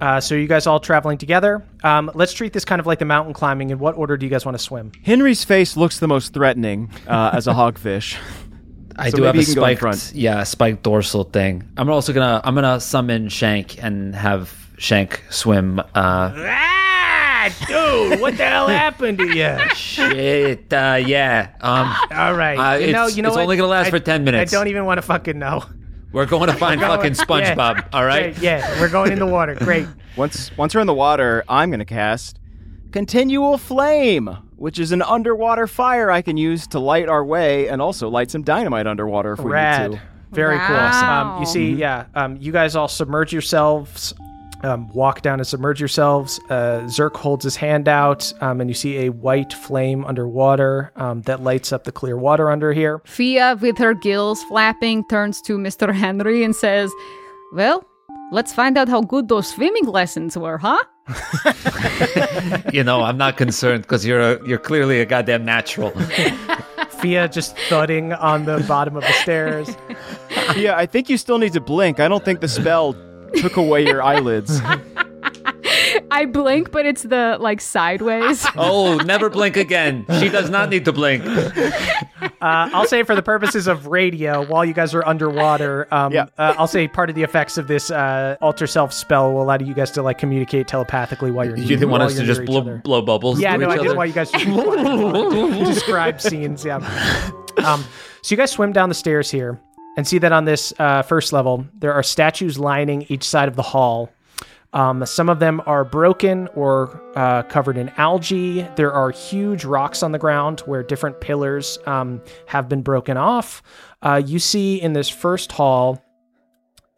Uh, 0.00 0.20
so 0.20 0.36
you 0.36 0.46
guys 0.46 0.68
all 0.68 0.78
traveling 0.78 1.18
together. 1.18 1.66
Um, 1.82 2.08
let's 2.14 2.32
treat 2.32 2.52
this 2.52 2.64
kind 2.64 2.78
of 2.78 2.86
like 2.86 3.00
the 3.00 3.04
mountain 3.04 3.34
climbing. 3.34 3.70
In 3.70 3.80
what 3.80 3.96
order 3.96 4.16
do 4.16 4.24
you 4.24 4.30
guys 4.30 4.46
want 4.46 4.56
to 4.56 4.62
swim? 4.62 4.92
Henry's 5.02 5.42
face 5.42 5.76
looks 5.76 5.98
the 5.98 6.06
most 6.06 6.32
threatening 6.32 6.90
uh, 7.08 7.30
as 7.32 7.48
a 7.48 7.52
hogfish. 7.54 8.16
I 8.96 9.10
So 9.10 9.16
do 9.18 9.22
have 9.24 9.34
a 9.34 9.38
you 9.38 9.44
can 9.44 9.54
spiked, 9.54 9.80
front. 9.80 10.12
yeah, 10.14 10.42
spiked 10.44 10.82
dorsal 10.82 11.24
thing. 11.24 11.68
I'm 11.76 11.88
also 11.90 12.12
gonna 12.12 12.40
I'm 12.44 12.54
gonna 12.54 12.80
summon 12.80 13.28
Shank 13.28 13.82
and 13.82 14.14
have 14.14 14.54
Shank 14.78 15.22
swim. 15.30 15.78
Uh, 15.80 16.32
Ah, 16.34 17.48
dude, 17.66 18.20
what 18.20 18.36
the 18.36 18.44
hell 18.46 18.68
happened 18.68 19.18
to 19.18 19.26
you? 19.36 19.58
shit, 19.74 20.72
uh, 20.72 20.98
yeah. 21.04 21.48
Um, 21.60 21.92
All 22.16 22.34
right. 22.34 22.54
Uh, 22.56 22.78
you 22.78 22.92
know, 22.92 23.02
it's- 23.04 23.16
you 23.16 23.22
know 23.22 23.30
it's 23.30 23.36
what? 23.36 23.42
only 23.42 23.56
gonna 23.56 23.68
last 23.68 23.88
I- 23.88 23.90
for 23.90 23.98
10 23.98 24.22
minutes. 24.24 24.52
I 24.52 24.56
don't 24.56 24.68
even 24.68 24.84
want 24.84 24.98
to 24.98 25.02
fucking 25.02 25.38
know. 25.38 25.64
we're 26.12 26.26
going 26.26 26.48
to 26.50 26.54
find 26.56 26.80
fucking 26.92 27.14
Yeah. 27.18 27.24
SpongeBob. 27.24 27.88
All 27.92 28.04
right. 28.04 28.34
Great, 28.34 28.42
Yeah, 28.44 28.80
we're 28.80 28.88
going 28.90 29.10
in 29.12 29.18
the 29.18 29.26
water. 29.26 29.54
Great. 29.56 29.86
Once 30.16 30.56
once 30.56 30.74
we're 30.74 30.82
in 30.82 30.86
the 30.86 30.94
water, 30.94 31.42
I'm 31.48 31.70
going 31.70 31.80
to 31.80 31.84
cast 31.84 32.38
Continual 32.92 33.56
Flame, 33.56 34.28
which 34.56 34.78
is 34.78 34.92
an 34.92 35.00
underwater 35.00 35.66
fire 35.66 36.10
I 36.10 36.20
can 36.20 36.36
use 36.36 36.66
to 36.68 36.78
light 36.78 37.08
our 37.08 37.24
way 37.24 37.68
and 37.68 37.80
also 37.80 38.10
light 38.10 38.30
some 38.30 38.42
dynamite 38.42 38.86
underwater 38.86 39.32
if 39.32 39.38
we 39.38 39.46
need 39.46 39.52
Rad. 39.52 39.92
to. 39.92 40.00
Very 40.32 40.58
cool. 40.58 40.76
Um, 40.76 41.40
you 41.40 41.46
see, 41.46 41.72
yeah, 41.72 42.06
um, 42.14 42.36
you 42.38 42.52
guys 42.52 42.76
all 42.76 42.88
submerge 42.88 43.32
yourselves, 43.32 44.12
um, 44.62 44.88
walk 44.92 45.22
down 45.22 45.40
and 45.40 45.46
submerge 45.46 45.80
yourselves. 45.80 46.38
Uh, 46.50 46.82
Zerk 46.84 47.16
holds 47.16 47.44
his 47.44 47.56
hand 47.56 47.88
out, 47.88 48.30
um, 48.42 48.60
and 48.60 48.68
you 48.68 48.74
see 48.74 48.98
a 48.98 49.08
white 49.08 49.54
flame 49.54 50.04
underwater 50.04 50.92
um, 50.96 51.22
that 51.22 51.42
lights 51.42 51.72
up 51.72 51.84
the 51.84 51.92
clear 51.92 52.18
water 52.18 52.50
under 52.50 52.74
here. 52.74 53.00
Fia, 53.06 53.56
with 53.60 53.78
her 53.78 53.94
gills 53.94 54.42
flapping, 54.44 55.02
turns 55.08 55.40
to 55.42 55.56
Mr. 55.56 55.94
Henry 55.94 56.44
and 56.44 56.54
says, 56.54 56.92
Well, 57.54 57.86
let's 58.32 58.52
find 58.52 58.76
out 58.76 58.88
how 58.88 59.00
good 59.00 59.28
those 59.28 59.48
swimming 59.48 59.86
lessons 59.86 60.36
were, 60.36 60.58
huh? 60.58 60.82
You 62.72 62.82
know, 62.82 63.02
I'm 63.02 63.18
not 63.18 63.36
concerned 63.36 63.82
because 63.82 64.06
you're 64.06 64.20
a, 64.20 64.46
you're 64.46 64.58
clearly 64.58 65.00
a 65.00 65.06
goddamn 65.06 65.44
natural. 65.44 65.90
Fia 67.00 67.28
just 67.28 67.56
thudding 67.68 68.12
on 68.14 68.44
the 68.46 68.64
bottom 68.66 68.96
of 68.96 69.02
the 69.02 69.12
stairs. 69.12 69.76
Yeah, 70.56 70.76
I 70.76 70.86
think 70.86 71.10
you 71.10 71.16
still 71.18 71.38
need 71.38 71.52
to 71.52 71.60
blink. 71.60 72.00
I 72.00 72.08
don't 72.08 72.24
think 72.24 72.40
the 72.40 72.48
spell 72.48 72.96
took 73.36 73.56
away 73.56 73.84
your 73.84 74.02
eyelids. 74.02 74.60
I 76.10 76.24
blink, 76.26 76.70
but 76.72 76.86
it's 76.86 77.02
the 77.02 77.36
like 77.40 77.60
sideways. 77.60 78.46
Oh, 78.56 78.96
never 79.04 79.28
blink 79.30 79.56
again. 79.56 80.04
She 80.20 80.28
does 80.28 80.50
not 80.50 80.68
need 80.70 80.84
to 80.86 80.92
blink. 80.92 81.24
Uh, 82.40 82.68
I'll 82.72 82.86
say 82.86 83.04
for 83.04 83.14
the 83.14 83.22
purposes 83.22 83.68
of 83.68 83.86
radio, 83.86 84.44
while 84.44 84.64
you 84.64 84.72
guys 84.74 84.94
are 84.94 85.06
underwater, 85.06 85.86
um, 85.94 86.12
Yeah. 86.12 86.26
uh, 86.38 86.54
I'll 86.58 86.66
say 86.66 86.88
part 86.88 87.08
of 87.08 87.14
the 87.14 87.22
effects 87.22 87.56
of 87.56 87.68
this 87.68 87.88
uh, 87.90 88.36
alter 88.40 88.66
self 88.66 88.92
spell 88.92 89.32
will 89.32 89.42
allow 89.42 89.58
you 89.58 89.74
guys 89.74 89.92
to 89.92 90.02
like 90.02 90.18
communicate 90.18 90.66
telepathically 90.66 91.30
while 91.30 91.44
you're. 91.46 91.56
You 91.56 91.66
didn't 91.68 91.90
want 91.90 92.02
us 92.02 92.16
to 92.16 92.24
just 92.24 92.44
blow, 92.44 92.60
other. 92.60 92.78
blow 92.78 93.00
bubbles 93.00 93.40
Yeah, 93.40 93.52
to 93.52 93.58
no, 93.58 93.66
each 93.72 93.78
I 93.78 93.82
didn't 93.82 93.96
want 93.96 94.08
you 94.08 94.14
guys 94.14 94.30
to 94.32 95.64
describe 95.64 96.20
scenes. 96.20 96.64
Yeah. 96.64 96.76
Um, 97.64 97.84
so 98.22 98.32
you 98.32 98.36
guys 98.36 98.50
swim 98.50 98.72
down 98.72 98.88
the 98.88 98.94
stairs 98.96 99.30
here 99.30 99.60
and 99.96 100.06
see 100.06 100.18
that 100.18 100.32
on 100.32 100.44
this 100.44 100.72
uh, 100.80 101.02
first 101.02 101.32
level 101.32 101.64
there 101.78 101.92
are 101.92 102.02
statues 102.02 102.58
lining 102.58 103.04
each 103.08 103.24
side 103.24 103.48
of 103.48 103.54
the 103.56 103.62
hall. 103.62 104.10
Um, 104.72 105.04
some 105.04 105.28
of 105.28 105.38
them 105.38 105.60
are 105.66 105.84
broken 105.84 106.48
or 106.54 107.02
uh, 107.14 107.42
covered 107.42 107.76
in 107.76 107.90
algae. 107.90 108.66
There 108.76 108.92
are 108.92 109.10
huge 109.10 109.64
rocks 109.64 110.02
on 110.02 110.12
the 110.12 110.18
ground 110.18 110.60
where 110.60 110.82
different 110.82 111.20
pillars 111.20 111.78
um, 111.86 112.22
have 112.46 112.68
been 112.68 112.82
broken 112.82 113.16
off. 113.16 113.62
Uh, 114.00 114.22
you 114.24 114.38
see 114.38 114.80
in 114.80 114.94
this 114.94 115.08
first 115.08 115.52
hall, 115.52 116.02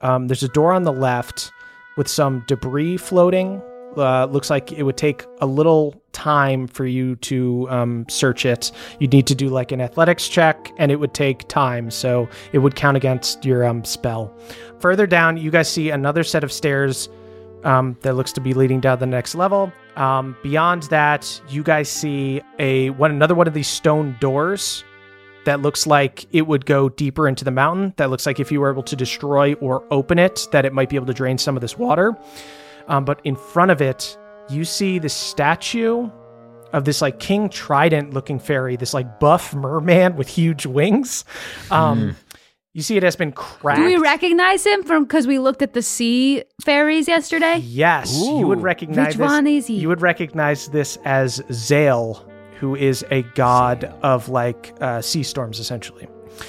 um, 0.01 0.29
there's 0.29 0.43
a 0.43 0.49
door 0.49 0.73
on 0.73 0.85
the 0.85 0.93
left 0.93 1.51
with 1.97 2.09
some 2.09 2.45
debris 2.47 2.97
floating. 2.97 3.61
Uh, 3.97 4.27
looks 4.27 4.51
like 4.51 4.73
it 4.73 4.83
would 4.83 4.97
take 4.97 5.25
a 5.41 5.47
little 5.47 6.01
time 6.13 6.67
for 6.67 6.85
you 6.85 7.15
to 7.17 7.69
um, 7.71 8.05
search 8.09 8.45
it. 8.45 8.73
You'd 8.99 9.13
need 9.13 9.27
to 9.29 9.35
do 9.37 9.49
like 9.49 9.71
an 9.71 9.81
athletics 9.81 10.29
check, 10.29 10.73
and 10.79 10.91
it 10.91 10.97
would 10.97 11.15
take 11.15 11.47
time, 11.49 11.91
so 11.91 12.29
it 12.53 12.59
would 12.59 12.75
count 12.75 12.97
against 12.97 13.45
your 13.45 13.65
um, 13.65 13.85
spell. 13.85 14.37
Further 14.81 15.07
down, 15.07 15.37
you 15.37 15.51
guys 15.51 15.69
see 15.69 15.91
another 15.91 16.25
set 16.25 16.43
of 16.43 16.53
stairs 16.53 17.09
um, 17.65 17.97
that 18.03 18.15
looks 18.15 18.33
to 18.33 18.41
be 18.41 18.55
leading 18.55 18.81
down 18.81 18.99
the 18.99 19.07
next 19.07 19.35
level. 19.35 19.73
Um, 19.97 20.37
beyond 20.43 20.85
that, 20.85 21.41
you 21.49 21.63
guys 21.63 21.89
see 21.89 22.43
a 22.59 22.91
one 22.91 23.11
another 23.11 23.35
one 23.35 23.49
of 23.49 23.55
these 23.55 23.69
stone 23.69 24.17
doors 24.21 24.85
that 25.45 25.61
looks 25.61 25.87
like 25.87 26.27
it 26.33 26.47
would 26.47 26.67
go 26.67 26.89
deeper 26.89 27.29
into 27.29 27.45
the 27.45 27.51
mountain. 27.51 27.93
That 27.97 28.11
looks 28.11 28.27
like 28.27 28.41
if 28.41 28.51
you 28.51 28.61
were 28.61 28.71
able 28.71 28.83
to 28.85 28.97
destroy 28.97 29.55
or 29.55 29.85
open 29.91 30.19
it, 30.19 30.47
that 30.53 30.65
it 30.65 30.73
might 30.73 30.89
be 30.89 30.97
able 30.97 31.07
to 31.07 31.15
drain 31.15 31.39
some 31.39 31.57
of 31.57 31.61
this 31.61 31.77
water. 31.77 32.17
Um, 32.89 33.05
but 33.05 33.21
in 33.25 33.37
front 33.37 33.71
of 33.71 33.81
it, 33.81 34.17
you 34.49 34.65
see 34.65 34.99
the 34.99 35.09
statue 35.09 36.11
of 36.73 36.85
this 36.85 37.01
like 37.01 37.21
King 37.21 37.49
Trident 37.49 38.13
looking 38.13 38.39
fairy, 38.39 38.77
this 38.77 38.93
like 38.93 39.21
buff 39.21 39.55
merman 39.55 40.17
with 40.17 40.29
huge 40.29 40.67
wings. 40.67 41.25
Um, 41.71 42.17
You 42.77 42.83
see, 42.83 42.97
it 42.97 43.05
has 43.05 43.15
been 43.15 43.31
cracked. 43.31 43.79
Do 43.79 43.85
we 43.87 43.97
recognize 43.97 44.67
him 44.67 44.83
from 44.83 45.05
because 45.05 45.29
we 45.29 45.39
looked 45.39 45.63
at 45.63 45.75
the 45.75 45.81
sea 45.83 46.43
fairies 46.61 47.07
yesterday? 47.07 47.59
Yes, 47.59 48.13
you 48.21 48.49
would 48.49 48.63
recognize 48.63 49.07
Which 49.11 49.17
this. 49.19 49.31
one 49.31 49.47
is 49.47 49.69
he? 49.69 49.77
You 49.77 49.89
would 49.89 50.03
recognize 50.03 50.67
this 50.69 50.99
as 51.05 51.41
Zale, 51.53 52.29
who 52.59 52.75
is 52.75 53.05
a 53.13 53.23
god 53.37 53.85
of 54.03 54.29
like 54.29 54.75
uh, 54.81 55.01
sea 55.01 55.23
storms, 55.23 55.61
essentially. 55.61 56.09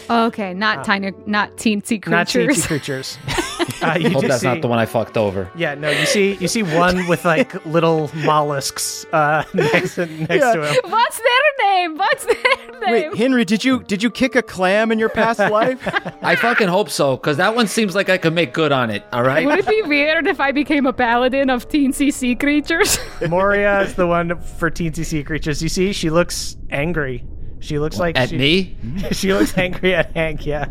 Okay, 0.10 0.56
not 0.56 0.84
tiny, 0.84 1.12
not 1.28 1.58
teensy 1.58 2.06
Uh, 2.08 2.10
Not 2.10 2.26
teensy 2.26 2.66
creatures. 2.66 3.20
uh, 3.82 3.98
you 4.00 4.10
Hope 4.10 4.24
that's 4.24 4.42
see, 4.42 4.48
not 4.48 4.62
the 4.62 4.68
one 4.68 4.80
I 4.80 4.86
fucked 4.86 5.18
over. 5.18 5.50
Yeah, 5.56 5.76
no, 5.76 5.90
you 5.90 6.06
see, 6.06 6.36
you 6.36 6.48
see 6.48 6.64
one 6.64 7.08
with 7.08 7.26
like 7.26 7.66
little 7.66 8.10
mollusks 8.16 9.06
uh, 9.12 9.44
next, 9.54 9.96
to, 9.96 10.06
next 10.06 10.54
to 10.54 10.66
him. 10.66 10.92
What's 10.92 11.18
their 11.18 11.68
name? 11.68 11.98
What's 11.98 12.26
their 12.26 12.80
name? 12.80 12.92
Wait, 12.92 13.18
Henry, 13.18 13.46
did 13.46 13.64
you 13.64 13.84
did 13.84 14.04
you 14.04 14.10
kick 14.10 14.36
a 14.36 14.42
clam 14.42 14.92
in 14.92 15.00
your 15.00 15.10
past 15.10 15.40
life? 15.52 15.82
I 16.22 16.36
fucking 16.36 16.68
hope 16.68 16.90
so, 16.90 17.18
because 17.18 17.38
that 17.38 17.56
one 17.56 17.68
seems 17.68 17.96
like 17.96 18.10
I 18.10 18.18
could 18.18 18.34
make 18.34 18.54
good 18.54 18.72
on 18.72 18.90
it. 18.90 19.04
All 19.12 19.24
right. 19.24 19.46
Would 19.46 19.60
it 19.60 19.68
be 19.68 19.82
weird 19.84 20.28
if 20.28 20.40
I 20.40 20.52
became 20.52 20.86
a 20.86 20.94
paladin 20.94 21.50
of 21.50 21.68
teensy 21.68 22.12
sea 22.14 22.36
creatures? 22.36 23.00
Moria 23.30 23.82
is 23.82 23.96
the 23.96 24.08
one 24.08 24.40
for 24.40 24.70
teensy 24.70 25.06
sea 25.06 25.24
creatures. 25.24 25.62
You 25.62 25.70
see, 25.70 25.94
she 25.94 26.10
looks 26.10 26.58
angry. 26.70 27.26
She 27.60 27.80
looks 27.80 27.98
like 27.98 28.18
At 28.18 28.30
she, 28.30 28.38
me? 28.38 28.78
She 29.12 29.34
looks 29.34 29.58
angry 29.58 29.96
at 29.96 30.12
Hank. 30.12 30.46
Yeah. 30.46 30.68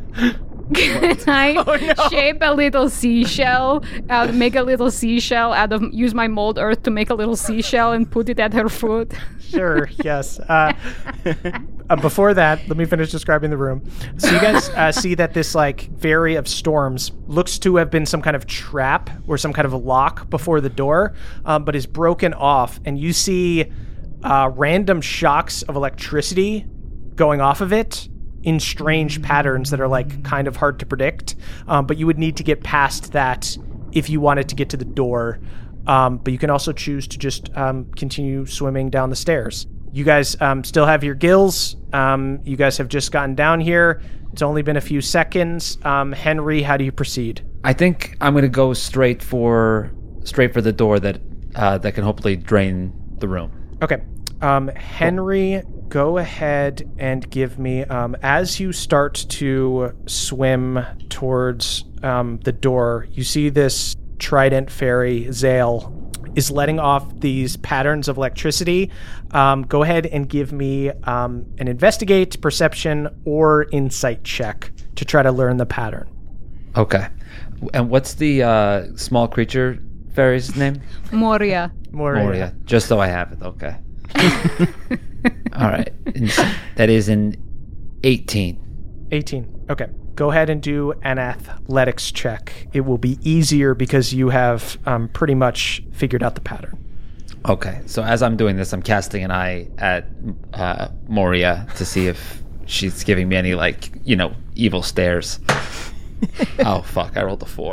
Can 0.72 1.16
I 1.26 2.08
shape 2.10 2.38
a 2.40 2.54
little 2.54 2.88
seashell, 2.88 3.84
uh, 4.08 4.32
make 4.32 4.54
a 4.54 4.62
little 4.62 4.90
seashell 4.90 5.52
out 5.52 5.72
of, 5.72 5.82
use 5.92 6.14
my 6.14 6.28
mold 6.28 6.58
earth 6.58 6.82
to 6.84 6.90
make 6.90 7.10
a 7.10 7.14
little 7.14 7.36
seashell 7.36 7.92
and 7.92 8.10
put 8.10 8.28
it 8.28 8.40
at 8.40 8.54
her 8.54 8.68
foot? 8.68 9.12
Sure. 9.40 9.88
yes. 10.02 10.40
Uh, 10.40 10.72
uh, 11.90 11.96
before 11.96 12.34
that, 12.34 12.66
let 12.68 12.76
me 12.76 12.84
finish 12.84 13.10
describing 13.10 13.50
the 13.50 13.56
room. 13.56 13.84
So 14.16 14.30
you 14.30 14.40
guys 14.40 14.68
uh, 14.70 14.92
see 14.92 15.14
that 15.16 15.34
this 15.34 15.54
like 15.54 15.96
fairy 16.00 16.36
of 16.36 16.48
storms 16.48 17.12
looks 17.26 17.58
to 17.60 17.76
have 17.76 17.90
been 17.90 18.06
some 18.06 18.22
kind 18.22 18.36
of 18.36 18.46
trap 18.46 19.10
or 19.26 19.36
some 19.36 19.52
kind 19.52 19.66
of 19.66 19.72
lock 19.74 20.30
before 20.30 20.60
the 20.60 20.70
door, 20.70 21.14
um, 21.44 21.64
but 21.64 21.76
is 21.76 21.86
broken 21.86 22.32
off, 22.34 22.80
and 22.84 22.98
you 22.98 23.12
see 23.12 23.70
uh, 24.22 24.50
random 24.54 25.00
shocks 25.00 25.62
of 25.62 25.76
electricity 25.76 26.66
going 27.14 27.40
off 27.40 27.60
of 27.60 27.72
it 27.72 28.08
in 28.44 28.60
strange 28.60 29.22
patterns 29.22 29.70
that 29.70 29.80
are 29.80 29.88
like 29.88 30.22
kind 30.22 30.46
of 30.46 30.56
hard 30.56 30.78
to 30.78 30.86
predict. 30.86 31.34
Um, 31.66 31.86
but 31.86 31.96
you 31.96 32.06
would 32.06 32.18
need 32.18 32.36
to 32.36 32.42
get 32.42 32.62
past 32.62 33.12
that 33.12 33.56
if 33.92 34.08
you 34.08 34.20
wanted 34.20 34.48
to 34.50 34.54
get 34.54 34.68
to 34.70 34.76
the 34.76 34.84
door. 34.84 35.40
Um, 35.86 36.18
but 36.18 36.32
you 36.32 36.38
can 36.38 36.50
also 36.50 36.72
choose 36.72 37.06
to 37.08 37.18
just 37.18 37.54
um, 37.56 37.90
continue 37.92 38.46
swimming 38.46 38.90
down 38.90 39.10
the 39.10 39.16
stairs. 39.16 39.66
You 39.92 40.04
guys 40.04 40.40
um, 40.40 40.64
still 40.64 40.86
have 40.86 41.04
your 41.04 41.14
gills. 41.14 41.76
Um, 41.92 42.40
you 42.44 42.56
guys 42.56 42.78
have 42.78 42.88
just 42.88 43.12
gotten 43.12 43.34
down 43.34 43.60
here. 43.60 44.02
It's 44.32 44.42
only 44.42 44.62
been 44.62 44.76
a 44.76 44.80
few 44.80 45.00
seconds. 45.00 45.78
Um, 45.84 46.10
Henry, 46.12 46.62
how 46.62 46.76
do 46.76 46.84
you 46.84 46.90
proceed? 46.90 47.46
I 47.62 47.72
think 47.72 48.16
I'm 48.20 48.34
gonna 48.34 48.48
go 48.48 48.72
straight 48.72 49.22
for 49.22 49.92
straight 50.24 50.52
for 50.52 50.60
the 50.60 50.72
door 50.72 50.98
that 50.98 51.20
uh, 51.54 51.78
that 51.78 51.94
can 51.94 52.02
hopefully 52.02 52.36
drain 52.36 52.92
the 53.18 53.28
room. 53.28 53.52
Okay. 53.80 54.02
Um, 54.40 54.68
Henry, 54.68 55.62
go 55.94 56.18
ahead 56.18 56.90
and 56.98 57.30
give 57.30 57.56
me, 57.56 57.84
um, 57.84 58.16
as 58.20 58.58
you 58.58 58.72
start 58.72 59.14
to 59.28 59.94
swim 60.06 60.84
towards 61.08 61.84
um, 62.02 62.40
the 62.40 62.50
door, 62.50 63.06
you 63.12 63.22
see 63.22 63.48
this 63.48 63.94
trident 64.18 64.68
fairy, 64.68 65.30
Zale, 65.30 66.10
is 66.34 66.50
letting 66.50 66.80
off 66.80 67.20
these 67.20 67.56
patterns 67.58 68.08
of 68.08 68.16
electricity. 68.16 68.90
Um, 69.30 69.62
go 69.62 69.84
ahead 69.84 70.06
and 70.06 70.28
give 70.28 70.50
me 70.50 70.88
um, 71.04 71.46
an 71.58 71.68
investigate, 71.68 72.40
perception, 72.40 73.08
or 73.24 73.68
insight 73.70 74.24
check 74.24 74.72
to 74.96 75.04
try 75.04 75.22
to 75.22 75.30
learn 75.30 75.58
the 75.58 75.66
pattern. 75.66 76.10
Okay. 76.76 77.06
And 77.72 77.88
what's 77.88 78.14
the 78.14 78.42
uh, 78.42 78.96
small 78.96 79.28
creature 79.28 79.78
fairy's 80.12 80.56
name? 80.56 80.82
Moria. 81.12 81.70
Moria. 81.92 82.24
Moria. 82.24 82.54
Just 82.64 82.88
so 82.88 82.98
I 82.98 83.06
have 83.06 83.30
it. 83.30 83.42
Okay. 83.42 83.76
All 85.56 85.68
right. 85.70 85.92
Ins- 86.14 86.38
That 86.76 86.90
is 86.90 87.08
an 87.08 87.36
18. 88.02 89.08
18. 89.12 89.66
Okay. 89.70 89.86
Go 90.14 90.30
ahead 90.30 90.50
and 90.50 90.62
do 90.62 90.92
an 91.02 91.18
athletics 91.18 92.12
check. 92.12 92.68
It 92.72 92.82
will 92.82 92.98
be 92.98 93.18
easier 93.22 93.74
because 93.74 94.12
you 94.14 94.28
have 94.28 94.78
um, 94.86 95.08
pretty 95.08 95.34
much 95.34 95.82
figured 95.92 96.22
out 96.22 96.34
the 96.34 96.40
pattern. 96.40 96.78
Okay. 97.46 97.80
So 97.86 98.02
as 98.02 98.22
I'm 98.22 98.36
doing 98.36 98.56
this, 98.56 98.72
I'm 98.72 98.82
casting 98.82 99.24
an 99.24 99.30
eye 99.30 99.68
at 99.78 100.06
uh, 100.52 100.88
Moria 101.08 101.66
to 101.76 101.84
see 101.84 102.06
if 102.06 102.42
she's 102.66 103.04
giving 103.04 103.28
me 103.28 103.36
any 103.36 103.54
like 103.54 103.90
you 104.04 104.16
know 104.16 104.34
evil 104.54 104.82
stares. 104.82 105.40
oh 106.60 106.80
fuck! 106.82 107.16
I 107.16 107.24
rolled 107.24 107.42
a 107.42 107.46
four. 107.46 107.72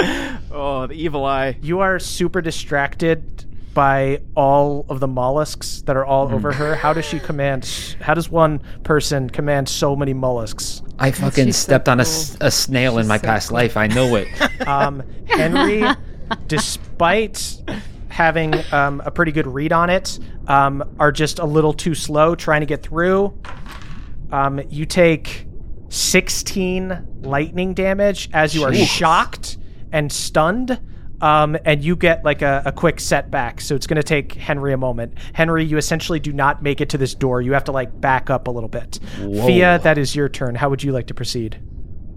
oh, 0.52 0.88
the 0.88 0.94
evil 0.96 1.24
eye. 1.26 1.58
You 1.62 1.80
are 1.80 2.00
super 2.00 2.42
distracted 2.42 3.46
by 3.74 4.22
all 4.36 4.86
of 4.90 5.00
the 5.00 5.08
mollusks 5.08 5.82
that 5.84 5.96
are 5.96 6.06
all 6.06 6.34
over 6.34 6.52
her. 6.52 6.76
How 6.76 6.94
does 6.94 7.06
she 7.06 7.20
command? 7.20 7.96
How 8.02 8.14
does 8.14 8.30
one 8.30 8.62
person 8.84 9.30
command 9.30 9.70
so 9.70 9.96
many 9.96 10.14
mollusks? 10.14 10.82
I 11.00 11.12
fucking 11.12 11.46
she's 11.46 11.58
so 11.58 11.64
stepped 11.64 11.90
on 11.90 12.00
a 12.00 12.06
snail 12.06 12.98
in 12.98 13.08
my 13.08 13.18
so 13.18 13.24
past 13.24 13.52
life. 13.52 13.78
I 13.78 13.88
know 13.88 14.16
it. 14.16 14.28
Um, 14.68 15.02
Henry, 15.26 15.84
despite 16.48 17.64
having 18.10 18.54
um, 18.72 19.02
a 19.04 19.10
pretty 19.10 19.32
good 19.32 19.48
read 19.48 19.74
on 19.74 19.90
it, 19.90 20.20
um, 20.48 20.84
are 21.00 21.12
just 21.12 21.40
a 21.40 21.46
little 21.46 21.74
too 21.74 21.96
slow 21.96 22.36
trying 22.36 22.62
to 22.62 22.68
get 22.68 22.84
through. 22.84 23.34
Um, 24.32 24.62
you 24.70 24.86
take 24.86 25.48
16 25.90 27.22
lightning 27.24 27.74
damage 27.74 28.30
as 28.34 28.56
you 28.56 28.64
are 28.64 28.74
shocked 28.74 29.58
and 29.92 30.12
stunned. 30.12 30.80
Um, 31.22 31.56
and 31.66 31.84
you 31.84 31.96
get 31.96 32.26
like 32.26 32.42
a, 32.42 32.64
a 32.66 32.72
quick 32.72 33.00
setback. 33.00 33.62
So 33.62 33.76
it's 33.76 33.86
going 33.88 33.98
to 33.98 34.04
take 34.04 34.34
Henry 34.34 34.74
a 34.74 34.78
moment. 34.78 35.14
Henry, 35.34 35.64
you 35.64 35.78
essentially 35.78 36.20
do 36.20 36.34
not 36.34 36.64
make 36.64 36.82
it 36.82 36.90
to 36.90 36.98
this 36.98 37.14
door. 37.14 37.42
You 37.42 37.54
have 37.54 37.64
to 37.66 37.72
like 37.72 38.02
back 38.02 38.30
up 38.30 38.48
a 38.48 38.52
little 38.52 38.70
bit. 38.70 39.00
Fia, 39.18 39.80
that 39.80 39.98
is 39.98 40.16
your 40.16 40.30
turn. 40.30 40.56
How 40.56 40.70
would 40.70 40.84
you 40.84 40.92
like 40.92 41.08
to 41.08 41.14
proceed? 41.14 41.62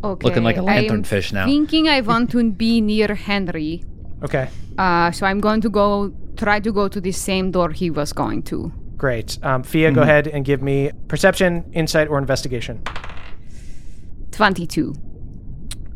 Okay. 0.03 0.27
Looking 0.27 0.43
like 0.43 0.57
a 0.57 0.61
I'm 0.61 0.67
lanternfish 0.89 1.33
now. 1.33 1.47
Thinking 1.47 1.89
I 1.89 2.01
want 2.01 2.31
to 2.33 2.51
be 2.51 2.81
near 2.81 3.15
Henry. 3.15 3.85
Okay, 4.23 4.49
Uh, 4.79 5.11
so 5.11 5.27
I'm 5.27 5.41
going 5.41 5.61
to 5.61 5.69
go 5.69 6.11
try 6.37 6.59
to 6.61 6.73
go 6.73 6.89
to 6.89 6.99
the 7.01 7.13
same 7.13 7.51
door 7.51 7.71
he 7.71 7.91
was 7.91 8.13
going 8.15 8.43
to. 8.45 8.73
great. 8.97 9.39
Um, 9.43 9.63
Fia, 9.63 9.93
go 9.93 10.01
ahead 10.01 10.27
and 10.29 10.47
give 10.47 10.63
me 10.63 10.91
perception, 11.09 11.65
insight, 11.75 12.09
or 12.09 12.19
investigation. 12.19 12.81
22. 14.31 14.95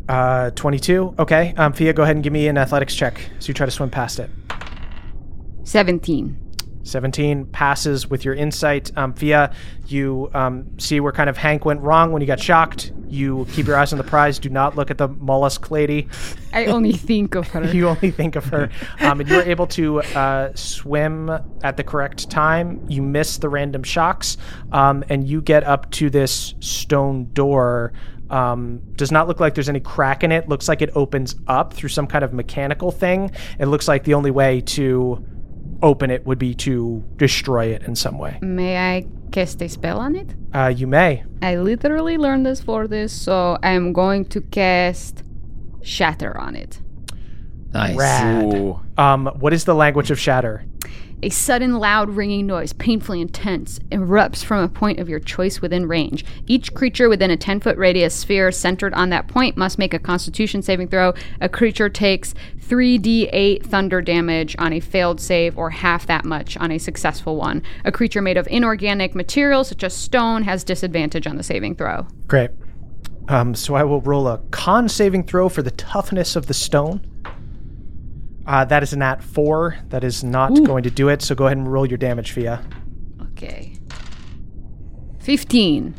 Uh, 0.08 0.50
22. 0.52 1.14
Okay. 1.18 1.54
Um, 1.56 1.72
Fia, 1.72 1.92
go 1.92 2.02
ahead 2.02 2.16
and 2.16 2.22
give 2.22 2.32
me 2.32 2.48
an 2.48 2.56
athletics 2.56 2.94
check 2.94 3.20
as 3.38 3.46
you 3.46 3.54
try 3.54 3.66
to 3.66 3.72
swim 3.72 3.90
past 3.90 4.18
it. 4.18 4.30
17. 5.64 6.48
17 6.88 7.46
passes 7.46 8.08
with 8.08 8.24
your 8.24 8.34
insight. 8.34 8.90
Um, 8.96 9.12
Fia, 9.12 9.52
you 9.86 10.30
um, 10.34 10.78
see 10.78 11.00
where 11.00 11.12
kind 11.12 11.28
of 11.28 11.36
Hank 11.36 11.64
went 11.64 11.80
wrong 11.80 12.12
when 12.12 12.22
you 12.22 12.26
got 12.26 12.40
shocked. 12.40 12.92
You 13.06 13.46
keep 13.52 13.66
your 13.66 13.76
eyes 13.76 13.92
on 13.92 13.98
the 13.98 14.04
prize. 14.04 14.38
Do 14.38 14.48
not 14.48 14.76
look 14.76 14.90
at 14.90 14.98
the 14.98 15.08
mollusk 15.08 15.70
lady. 15.70 16.08
I 16.52 16.66
only 16.66 16.92
think 16.92 17.34
of 17.34 17.48
her. 17.48 17.68
You 17.78 17.88
only 17.88 18.10
think 18.10 18.34
of 18.34 18.46
her. 18.46 18.70
Um, 19.00 19.20
and 19.20 19.28
you're 19.28 19.42
able 19.42 19.66
to 19.68 20.00
uh, 20.00 20.52
swim 20.54 21.30
at 21.62 21.76
the 21.76 21.84
correct 21.84 22.30
time. 22.30 22.84
You 22.88 23.02
miss 23.02 23.38
the 23.38 23.48
random 23.48 23.82
shocks, 23.82 24.36
um, 24.72 25.04
and 25.10 25.28
you 25.28 25.42
get 25.42 25.64
up 25.64 25.90
to 25.92 26.08
this 26.08 26.54
stone 26.60 27.30
door. 27.34 27.92
Um, 28.30 28.80
does 28.94 29.10
not 29.10 29.26
look 29.28 29.40
like 29.40 29.54
there's 29.54 29.68
any 29.68 29.80
crack 29.80 30.22
in 30.22 30.32
it. 30.32 30.48
Looks 30.48 30.68
like 30.68 30.82
it 30.82 30.90
opens 30.94 31.34
up 31.46 31.72
through 31.72 31.88
some 31.88 32.06
kind 32.06 32.24
of 32.24 32.32
mechanical 32.32 32.90
thing. 32.90 33.30
It 33.58 33.66
looks 33.66 33.88
like 33.88 34.04
the 34.04 34.14
only 34.14 34.30
way 34.30 34.60
to 34.62 35.24
open 35.82 36.10
it 36.10 36.26
would 36.26 36.38
be 36.38 36.54
to 36.54 37.04
destroy 37.16 37.66
it 37.66 37.82
in 37.84 37.94
some 37.94 38.18
way. 38.18 38.38
May 38.42 38.76
I 38.76 39.06
cast 39.32 39.62
a 39.62 39.68
spell 39.68 39.98
on 39.98 40.14
it? 40.14 40.34
Uh, 40.54 40.72
you 40.74 40.86
may. 40.86 41.24
I 41.40 41.56
literally 41.56 42.18
learned 42.18 42.44
this 42.44 42.60
for 42.60 42.88
this, 42.88 43.12
so 43.12 43.58
I'm 43.62 43.92
going 43.92 44.24
to 44.26 44.40
cast 44.40 45.22
Shatter 45.82 46.36
on 46.36 46.56
it. 46.56 46.80
Nice. 47.72 47.96
Rad. 47.96 48.76
Um, 48.96 49.26
what 49.38 49.52
is 49.52 49.64
the 49.64 49.74
language 49.74 50.10
of 50.10 50.18
shatter? 50.18 50.64
A 51.20 51.30
sudden 51.30 51.78
loud 51.78 52.10
ringing 52.10 52.46
noise, 52.46 52.72
painfully 52.72 53.20
intense, 53.20 53.80
erupts 53.90 54.44
from 54.44 54.62
a 54.62 54.68
point 54.68 55.00
of 55.00 55.08
your 55.08 55.18
choice 55.18 55.60
within 55.60 55.88
range. 55.88 56.24
Each 56.46 56.72
creature 56.72 57.08
within 57.08 57.32
a 57.32 57.36
10 57.36 57.58
foot 57.58 57.76
radius 57.76 58.14
sphere 58.14 58.52
centered 58.52 58.94
on 58.94 59.10
that 59.10 59.26
point 59.26 59.56
must 59.56 59.80
make 59.80 59.92
a 59.92 59.98
constitution 59.98 60.62
saving 60.62 60.88
throw. 60.88 61.14
A 61.40 61.48
creature 61.48 61.88
takes 61.88 62.34
3d8 62.60 63.66
thunder 63.66 64.00
damage 64.00 64.54
on 64.60 64.72
a 64.72 64.78
failed 64.78 65.20
save, 65.20 65.58
or 65.58 65.70
half 65.70 66.06
that 66.06 66.24
much 66.24 66.56
on 66.58 66.70
a 66.70 66.78
successful 66.78 67.36
one. 67.36 67.64
A 67.84 67.90
creature 67.90 68.22
made 68.22 68.36
of 68.36 68.46
inorganic 68.48 69.16
material, 69.16 69.64
such 69.64 69.82
as 69.82 69.96
stone, 69.96 70.44
has 70.44 70.62
disadvantage 70.62 71.26
on 71.26 71.36
the 71.36 71.42
saving 71.42 71.74
throw. 71.74 72.06
Great. 72.28 72.50
Um, 73.28 73.54
so 73.54 73.74
I 73.74 73.82
will 73.82 74.00
roll 74.02 74.28
a 74.28 74.38
con 74.52 74.88
saving 74.88 75.24
throw 75.24 75.48
for 75.48 75.62
the 75.62 75.72
toughness 75.72 76.36
of 76.36 76.46
the 76.46 76.54
stone. 76.54 77.04
Uh, 78.48 78.64
that 78.64 78.82
is 78.82 78.92
a 78.94 78.96
nat 78.96 79.22
four. 79.22 79.76
That 79.90 80.02
is 80.02 80.24
not 80.24 80.48
going 80.64 80.82
to 80.84 80.90
do 80.90 81.08
it. 81.10 81.20
So 81.22 81.34
go 81.34 81.46
ahead 81.46 81.58
and 81.58 81.70
roll 81.70 81.84
your 81.86 81.98
damage, 81.98 82.32
Fia. 82.32 82.64
Okay. 83.32 83.74
15. 85.20 85.94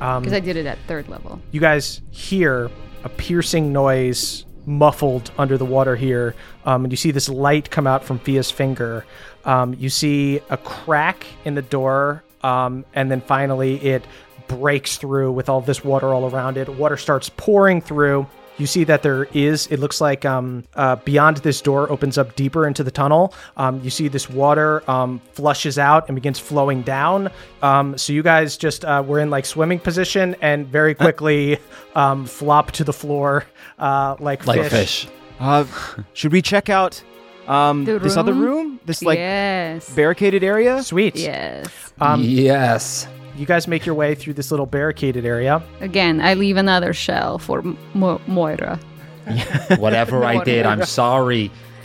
Um, 0.00 0.22
Because 0.22 0.32
I 0.34 0.40
did 0.40 0.56
it 0.56 0.66
at 0.66 0.78
third 0.86 1.08
level. 1.08 1.40
you 1.50 1.60
guys 1.60 2.02
hear 2.10 2.70
a 3.04 3.08
piercing 3.08 3.72
noise 3.72 4.44
muffled 4.66 5.30
under 5.38 5.56
the 5.56 5.64
water 5.64 5.96
here 5.96 6.34
um, 6.66 6.84
and 6.84 6.92
you 6.92 6.96
see 6.96 7.10
this 7.10 7.28
light 7.30 7.70
come 7.70 7.86
out 7.86 8.04
from 8.04 8.18
fia's 8.18 8.50
finger 8.50 9.04
um, 9.46 9.74
you 9.78 9.88
see 9.88 10.38
a 10.50 10.56
crack 10.58 11.26
in 11.46 11.54
the 11.54 11.62
door 11.62 12.22
um, 12.42 12.84
and 12.94 13.10
then 13.10 13.20
finally 13.22 13.76
it 13.80 14.04
breaks 14.48 14.96
through 14.98 15.32
with 15.32 15.48
all 15.48 15.62
this 15.62 15.82
water 15.82 16.12
all 16.12 16.30
around 16.30 16.56
it 16.58 16.68
water 16.68 16.96
starts 16.98 17.30
pouring 17.36 17.80
through 17.80 18.26
you 18.60 18.66
see 18.66 18.84
that 18.84 19.02
there 19.02 19.24
is 19.32 19.66
it 19.68 19.78
looks 19.80 20.00
like 20.00 20.24
um, 20.24 20.64
uh, 20.74 20.96
beyond 20.96 21.38
this 21.38 21.60
door 21.60 21.90
opens 21.90 22.18
up 22.18 22.36
deeper 22.36 22.66
into 22.66 22.84
the 22.84 22.90
tunnel 22.90 23.34
um, 23.56 23.80
you 23.82 23.90
see 23.90 24.06
this 24.08 24.28
water 24.28 24.88
um, 24.90 25.20
flushes 25.32 25.78
out 25.78 26.08
and 26.08 26.14
begins 26.14 26.38
flowing 26.38 26.82
down 26.82 27.30
um, 27.62 27.96
so 27.96 28.12
you 28.12 28.22
guys 28.22 28.56
just 28.56 28.84
uh, 28.84 29.02
were 29.06 29.18
in 29.18 29.30
like 29.30 29.46
swimming 29.46 29.78
position 29.78 30.36
and 30.40 30.66
very 30.66 30.94
quickly 30.94 31.58
um, 31.94 32.26
flop 32.26 32.70
to 32.72 32.84
the 32.84 32.92
floor 32.92 33.44
uh, 33.78 34.16
like, 34.20 34.46
Like 34.46 34.62
fish. 34.62 35.04
fish. 35.04 35.08
Uh, 35.38 35.64
should 36.12 36.32
we 36.32 36.42
check 36.42 36.68
out 36.68 37.02
um, 37.48 37.84
this 37.86 38.16
other 38.16 38.34
room? 38.34 38.42
room? 38.42 38.80
This 38.84 39.02
like 39.02 39.18
yes. 39.18 39.92
barricaded 39.94 40.44
area? 40.44 40.82
sweet 40.82 41.16
yes. 41.16 41.92
um, 42.00 42.20
yes. 42.22 43.06
You 43.40 43.46
guys 43.46 43.66
make 43.66 43.86
your 43.86 43.94
way 43.94 44.14
through 44.14 44.34
this 44.34 44.50
little 44.50 44.66
barricaded 44.66 45.24
area 45.24 45.62
Again, 45.80 46.20
I 46.20 46.34
leave 46.34 46.58
another 46.58 46.92
shell 46.92 47.38
for 47.38 47.62
Mo- 47.94 48.20
Moira. 48.26 48.78
Whatever 49.78 50.24
I 50.24 50.44
did, 50.44 50.66
I'm 50.66 50.84
sorry. 50.84 51.50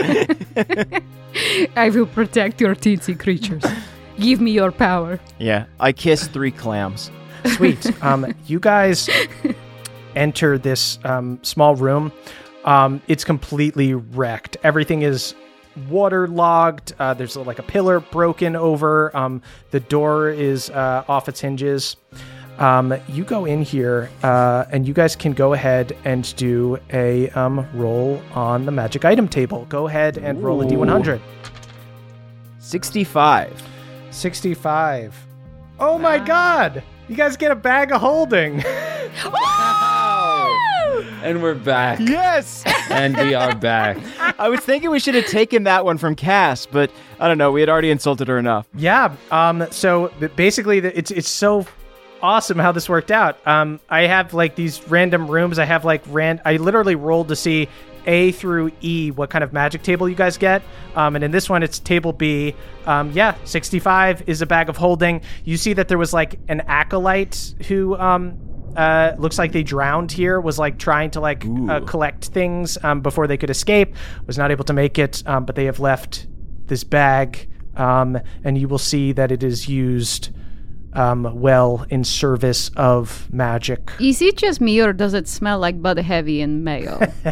I 1.76 1.90
will 1.94 2.07
protect 2.07 2.60
your 2.60 2.76
teensy 2.76 3.18
creatures. 3.18 3.64
Give 4.19 4.41
me 4.41 4.52
your 4.52 4.72
power. 4.72 5.19
Yeah. 5.40 5.65
I 5.80 5.91
kissed 5.91 6.32
three 6.32 6.52
clams. 6.52 7.11
Sweet. 7.56 8.03
um, 8.03 8.34
you 8.48 8.60
guys 8.60 9.10
enter 10.15 10.57
this 10.57 10.98
um, 11.03 11.40
small 11.44 11.76
room. 11.76 12.11
Um, 12.64 13.02
it's 13.07 13.23
completely 13.23 13.94
wrecked. 13.94 14.57
Everything 14.64 15.03
is 15.03 15.36
waterlogged. 15.89 16.93
Uh, 16.99 17.14
there's 17.14 17.35
like 17.35 17.60
a 17.60 17.64
pillar 17.64 17.99
broken 17.99 18.56
over. 18.56 19.15
Um, 19.15 19.41
the 19.72 19.80
door 19.80 20.30
is 20.30 20.69
uh, 20.69 21.03
off 21.07 21.30
its 21.30 21.39
hinges. 21.39 21.97
Um, 22.57 22.93
you 23.10 23.26
go 23.26 23.43
in 23.45 23.61
here, 23.61 24.10
uh, 24.23 24.65
and 24.72 24.88
you 24.88 24.93
guys 24.93 25.15
can 25.15 25.34
go 25.34 25.53
ahead 25.53 25.95
and 26.06 26.34
do 26.38 26.80
a 26.93 27.30
um, 27.31 27.68
roll 27.73 28.22
on 28.34 28.65
the 28.65 28.72
magic 28.72 29.03
item 29.03 29.27
table. 29.27 29.65
Go 29.68 29.88
ahead 29.88 30.18
and 30.18 30.41
roll 30.41 30.61
a 30.61 30.65
d100. 30.65 31.19
65. 32.60 33.61
65. 34.11 35.27
Oh 35.80 35.97
my 35.97 36.18
god! 36.18 36.81
You 37.10 37.15
guys 37.15 37.35
get 37.35 37.52
a 37.52 37.56
bag 37.56 37.91
of 37.91 37.99
holding. 37.99 38.64
And 41.23 41.41
we're 41.41 41.55
back. 41.55 41.99
Yes! 41.99 42.63
And 42.89 43.17
we 43.17 43.34
are 43.34 43.55
back. 43.55 43.97
I 44.39 44.47
was 44.49 44.59
thinking 44.61 44.89
we 44.91 44.99
should 44.99 45.15
have 45.15 45.26
taken 45.27 45.63
that 45.63 45.84
one 45.84 45.97
from 45.97 46.15
Cass, 46.15 46.65
but 46.65 46.91
I 47.19 47.27
don't 47.27 47.38
know. 47.38 47.51
We 47.51 47.59
had 47.61 47.69
already 47.69 47.89
insulted 47.91 48.27
her 48.27 48.38
enough. 48.38 48.67
Yeah. 48.76 49.15
Um. 49.31 49.65
So 49.72 50.09
basically, 50.35 50.77
it's 50.80 51.11
it's 51.11 51.27
so 51.30 51.65
awesome 52.22 52.57
how 52.57 52.72
this 52.72 52.88
worked 52.88 53.11
out. 53.11 53.45
Um. 53.47 53.80
I 53.89 54.01
have 54.03 54.34
like 54.34 54.55
these 54.55 54.88
random 54.88 55.30
rooms. 55.30 55.59
I 55.59 55.65
have 55.65 55.84
like 55.84 56.03
ran. 56.07 56.41
I 56.45 56.57
literally 56.57 56.95
rolled 56.95 57.27
to 57.30 57.35
see 57.35 57.67
A 58.05 58.31
through 58.34 58.72
E 58.81 59.11
what 59.11 59.30
kind 59.30 59.43
of 59.43 59.51
magic 59.51 59.81
table 59.84 60.07
you 60.07 60.15
guys 60.15 60.38
get. 60.38 60.61
Um. 60.95 61.15
And 61.15 61.23
in 61.23 61.31
this 61.31 61.49
one, 61.49 61.63
it's 61.63 61.80
table 61.80 62.13
B. 62.13 62.55
Um. 62.85 63.11
Yeah. 63.11 63.35
Sixty-five 63.43 64.23
is 64.27 64.41
a 64.41 64.45
bag 64.45 64.69
of 64.69 64.77
holding. 64.77 65.22
You 65.43 65.57
see 65.57 65.73
that 65.73 65.88
there 65.88 65.97
was 65.97 66.13
like 66.13 66.39
an 66.47 66.61
acolyte 66.61 67.55
who 67.67 67.97
um. 67.97 68.39
Uh, 68.76 69.14
looks 69.18 69.38
like 69.38 69.52
they 69.52 69.64
drowned 69.64 70.11
here. 70.11 70.39
Was 70.39 70.60
like 70.60 70.77
trying 70.77 71.11
to 71.11 71.19
like 71.19 71.45
uh, 71.69 71.80
collect 71.81 72.26
things 72.26 72.77
um, 72.84 73.02
before 73.02 73.27
they 73.27 73.38
could 73.38 73.49
escape. 73.49 73.95
Was 74.27 74.38
not 74.38 74.52
able 74.52 74.65
to 74.65 74.73
make 74.73 74.99
it. 74.99 75.23
Um, 75.26 75.45
but 75.45 75.56
they 75.56 75.65
have 75.65 75.80
left 75.80 76.27
this 76.65 76.84
bag, 76.84 77.47
um, 77.76 78.19
and 78.43 78.57
you 78.57 78.68
will 78.68 78.77
see 78.77 79.11
that 79.14 79.31
it 79.31 79.43
is 79.43 79.69
used 79.69 80.30
um, 80.95 81.39
well 81.41 81.85
in 81.89 82.03
service 82.03 82.69
of 82.76 83.31
magic. 83.31 83.91
Is 83.99 84.22
it 84.22 84.38
just 84.38 84.61
me 84.61 84.80
or 84.81 84.93
does 84.93 85.13
it 85.13 85.27
smell 85.27 85.59
like 85.59 85.81
Bud 85.81 85.97
Heavy 85.97 86.41
and 86.41 86.63
mayo? 86.63 86.99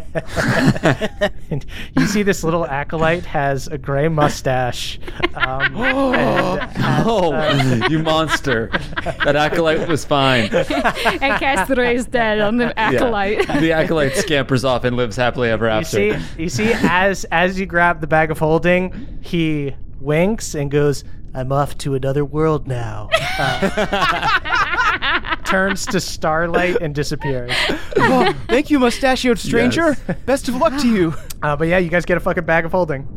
And 1.50 1.66
you 1.98 2.08
see 2.08 2.24
this 2.24 2.44
little 2.44 2.66
acolyte 2.66 3.26
has 3.26 3.68
a 3.68 3.78
gray 3.78 4.08
mustache. 4.08 5.00
Um, 5.36 5.76
and 5.78 6.62
has, 6.62 7.04
Oh, 7.06 7.88
you 7.90 8.00
monster. 8.00 8.70
That 9.04 9.36
acolyte 9.36 9.88
was 9.88 10.04
fine. 10.04 10.46
and 10.54 11.40
Castro 11.40 11.84
is 11.84 12.06
dead 12.08 12.40
on 12.40 12.58
the 12.58 12.78
acolyte. 12.80 13.48
The 13.48 13.72
acolyte 13.72 14.16
scampers 14.16 14.66
off 14.66 14.84
and 14.84 14.96
lives 14.96 15.16
happily 15.16 15.50
ever 15.50 15.68
after. 15.68 16.02
you 16.02 16.14
after. 16.14 16.36
see, 16.36 16.44
you 16.44 16.50
see, 16.50 16.72
as 16.74 17.26
as 17.26 17.60
you 17.60 17.66
grab 17.66 18.02
the 18.02 18.08
bag 18.08 18.32
of 18.32 18.40
holding, 18.40 19.20
he 19.22 19.76
winks 20.00 20.56
and 20.56 20.72
goes, 20.72 21.04
"I'm 21.34 21.52
off 21.52 21.78
to 21.80 21.96
another 21.96 22.24
world 22.26 22.68
now." 22.68 23.10
Uh, 23.40 25.36
turns 25.46 25.86
to 25.88 26.00
starlight 26.00 26.82
and 26.82 26.94
disappears. 26.96 27.52
Oh, 27.98 28.34
thank 28.48 28.70
you, 28.70 28.80
mustachioed 28.80 29.40
stranger. 29.40 29.96
Best 30.26 30.48
of 30.50 30.56
luck 30.56 30.80
to 30.82 30.88
you. 30.88 31.14
Uh, 31.42 31.56
but 31.56 31.68
yeah, 31.68 31.78
you 31.78 31.90
guys 31.90 32.06
get 32.06 32.18
a 32.18 32.20
fucking 32.20 32.46
bag 32.46 32.66
of 32.66 32.72
holding. 32.72 33.08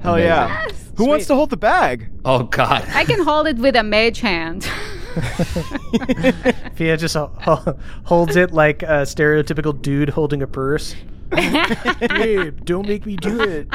Hell 0.00 0.18
yeah. 0.18 0.66
Who 0.96 1.06
wants 1.06 1.26
to 1.26 1.34
hold 1.34 1.50
the 1.50 1.56
bag? 1.56 2.10
Oh, 2.24 2.44
God. 2.44 2.84
I 2.94 3.04
can 3.04 3.22
hold 3.22 3.46
it 3.46 3.56
with 3.58 3.76
a 3.76 3.82
mage 3.82 4.20
hand. 4.20 4.64
Fia 6.74 6.96
just 6.96 7.14
ho- 7.14 7.32
ho- 7.40 7.78
holds 8.04 8.36
it 8.36 8.52
like 8.52 8.82
a 8.82 9.02
stereotypical 9.06 9.80
dude 9.80 10.10
holding 10.10 10.42
a 10.42 10.46
purse. 10.46 10.94
Babe, 11.30 12.64
don't 12.64 12.86
make 12.88 13.06
me 13.06 13.16
do 13.16 13.40
it. 13.40 13.68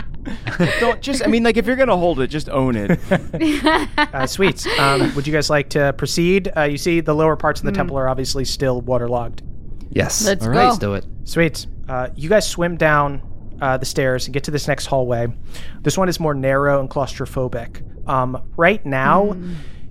Don't 0.80 1.02
just, 1.02 1.24
I 1.24 1.28
mean, 1.28 1.44
like, 1.44 1.58
if 1.58 1.66
you're 1.66 1.76
going 1.76 1.90
to 1.90 1.98
hold 1.98 2.20
it, 2.20 2.28
just 2.28 2.50
own 2.50 2.76
it. 2.76 3.00
Uh, 3.98 4.28
sweet. 4.28 4.66
Um, 4.78 5.14
would 5.16 5.26
you 5.26 5.34
guys 5.34 5.50
like 5.50 5.70
to 5.70 5.94
proceed? 5.94 6.52
Uh, 6.56 6.64
you 6.64 6.78
see, 6.78 7.00
the 7.00 7.14
lower 7.16 7.36
parts 7.36 7.60
of 7.62 7.66
the 7.66 7.72
temple 7.72 7.98
are 7.98 8.10
obviously 8.10 8.44
still 8.46 8.82
waterlogged. 8.82 9.42
Yes. 9.90 10.26
Let's 10.26 10.46
All 10.46 10.52
go. 10.52 10.58
right, 10.58 10.66
Let's 10.66 10.78
do 10.78 10.94
it. 10.96 11.06
Sweet. 11.24 11.66
Uh, 11.88 12.10
you 12.16 12.30
guys 12.30 12.48
swim 12.48 12.78
down 12.78 13.22
uh, 13.62 13.78
the 13.78 13.86
stairs 13.86 14.26
and 14.26 14.34
get 14.34 14.44
to 14.46 14.52
this 14.52 14.68
next 14.68 14.88
hallway. 14.88 15.28
This 15.82 15.98
one 15.98 16.10
is 16.10 16.20
more 16.20 16.34
narrow 16.34 16.80
and 16.80 16.90
claustrophobic. 16.90 18.08
Um, 18.08 18.42
right 18.58 18.86
now, 18.86 19.36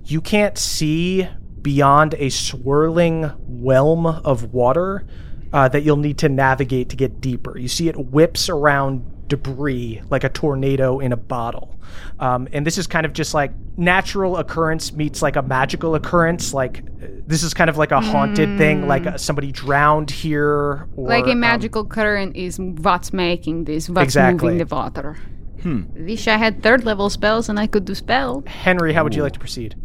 you 0.05 0.21
can't 0.21 0.57
see 0.57 1.27
beyond 1.61 2.15
a 2.15 2.29
swirling 2.29 3.23
whelm 3.47 4.05
of 4.05 4.53
water 4.53 5.05
uh, 5.53 5.67
that 5.69 5.83
you'll 5.83 5.97
need 5.97 6.17
to 6.19 6.29
navigate 6.29 6.89
to 6.89 6.95
get 6.95 7.21
deeper. 7.21 7.57
You 7.57 7.67
see 7.67 7.89
it 7.89 7.97
whips 7.97 8.49
around 8.49 9.27
debris 9.27 10.01
like 10.09 10.25
a 10.25 10.29
tornado 10.29 10.99
in 10.99 11.13
a 11.13 11.17
bottle. 11.17 11.79
Um, 12.19 12.49
and 12.51 12.67
this 12.67 12.77
is 12.77 12.85
kind 12.85 13.05
of 13.05 13.13
just 13.13 13.33
like 13.33 13.51
natural 13.77 14.37
occurrence 14.37 14.91
meets 14.91 15.21
like 15.21 15.37
a 15.37 15.41
magical 15.41 15.95
occurrence. 15.95 16.53
Like 16.53 16.83
this 17.27 17.41
is 17.41 17.53
kind 17.53 17.69
of 17.69 17.77
like 17.77 17.91
a 17.91 18.01
haunted 18.01 18.57
thing, 18.57 18.87
like 18.87 19.07
uh, 19.07 19.17
somebody 19.17 19.51
drowned 19.51 20.11
here. 20.11 20.87
Or, 20.95 21.07
like 21.07 21.27
a 21.27 21.31
um, 21.31 21.39
magical 21.39 21.85
current 21.85 22.35
is 22.35 22.59
what's 22.59 23.13
making 23.13 23.65
this, 23.65 23.89
what's 23.89 24.03
Exactly. 24.03 24.53
moving 24.53 24.67
the 24.67 24.75
water. 24.75 25.17
Hmm. 25.61 25.83
Wish 25.93 26.27
I 26.27 26.37
had 26.37 26.63
third 26.63 26.83
level 26.83 27.09
spells 27.09 27.47
and 27.47 27.59
I 27.59 27.67
could 27.67 27.85
do 27.85 27.95
spell. 27.95 28.43
Henry, 28.47 28.93
how 28.93 29.03
would 29.03 29.15
you 29.15 29.23
like 29.23 29.33
to 29.33 29.39
proceed? 29.39 29.75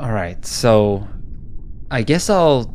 All 0.00 0.12
right. 0.12 0.44
So, 0.44 1.06
I 1.90 2.02
guess 2.02 2.28
I'll. 2.28 2.74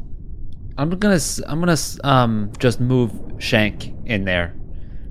I'm 0.82 0.90
gonna. 0.98 1.16
s- 1.16 1.42
I'm 1.48 1.60
gonna. 1.60 1.78
Um, 2.04 2.52
just 2.60 2.80
move 2.80 3.12
Shank 3.40 3.94
in 4.06 4.26
there. 4.26 4.54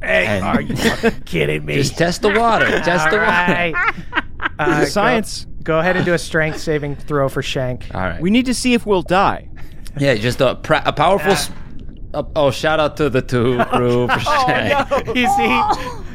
Hey, 0.03 0.27
And- 0.27 0.45
are 0.45 0.61
you 0.61 0.75
fucking 0.77 1.21
kidding 1.27 1.65
me? 1.65 1.75
Just 1.77 1.97
test 1.97 2.23
the 2.23 2.31
water. 2.31 2.67
Test 2.85 3.05
All 3.07 3.11
the 3.13 3.17
water. 3.19 3.23
right. 3.27 3.75
Uh, 4.59 4.85
Science. 4.87 5.45
Go, 5.63 5.75
go 5.75 5.79
ahead 5.81 5.97
and 5.97 6.05
do 6.05 6.15
a 6.15 6.19
strength 6.19 6.59
saving 6.61 6.97
throw 6.97 7.29
for 7.29 7.43
Shank. 7.43 7.95
All 7.95 8.01
right. 8.01 8.21
We 8.23 8.31
need 8.31 8.47
to 8.47 8.55
see 8.55 8.73
if 8.73 8.87
we'll 8.87 9.03
die. 9.03 9.49
yeah, 9.99 10.15
just 10.15 10.41
a 10.41 10.55
pra- 10.55 10.83
a 10.87 10.93
powerful. 10.95 11.33
s- 11.33 11.51
uh, 12.15 12.23
oh, 12.35 12.51
shout 12.51 12.81
out 12.81 12.97
to 12.97 13.11
the 13.11 13.21
two 13.23 13.63
crew 13.67 14.09
for 14.09 14.19
Shank. 14.21 15.07
you 15.15 15.29
see, 15.37 15.63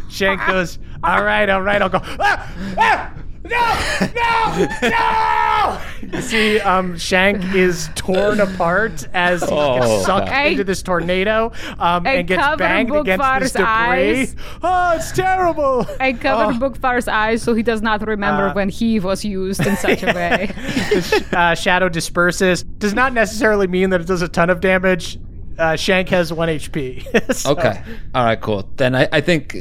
Shank 0.10 0.42
goes, 0.48 0.80
all 1.04 1.24
right, 1.24 1.48
all 1.50 1.62
right, 1.62 1.82
I'll 1.82 1.90
go. 1.90 2.00
Ah, 2.04 2.52
ah, 2.80 3.14
no, 3.46 4.08
no, 4.16 4.68
no! 4.90 5.82
You 6.14 6.22
see, 6.22 6.60
um, 6.60 6.98
Shank 6.98 7.44
is 7.56 7.90
torn 7.96 8.40
apart 8.40 9.08
as 9.14 9.42
he 9.42 9.48
Oh, 9.52 9.80
gets 9.80 10.06
sucked 10.06 10.28
God. 10.30 10.46
into 10.48 10.64
this 10.64 10.82
tornado 10.84 11.52
um, 11.80 12.06
I 12.08 12.12
and 12.16 12.28
gets 12.28 12.42
cover 12.42 12.58
banged 12.58 12.96
against 12.96 13.24
this 13.40 13.54
Bookvar's 13.54 13.54
debris. 13.54 14.22
eyes. 14.22 14.36
Oh, 14.64 14.94
it's 14.96 15.12
terrible! 15.12 15.86
I 16.00 16.14
covered 16.14 16.60
Bookvar's 16.60 17.08
eyes 17.08 17.42
so 17.42 17.54
he 17.54 17.64
does 17.64 17.82
not 17.82 18.06
remember 18.06 18.50
Uh, 18.50 18.54
when 18.54 18.70
he 18.70 19.00
was 19.00 19.24
used 19.26 19.66
in 19.66 19.76
such 19.78 20.04
a 20.04 20.08
way. 20.08 20.52
The 20.96 21.02
sh- 21.02 21.34
uh, 21.34 21.56
shadow 21.56 21.90
disperses. 21.90 22.64
Does 22.64 22.94
not 22.94 23.14
necessarily 23.14 23.68
mean 23.68 23.90
that 23.92 24.02
it 24.02 24.08
does 24.08 24.22
a 24.22 24.28
ton 24.28 24.50
of 24.50 24.60
damage. 24.62 25.18
uh, 25.58 25.76
Shank 25.76 26.10
has 26.10 26.32
one 26.34 26.50
HP. 26.50 27.34
So- 27.34 27.52
Okay. 27.52 27.82
All 28.14 28.24
right. 28.26 28.40
Cool. 28.40 28.70
Then 28.78 28.96
I, 28.96 29.08
I 29.12 29.22
think 29.22 29.56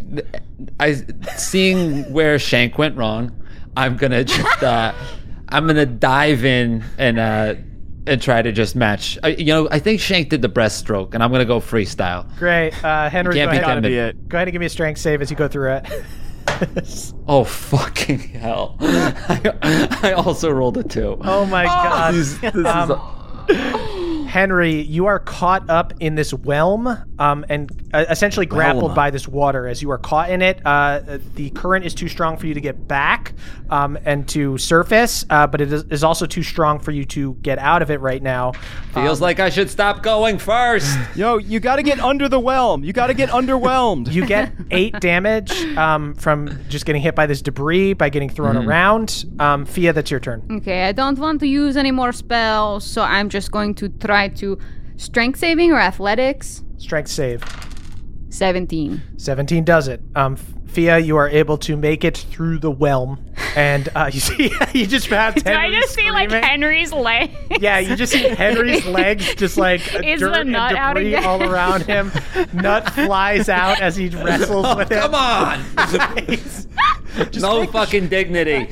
I 0.81 0.95
seeing 1.37 2.03
where 2.13 2.39
Shank 2.39 2.79
went 2.79 2.97
wrong. 2.97 3.33
I'm 3.77 3.97
gonna 3.97 4.25
just 4.39 4.63
uh, 4.63 4.93
I'm 5.49 5.67
gonna 5.67 5.87
dive 5.87 6.45
in 6.45 6.85
and 6.99 7.19
uh, 7.19 7.55
and 8.07 8.21
try 8.21 8.43
to 8.43 8.53
just 8.53 8.77
match. 8.77 9.19
I, 9.23 9.29
you 9.29 9.47
know, 9.47 9.69
I 9.71 9.79
think 9.79 10.01
Shank 10.01 10.29
did 10.29 10.43
the 10.43 10.49
breaststroke, 10.49 11.15
and 11.15 11.23
I'm 11.23 11.31
gonna 11.33 11.45
go 11.45 11.61
freestyle. 11.61 12.27
Great. 12.39 12.73
Uh, 12.85 13.09
Henry, 13.09 13.35
Can't 13.35 13.49
go 13.51 13.53
beat 13.57 13.63
ahead, 13.63 13.77
them. 13.77 13.83
Gotta 13.83 13.89
be 13.89 13.97
it. 13.97 14.29
go 14.29 14.37
ahead 14.39 14.49
and 14.49 14.53
give 14.53 14.61
me 14.61 14.67
a 14.67 14.71
strength 14.71 15.01
save 15.01 15.23
as 15.23 15.31
you 15.31 15.37
go 15.37 15.49
through 15.49 15.73
it. 15.75 15.87
Oh 17.27 17.43
fucking 17.43 18.19
hell! 18.19 18.77
I, 18.81 19.89
I 20.03 20.13
also 20.13 20.51
rolled 20.51 20.77
a 20.77 20.85
two. 20.85 21.17
Oh 21.23 21.47
my 21.47 21.65
god. 21.65 22.15
This, 22.15 22.39
this 22.39 22.55
is 22.55 22.67
Um, 22.67 22.91
Henry, 24.35 24.81
you 24.81 25.07
are 25.07 25.21
caught 25.21 25.71
up 25.71 25.93
in 26.01 26.17
this 26.17 26.33
whelm 26.33 26.89
um, 27.21 27.45
and 27.49 27.71
uh, 27.95 28.05
essentially 28.11 28.47
grappled 28.47 28.87
Whelm. 28.87 28.95
by 28.97 29.11
this 29.11 29.29
water. 29.29 29.69
As 29.69 29.81
you 29.81 29.93
are 29.93 29.99
caught 29.99 30.29
in 30.29 30.43
it, 30.43 30.61
uh, 30.65 31.19
the 31.37 31.51
current 31.51 31.85
is 31.85 31.95
too 31.95 32.09
strong 32.09 32.37
for 32.37 32.49
you 32.49 32.55
to 32.55 32.61
get 32.61 32.89
back 32.89 33.35
um, 33.71 33.97
and 34.05 34.29
to 34.31 34.59
surface, 34.59 35.25
uh, 35.31 35.47
but 35.47 35.61
it 35.61 35.73
is, 35.73 35.85
is 35.85 36.03
also 36.03 36.27
too 36.27 36.43
strong 36.43 36.81
for 36.81 36.91
you 36.91 37.05
to 37.05 37.35
get 37.43 37.61
out 37.61 37.81
of 37.81 37.93
it 37.93 38.01
right 38.01 38.25
now. 38.25 38.51
feels 38.93 39.21
like 39.21 39.39
I 39.39 39.51
should 39.51 39.71
stop 39.71 40.03
going 40.03 40.39
first. 40.39 40.99
Yo, 41.15 41.37
you 41.37 41.61
got 41.61 41.77
to 41.77 41.85
get 41.85 42.01
under 42.01 42.29
the 42.29 42.41
whelm. 42.41 42.83
You 42.83 42.93
got 42.93 43.07
to 43.07 43.15
get 43.15 43.29
underwhelmed. 43.29 44.13
You 44.13 44.27
get 44.27 44.53
eight 44.73 44.99
damage 45.01 45.53
um, 45.77 46.13
from 46.15 46.59
just 46.69 46.87
getting 46.87 47.03
hit 47.03 47.15
by 47.15 47.27
this 47.27 47.41
debris, 47.41 47.93
by 47.93 48.09
getting 48.09 48.31
thrown 48.31 48.57
around. 48.57 49.27
Um, 49.39 49.65
Fia, 49.65 49.93
that's 49.93 50.11
your 50.11 50.19
turn. 50.19 50.43
Okay, 50.51 50.89
I 50.89 50.93
don't 50.93 51.21
want 51.21 51.39
to 51.39 51.47
use 51.47 51.77
any 51.77 51.93
more 51.93 52.11
spells, 52.11 52.85
so 52.85 53.03
I'm 53.03 53.29
just 53.29 53.53
going 53.53 53.77
to 53.77 53.89
try 53.89 54.24
to 54.29 54.59
strength 54.97 55.39
saving 55.39 55.73
or 55.73 55.79
athletics. 55.79 56.63
Strength 56.79 57.11
save. 57.11 57.45
17. 58.31 59.01
17 59.17 59.65
does 59.65 59.87
it. 59.89 60.01
Um, 60.17 60.37
Fia, 60.67 60.99
you 60.99 61.17
are 61.17 61.29
able 61.29 61.57
to 61.59 61.77
make 61.77 62.03
it 62.03 62.17
through 62.17 62.59
the 62.59 62.71
whelm, 62.71 63.25
and 63.55 63.89
uh, 63.95 64.11
you 64.13 64.19
see, 64.19 64.51
you 64.75 64.87
just 64.89 65.07
have 65.07 65.35
Do 65.45 65.53
I 65.53 65.63
Henry 65.67 65.77
just 65.81 65.95
see 65.95 66.11
like. 66.11 66.33
Henry's 66.33 66.93
leg? 66.93 67.31
Yeah, 67.61 67.79
you 67.79 67.95
just 67.95 68.13
see 68.13 68.25
Henry's 68.29 68.85
legs 68.87 69.37
just 69.37 69.57
like 69.57 69.81
Is 70.05 70.19
dirt 70.19 70.33
the 70.33 70.41
and 70.41 70.51
nut 70.51 70.75
out 70.75 70.95
debris 70.95 71.15
again? 71.15 71.25
all 71.25 71.43
around 71.45 71.83
him. 71.87 72.11
Nut 72.53 72.91
flies 72.91 73.49
out 73.49 73.81
as 73.81 73.95
he 73.95 74.09
wrestles 74.09 74.75
with 74.77 74.91
it. 74.91 74.99
Come 75.01 75.15
on! 75.15 75.65
no 77.41 77.67
fucking 77.67 78.09
dignity. 78.09 78.69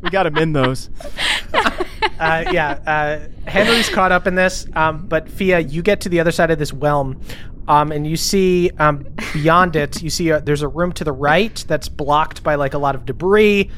We 0.00 0.10
got 0.10 0.24
to 0.24 0.30
mend 0.30 0.54
those. 0.54 0.90
uh, 1.54 2.44
yeah, 2.52 2.78
uh, 2.86 3.48
Henry's 3.48 3.88
caught 3.88 4.12
up 4.12 4.26
in 4.26 4.34
this, 4.34 4.66
um, 4.74 5.06
but 5.06 5.28
Fia, 5.28 5.60
you 5.60 5.82
get 5.82 6.00
to 6.02 6.08
the 6.08 6.20
other 6.20 6.32
side 6.32 6.50
of 6.50 6.58
this 6.58 6.72
whelm, 6.72 7.20
um, 7.66 7.92
and 7.92 8.06
you 8.06 8.16
see 8.16 8.70
um, 8.78 9.06
beyond 9.32 9.76
it, 9.76 10.02
you 10.02 10.10
see 10.10 10.32
uh 10.32 10.40
there's 10.40 10.62
a 10.62 10.68
room 10.68 10.92
to 10.92 11.04
the 11.04 11.12
right 11.12 11.64
that's 11.68 11.88
blocked 11.88 12.42
by 12.42 12.54
like 12.54 12.74
a 12.74 12.78
lot 12.78 12.94
of 12.94 13.04
debris. 13.04 13.70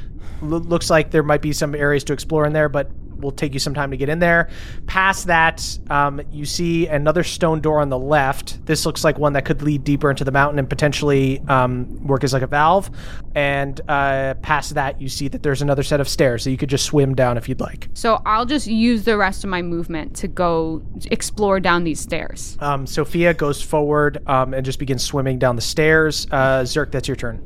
Lo- 0.43 0.59
looks 0.59 0.91
like 0.91 1.11
there 1.11 1.23
might 1.23 1.43
be 1.43 1.53
some 1.53 1.75
areas 1.75 2.05
to 2.05 2.13
explore 2.13 2.47
in 2.47 2.53
there, 2.53 2.69
but 2.69 2.91
will 3.21 3.31
take 3.33 3.55
you 3.55 3.61
some 3.61 3.75
time 3.75 3.91
to 3.91 3.97
get 3.97 4.09
in 4.09 4.19
there. 4.19 4.49
Past 4.87 5.27
that, 5.27 5.79
um, 5.89 6.21
you 6.31 6.45
see 6.45 6.87
another 6.87 7.23
stone 7.23 7.61
door 7.61 7.81
on 7.81 7.89
the 7.89 7.99
left. 7.99 8.65
This 8.67 8.87
looks 8.87 9.05
like 9.05 9.19
one 9.19 9.33
that 9.35 9.45
could 9.45 9.63
lead 9.63 9.85
deeper 9.85 10.11
into 10.11 10.25
the 10.25 10.33
mountain 10.33 10.59
and 10.59 10.69
potentially 10.69 11.41
um, 11.49 12.07
work 12.07 12.25
as 12.25 12.33
like 12.33 12.43
a 12.43 12.47
valve. 12.47 12.91
And 13.35 13.81
uh, 13.89 14.35
past 14.35 14.75
that, 14.75 15.01
you 15.01 15.09
see 15.09 15.29
that 15.29 15.43
there's 15.43 15.63
another 15.63 15.83
set 15.83 16.01
of 16.01 16.09
stairs, 16.09 16.45
so 16.45 16.51
you 16.51 16.57
could 16.57 16.69
just 16.71 16.85
swim 16.85 17.15
down 17.15 17.37
if 17.37 17.49
you'd 17.49 17.61
like. 17.61 17.89
So 17.95 18.21
I'll 18.27 18.47
just 18.47 18.67
use 18.67 19.05
the 19.05 19.17
rest 19.17 19.45
of 19.45 19.51
my 19.51 19.63
movement 19.63 20.17
to 20.17 20.29
go 20.29 20.83
explore 21.11 21.61
down 21.61 21.85
these 21.85 22.01
stairs. 22.01 22.57
Um, 22.61 22.87
Sophia 22.87 23.35
goes 23.35 23.63
forward 23.63 24.27
um, 24.27 24.55
and 24.55 24.65
just 24.65 24.79
begins 24.79 25.05
swimming 25.05 25.39
down 25.39 25.57
the 25.57 25.63
stairs. 25.63 26.27
Uh, 26.31 26.63
Zerk, 26.63 26.91
that's 26.91 27.09
your 27.09 27.17
turn. 27.17 27.41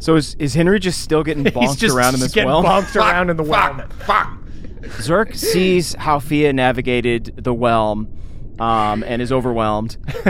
So 0.00 0.16
is, 0.16 0.34
is 0.36 0.54
Henry 0.54 0.78
just 0.78 1.00
still 1.02 1.22
getting 1.22 1.44
bonked 1.44 1.88
around 1.92 2.14
in 2.14 2.20
this 2.20 2.32
getting 2.32 2.48
whelm? 2.48 2.64
bonked 2.64 2.96
around 3.00 3.30
in 3.30 3.36
the 3.36 3.42
whelm. 3.42 3.82
Zerk 4.82 5.34
sees 5.36 5.94
how 5.94 6.18
Fia 6.18 6.52
navigated 6.52 7.34
the 7.36 7.52
whelm 7.54 8.08
um, 8.58 9.02
and 9.04 9.22
is 9.22 9.30
overwhelmed 9.32 9.96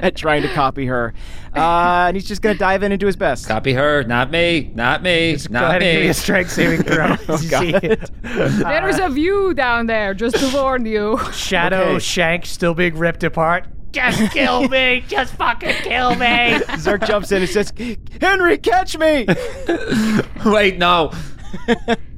at 0.00 0.16
trying 0.16 0.42
to 0.42 0.52
copy 0.52 0.86
her. 0.86 1.14
Uh, 1.54 2.06
and 2.08 2.16
he's 2.16 2.26
just 2.28 2.42
going 2.42 2.54
to 2.54 2.58
dive 2.58 2.82
in 2.82 2.92
and 2.92 3.00
do 3.00 3.06
his 3.06 3.16
best. 3.16 3.46
Copy 3.48 3.72
her, 3.72 4.02
not 4.04 4.30
me, 4.30 4.70
not 4.74 5.02
me, 5.02 5.36
Go 5.36 5.52
not 5.52 5.64
ahead 5.64 5.82
and 5.82 5.92
give 5.92 6.00
me 6.00 6.02
me. 6.04 6.08
a 6.08 6.14
strength 6.14 6.50
saving 6.50 6.82
throw. 6.84 7.16
as 7.28 7.42
you 7.44 7.48
see. 7.50 7.72
There's 8.22 8.98
a 8.98 9.08
view 9.08 9.52
down 9.54 9.86
there, 9.86 10.14
just 10.14 10.36
to 10.36 10.50
warn 10.56 10.86
you. 10.86 11.18
Shadow, 11.32 11.80
Okay. 11.90 11.98
Shank 12.00 12.46
still 12.46 12.74
being 12.74 12.96
ripped 12.96 13.24
apart. 13.24 13.66
Just 13.92 14.32
kill 14.32 14.68
me! 14.68 15.04
Just 15.08 15.34
fucking 15.34 15.74
kill 15.82 16.10
me! 16.14 16.60
Zerk 16.78 17.04
jumps 17.08 17.32
in 17.32 17.42
and 17.42 17.50
says, 17.50 17.72
Henry, 18.20 18.56
catch 18.58 18.96
me! 18.96 19.26
Wait, 20.46 20.78
no. 20.78 21.10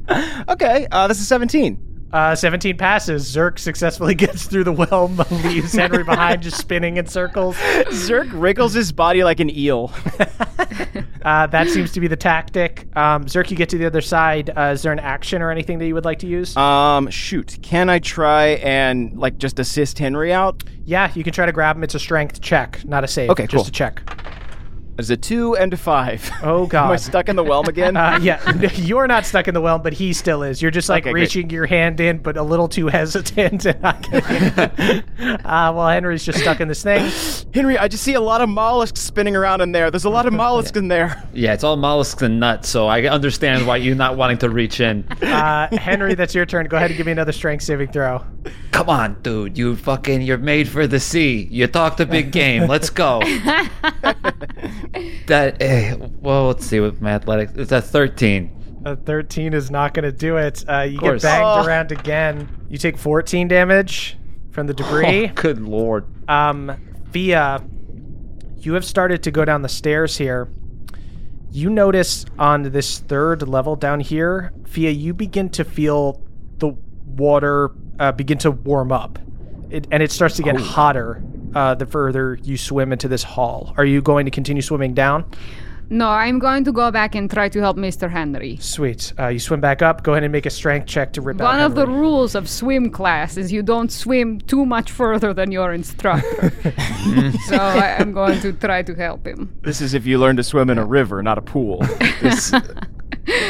okay, 0.49 0.87
uh, 0.91 1.07
this 1.09 1.21
is 1.21 1.29
17. 1.29 2.09
Uh, 2.13 2.35
17 2.35 2.77
passes. 2.77 3.25
Zerk 3.35 3.59
successfully 3.59 4.15
gets 4.17 4.47
through 4.47 4.65
the 4.65 4.73
whelm, 4.73 5.17
leaves 5.31 5.73
Henry 5.73 6.05
behind, 6.05 6.43
just 6.43 6.59
spinning 6.59 6.99
in 6.99 7.07
circles. 7.07 7.57
Zerk 7.57 8.31
wriggles 8.33 8.75
his 8.75 8.93
body 8.93 9.25
like 9.25 9.41
an 9.41 9.51
eel. 9.51 9.93
Uh, 11.25 11.47
that 11.47 11.69
seems 11.69 11.93
to 11.93 12.01
be 12.01 12.09
the 12.09 12.17
tactic. 12.17 12.89
Um, 12.97 13.27
Zerk, 13.27 13.49
you 13.51 13.57
get 13.57 13.69
to 13.69 13.79
the 13.79 13.87
other 13.87 14.01
side. 14.01 14.51
Uh, 14.57 14.73
is 14.75 14.83
there 14.83 14.91
an 14.91 14.99
action 14.99 15.41
or 15.41 15.53
anything 15.53 15.79
that 15.79 15.87
you 15.87 15.95
would 15.95 16.05
like 16.05 16.19
to 16.19 16.27
use? 16.27 16.57
Um, 16.57 17.09
shoot. 17.11 17.59
Can 17.63 17.89
I 17.89 18.01
try 18.01 18.47
and, 18.63 19.17
like, 19.17 19.39
just 19.39 19.61
assist 19.61 20.01
Henry 20.01 20.33
out? 20.33 20.65
yeah, 20.85 21.13
you 21.15 21.25
can 21.25 21.33
try 21.33 21.47
to 21.47 21.53
grab 21.53 21.77
him. 21.77 21.85
It's 21.85 21.95
a 21.95 21.99
strength 21.99 22.41
check, 22.41 22.85
not 22.85 23.05
a 23.05 23.09
save. 23.09 23.31
Okay, 23.31 23.47
just 23.47 23.65
cool. 23.65 23.69
a 23.69 23.71
check. 23.71 24.03
There's 24.97 25.09
a 25.11 25.17
two 25.17 25.57
and 25.57 25.73
a 25.73 25.77
five. 25.77 26.31
Oh, 26.43 26.67
God! 26.67 26.79
Am 26.85 26.91
I 26.91 26.95
God. 26.95 27.01
stuck 27.01 27.29
in 27.31 27.37
the 27.37 27.43
whelm 27.43 27.67
again? 27.67 27.97
Uh, 27.97 28.19
yeah, 28.23 28.51
you're 28.75 29.07
not 29.07 29.25
stuck 29.25 29.49
in 29.49 29.55
the 29.55 29.61
whelm, 29.61 29.83
but 29.83 29.95
he 29.95 30.13
still 30.13 30.43
is. 30.43 30.61
You're 30.61 30.71
just 30.71 30.89
like 30.91 31.05
Okay, 31.05 31.13
great. 31.13 31.21
reaching 31.23 31.49
your 31.51 31.65
hand 31.67 31.99
in, 31.99 32.19
but 32.19 32.37
a 32.37 32.43
little 32.43 32.69
too 32.69 32.87
hesitant 32.89 33.65
and 33.65 33.81
not 33.83 34.03
getting 34.03 34.53
it. 34.57 35.05
uh, 35.47 35.73
well, 35.75 35.89
Henry's 35.89 36.25
just 36.25 36.41
stuck 36.41 36.61
in 36.61 36.69
this 36.69 36.83
thing. 36.83 37.11
Henry, 37.55 37.79
I 37.79 37.89
just 37.89 38.05
see 38.05 38.15
a 38.15 38.21
lot 38.21 38.43
of 38.43 38.49
mollusks 38.51 39.01
spinning 39.01 39.35
around 39.35 39.63
in 39.63 39.73
there. 39.73 39.91
There's 39.91 40.05
a 40.05 40.11
lot 40.11 40.27
of 40.27 40.35
mollusks 40.35 40.77
in 40.77 40.89
there. 40.89 41.23
Yeah, 41.33 41.55
it's 41.55 41.65
all 41.65 41.77
mollusks 41.77 42.21
and 42.23 42.39
nuts, 42.39 42.69
so 42.69 42.87
I 42.87 43.03
understand 43.07 43.67
why 43.67 43.79
you're 43.79 43.95
not 43.97 44.17
wanting 44.19 44.39
to 44.39 44.51
reach 44.51 44.81
in. 44.81 45.05
Uh, 45.23 45.75
Henry, 45.77 46.15
that's 46.15 46.35
your 46.35 46.45
turn. 46.47 46.67
Go 46.67 46.77
ahead 46.77 46.91
and 46.91 46.97
give 46.99 47.07
me 47.07 47.13
another 47.13 47.33
strength 47.33 47.65
saving 47.65 47.93
throw. 47.93 48.23
Come 48.73 48.89
on, 48.91 49.17
dude. 49.23 49.57
You 49.57 49.75
fucking, 49.77 50.23
you're 50.23 50.39
made 50.39 50.69
for 50.69 50.87
the 50.87 51.01
sea. 51.01 51.49
You 51.51 51.67
talked 51.67 52.01
a 52.01 52.07
big 52.07 52.31
game. 52.33 52.67
Let's 52.69 52.91
go. 52.91 53.21
That, 55.27 55.61
eh, 55.61 55.97
well, 56.21 56.49
let's 56.49 56.67
see 56.67 56.81
with 56.81 57.01
my 57.01 57.13
athletics. 57.13 57.53
It's 57.57 57.73
a 57.73 57.81
13. 57.81 58.83
A 58.85 58.97
13 58.97 59.55
is 59.55 59.71
not 59.71 59.95
going 59.95 60.05
to 60.05 60.13
do 60.13 60.37
it. 60.37 60.65
Uh, 60.69 60.81
you 60.81 60.93
get 60.99 61.01
course. 61.01 61.23
banged 61.23 61.45
Oh. 61.45 61.65
around 61.67 61.93
again. 61.93 62.49
You 62.69 62.79
take 62.79 62.99
14 62.99 63.47
damage 63.49 64.17
from 64.51 64.67
the 64.67 64.75
debris. 64.75 65.29
Oh, 65.29 65.33
good 65.35 65.61
lord. 65.61 66.05
Um, 66.29 66.73
Fia, 67.11 67.63
you 68.59 68.75
have 68.75 68.85
started 68.85 69.23
to 69.25 69.31
go 69.31 69.45
down 69.45 69.63
the 69.63 69.69
stairs 69.69 70.19
here. 70.19 70.49
You 71.51 71.71
notice 71.71 72.25
on 72.39 72.63
this 72.63 72.99
third 73.01 73.47
level 73.47 73.77
down 73.77 74.01
here, 74.01 74.53
Fia, 74.67 74.91
you 74.91 75.15
begin 75.15 75.49
to 75.51 75.65
feel 75.65 76.21
the 76.59 76.75
water 77.07 77.71
uh, 78.01 78.11
begin 78.13 78.39
to 78.39 78.51
warm 78.51 78.91
up. 78.91 79.19
It, 79.71 79.87
and 79.91 80.03
it 80.03 80.11
starts 80.11 80.37
to 80.37 80.43
get 80.43 80.57
hotter 80.57 81.23
uh, 81.55 81.75
the 81.75 81.87
further 81.87 82.39
you 82.43 82.57
swim 82.57 82.93
into 82.93 83.09
this 83.09 83.23
hall. 83.23 83.75
Are 83.77 83.85
you 83.85 84.03
going 84.03 84.25
to 84.25 84.31
continue 84.31 84.63
swimming 84.63 84.95
down? 84.95 85.25
No, 85.93 86.09
I'm 86.09 86.39
going 86.39 86.65
to 86.65 86.73
go 86.73 86.91
back 86.91 87.15
and 87.15 87.31
try 87.31 87.51
to 87.51 87.61
help 87.61 87.77
Mr. 87.77 88.11
Henry. 88.11 88.57
Sweet. 88.61 89.13
Uh, 89.19 89.29
you 89.29 89.39
swim 89.39 89.61
back 89.61 89.83
up. 89.83 90.03
Go 90.03 90.13
ahead 90.13 90.23
and 90.23 90.33
make 90.33 90.47
a 90.47 90.51
strength 90.51 90.87
check 90.87 91.13
to 91.13 91.21
rip 91.21 91.39
out 91.39 91.45
One 91.45 91.61
of 91.61 91.75
the 91.75 91.87
rules 91.87 92.35
of 92.35 92.49
swim 92.49 92.89
class 92.89 93.37
is 93.37 93.53
you 93.53 93.63
don't 93.63 93.93
swim 93.93 94.41
too 94.41 94.65
much 94.65 94.91
further 94.91 95.35
than 95.35 95.53
your 95.53 95.71
instructor. 95.75 96.51
so 97.47 97.57
I, 97.57 97.97
I'm 97.99 98.13
going 98.13 98.41
to 98.41 98.55
try 98.55 98.83
to 98.83 98.95
help 98.95 99.27
him. 99.27 99.55
This 99.65 99.83
is 99.83 99.93
if 99.93 100.07
you 100.07 100.19
learn 100.19 100.37
to 100.37 100.43
swim 100.43 100.71
in 100.71 100.79
a 100.79 100.85
river, 100.87 101.23
not 101.23 101.37
a 101.37 101.43
pool. 101.43 101.85
This, 102.23 102.55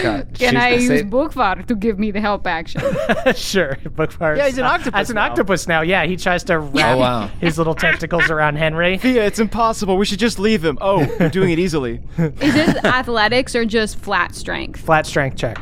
God, 0.02 0.28
Can 0.34 0.56
I 0.56 0.74
use 0.74 0.88
same- 0.88 1.10
Bookvar 1.10 1.66
to 1.66 1.74
give 1.74 1.98
me 1.98 2.10
the 2.10 2.20
help 2.20 2.46
action? 2.46 2.80
sure. 3.34 3.76
Bookvar. 3.84 4.36
Yeah, 4.36 4.46
he's 4.46 4.58
an 4.58 4.64
octopus 4.64 5.00
As 5.00 5.10
an 5.10 5.16
now. 5.16 5.26
octopus 5.30 5.66
now. 5.66 5.80
Yeah, 5.80 6.04
he 6.04 6.16
tries 6.16 6.44
to 6.44 6.54
oh, 6.54 6.58
wrap 6.58 6.96
Oh, 6.96 6.98
wow. 6.98 7.26
his 7.40 7.58
little 7.58 7.74
tentacles 7.74 8.30
around 8.30 8.56
Henry. 8.56 8.98
Fia, 9.02 9.24
it's 9.24 9.38
impossible. 9.38 9.96
We 9.96 10.04
should 10.04 10.18
just 10.18 10.38
leave 10.38 10.64
him. 10.64 10.76
Oh, 10.80 11.00
you're 11.18 11.30
doing 11.30 11.50
it 11.50 11.58
easily. 11.58 12.00
is 12.18 12.34
this 12.54 12.84
athletics 12.84 13.54
or 13.54 13.64
just 13.64 13.98
flat 13.98 14.34
strength? 14.34 14.80
Flat 14.80 15.06
strength 15.06 15.36
check. 15.36 15.58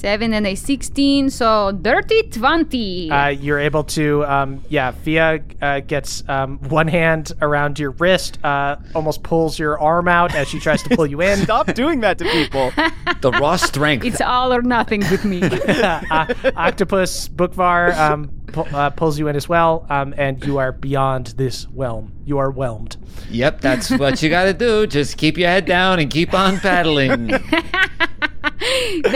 Seven 0.00 0.32
and 0.32 0.46
a 0.46 0.54
16, 0.54 1.28
so 1.28 1.72
dirty 1.72 2.22
20. 2.22 3.10
Uh, 3.10 3.28
you're 3.28 3.58
able 3.58 3.84
to, 3.84 4.24
um, 4.24 4.64
yeah. 4.70 4.92
Fia 4.92 5.44
uh, 5.60 5.80
gets 5.80 6.26
um, 6.26 6.56
one 6.70 6.88
hand 6.88 7.32
around 7.42 7.78
your 7.78 7.90
wrist, 7.90 8.42
uh, 8.42 8.76
almost 8.94 9.22
pulls 9.22 9.58
your 9.58 9.78
arm 9.78 10.08
out 10.08 10.34
as 10.34 10.48
she 10.48 10.58
tries 10.58 10.82
to 10.84 10.96
pull 10.96 11.06
you 11.06 11.20
in. 11.20 11.40
Stop 11.40 11.74
doing 11.74 12.00
that 12.00 12.16
to 12.16 12.24
people. 12.24 12.72
The 13.20 13.30
raw 13.32 13.56
strength. 13.56 14.06
it's 14.06 14.22
all 14.22 14.54
or 14.54 14.62
nothing 14.62 15.00
with 15.10 15.26
me. 15.26 15.42
uh, 15.42 16.34
Octopus 16.56 17.28
Bookvar 17.28 17.94
um, 17.94 18.30
pu- 18.46 18.62
uh, 18.62 18.88
pulls 18.88 19.18
you 19.18 19.28
in 19.28 19.36
as 19.36 19.50
well, 19.50 19.84
um, 19.90 20.14
and 20.16 20.42
you 20.46 20.56
are 20.56 20.72
beyond 20.72 21.26
this 21.36 21.64
whelm. 21.64 22.10
You 22.30 22.38
are 22.38 22.52
whelmed. 22.52 22.96
Yep, 23.28 23.60
that's 23.60 23.90
what 23.90 24.22
you 24.22 24.30
got 24.30 24.44
to 24.44 24.54
do. 24.54 24.86
Just 24.86 25.16
keep 25.16 25.36
your 25.36 25.48
head 25.48 25.64
down 25.66 25.98
and 25.98 26.08
keep 26.08 26.32
on 26.32 26.58
paddling. 26.60 27.22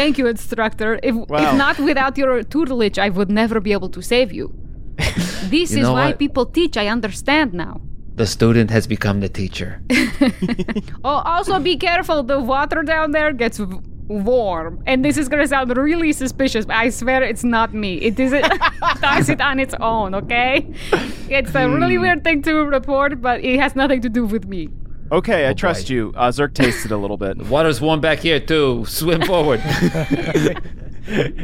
Thank 0.01 0.19
you, 0.19 0.27
instructor. 0.27 0.99
If, 1.01 1.15
Wow. 1.15 1.53
if 1.53 1.57
not 1.57 1.79
without 1.79 2.19
your 2.19 2.43
tutelage, 2.43 2.99
I 2.99 3.09
would 3.11 3.31
never 3.31 3.61
be 3.61 3.73
able 3.73 3.89
to 3.91 4.03
save 4.03 4.33
you. 4.33 4.53
this 5.55 5.71
You 5.73 5.83
is 5.83 5.89
why 5.89 6.07
what? 6.09 6.19
people 6.19 6.45
teach. 6.47 6.77
I 6.77 6.89
understand 6.89 7.53
now. 7.55 7.81
The 8.17 8.27
student 8.27 8.71
has 8.71 8.89
become 8.89 9.21
the 9.21 9.29
teacher. 9.29 9.81
Oh, 11.05 11.21
also 11.33 11.59
be 11.61 11.77
careful. 11.77 12.23
The 12.25 12.41
water 12.41 12.83
down 12.83 13.13
there 13.13 13.33
gets 13.33 13.59
w- 13.59 13.81
warm, 14.09 14.83
and 14.87 15.05
this 15.05 15.17
is 15.17 15.29
gonna 15.29 15.47
sound 15.47 15.77
really 15.77 16.13
suspicious. 16.13 16.65
But 16.67 16.77
I 16.77 16.91
swear 16.91 17.23
it's 17.23 17.45
not 17.45 17.73
me. 17.75 17.97
It 17.97 18.19
isn't. 18.21 18.45
does 19.01 19.29
it 19.29 19.41
on 19.41 19.59
its 19.61 19.75
own. 19.81 20.15
Okay. 20.15 20.67
It's 21.29 21.55
a 21.55 21.69
really 21.69 21.99
weird 21.99 22.23
thing 22.25 22.43
to 22.43 22.55
report, 22.65 23.21
but 23.23 23.43
it 23.45 23.59
has 23.61 23.75
nothing 23.75 24.01
to 24.03 24.09
do 24.09 24.25
with 24.27 24.47
me. 24.47 24.69
Okay, 25.13 25.49
I 25.49 25.53
trust 25.53 25.91
you. 25.91 26.13
Uh, 26.17 26.29
Zerk 26.31 26.55
tasted 26.55 26.91
a 26.91 26.97
little 26.97 27.17
bit. 27.19 27.37
Water's 27.49 27.81
warm 27.81 28.01
back 28.01 28.21
here 28.21 28.41
too. 28.41 28.85
Swim 28.87 29.23
forward. 29.23 29.61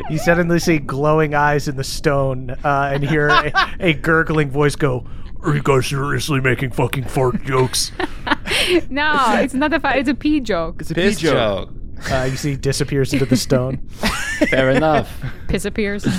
You 0.09 0.16
suddenly 0.16 0.59
see 0.59 0.78
glowing 0.78 1.35
eyes 1.35 1.69
in 1.69 1.77
the 1.77 1.85
stone 1.85 2.51
uh, 2.65 2.93
and 2.95 3.05
hear 3.05 3.28
a, 3.28 3.53
a 3.78 3.93
gurgling 3.93 4.51
voice 4.51 4.74
go, 4.74 5.05
Are 5.43 5.55
you 5.55 5.62
guys 5.62 5.87
seriously 5.87 6.41
making 6.41 6.70
fucking 6.70 7.05
fart 7.05 7.43
jokes? 7.45 7.93
No, 8.89 9.35
it's 9.39 9.55
not 9.55 9.73
a. 9.73 9.81
Fi- 9.81 9.97
it's 9.97 10.09
a 10.09 10.15
pee 10.15 10.41
joke. 10.41 10.81
It's 10.81 10.91
a 10.91 10.95
Piss 10.95 11.16
pee 11.16 11.23
joke. 11.24 11.69
joke. 11.69 11.74
Uh, 12.10 12.28
you 12.31 12.36
see 12.36 12.56
disappears 12.56 13.12
into 13.12 13.27
the 13.27 13.36
stone. 13.36 13.78
Fair 14.51 14.70
enough. 14.70 15.22
Piss 15.48 15.64
appears. 15.64 16.06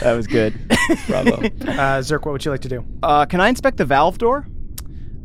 That 0.00 0.14
was 0.16 0.26
good. 0.26 0.58
Bravo. 1.06 1.34
Uh, 1.36 2.00
Zerk, 2.00 2.24
what 2.24 2.32
would 2.32 2.44
you 2.44 2.50
like 2.50 2.62
to 2.62 2.68
do? 2.68 2.84
Uh, 3.00 3.26
can 3.26 3.40
I 3.40 3.48
inspect 3.48 3.76
the 3.76 3.84
valve 3.84 4.18
door? 4.18 4.44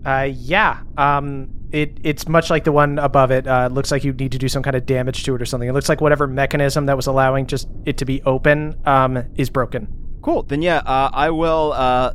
Uh, 0.06 0.30
yeah. 0.32 0.82
Um, 0.96 1.50
it 1.72 2.00
it's 2.04 2.28
much 2.28 2.50
like 2.50 2.64
the 2.64 2.72
one 2.72 3.00
above 3.00 3.32
it. 3.32 3.48
Uh, 3.48 3.68
it 3.70 3.74
looks 3.74 3.92
like 3.92 4.04
you 4.04 4.14
need 4.14 4.32
to 4.32 4.38
do 4.38 4.48
some 4.48 4.62
kind 4.62 4.76
of 4.76 4.86
damage 4.86 5.24
to 5.24 5.36
it 5.36 5.42
or 5.42 5.46
something. 5.46 5.68
It 5.68 5.74
looks 5.74 5.90
like 5.90 6.02
whatever 6.02 6.28
mechanism 6.28 6.86
that 6.86 6.96
was 6.96 7.08
allowing 7.08 7.48
just 7.48 7.68
it 7.86 7.98
to 7.98 8.06
be 8.06 8.22
open 8.24 8.80
um, 8.86 9.24
is 9.36 9.50
broken. 9.50 9.88
Cool. 10.22 10.44
Then 10.44 10.62
yeah, 10.62 10.78
uh, 10.80 11.10
I 11.12 11.30
will 11.32 11.74
uh, 11.74 12.14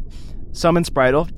summon 0.53 0.85
Spritle 0.85 1.29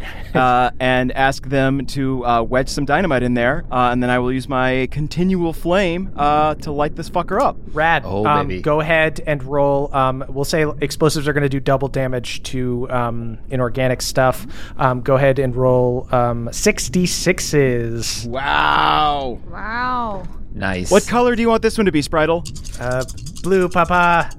uh, 0.34 0.70
and 0.80 1.12
ask 1.12 1.46
them 1.48 1.86
to 1.86 2.24
uh, 2.24 2.42
wedge 2.42 2.68
some 2.68 2.84
dynamite 2.84 3.22
in 3.22 3.34
there, 3.34 3.64
uh, 3.70 3.90
and 3.90 4.02
then 4.02 4.10
I 4.10 4.18
will 4.18 4.32
use 4.32 4.48
my 4.48 4.88
continual 4.90 5.52
flame 5.52 6.12
uh, 6.16 6.54
to 6.56 6.72
light 6.72 6.96
this 6.96 7.10
fucker 7.10 7.40
up. 7.40 7.56
Rad. 7.72 8.02
Oh, 8.04 8.26
um, 8.26 8.48
baby. 8.48 8.62
Go 8.62 8.80
ahead 8.80 9.20
and 9.26 9.42
roll. 9.42 9.94
Um, 9.94 10.24
we'll 10.28 10.44
say 10.44 10.64
explosives 10.80 11.26
are 11.28 11.32
going 11.32 11.42
to 11.42 11.48
do 11.48 11.60
double 11.60 11.88
damage 11.88 12.42
to 12.44 12.90
um, 12.90 13.38
inorganic 13.50 14.02
stuff. 14.02 14.46
Um, 14.76 15.00
go 15.00 15.16
ahead 15.16 15.38
and 15.38 15.54
roll 15.54 16.08
um, 16.12 16.48
66s. 16.48 18.26
Wow. 18.26 19.40
wow. 19.50 20.26
Nice. 20.52 20.90
What 20.90 21.06
color 21.06 21.36
do 21.36 21.42
you 21.42 21.48
want 21.48 21.62
this 21.62 21.78
one 21.78 21.86
to 21.86 21.92
be, 21.92 22.00
Spritle? 22.02 22.42
Uh, 22.80 23.04
blue, 23.42 23.68
Papa. 23.68 24.30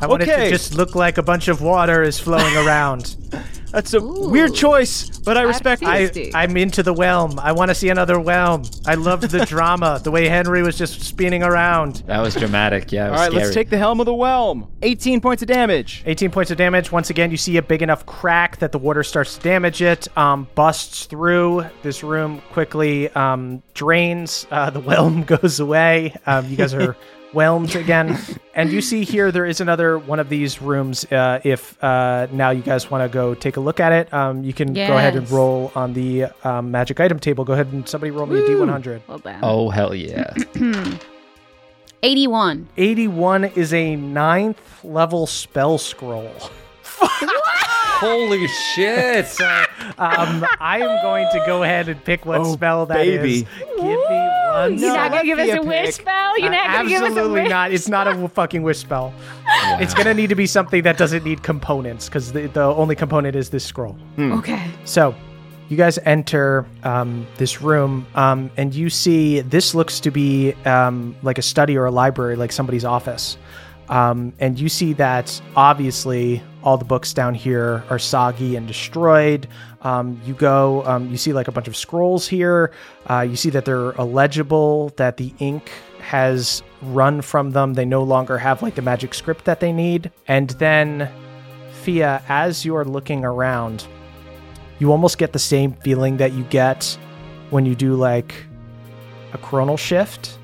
I 0.00 0.06
want 0.06 0.22
it 0.22 0.26
to 0.26 0.48
just 0.50 0.74
look 0.74 0.94
like 0.94 1.18
a 1.18 1.22
bunch 1.22 1.48
of 1.48 1.60
water 1.62 2.02
is 2.02 2.18
flowing 2.18 2.56
around. 2.66 3.16
That's 3.72 3.92
a 3.92 4.00
weird 4.00 4.54
choice, 4.54 5.18
but 5.18 5.36
I 5.36 5.42
respect 5.42 5.82
I, 5.84 6.30
I'm 6.34 6.56
into 6.56 6.82
the 6.82 6.94
whelm. 6.94 7.38
I 7.38 7.52
want 7.52 7.70
to 7.70 7.74
see 7.74 7.88
another 7.90 8.18
whelm. 8.18 8.62
I 8.86 8.94
loved 8.94 9.24
the 9.24 9.44
drama, 9.46 10.00
the 10.02 10.10
way 10.10 10.28
Henry 10.28 10.62
was 10.62 10.78
just 10.78 11.02
spinning 11.02 11.42
around. 11.42 11.96
That 12.06 12.20
was 12.20 12.34
dramatic. 12.34 12.90
Yeah. 12.90 13.04
It 13.04 13.06
All 13.08 13.12
was 13.12 13.20
right, 13.20 13.32
let's 13.32 13.54
take 13.54 13.68
the 13.68 13.76
helm 13.76 14.00
of 14.00 14.06
the 14.06 14.14
whelm. 14.14 14.70
18 14.80 15.20
points 15.20 15.42
of 15.42 15.48
damage. 15.48 16.02
18 16.06 16.30
points 16.30 16.50
of 16.50 16.56
damage. 16.56 16.90
Once 16.90 17.10
again, 17.10 17.30
you 17.30 17.36
see 17.36 17.56
a 17.58 17.62
big 17.62 17.82
enough 17.82 18.06
crack 18.06 18.56
that 18.58 18.72
the 18.72 18.78
water 18.78 19.02
starts 19.02 19.36
to 19.36 19.42
damage 19.42 19.82
it, 19.82 20.08
um, 20.16 20.48
busts 20.54 21.04
through. 21.04 21.66
This 21.82 22.02
room 22.02 22.40
quickly 22.52 23.10
um, 23.10 23.62
drains. 23.74 24.46
Uh, 24.50 24.70
the 24.70 24.80
whelm 24.86 25.24
goes 25.24 25.60
away. 25.60 26.14
Um, 26.24 26.48
you 26.48 26.56
guys 26.56 26.72
are 26.72 26.96
whelmed 27.32 27.74
again. 27.76 28.18
And 28.54 28.72
you 28.72 28.80
see 28.80 29.04
here 29.04 29.30
there 29.30 29.46
is 29.46 29.60
another 29.60 29.98
one 29.98 30.18
of 30.18 30.28
these 30.28 30.62
rooms. 30.62 31.04
Uh, 31.10 31.40
if 31.44 31.82
uh, 31.82 32.26
now 32.32 32.50
you 32.50 32.62
guys 32.62 32.90
want 32.90 33.02
to 33.04 33.12
go 33.12 33.34
take 33.34 33.56
a 33.56 33.60
look 33.60 33.80
at 33.80 33.92
it, 33.92 34.12
um, 34.12 34.42
you 34.44 34.52
can 34.52 34.72
go 34.72 34.96
ahead 34.96 35.16
and 35.16 35.30
roll 35.30 35.72
on 35.74 35.92
the 35.92 36.26
um, 36.44 36.70
magic 36.70 37.00
item 37.00 37.18
table. 37.18 37.44
Go 37.44 37.52
ahead 37.52 37.72
and 37.72 37.88
somebody 37.88 38.10
roll 38.10 38.26
me 38.26 38.38
a 38.38 38.42
d100. 38.42 39.02
Well 39.06 39.18
done. 39.18 39.40
Oh 39.42 39.70
hell 39.70 39.94
yeah. 39.94 40.32
81. 42.02 42.68
81 42.76 43.44
is 43.44 43.72
a 43.72 43.96
ninth 43.96 44.84
level 44.84 45.26
spell 45.26 45.78
scroll. 45.78 46.30
Holy 47.98 48.46
shit. 48.74 49.40
Um, 49.98 50.46
I 50.60 50.78
am 50.80 51.02
going 51.02 51.26
to 51.32 51.42
go 51.46 51.62
ahead 51.62 51.88
and 51.88 52.02
pick 52.04 52.24
what 52.26 52.40
Oh, 52.40 52.52
spell 52.54 52.86
that 52.86 53.06
is. 53.06 53.18
baby. 53.18 53.48
Give 53.58 53.76
me 53.78 53.94
one. 54.48 54.78
You're 54.78 54.92
not 54.94 55.10
gonna 55.10 55.24
give 55.24 55.38
us 55.38 55.48
a 55.50 55.56
a 55.58 55.62
wish 55.62 55.94
spell? 55.96 56.38
You're 56.38 56.48
Uh, 56.48 56.50
not 56.50 56.72
gonna 56.76 56.88
give 56.88 57.02
us 57.02 57.08
a 57.08 57.10
wish. 57.10 57.16
absolutely 57.18 57.48
not. 57.48 57.72
It's 57.72 57.88
not 57.88 58.06
a 58.08 58.28
fucking 58.28 58.62
wish 58.62 58.78
spell. 58.78 59.12
It's 59.80 59.94
gonna 59.94 60.14
need 60.14 60.28
to 60.28 60.34
be 60.34 60.46
something 60.46 60.82
that 60.82 60.96
doesn't 60.98 61.24
need 61.24 61.42
components 61.42 62.08
because 62.08 62.32
the, 62.32 62.46
the 62.48 62.62
only 62.62 62.94
component 62.96 63.36
is 63.36 63.50
this 63.50 63.64
scroll. 63.64 63.96
Okay. 64.18 64.62
So, 64.84 65.14
you 65.68 65.76
guys 65.76 65.98
enter 66.04 66.64
um, 66.84 67.26
this 67.38 67.60
room, 67.60 68.06
um, 68.14 68.50
and 68.56 68.74
you 68.74 68.88
see 68.88 69.40
this 69.40 69.74
looks 69.74 69.98
to 70.00 70.10
be 70.10 70.52
um, 70.64 71.16
like 71.22 71.38
a 71.38 71.42
study 71.42 71.76
or 71.76 71.86
a 71.86 71.90
library, 71.90 72.36
like 72.36 72.52
somebody's 72.52 72.84
office. 72.84 73.36
Um, 73.88 74.32
and 74.40 74.58
you 74.58 74.68
see 74.68 74.92
that 74.94 75.40
obviously 75.54 76.42
all 76.62 76.76
the 76.76 76.84
books 76.84 77.12
down 77.12 77.34
here 77.34 77.84
are 77.88 77.98
soggy 77.98 78.56
and 78.56 78.66
destroyed. 78.66 79.46
Um, 79.82 80.20
you 80.24 80.34
go, 80.34 80.84
um, 80.84 81.10
you 81.10 81.16
see 81.16 81.32
like 81.32 81.48
a 81.48 81.52
bunch 81.52 81.68
of 81.68 81.76
scrolls 81.76 82.26
here. 82.26 82.72
Uh, 83.08 83.20
you 83.20 83.36
see 83.36 83.50
that 83.50 83.64
they're 83.64 83.92
illegible, 83.92 84.90
that 84.96 85.16
the 85.16 85.32
ink 85.38 85.70
has 86.00 86.62
run 86.82 87.22
from 87.22 87.52
them. 87.52 87.74
They 87.74 87.84
no 87.84 88.02
longer 88.02 88.38
have 88.38 88.62
like 88.62 88.74
the 88.74 88.82
magic 88.82 89.14
script 89.14 89.44
that 89.44 89.60
they 89.60 89.72
need. 89.72 90.10
And 90.26 90.50
then, 90.50 91.10
Fia, 91.82 92.22
as 92.28 92.64
you 92.64 92.74
are 92.76 92.84
looking 92.84 93.24
around, 93.24 93.86
you 94.78 94.90
almost 94.90 95.18
get 95.18 95.32
the 95.32 95.38
same 95.38 95.72
feeling 95.72 96.16
that 96.16 96.32
you 96.32 96.42
get 96.44 96.98
when 97.50 97.64
you 97.64 97.76
do 97.76 97.94
like 97.94 98.34
a 99.32 99.38
chronal 99.38 99.78
shift 99.78 100.38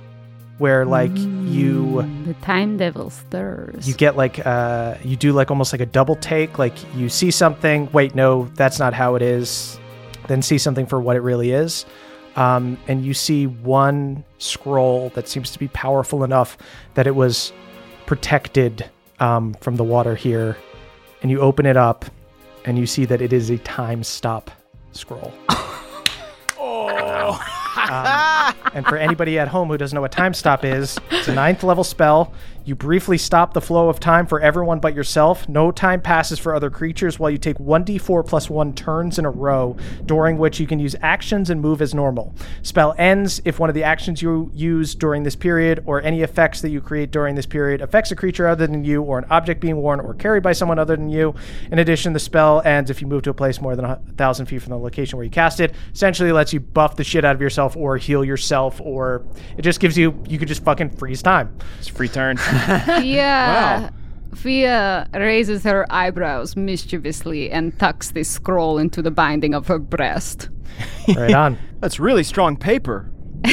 where 0.59 0.85
like 0.85 1.17
you 1.17 2.03
The 2.25 2.35
time 2.43 2.77
devil 2.77 3.11
stirs. 3.11 3.89
you 3.89 3.95
get 3.95 4.17
like 4.17 4.45
uh 4.47 4.97
you 5.03 5.17
do 5.17 5.33
like 5.33 5.51
almost 5.51 5.73
like 5.73 5.81
a 5.81 5.87
double 5.87 6.17
take. 6.17 6.59
Like 6.59 6.75
you 6.95 7.09
see 7.09 7.31
something 7.31 7.89
wait 7.93 8.15
no 8.15 8.45
that's 8.55 8.79
not 8.79 8.95
how 8.95 9.15
it 9.15 9.23
is 9.23 9.79
then 10.29 10.41
see 10.43 10.59
something 10.59 10.87
for 10.87 11.01
what 11.01 11.17
it 11.17 11.21
really 11.21 11.51
is. 11.51 11.85
Um 12.37 12.79
and 12.87 13.05
you 13.05 13.15
see 13.15 13.47
one 13.47 14.25
scroll 14.39 15.11
that 15.11 15.29
seems 15.29 15.51
to 15.53 15.59
be 15.59 15.69
powerful 15.69 16.23
enough 16.25 16.57
that 16.95 17.07
it 17.07 17.15
was 17.15 17.53
protected 18.07 18.89
um 19.21 19.55
from 19.61 19.77
the 19.77 19.85
water 19.85 20.15
here. 20.15 20.57
And 21.23 21.31
you 21.31 21.41
open 21.41 21.67
it 21.67 21.77
up 21.77 22.05
and 22.65 22.79
you 22.79 22.87
see 22.87 23.05
that 23.07 23.21
it 23.21 23.33
is 23.33 23.51
a 23.51 23.59
time 23.59 24.03
stop 24.05 24.51
scroll 24.93 25.33
Um, 27.77 28.55
and 28.75 28.87
for 28.87 28.97
anybody 28.97 29.39
at 29.39 29.49
home 29.49 29.69
who 29.69 29.77
doesn't 29.79 29.95
know 29.95 30.01
what 30.03 30.13
time 30.13 30.35
stop 30.35 30.65
is, 30.65 30.99
it's 31.11 31.29
a 31.29 31.35
ninth 31.35 31.63
level 31.63 31.85
spell. 31.85 32.33
You 32.65 32.77
briefly 32.77 33.19
stop 33.19 33.55
the 33.55 33.61
flow 33.61 33.89
of 33.89 33.99
time 33.99 34.25
for 34.27 34.41
everyone 34.41 34.79
but 34.79 34.95
yourself. 34.95 35.49
No 35.49 35.73
time 35.73 36.01
passes 36.01 36.39
for 36.39 36.55
other 36.55 36.71
creatures 36.71 37.19
while 37.19 37.31
you 37.31 37.39
take 37.39 37.59
1d4 37.59 38.25
plus 38.25 38.49
1 38.49 38.75
turns 38.75 39.19
in 39.19 39.25
a 39.25 39.31
row, 39.31 39.77
during 40.07 40.39
which 40.39 40.61
you 40.61 40.69
can 40.69 40.79
use 40.79 40.95
actions 41.03 41.51
and 41.51 41.61
move 41.61 41.83
as 41.83 41.93
normal. 41.93 42.33
Spell 42.63 42.95
ends 42.99 43.43
if 43.45 43.59
one 43.59 43.69
of 43.69 43.75
the 43.75 43.83
actions 43.83 44.23
you 44.23 44.49
use 44.55 44.95
during 44.95 45.25
this 45.25 45.35
period 45.35 45.83
or 45.87 46.01
any 46.03 46.23
effects 46.23 46.61
that 46.61 46.71
you 46.71 46.81
create 46.81 47.11
during 47.11 47.35
this 47.35 47.47
period 47.47 47.81
affects 47.81 48.13
a 48.13 48.17
creature 48.17 48.47
other 48.47 48.69
than 48.69 48.85
you 48.85 49.03
or 49.03 49.19
an 49.19 49.25
object 49.29 49.61
being 49.61 49.77
worn 49.77 49.99
or 49.99 50.15
carried 50.15 50.45
by 50.45 50.53
someone 50.53 50.79
other 50.79 50.95
than 50.95 51.09
you. 51.09 51.35
In 51.73 51.81
addition, 51.81 52.13
the 52.13 52.21
spell 52.21 52.63
ends 52.65 52.91
if 52.91 53.01
you 53.01 53.09
move 53.09 53.23
to 53.23 53.31
a 53.31 53.35
place 53.35 53.61
more 53.61 53.75
than 53.75 53.85
a 53.85 54.01
thousand 54.17 54.47
feet 54.47 54.63
from 54.63 54.71
the 54.71 54.79
location 54.79 55.17
where 55.17 55.25
you 55.25 55.31
cast 55.31 55.59
it. 55.59 55.75
Essentially, 55.93 56.31
lets 56.31 56.53
you 56.53 56.61
buff 56.61 56.95
the 56.95 57.05
shit 57.05 57.25
out 57.25 57.35
of 57.35 57.41
yourself 57.41 57.77
or 57.77 57.97
heal 57.97 58.25
yourself, 58.25 58.81
or 58.81 59.25
it 59.57 59.63
just 59.63 59.81
gives 59.81 59.99
you 59.99 60.23
you 60.29 60.39
could 60.39 60.49
just 60.49 60.63
fucking 60.63 60.91
freeze 60.91 61.23
time. 61.23 61.57
It's 61.81 61.89
a 61.89 61.93
free 61.93 62.09
turn. 62.09 62.39
Fia, 63.01 63.93
Fia 64.35 65.09
raises 65.15 65.65
her 65.65 65.87
eyebrows 65.91 66.57
mischievously 66.57 67.51
and 67.51 67.79
tucks 67.79 68.11
the 68.11 68.23
scroll 68.25 68.79
into 68.79 69.03
the 69.03 69.11
binding 69.11 69.55
of 69.55 69.67
her 69.69 69.79
breast. 69.79 70.49
Right 71.17 71.35
on. 71.35 71.59
That's 71.81 71.99
really 72.01 72.23
strong 72.25 72.57
paper. 72.57 73.11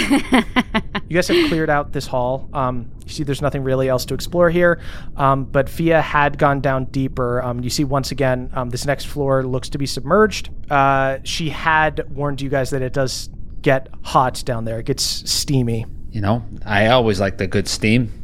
You 1.10 1.16
guys 1.16 1.28
have 1.30 1.50
cleared 1.50 1.72
out 1.72 1.92
this 1.92 2.06
hall. 2.06 2.48
Um, 2.54 2.92
You 3.04 3.10
see, 3.10 3.24
there's 3.24 3.42
nothing 3.42 3.64
really 3.64 3.90
else 3.90 4.06
to 4.06 4.14
explore 4.14 4.52
here. 4.52 4.80
Um, 5.18 5.46
but 5.46 5.68
Fia 5.68 6.04
had 6.04 6.38
gone 6.38 6.62
down 6.62 6.86
deeper. 6.86 7.42
Um, 7.42 7.62
you 7.64 7.72
see, 7.72 7.84
once 7.84 8.12
again, 8.12 8.52
um, 8.54 8.70
this 8.70 8.86
next 8.86 9.06
floor 9.06 9.44
looks 9.44 9.70
to 9.70 9.80
be 9.80 9.88
submerged. 9.88 10.52
Uh, 10.70 11.18
she 11.24 11.50
had 11.50 12.08
warned 12.16 12.42
you 12.42 12.50
guys 12.50 12.70
that 12.70 12.84
it 12.84 12.94
does 12.94 13.32
get 13.64 13.88
hot 14.04 14.44
down 14.46 14.66
there. 14.66 14.78
It 14.78 14.86
gets 14.86 15.04
steamy. 15.04 15.88
You 16.12 16.22
know, 16.22 16.46
I 16.64 16.90
always 16.90 17.20
like 17.20 17.40
the 17.40 17.48
good 17.48 17.68
steam. 17.68 18.19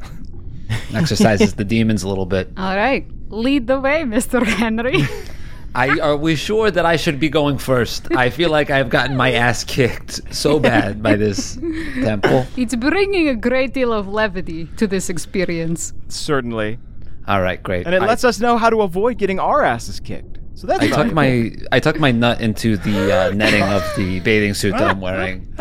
Exercises 0.94 1.56
the 1.56 1.64
demons 1.64 2.04
a 2.04 2.10
little 2.10 2.26
bit. 2.26 2.52
All 2.58 2.76
right. 2.76 3.06
Lead 3.30 3.68
the 3.68 3.80
way, 3.80 4.04
Mr. 4.04 4.44
Henry. 4.44 5.02
I 5.76 6.00
are 6.00 6.16
we 6.16 6.36
sure 6.36 6.72
that 6.72 6.86
I 6.86 6.96
should 6.96 7.20
be 7.20 7.28
going 7.28 7.58
first? 7.58 8.16
I 8.16 8.30
feel 8.30 8.50
like 8.50 8.70
I've 8.70 8.90
gotten 8.90 9.18
my 9.18 9.34
ass 9.34 9.66
kicked 9.66 10.34
so 10.34 10.58
bad 10.58 11.04
by 11.04 11.18
this 11.18 11.56
temple. 12.02 12.48
it's 12.56 12.76
bringing 12.76 13.28
a 13.28 13.36
great 13.36 13.74
deal 13.74 13.92
of 13.92 14.08
levity 14.08 14.68
to 14.78 14.88
this 14.88 15.10
experience. 15.10 15.92
Certainly. 16.08 16.80
All 17.28 17.42
right, 17.42 17.62
great. 17.62 17.86
And 17.86 17.94
it 17.94 18.02
I, 18.02 18.06
lets 18.06 18.24
us 18.24 18.40
know 18.40 18.58
how 18.58 18.70
to 18.70 18.84
avoid 18.84 19.18
getting 19.18 19.38
our 19.38 19.64
asses 19.64 20.00
kicked. 20.00 20.40
So 20.54 20.68
that's 20.68 20.82
I 20.82 20.88
tuck 20.88 21.12
my 21.12 21.52
I 21.74 21.82
tuck 21.82 22.00
my 22.00 22.12
nut 22.12 22.40
into 22.40 22.78
the 22.78 23.14
uh, 23.14 23.32
netting 23.32 23.64
of 23.64 23.84
the 23.98 24.22
bathing 24.22 24.54
suit 24.54 24.72
that 24.72 24.84
I'm 24.84 25.02
wearing. 25.02 25.54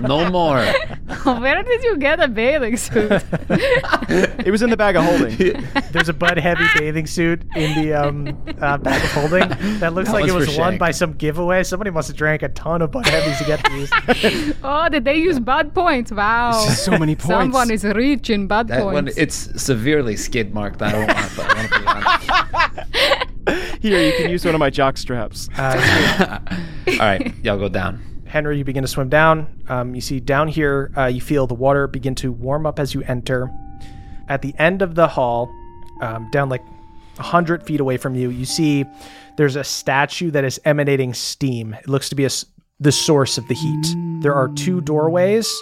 No 0.00 0.30
more. 0.30 0.58
Where 1.24 1.62
did 1.62 1.82
you 1.84 1.96
get 1.98 2.20
a 2.20 2.28
bathing 2.28 2.76
suit? 2.76 3.10
It 3.48 4.50
was 4.50 4.62
in 4.62 4.70
the 4.70 4.76
bag 4.76 4.96
of 4.96 5.04
holding. 5.04 5.36
There's 5.92 6.08
a 6.08 6.12
Bud 6.12 6.38
Heavy 6.38 6.64
bathing 6.76 7.06
suit 7.06 7.42
in 7.54 7.80
the 7.82 7.92
um, 7.94 8.28
uh, 8.60 8.78
bag 8.78 9.02
of 9.04 9.12
holding 9.12 9.48
that 9.78 9.94
looks 9.94 10.08
That 10.08 10.14
like 10.14 10.28
it 10.28 10.32
one's 10.32 10.46
was 10.46 10.54
for 10.54 10.60
won 10.60 10.72
Shank. 10.72 10.80
by 10.80 10.90
some 10.90 11.12
giveaway. 11.14 11.62
Somebody 11.62 11.90
must 11.90 12.08
have 12.08 12.16
drank 12.16 12.42
a 12.42 12.48
ton 12.50 12.82
of 12.82 12.90
Bud 12.90 13.06
Heavies 13.06 13.38
to 13.38 13.44
get 13.44 13.64
these. 13.70 14.54
oh, 14.62 14.88
did 14.88 15.04
they 15.04 15.16
use 15.16 15.38
bad 15.38 15.74
points? 15.74 16.10
Wow. 16.12 16.52
So 16.52 16.92
many 16.98 17.14
points. 17.14 17.26
Someone 17.28 17.70
is 17.70 17.84
rich 17.84 18.30
in 18.30 18.46
bad 18.46 18.68
That 18.68 18.84
one 18.84 19.04
points. 19.04 19.18
it's 19.18 19.62
severely 19.62 20.16
skid 20.16 20.54
marked. 20.54 20.82
I 20.82 20.92
don't 20.92 21.06
want 21.06 21.18
to, 21.18 21.42
I 21.42 21.54
want 21.54 21.68
to 21.68 21.74
put 21.74 21.82
it 21.82 23.56
on. 23.56 23.78
Here, 23.80 24.00
you 24.00 24.12
can 24.16 24.30
use 24.30 24.44
one 24.44 24.54
of 24.54 24.58
my 24.60 24.70
jock 24.70 24.96
straps. 24.96 25.48
Uh, 25.58 26.38
All 26.88 26.98
right, 26.98 27.34
y'all 27.42 27.58
go 27.58 27.68
down. 27.68 28.00
Henry, 28.32 28.56
you 28.56 28.64
begin 28.64 28.80
to 28.80 28.88
swim 28.88 29.10
down. 29.10 29.46
Um, 29.68 29.94
you 29.94 30.00
see 30.00 30.18
down 30.18 30.48
here, 30.48 30.90
uh, 30.96 31.04
you 31.04 31.20
feel 31.20 31.46
the 31.46 31.52
water 31.52 31.86
begin 31.86 32.14
to 32.14 32.32
warm 32.32 32.64
up 32.64 32.78
as 32.78 32.94
you 32.94 33.02
enter. 33.02 33.50
At 34.26 34.40
the 34.40 34.54
end 34.58 34.80
of 34.80 34.94
the 34.94 35.06
hall, 35.06 35.54
um, 36.00 36.30
down 36.30 36.48
like 36.48 36.64
100 37.16 37.62
feet 37.66 37.78
away 37.78 37.98
from 37.98 38.14
you, 38.14 38.30
you 38.30 38.46
see 38.46 38.86
there's 39.36 39.54
a 39.54 39.62
statue 39.62 40.30
that 40.30 40.44
is 40.44 40.58
emanating 40.64 41.12
steam. 41.12 41.74
It 41.74 41.86
looks 41.88 42.08
to 42.08 42.14
be 42.14 42.24
a 42.24 42.30
the 42.80 42.90
source 42.90 43.36
of 43.36 43.46
the 43.48 43.54
heat. 43.54 44.22
There 44.22 44.34
are 44.34 44.48
two 44.48 44.80
doorways 44.80 45.52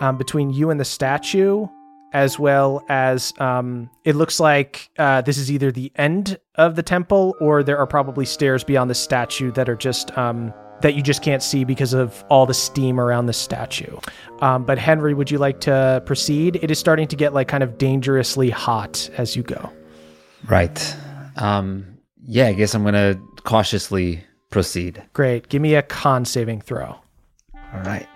um, 0.00 0.16
between 0.16 0.48
you 0.48 0.70
and 0.70 0.80
the 0.80 0.86
statue, 0.86 1.66
as 2.14 2.38
well 2.38 2.82
as 2.88 3.34
um, 3.38 3.90
it 4.04 4.16
looks 4.16 4.40
like 4.40 4.88
uh, 4.98 5.20
this 5.20 5.36
is 5.36 5.52
either 5.52 5.70
the 5.70 5.92
end 5.96 6.38
of 6.54 6.76
the 6.76 6.82
temple 6.82 7.36
or 7.42 7.62
there 7.62 7.76
are 7.76 7.86
probably 7.86 8.24
stairs 8.24 8.64
beyond 8.64 8.88
the 8.88 8.94
statue 8.94 9.52
that 9.52 9.68
are 9.68 9.76
just 9.76 10.16
um, 10.16 10.54
that 10.82 10.94
you 10.94 11.02
just 11.02 11.22
can't 11.22 11.42
see 11.42 11.64
because 11.64 11.92
of 11.92 12.24
all 12.30 12.46
the 12.46 12.54
steam 12.54 12.98
around 13.00 13.26
the 13.26 13.32
statue. 13.32 13.98
Um, 14.40 14.64
but 14.64 14.78
Henry, 14.78 15.14
would 15.14 15.30
you 15.30 15.38
like 15.38 15.60
to 15.60 16.02
proceed? 16.06 16.58
It 16.62 16.70
is 16.70 16.78
starting 16.78 17.06
to 17.08 17.16
get 17.16 17.34
like 17.34 17.48
kind 17.48 17.62
of 17.62 17.78
dangerously 17.78 18.50
hot 18.50 19.10
as 19.16 19.36
you 19.36 19.42
go. 19.42 19.70
Right. 20.48 20.96
Um. 21.36 21.86
Yeah, 22.24 22.46
I 22.46 22.52
guess 22.52 22.74
I'm 22.74 22.84
gonna 22.84 23.20
cautiously 23.44 24.22
proceed. 24.50 25.02
Great. 25.12 25.48
Give 25.48 25.62
me 25.62 25.74
a 25.74 25.82
con 25.82 26.24
saving 26.24 26.60
throw. 26.60 26.96
All 27.72 27.80
right. 27.84 28.06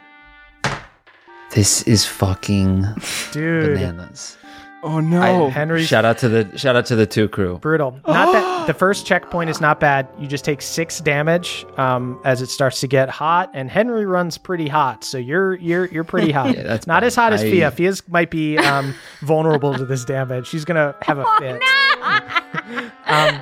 This 1.52 1.82
is 1.82 2.04
fucking 2.04 2.84
Dude. 3.32 3.74
bananas. 3.74 4.36
Oh 4.84 5.00
no. 5.00 5.48
Henry's 5.48 5.88
Shout 5.88 6.04
out 6.04 6.18
to 6.18 6.28
the 6.28 6.58
shout 6.58 6.76
out 6.76 6.84
to 6.86 6.94
the 6.96 7.06
two 7.06 7.26
crew. 7.28 7.56
brutal. 7.58 7.92
Not 8.06 8.32
that 8.32 8.66
the 8.66 8.74
first 8.74 9.06
checkpoint 9.06 9.48
is 9.48 9.58
not 9.60 9.80
bad. 9.80 10.06
You 10.18 10.26
just 10.26 10.44
take 10.44 10.60
six 10.60 11.00
damage 11.00 11.64
um, 11.78 12.20
as 12.24 12.42
it 12.42 12.48
starts 12.50 12.80
to 12.80 12.86
get 12.86 13.08
hot, 13.08 13.50
and 13.54 13.70
Henry 13.70 14.04
runs 14.04 14.36
pretty 14.36 14.68
hot. 14.68 15.02
So 15.02 15.16
you're 15.18 15.54
you're 15.54 15.86
you're 15.86 16.04
pretty 16.04 16.30
hot. 16.38 16.54
Yeah, 16.54 16.62
that's 16.64 16.86
not 16.86 17.00
bad. 17.00 17.06
as 17.06 17.16
hot 17.16 17.32
as 17.32 17.42
I- 17.42 17.50
Fia. 17.50 17.70
Fia's 17.70 18.06
might 18.08 18.30
be 18.30 18.58
um, 18.58 18.94
vulnerable 19.22 19.72
to 19.74 19.86
this 19.86 20.04
damage. 20.04 20.46
She's 20.46 20.64
gonna 20.66 20.94
have 21.02 21.18
a 21.18 21.24
fit. 21.38 21.62
um, 23.06 23.40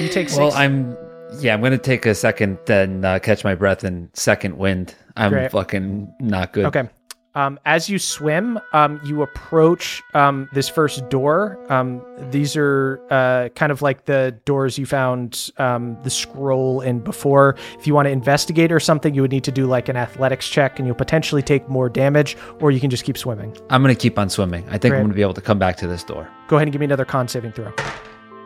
you 0.00 0.08
take 0.08 0.28
six. 0.28 0.36
Well, 0.38 0.52
I'm 0.54 0.96
yeah, 1.38 1.54
I'm 1.54 1.60
gonna 1.62 1.78
take 1.78 2.06
a 2.06 2.14
second 2.14 2.58
and 2.68 3.04
uh, 3.04 3.18
catch 3.18 3.44
my 3.44 3.54
breath 3.54 3.84
and 3.84 4.08
second 4.14 4.56
wind. 4.56 4.94
I'm 5.16 5.30
Great. 5.32 5.50
fucking 5.50 6.14
not 6.20 6.52
good. 6.54 6.64
Okay. 6.66 6.88
Um, 7.34 7.58
as 7.64 7.88
you 7.88 7.98
swim, 7.98 8.60
um, 8.74 9.00
you 9.04 9.22
approach 9.22 10.02
um, 10.12 10.48
this 10.52 10.68
first 10.68 11.08
door. 11.08 11.58
Um, 11.72 12.02
these 12.30 12.56
are 12.56 13.00
uh, 13.10 13.48
kind 13.54 13.72
of 13.72 13.80
like 13.80 14.04
the 14.04 14.38
doors 14.44 14.76
you 14.76 14.84
found 14.84 15.50
um, 15.56 15.96
the 16.02 16.10
scroll 16.10 16.82
in 16.82 17.00
before. 17.00 17.56
If 17.78 17.86
you 17.86 17.94
want 17.94 18.06
to 18.06 18.10
investigate 18.10 18.70
or 18.70 18.80
something, 18.80 19.14
you 19.14 19.22
would 19.22 19.30
need 19.30 19.44
to 19.44 19.52
do 19.52 19.66
like 19.66 19.88
an 19.88 19.96
athletics 19.96 20.46
check, 20.48 20.78
and 20.78 20.86
you'll 20.86 20.94
potentially 20.94 21.42
take 21.42 21.66
more 21.70 21.88
damage, 21.88 22.36
or 22.60 22.70
you 22.70 22.80
can 22.80 22.90
just 22.90 23.04
keep 23.04 23.16
swimming. 23.16 23.56
I'm 23.70 23.82
gonna 23.82 23.94
keep 23.94 24.18
on 24.18 24.28
swimming. 24.28 24.64
I 24.68 24.72
think 24.72 24.92
Great. 24.92 24.98
I'm 24.98 25.04
gonna 25.04 25.14
be 25.14 25.22
able 25.22 25.34
to 25.34 25.40
come 25.40 25.58
back 25.58 25.78
to 25.78 25.86
this 25.86 26.04
door. 26.04 26.28
Go 26.48 26.56
ahead 26.56 26.68
and 26.68 26.72
give 26.72 26.80
me 26.80 26.84
another 26.84 27.06
con 27.06 27.28
saving 27.28 27.52
throw. 27.52 27.72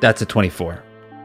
That's 0.01 0.23
a 0.23 0.27
24. 0.27 0.83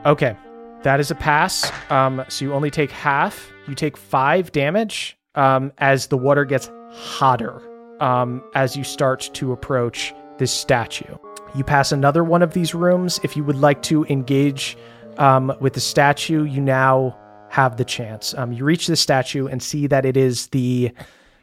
Okay, 0.08 0.36
that 0.82 1.00
is 1.00 1.12
a 1.12 1.16
pass. 1.16 1.72
Um, 1.92 2.26
so 2.28 2.46
you 2.46 2.54
only 2.54 2.72
take 2.72 2.90
half. 2.90 3.52
You 3.68 3.76
take 3.76 3.98
five 3.98 4.52
damage 4.52 5.16
um, 5.36 5.72
as 5.78 6.08
the 6.08 6.18
water 6.18 6.44
gets 6.44 6.72
hotter 6.92 7.62
um, 8.00 8.44
as 8.56 8.76
you 8.76 8.84
start 8.84 9.30
to 9.34 9.52
approach 9.52 10.14
this 10.38 10.52
statue. 10.52 11.16
You 11.56 11.64
pass 11.64 11.92
another 11.92 12.24
one 12.24 12.42
of 12.42 12.54
these 12.54 12.74
rooms. 12.74 13.20
If 13.24 13.36
you 13.36 13.44
would 13.44 13.58
like 13.58 13.82
to 13.84 14.06
engage 14.06 14.78
um, 15.18 15.54
with 15.60 15.74
the 15.74 15.80
statue, 15.80 16.44
you 16.44 16.62
now 16.62 17.18
have 17.50 17.78
the 17.78 17.86
chance. 17.86 18.34
Um, 18.38 18.54
you 18.54 18.64
reach 18.64 18.88
the 18.88 18.96
statue 18.96 19.48
and 19.48 19.62
see 19.62 19.88
that 19.88 20.06
it 20.06 20.16
is 20.16 20.48
the 20.48 20.92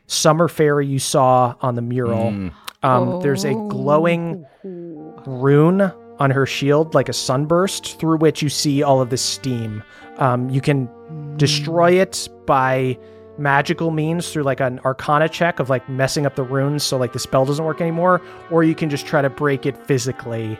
summer 0.06 0.48
fairy 0.48 0.86
you 0.86 0.98
saw 0.98 1.54
on 1.60 1.74
the 1.74 1.82
mural. 1.82 2.50
Um, 2.82 3.20
There's 3.20 3.44
a 3.44 3.52
glowing 3.52 4.46
rune 4.64 5.92
on 6.18 6.30
her 6.30 6.46
shield, 6.46 6.94
like 6.94 7.08
a 7.08 7.12
sunburst, 7.12 7.98
through 8.00 8.18
which 8.18 8.42
you 8.42 8.48
see 8.48 8.82
all 8.82 9.00
of 9.00 9.10
this 9.10 9.22
steam. 9.22 9.82
Um, 10.16 10.48
you 10.48 10.60
can 10.60 10.88
destroy 11.36 11.92
it 11.92 12.28
by 12.46 12.98
magical 13.38 13.90
means 13.90 14.32
through 14.32 14.42
like 14.42 14.60
an 14.60 14.80
arcana 14.80 15.28
check 15.28 15.60
of 15.60 15.70
like 15.70 15.88
messing 15.88 16.26
up 16.26 16.34
the 16.34 16.42
runes 16.42 16.82
so 16.82 16.96
like 16.96 17.12
the 17.12 17.18
spell 17.18 17.44
doesn't 17.44 17.64
work 17.64 17.80
anymore, 17.80 18.20
or 18.50 18.64
you 18.64 18.74
can 18.74 18.90
just 18.90 19.06
try 19.06 19.22
to 19.22 19.30
break 19.30 19.66
it 19.66 19.76
physically. 19.86 20.58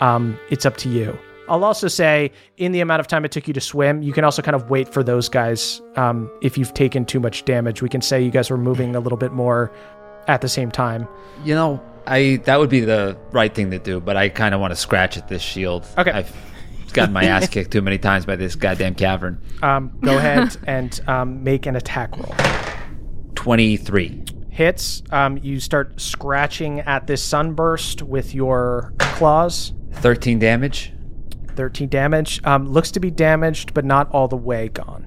Um, 0.00 0.38
it's 0.50 0.64
up 0.64 0.76
to 0.78 0.88
you. 0.88 1.18
I'll 1.48 1.64
also 1.64 1.88
say, 1.88 2.30
in 2.58 2.70
the 2.70 2.80
amount 2.80 3.00
of 3.00 3.08
time 3.08 3.24
it 3.24 3.32
took 3.32 3.48
you 3.48 3.54
to 3.54 3.60
swim, 3.60 4.02
you 4.02 4.12
can 4.12 4.22
also 4.22 4.40
kind 4.40 4.54
of 4.54 4.70
wait 4.70 4.88
for 4.88 5.02
those 5.02 5.28
guys. 5.28 5.82
Um, 5.96 6.30
if 6.42 6.56
you've 6.56 6.72
taken 6.74 7.04
too 7.04 7.18
much 7.18 7.44
damage, 7.44 7.82
we 7.82 7.88
can 7.88 8.00
say 8.00 8.22
you 8.22 8.30
guys 8.30 8.50
were 8.50 8.56
moving 8.56 8.94
a 8.94 9.00
little 9.00 9.18
bit 9.18 9.32
more 9.32 9.72
at 10.28 10.42
the 10.42 10.48
same 10.48 10.70
time. 10.70 11.08
You 11.44 11.56
know, 11.56 11.82
I 12.06 12.40
that 12.44 12.60
would 12.60 12.70
be 12.70 12.80
the 12.80 13.18
right 13.32 13.52
thing 13.52 13.72
to 13.72 13.80
do, 13.80 13.98
but 14.00 14.16
I 14.16 14.28
kind 14.28 14.54
of 14.54 14.60
want 14.60 14.70
to 14.70 14.76
scratch 14.76 15.16
at 15.16 15.28
this 15.28 15.42
shield. 15.42 15.86
Okay. 15.98 16.12
I've 16.12 16.32
gotten 16.90 17.12
my 17.12 17.24
ass 17.24 17.48
kicked 17.50 17.70
too 17.70 17.82
many 17.82 17.98
times 17.98 18.26
by 18.26 18.36
this 18.36 18.54
goddamn 18.54 18.94
cavern. 18.94 19.40
Um, 19.62 19.98
go 20.00 20.16
ahead 20.18 20.56
and 20.66 21.00
um, 21.06 21.42
make 21.44 21.66
an 21.66 21.76
attack 21.76 22.16
roll. 22.16 22.34
23. 23.34 24.24
Hits. 24.50 25.02
Um, 25.10 25.38
you 25.38 25.60
start 25.60 26.00
scratching 26.00 26.80
at 26.80 27.06
this 27.06 27.22
sunburst 27.22 28.02
with 28.02 28.34
your 28.34 28.92
claws. 28.98 29.72
13 29.92 30.38
damage. 30.38 30.92
13 31.56 31.88
damage. 31.88 32.44
Um, 32.44 32.68
looks 32.68 32.90
to 32.92 33.00
be 33.00 33.10
damaged, 33.10 33.74
but 33.74 33.84
not 33.84 34.10
all 34.10 34.28
the 34.28 34.36
way 34.36 34.68
gone. 34.68 35.06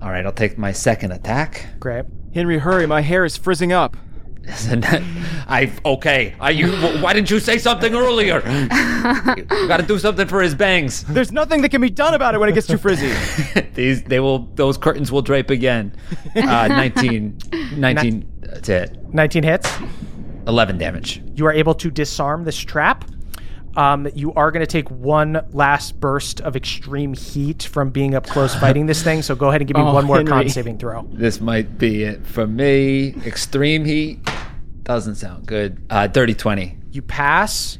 All 0.00 0.10
right, 0.10 0.24
I'll 0.26 0.32
take 0.32 0.58
my 0.58 0.72
second 0.72 1.12
attack. 1.12 1.66
Great. 1.78 2.04
Henry, 2.34 2.58
hurry! 2.58 2.86
My 2.86 3.02
hair 3.02 3.24
is 3.24 3.36
frizzing 3.36 3.72
up. 3.72 3.96
And 4.68 4.84
I 5.48 5.72
okay. 5.84 6.34
I 6.40 6.50
you 6.50 6.72
why 7.00 7.12
didn't 7.12 7.30
you 7.30 7.40
say 7.40 7.58
something 7.58 7.94
earlier? 7.94 8.42
you 9.36 9.46
got 9.68 9.78
to 9.78 9.86
do 9.86 9.98
something 9.98 10.26
for 10.26 10.42
his 10.42 10.54
bangs. 10.54 11.04
There's 11.04 11.32
nothing 11.32 11.62
that 11.62 11.68
can 11.70 11.80
be 11.80 11.90
done 11.90 12.14
about 12.14 12.34
it 12.34 12.38
when 12.38 12.48
it 12.48 12.52
gets 12.52 12.66
too 12.66 12.78
frizzy. 12.78 13.12
These 13.74 14.02
they 14.04 14.20
will 14.20 14.50
those 14.54 14.76
curtains 14.78 15.12
will 15.12 15.22
drape 15.22 15.50
again. 15.50 15.94
Uh, 16.36 16.68
19 16.68 17.38
19 17.76 18.32
that's 18.40 18.68
it. 18.68 18.96
19 19.14 19.42
hits. 19.42 19.70
11 20.46 20.76
damage. 20.78 21.22
You 21.34 21.46
are 21.46 21.52
able 21.52 21.74
to 21.74 21.90
disarm 21.90 22.44
this 22.44 22.58
trap. 22.58 23.04
Um, 23.76 24.06
you 24.14 24.34
are 24.34 24.50
going 24.50 24.60
to 24.60 24.66
take 24.66 24.90
one 24.90 25.40
last 25.52 25.98
burst 25.98 26.40
of 26.42 26.56
extreme 26.56 27.14
heat 27.14 27.62
from 27.62 27.88
being 27.90 28.14
up 28.14 28.26
close 28.26 28.54
fighting 28.54 28.84
this 28.84 29.02
thing. 29.02 29.22
So 29.22 29.34
go 29.34 29.48
ahead 29.48 29.62
and 29.62 29.68
give 29.68 29.76
me 29.76 29.82
Oh, 29.86 29.94
one 29.94 30.04
more 30.04 30.22
con 30.24 30.48
saving 30.48 30.78
throw. 30.78 31.08
This 31.12 31.40
might 31.40 31.78
be 31.78 32.02
it 32.04 32.26
for 32.26 32.46
me. 32.46 33.14
Extreme 33.24 33.86
heat 33.86 34.18
doesn't 34.84 35.16
sound 35.16 35.46
good. 35.46 35.84
Uh 35.90 36.06
dirty 36.06 36.34
20. 36.34 36.78
You 36.90 37.02
pass, 37.02 37.78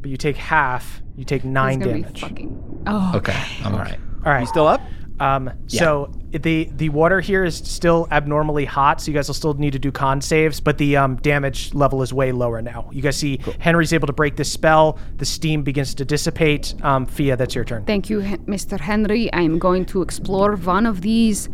but 0.00 0.10
you 0.10 0.16
take 0.16 0.36
half. 0.36 1.02
You 1.16 1.24
take 1.24 1.44
nine 1.44 1.80
It's 1.80 1.86
gonna 1.86 2.00
damage. 2.02 2.14
be 2.14 2.20
fucking. 2.20 2.82
Oh, 2.86 3.12
Okay. 3.16 3.42
I'm 3.64 3.72
all 3.74 3.80
right. 3.80 3.98
All 4.24 4.32
right. 4.32 4.40
You 4.40 4.46
still 4.46 4.66
up? 4.66 4.80
Um, 5.20 5.50
So 5.68 6.10
the 6.32 6.68
the 6.74 6.88
water 6.88 7.20
here 7.20 7.44
is 7.44 7.56
still 7.56 8.08
abnormally 8.10 8.64
hot, 8.64 9.00
so 9.00 9.12
you 9.12 9.14
guys 9.14 9.28
will 9.28 9.34
still 9.34 9.54
need 9.54 9.72
to 9.74 9.78
do 9.78 9.92
con 9.92 10.20
saves. 10.20 10.58
But 10.58 10.76
the 10.78 10.96
um, 10.96 11.14
damage 11.16 11.72
level 11.72 12.02
is 12.02 12.12
way 12.12 12.32
lower 12.32 12.60
now. 12.60 12.88
You 12.92 13.00
guys 13.00 13.16
see 13.16 13.38
Henry's 13.60 13.92
able 13.92 14.08
to 14.08 14.12
break 14.12 14.34
this 14.34 14.50
spell. 14.50 14.98
The 15.18 15.24
steam 15.24 15.62
begins 15.62 15.94
to 15.94 16.04
dissipate. 16.04 16.74
Um, 16.82 17.06
Fia, 17.06 17.36
that's 17.36 17.54
your 17.54 17.64
turn. 17.64 17.84
Thank 17.84 18.10
you, 18.10 18.20
Mr. 18.22 18.78
Henry. 18.80 19.32
I'm 19.32 19.60
going 19.60 19.84
to 19.86 20.02
explore 20.02 20.56
one 20.56 20.84
of 20.84 21.00
these 21.02 21.48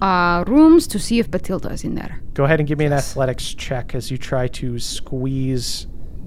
uh, 0.00 0.44
rooms 0.46 0.86
to 0.88 0.98
see 0.98 1.18
if 1.18 1.30
Batilda 1.30 1.70
is 1.70 1.84
in 1.84 1.94
there. 1.94 2.20
Go 2.34 2.44
ahead 2.44 2.60
and 2.60 2.68
give 2.68 2.78
me 2.78 2.84
an 2.84 2.92
athletics 2.92 3.54
check 3.54 3.94
as 3.94 4.10
you 4.10 4.18
try 4.18 4.48
to 4.48 4.78
squeeze 4.78 5.86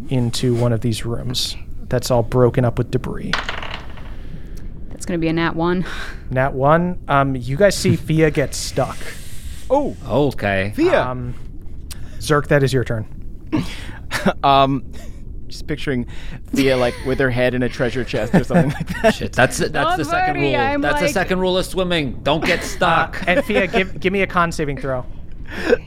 into 0.10 0.56
one 0.56 0.74
of 0.74 0.82
these 0.82 1.06
rooms. 1.06 1.56
That's 1.88 2.12
all 2.12 2.24
broken 2.24 2.66
up 2.66 2.78
with 2.78 2.92
debris. 2.92 3.32
That's 4.90 5.06
going 5.06 5.20
to 5.20 5.22
be 5.24 5.28
a 5.28 5.34
nat 5.34 5.56
one. 5.56 5.86
Nat 6.32 6.54
one. 6.54 7.00
Um, 7.08 7.36
you 7.36 7.58
guys 7.58 7.76
see 7.76 7.96
Fia 8.08 8.30
get 8.32 8.54
stuck. 8.54 8.98
Oh, 9.70 9.96
Okay. 10.08 10.74
Fia. 10.76 11.02
Um, 11.04 11.34
Zerk, 12.20 12.48
that 12.48 12.64
is 12.64 12.74
your 12.74 12.84
turn. 12.84 13.06
Um, 14.44 14.92
just 15.50 15.68
picturing 15.68 16.08
Fia 16.54 16.78
like 16.78 16.94
with 17.06 17.20
her 17.20 17.30
head 17.30 17.54
in 17.54 17.64
a 17.64 17.70
treasure 17.70 18.04
chest 18.04 18.34
or 18.34 18.44
something 18.44 18.72
like 18.72 19.02
that. 19.02 19.14
Shit, 19.16 19.34
that's 19.34 19.58
that's 19.58 19.72
Don't 19.72 19.98
the 19.98 20.06
second 20.06 20.38
worry, 20.38 20.52
rule. 20.52 20.60
I'm 20.60 20.82
that's 20.82 21.02
the 21.02 21.10
second 21.10 21.40
rule 21.40 21.58
of 21.58 21.66
swimming. 21.66 22.20
Don't 22.24 22.44
get 22.46 22.64
stuck. 22.76 23.22
And 23.28 23.44
Fia, 23.44 23.68
give 23.68 24.00
give 24.00 24.14
me 24.14 24.22
a 24.22 24.28
con 24.28 24.52
saving 24.52 24.78
throw. 24.78 25.06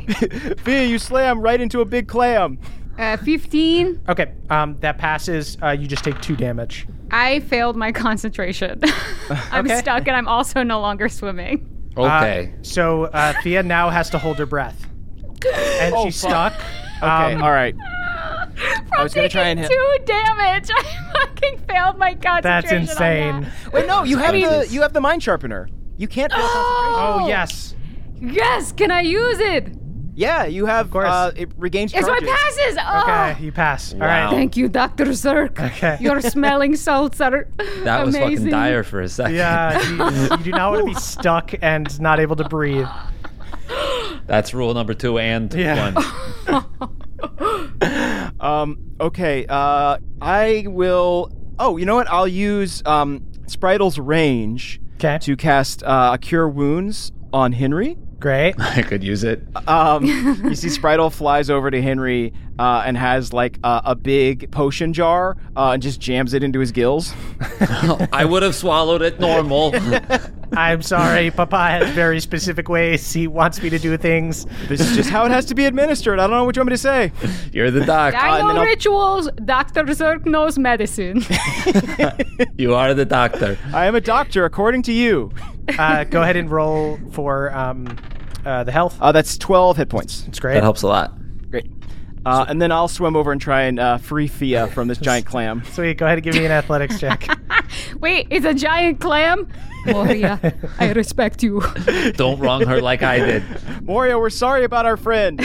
Fia, 0.59 0.85
you 0.85 0.99
slam 0.99 1.41
right 1.41 1.61
into 1.61 1.81
a 1.81 1.85
big 1.85 2.09
clam. 2.09 2.59
Uh, 2.99 3.17
15. 3.17 4.03
Okay, 4.09 4.33
um, 4.51 4.77
that 4.81 4.99
passes. 4.99 5.57
Uh, 5.63 5.71
you 5.71 5.87
just 5.87 6.05
take 6.05 6.21
two 6.21 6.37
damage. 6.37 6.87
I 7.11 7.41
failed 7.41 7.77
my 7.77 7.91
concentration. 7.93 8.81
I'm 9.51 9.65
Okay. 9.67 9.79
stuck 9.79 10.07
and 10.07 10.17
I'm 10.17 10.29
also 10.29 10.63
no 10.63 10.81
longer 10.81 11.09
swimming. 11.09 11.67
okay. 11.97 12.53
Uh, 12.53 12.63
so 12.63 13.05
uh, 13.05 13.33
Fia 13.43 13.63
now 13.63 13.89
has 13.91 14.11
to 14.11 14.19
hold 14.19 14.39
her 14.39 14.47
breath, 14.47 14.87
and 15.81 15.95
Oh, 15.95 16.05
she's 16.05 16.21
fuck. 16.21 16.53
stuck. 16.55 16.65
Okay, 16.99 17.35
Um, 17.35 17.43
all 17.43 17.51
right. 17.51 17.75
From 18.89 19.03
was 19.03 19.15
gonna 19.15 19.29
try 19.29 19.49
and 19.49 19.61
taking 19.61 19.77
hit- 19.77 20.07
two 20.07 20.13
damage. 20.13 20.71
I 20.77 21.13
fucking 21.13 21.59
failed 21.69 21.99
my 21.99 22.15
concentration. 22.15 22.43
That's 22.43 22.73
on 22.73 22.79
insane. 22.79 23.41
that. 23.65 23.73
Wait, 23.73 23.87
no, 23.87 24.05
you 24.05 24.19
have 24.19 24.33
the 24.33 24.67
you 24.73 24.83
have 24.83 24.93
the 24.93 25.01
mind 25.01 25.23
sharpener. 25.23 25.69
You 25.97 26.09
can't 26.09 26.33
fail 26.33 26.41
concentration. 26.41 27.23
Oh 27.25 27.27
yes. 27.29 27.75
Yes, 28.21 28.73
can 28.73 28.91
I 28.91 29.01
use 29.01 29.39
it? 29.41 29.69
Yeah, 30.15 30.45
you 30.45 30.67
have. 30.67 30.91
course. 30.91 31.09
Uh, 31.09 31.33
it 31.35 31.51
regains 31.57 31.93
Yes, 31.95 32.07
my 32.07 32.21
passes. 32.21 32.77
Oh. 32.81 33.01
Okay, 33.33 33.43
you 33.43 33.51
pass. 33.51 33.95
All 33.95 34.01
right. 34.01 34.25
Wow. 34.27 34.31
Thank 34.31 34.59
you, 34.59 34.69
Dr. 34.69 35.07
Zerk. 35.07 35.59
Okay. 35.59 35.97
Your 36.01 36.21
smelling 36.35 36.77
salts 36.77 37.19
are 37.21 37.49
That 37.85 38.05
was 38.05 38.15
amazing. 38.15 38.37
fucking 38.37 38.51
dire 38.51 38.83
for 38.85 39.01
a 39.01 39.09
second. 39.09 39.37
Yeah, 39.37 39.81
you, 39.89 40.37
you 40.37 40.45
do 40.45 40.51
not 40.51 40.71
want 40.73 40.83
to 40.87 40.95
be 40.95 41.01
stuck 41.01 41.55
and 41.63 41.99
not 42.01 42.21
able 42.21 42.37
to 42.37 42.45
breathe. 42.45 42.87
That's 44.27 44.53
rule 44.53 44.75
number 44.75 44.93
two 44.95 45.19
and 45.19 45.53
Yeah. 45.55 45.95
one. 45.95 46.89
Um. 48.41 48.79
Okay. 49.01 49.47
Uh. 49.49 49.99
I 50.21 50.65
will. 50.69 51.31
Oh, 51.59 51.77
you 51.77 51.87
know 51.87 51.95
what? 51.95 52.11
I'll 52.11 52.27
use 52.29 52.83
um 52.87 53.31
range 53.99 54.81
to 55.21 55.37
cast 55.37 55.83
uh, 55.83 56.17
cure 56.19 56.49
wounds 56.49 57.13
on 57.33 57.53
Henry. 57.53 57.97
Great. 58.23 58.55
I 58.61 58.83
could 58.83 59.03
use 59.03 59.25
it. 59.25 59.43
Um, 59.67 60.05
you 60.05 60.55
see, 60.55 60.69
Spritle 60.69 61.13
flies 61.13 61.51
over 61.51 61.73
to 61.73 61.83
Henry 61.83 62.33
uh, 62.57 62.85
and 62.87 62.97
has 62.97 63.33
like 63.33 63.59
uh, 63.65 63.81
a 63.85 63.97
big 63.97 64.49
potion 64.53 64.93
jar 64.93 65.37
uh, 65.57 65.71
and 65.71 65.83
just 65.83 66.01
jams 66.01 66.33
it 66.33 66.45
into 66.45 66.61
his 66.61 66.71
gills. 66.71 67.13
I 68.13 68.25
would 68.25 68.45
have 68.45 68.55
swallowed 68.55 69.03
it 69.03 69.19
normal. 69.19 69.75
I'm 70.53 70.83
sorry. 70.83 71.33
Papa 71.33 71.57
has 71.59 71.91
very 71.91 72.21
specific 72.21 72.69
ways 72.69 73.13
he 73.13 73.27
wants 73.27 73.61
me 73.61 73.71
to 73.71 73.79
do 73.81 73.97
things. 73.97 74.47
This 74.69 74.81
is 74.81 74.95
just 74.95 75.11
how 75.11 75.25
it 75.25 75.33
has 75.33 75.45
to 75.47 75.57
be 75.57 75.65
administered. 75.65 76.21
I 76.21 76.29
don't 76.29 76.37
know 76.37 76.45
what 76.45 76.55
you 76.55 76.61
want 76.61 76.69
me 76.69 76.75
to 76.75 76.79
say. 76.79 77.11
You're 77.53 77.73
the 77.73 77.85
doc. 77.85 78.15
I 78.15 78.41
know 78.41 78.49
then 78.49 78.59
I'll- 78.59 78.65
rituals. 78.65 79.29
Dr. 79.45 79.83
Zerk 79.85 80.27
knows 80.27 80.61
medicine. 80.61 81.25
You 82.57 82.77
are 82.77 82.95
the 82.95 83.05
doctor. 83.05 83.59
I 83.75 83.87
am 83.87 83.97
a 83.97 84.01
doctor, 84.01 84.45
according 84.45 84.83
to 84.83 84.93
you. 84.93 85.33
Uh, 85.79 86.05
go 86.05 86.23
ahead 86.23 86.37
and 86.37 86.51
roll 86.51 86.99
for 87.13 87.53
um, 87.55 87.97
uh, 88.45 88.65
the 88.65 88.73
health. 88.73 88.97
Uh, 89.01 89.13
that's 89.13 89.39
12 89.39 89.77
hit 89.77 89.89
points. 89.89 90.25
It's 90.29 90.41
great. 90.41 90.55
That 90.55 90.63
helps 90.63 90.83
a 90.83 90.89
lot. 90.89 91.13
Great. 91.51 91.71
Uh, 92.25 92.45
and 92.49 92.63
then 92.63 92.71
I'll 92.71 92.89
swim 92.89 93.17
over 93.17 93.33
and 93.33 93.41
try 93.41 93.63
and 93.63 93.81
uh, 93.81 93.99
free 93.99 94.29
Fia 94.29 94.69
from 94.69 94.87
this 94.89 94.99
giant 94.99 95.27
clam. 95.27 95.65
Sweet. 95.73 95.99
Go 95.99 96.07
ahead 96.07 96.19
and 96.19 96.25
give 96.25 96.35
me 96.35 96.45
an 96.45 96.53
athletics 96.53 97.01
check. 97.01 97.27
Wait, 98.01 98.29
it's 98.31 98.47
a 98.47 98.55
giant 98.55 99.01
clam? 99.01 99.49
Moria, 99.87 100.39
I 100.79 100.93
respect 100.93 101.43
you. 101.43 101.61
Don't 102.15 102.39
wrong 102.39 102.65
her 102.67 102.81
like 102.81 103.03
I 103.03 103.19
did. 103.19 103.45
Moria, 103.83 104.17
we're 104.19 104.31
sorry 104.31 104.63
about 104.63 104.87
our 104.87 104.97
friend. 104.97 105.45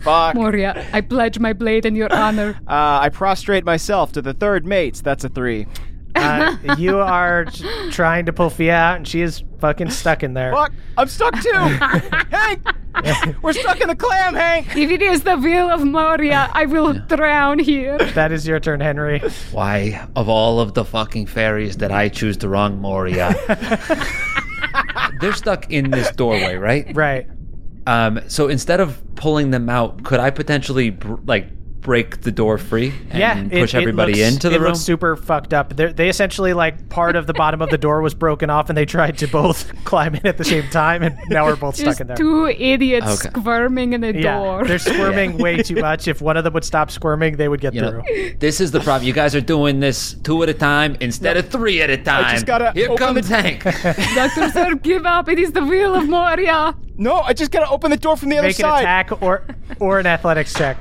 Fuck. 0.00 0.34
Moria, 0.34 0.84
I 0.92 1.02
pledge 1.02 1.38
my 1.38 1.52
blade 1.52 1.86
in 1.86 1.94
your 1.94 2.12
honor. 2.12 2.58
Uh, 2.66 2.98
I 3.02 3.10
prostrate 3.10 3.64
myself 3.64 4.10
to 4.12 4.22
the 4.22 4.32
third 4.32 4.66
mates. 4.66 5.00
That's 5.00 5.22
a 5.22 5.28
three. 5.28 5.66
Uh, 6.14 6.56
you 6.78 6.98
are 6.98 7.44
t- 7.46 7.90
trying 7.90 8.26
to 8.26 8.32
pull 8.32 8.50
Fia 8.50 8.74
out, 8.74 8.96
and 8.96 9.08
she 9.08 9.20
is 9.20 9.42
fucking 9.60 9.90
stuck 9.90 10.22
in 10.22 10.34
there. 10.34 10.52
Fuck, 10.52 10.72
I'm 10.96 11.08
stuck 11.08 11.40
too. 11.40 11.50
Hank, 11.52 12.66
we're 13.42 13.52
stuck 13.52 13.80
in 13.80 13.88
the 13.88 13.96
clam, 13.96 14.34
Hank. 14.34 14.76
If 14.76 14.90
it 14.90 15.02
is 15.02 15.22
the 15.22 15.36
will 15.36 15.70
of 15.70 15.84
Moria, 15.84 16.50
I 16.52 16.66
will 16.66 16.92
drown 16.94 17.58
here. 17.58 17.98
That 17.98 18.32
is 18.32 18.46
your 18.46 18.60
turn, 18.60 18.80
Henry. 18.80 19.20
Why, 19.52 20.06
of 20.16 20.28
all 20.28 20.60
of 20.60 20.74
the 20.74 20.84
fucking 20.84 21.26
fairies, 21.26 21.76
that 21.78 21.92
I 21.92 22.08
choose 22.08 22.36
the 22.38 22.48
wrong 22.48 22.80
Moria? 22.80 23.34
They're 25.20 25.32
stuck 25.34 25.70
in 25.70 25.90
this 25.90 26.10
doorway, 26.12 26.56
right? 26.56 26.94
Right. 26.94 27.26
Um, 27.86 28.20
so 28.28 28.48
instead 28.48 28.80
of 28.80 29.02
pulling 29.16 29.50
them 29.50 29.68
out, 29.68 30.02
could 30.04 30.20
I 30.20 30.30
potentially 30.30 30.90
br- 30.90 31.16
like 31.26 31.46
break 31.80 32.20
the 32.20 32.30
door 32.30 32.58
free 32.58 32.92
and 33.10 33.18
Yeah, 33.18 33.38
it- 33.38 33.50
push 33.50 33.74
it 33.74 33.78
everybody 33.78 34.12
looks- 34.14 34.34
into 34.34 34.48
the 34.50 34.56
it 34.56 34.58
room? 34.58 34.68
looks 34.68 34.80
super 34.80 35.16
fucked 35.16 35.54
up. 35.54 35.74
They're, 35.76 35.92
they 35.92 36.08
essentially 36.08 36.52
like 36.52 36.88
part 36.90 37.16
of 37.16 37.26
the 37.26 37.32
bottom 37.32 37.62
of 37.62 37.70
the 37.70 37.78
door 37.78 38.02
was 38.02 38.12
broken 38.14 38.50
off, 38.50 38.68
and 38.68 38.76
they 38.76 38.84
tried 38.84 39.16
to 39.18 39.26
both 39.28 39.72
climb 39.84 40.14
in 40.14 40.26
at 40.26 40.36
the 40.36 40.44
same 40.44 40.68
time, 40.70 41.02
and 41.02 41.16
now 41.28 41.46
we're 41.46 41.56
both 41.56 41.76
stuck 41.76 42.00
in 42.00 42.06
there. 42.06 42.16
two 42.16 42.46
idiots 42.48 43.24
Okay. 43.24 43.30
squirming 43.40 43.92
in 43.94 44.02
the 44.02 44.14
yeah, 44.14 44.38
door. 44.38 44.64
they're 44.64 44.78
squirming 44.90 45.38
way 45.38 45.62
too 45.62 45.76
much. 45.76 46.06
If 46.08 46.20
one 46.20 46.36
of 46.36 46.44
them 46.44 46.52
would 46.52 46.64
stop 46.64 46.90
squirming, 46.90 47.36
they 47.36 47.48
would 47.48 47.60
get 47.60 47.72
you 47.74 47.80
through. 47.80 47.98
know, 48.02 48.30
this 48.38 48.60
is 48.60 48.70
the 48.72 48.80
problem. 48.80 49.06
You 49.06 49.12
guys 49.14 49.34
are 49.34 49.40
doing 49.40 49.80
this 49.80 50.14
two 50.22 50.42
at 50.42 50.48
a 50.48 50.54
time 50.54 50.96
instead 51.00 51.36
of 51.36 51.48
three 51.48 51.80
at 51.82 51.88
a 51.90 51.96
time. 51.96 52.34
just 52.34 52.46
gotta 52.46 52.72
Here 52.72 52.86
open 52.90 52.98
comes 52.98 53.28
the- 53.28 53.36
Hank. 53.40 53.62
Dr. 53.64 54.48
Zerk, 54.52 54.82
give 54.82 55.06
up. 55.06 55.28
It 55.28 55.38
is 55.38 55.52
the 55.52 55.64
will 55.64 55.94
of 55.94 56.08
Moria. 56.08 56.74
No, 56.98 57.14
I 57.20 57.32
just 57.32 57.50
gotta 57.50 57.70
open 57.70 57.90
the 57.90 57.96
door 57.96 58.16
from 58.16 58.28
the 58.28 58.36
other 58.38 58.52
side. 58.52 58.62
Make 58.62 58.66
an 58.66 58.70
side. 58.76 58.82
attack 58.82 59.22
or 59.22 59.44
or 59.78 59.98
an 60.00 60.06
athletics 60.06 60.52
check. 60.52 60.76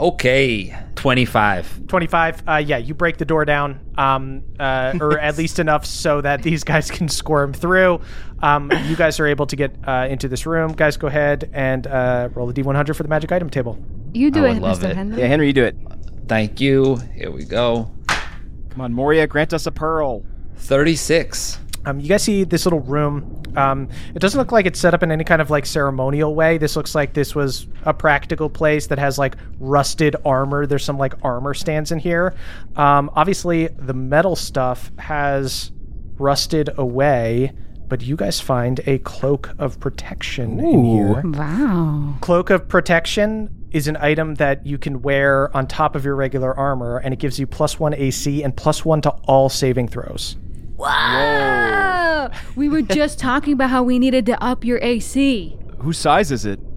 Okay, 0.00 0.76
twenty-five. 0.94 1.86
25 1.88 2.42
uh, 2.48 2.56
yeah 2.56 2.78
you 2.78 2.94
break 2.94 3.18
the 3.18 3.24
door 3.24 3.44
down 3.44 3.78
um, 3.98 4.42
uh, 4.58 4.94
or 5.00 5.18
at 5.18 5.36
least 5.36 5.58
enough 5.58 5.84
so 5.84 6.20
that 6.22 6.42
these 6.42 6.64
guys 6.64 6.90
can 6.90 7.06
squirm 7.08 7.52
through 7.52 8.00
um, 8.40 8.70
you 8.86 8.96
guys 8.96 9.20
are 9.20 9.26
able 9.26 9.46
to 9.46 9.56
get 9.56 9.74
uh, 9.86 10.06
into 10.08 10.26
this 10.28 10.46
room 10.46 10.72
guys 10.72 10.96
go 10.96 11.06
ahead 11.08 11.50
and 11.52 11.86
uh, 11.86 12.28
roll 12.34 12.48
a 12.48 12.54
d100 12.54 12.96
for 12.96 13.02
the 13.02 13.08
magic 13.10 13.30
item 13.30 13.50
table 13.50 13.76
You 14.14 14.30
do 14.30 14.46
I 14.46 14.50
it, 14.52 14.62
love 14.62 14.78
Mr. 14.78 14.90
it. 14.90 14.96
Henry. 14.96 15.20
Yeah, 15.20 15.26
Henry, 15.26 15.46
you 15.48 15.52
do 15.52 15.64
it. 15.64 15.76
Thank 16.28 16.60
you. 16.60 16.96
Here 17.14 17.30
we 17.30 17.44
go. 17.44 17.90
Come 18.70 18.80
on, 18.80 18.92
Moria, 18.94 19.26
grant 19.26 19.52
us 19.52 19.66
a 19.66 19.72
pearl. 19.72 20.22
Thirty-six. 20.56 21.58
Um, 21.84 22.00
you 22.00 22.08
guys 22.08 22.22
see 22.22 22.44
this 22.44 22.64
little 22.64 22.80
room? 22.80 23.42
Um, 23.56 23.88
it 24.14 24.18
doesn't 24.18 24.38
look 24.38 24.52
like 24.52 24.66
it's 24.66 24.78
set 24.78 24.94
up 24.94 25.02
in 25.02 25.10
any 25.10 25.24
kind 25.24 25.42
of 25.42 25.50
like 25.50 25.66
ceremonial 25.66 26.34
way. 26.34 26.58
This 26.58 26.76
looks 26.76 26.94
like 26.94 27.12
this 27.12 27.34
was 27.34 27.66
a 27.84 27.92
practical 27.92 28.48
place 28.48 28.86
that 28.86 28.98
has 28.98 29.18
like 29.18 29.36
rusted 29.58 30.16
armor. 30.24 30.66
There's 30.66 30.84
some 30.84 30.98
like 30.98 31.14
armor 31.22 31.54
stands 31.54 31.92
in 31.92 31.98
here. 31.98 32.34
Um, 32.76 33.10
obviously 33.14 33.68
the 33.68 33.94
metal 33.94 34.36
stuff 34.36 34.90
has 34.98 35.72
rusted 36.18 36.70
away 36.76 37.52
but 37.92 38.00
you 38.00 38.16
guys 38.16 38.40
find 38.40 38.80
a 38.86 38.96
cloak 39.00 39.50
of 39.58 39.78
protection 39.78 40.58
in 40.60 40.82
here. 40.82 41.20
Wow. 41.26 42.16
Cloak 42.22 42.48
of 42.48 42.66
Protection 42.66 43.54
is 43.70 43.86
an 43.86 43.98
item 43.98 44.36
that 44.36 44.64
you 44.64 44.78
can 44.78 45.02
wear 45.02 45.54
on 45.54 45.66
top 45.66 45.94
of 45.94 46.02
your 46.02 46.14
regular 46.14 46.56
armor, 46.56 46.96
and 46.96 47.12
it 47.12 47.20
gives 47.20 47.38
you 47.38 47.46
plus 47.46 47.78
one 47.78 47.92
AC 47.92 48.42
and 48.42 48.56
plus 48.56 48.82
one 48.82 49.02
to 49.02 49.10
all 49.26 49.50
saving 49.50 49.88
throws. 49.88 50.36
Whoa. 50.82 52.28
We 52.56 52.68
were 52.68 52.82
just 52.82 53.18
talking 53.20 53.52
about 53.52 53.70
how 53.70 53.84
we 53.84 54.00
needed 54.00 54.26
to 54.26 54.42
up 54.42 54.64
your 54.64 54.78
AC. 54.82 55.56
Whose 55.78 55.98
size 55.98 56.32
is 56.32 56.44
it? 56.44 56.58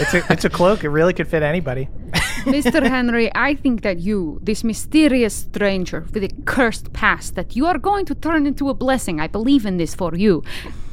It's 0.00 0.14
a, 0.14 0.32
it's 0.32 0.44
a 0.44 0.50
cloak. 0.50 0.84
It 0.84 0.90
really 0.90 1.12
could 1.12 1.26
fit 1.26 1.42
anybody. 1.42 1.88
Mr. 2.44 2.86
Henry, 2.86 3.30
I 3.34 3.54
think 3.54 3.82
that 3.82 3.98
you, 3.98 4.38
this 4.42 4.62
mysterious 4.62 5.34
stranger 5.34 6.06
with 6.12 6.22
a 6.22 6.28
cursed 6.44 6.92
past, 6.92 7.34
that 7.34 7.56
you 7.56 7.66
are 7.66 7.78
going 7.78 8.04
to 8.06 8.14
turn 8.14 8.46
into 8.46 8.68
a 8.68 8.74
blessing. 8.74 9.20
I 9.20 9.26
believe 9.26 9.66
in 9.66 9.76
this 9.76 9.94
for 9.94 10.14
you. 10.14 10.44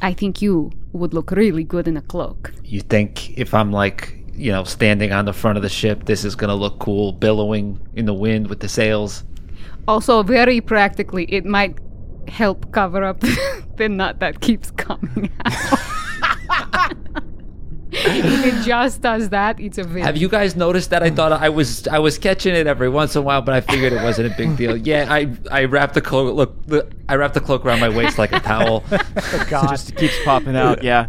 I 0.02 0.12
think 0.12 0.42
you 0.42 0.72
would 0.92 1.14
look 1.14 1.30
really 1.30 1.64
good 1.64 1.86
in 1.86 1.96
a 1.96 2.02
cloak. 2.02 2.52
You 2.64 2.80
think 2.80 3.38
if 3.38 3.54
I'm 3.54 3.70
like, 3.72 4.16
you 4.34 4.50
know, 4.50 4.64
standing 4.64 5.12
on 5.12 5.24
the 5.24 5.32
front 5.32 5.56
of 5.56 5.62
the 5.62 5.68
ship, 5.68 6.06
this 6.06 6.24
is 6.24 6.34
gonna 6.34 6.56
look 6.56 6.78
cool, 6.78 7.12
billowing 7.12 7.78
in 7.94 8.06
the 8.06 8.14
wind 8.14 8.48
with 8.48 8.60
the 8.60 8.68
sails? 8.68 9.22
Also, 9.86 10.22
very 10.22 10.60
practically, 10.60 11.24
it 11.26 11.44
might 11.44 11.78
help 12.28 12.72
cover 12.72 13.04
up 13.04 13.20
the 13.76 13.88
nut 13.88 14.20
that 14.20 14.40
keeps 14.40 14.70
coming 14.72 15.30
out. 15.44 15.52
if 17.92 18.46
it 18.46 18.64
just 18.64 19.00
does 19.00 19.30
that, 19.30 19.58
it's 19.60 19.78
a 19.78 19.84
win. 19.84 20.02
Have 20.02 20.16
you 20.16 20.28
guys 20.28 20.56
noticed 20.56 20.90
that? 20.90 21.02
I 21.02 21.10
thought 21.10 21.32
I 21.32 21.48
was 21.48 21.86
I 21.88 21.98
was 21.98 22.18
catching 22.18 22.54
it 22.54 22.66
every 22.66 22.88
once 22.88 23.14
in 23.16 23.20
a 23.20 23.22
while, 23.22 23.42
but 23.42 23.54
I 23.54 23.60
figured 23.60 23.92
it 23.92 24.02
wasn't 24.02 24.32
a 24.32 24.36
big 24.36 24.56
deal. 24.56 24.76
Yeah, 24.86 25.06
I 25.08 25.34
I 25.50 25.64
wrapped 25.64 25.94
the 25.94 26.00
cloak. 26.00 26.34
Look, 26.34 26.66
the, 26.66 26.88
I 27.08 27.16
wrapped 27.16 27.34
the 27.34 27.40
cloak 27.40 27.64
around 27.64 27.80
my 27.80 27.88
waist 27.88 28.18
like 28.18 28.32
a 28.32 28.40
towel. 28.40 28.84
God. 29.48 29.68
Just 29.70 29.96
keeps 29.96 30.14
popping 30.24 30.56
out. 30.56 30.84
Yeah. 30.84 31.06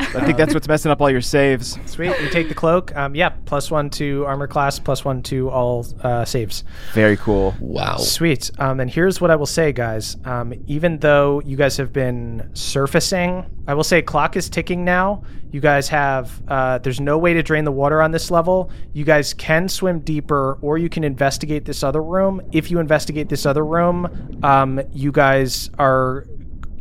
I 0.00 0.24
think 0.24 0.38
that's 0.38 0.54
what's 0.54 0.66
messing 0.66 0.90
up 0.90 1.00
all 1.00 1.10
your 1.10 1.20
saves. 1.20 1.78
Sweet. 1.86 2.18
You 2.20 2.28
take 2.30 2.48
the 2.48 2.54
cloak. 2.54 2.94
Um, 2.96 3.14
yeah, 3.14 3.28
plus 3.28 3.70
one 3.70 3.90
to 3.90 4.24
armor 4.26 4.46
class, 4.46 4.78
plus 4.78 5.04
one 5.04 5.22
to 5.24 5.50
all 5.50 5.86
uh, 6.02 6.24
saves. 6.24 6.64
Very 6.94 7.16
cool. 7.16 7.54
Wow. 7.60 7.98
Sweet. 7.98 8.50
Um, 8.58 8.80
and 8.80 8.90
here's 8.90 9.20
what 9.20 9.30
I 9.30 9.36
will 9.36 9.46
say, 9.46 9.72
guys. 9.72 10.16
Um, 10.24 10.54
even 10.66 10.98
though 10.98 11.40
you 11.44 11.56
guys 11.56 11.76
have 11.76 11.92
been 11.92 12.50
surfacing, 12.54 13.44
I 13.66 13.74
will 13.74 13.84
say 13.84 14.02
clock 14.02 14.36
is 14.36 14.48
ticking 14.48 14.84
now. 14.84 15.22
You 15.52 15.60
guys 15.60 15.88
have, 15.88 16.40
uh, 16.48 16.78
there's 16.78 17.00
no 17.00 17.18
way 17.18 17.34
to 17.34 17.42
drain 17.42 17.64
the 17.64 17.72
water 17.72 18.00
on 18.00 18.10
this 18.10 18.30
level. 18.30 18.70
You 18.92 19.04
guys 19.04 19.34
can 19.34 19.68
swim 19.68 20.00
deeper 20.00 20.58
or 20.62 20.78
you 20.78 20.88
can 20.88 21.04
investigate 21.04 21.64
this 21.64 21.82
other 21.82 22.02
room. 22.02 22.40
If 22.52 22.70
you 22.70 22.78
investigate 22.78 23.28
this 23.28 23.46
other 23.46 23.64
room, 23.64 24.40
um, 24.42 24.80
you 24.92 25.12
guys 25.12 25.70
are, 25.78 26.26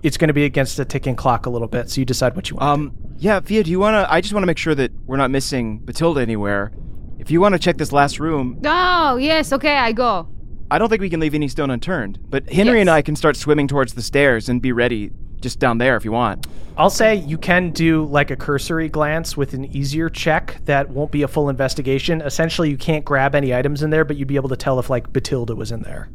it's 0.03 0.17
going 0.17 0.27
to 0.29 0.33
be 0.33 0.45
against 0.45 0.77
the 0.77 0.85
ticking 0.85 1.15
clock 1.15 1.45
a 1.45 1.49
little 1.49 1.67
bit. 1.67 1.89
So 1.89 2.01
you 2.01 2.05
decide 2.05 2.35
what 2.35 2.49
you 2.49 2.55
want. 2.57 2.69
Um, 2.69 2.93
yeah, 3.17 3.39
Fia, 3.41 3.63
do 3.63 3.71
you 3.71 3.79
want 3.79 3.95
to? 3.95 4.11
I 4.11 4.21
just 4.21 4.33
want 4.33 4.43
to 4.43 4.47
make 4.47 4.57
sure 4.57 4.75
that 4.75 4.91
we're 5.05 5.17
not 5.17 5.31
missing 5.31 5.79
Batilda 5.79 6.21
anywhere. 6.21 6.71
If 7.17 7.29
you 7.29 7.41
want 7.41 7.53
to 7.53 7.59
check 7.59 7.77
this 7.77 7.91
last 7.91 8.19
room, 8.19 8.61
Oh, 8.65 9.17
yes, 9.17 9.51
okay, 9.51 9.75
I 9.77 9.91
go. 9.91 10.27
I 10.71 10.77
don't 10.77 10.87
think 10.87 11.01
we 11.01 11.09
can 11.09 11.19
leave 11.19 11.33
any 11.33 11.47
stone 11.47 11.69
unturned. 11.69 12.19
But 12.29 12.49
Henry 12.49 12.79
and 12.79 12.89
I 12.89 13.01
can 13.01 13.15
start 13.15 13.35
swimming 13.35 13.67
towards 13.67 13.93
the 13.93 14.01
stairs 14.01 14.47
and 14.49 14.61
be 14.61 14.71
ready 14.71 15.11
just 15.41 15.59
down 15.59 15.77
there 15.79 15.95
if 15.95 16.05
you 16.05 16.11
want. 16.11 16.47
I'll 16.77 16.89
say 16.89 17.15
you 17.15 17.37
can 17.37 17.71
do 17.71 18.05
like 18.05 18.29
a 18.31 18.35
cursory 18.35 18.87
glance 18.87 19.35
with 19.35 19.53
an 19.53 19.65
easier 19.75 20.09
check 20.09 20.61
that 20.65 20.89
won't 20.89 21.11
be 21.11 21.23
a 21.23 21.27
full 21.27 21.49
investigation. 21.49 22.21
Essentially, 22.21 22.69
you 22.69 22.77
can't 22.77 23.03
grab 23.03 23.35
any 23.35 23.53
items 23.53 23.81
in 23.83 23.89
there, 23.89 24.05
but 24.05 24.15
you'd 24.15 24.27
be 24.27 24.35
able 24.37 24.49
to 24.49 24.55
tell 24.57 24.79
if 24.79 24.89
like 24.89 25.11
Batilda 25.11 25.55
was 25.55 25.71
in 25.71 25.81
there. 25.81 26.09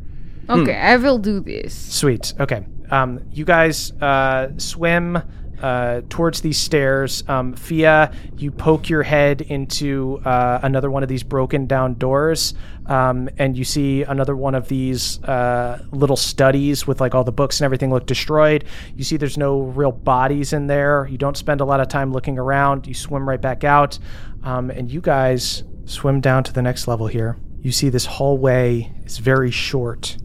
Okay, 0.48 0.77
I 0.77 0.97
will 0.97 1.19
do 1.19 1.40
this. 1.40 1.74
Sweet. 1.74 2.32
Okay. 2.39 2.66
Um, 2.90 3.20
you 3.32 3.44
guys 3.44 3.93
uh, 4.01 4.48
swim 4.59 5.23
uh, 5.65 6.02
towards 6.11 6.40
these 6.43 6.59
stairs. 6.59 7.24
Um, 7.28 7.55
Fia, 7.55 8.12
you 8.36 8.51
poke 8.51 8.89
your 8.90 9.02
head 9.02 9.40
into 9.40 10.20
uh, 10.24 10.61
another 10.62 10.90
one 10.90 11.02
of 11.02 11.09
these 11.09 11.23
broken 11.23 11.66
down 11.66 11.94
doors, 11.94 12.55
um, 12.86 13.31
and 13.39 13.56
you 13.56 13.65
see 13.65 14.02
another 14.02 14.36
one 14.36 14.55
of 14.55 14.69
these 14.69 15.23
uh, 15.24 15.82
little 15.90 16.16
studies 16.16 16.86
with 16.86 17.01
like 17.01 17.15
all 17.15 17.24
the 17.24 17.32
books 17.32 17.61
and 17.61 17.65
everything 17.65 17.90
look 17.90 18.05
destroyed. 18.05 18.65
You 18.94 19.05
see 19.05 19.16
there's 19.16 19.39
no 19.39 19.62
real 19.62 19.93
bodies 19.93 20.52
in 20.52 20.66
there. 20.66 21.06
You 21.11 21.19
don't 21.19 21.36
spend 21.36 21.61
a 21.61 21.65
lot 21.65 21.81
of 21.81 21.89
time 21.89 22.12
looking 22.12 22.39
around. 22.39 22.86
You 22.86 22.94
swim 22.94 23.27
right 23.27 23.40
back 23.40 23.65
out, 23.65 23.98
um, 24.43 24.70
and 24.70 24.90
you 24.90 25.01
guys 25.01 25.65
swim 25.86 26.20
down 26.20 26.44
to 26.44 26.52
the 26.52 26.62
next 26.62 26.89
level 26.89 27.06
here. 27.06 27.39
You 27.62 27.73
see 27.73 27.89
this 27.89 28.05
hallway 28.05 28.93
is 29.06 29.16
very 29.16 29.51
short 29.51 30.19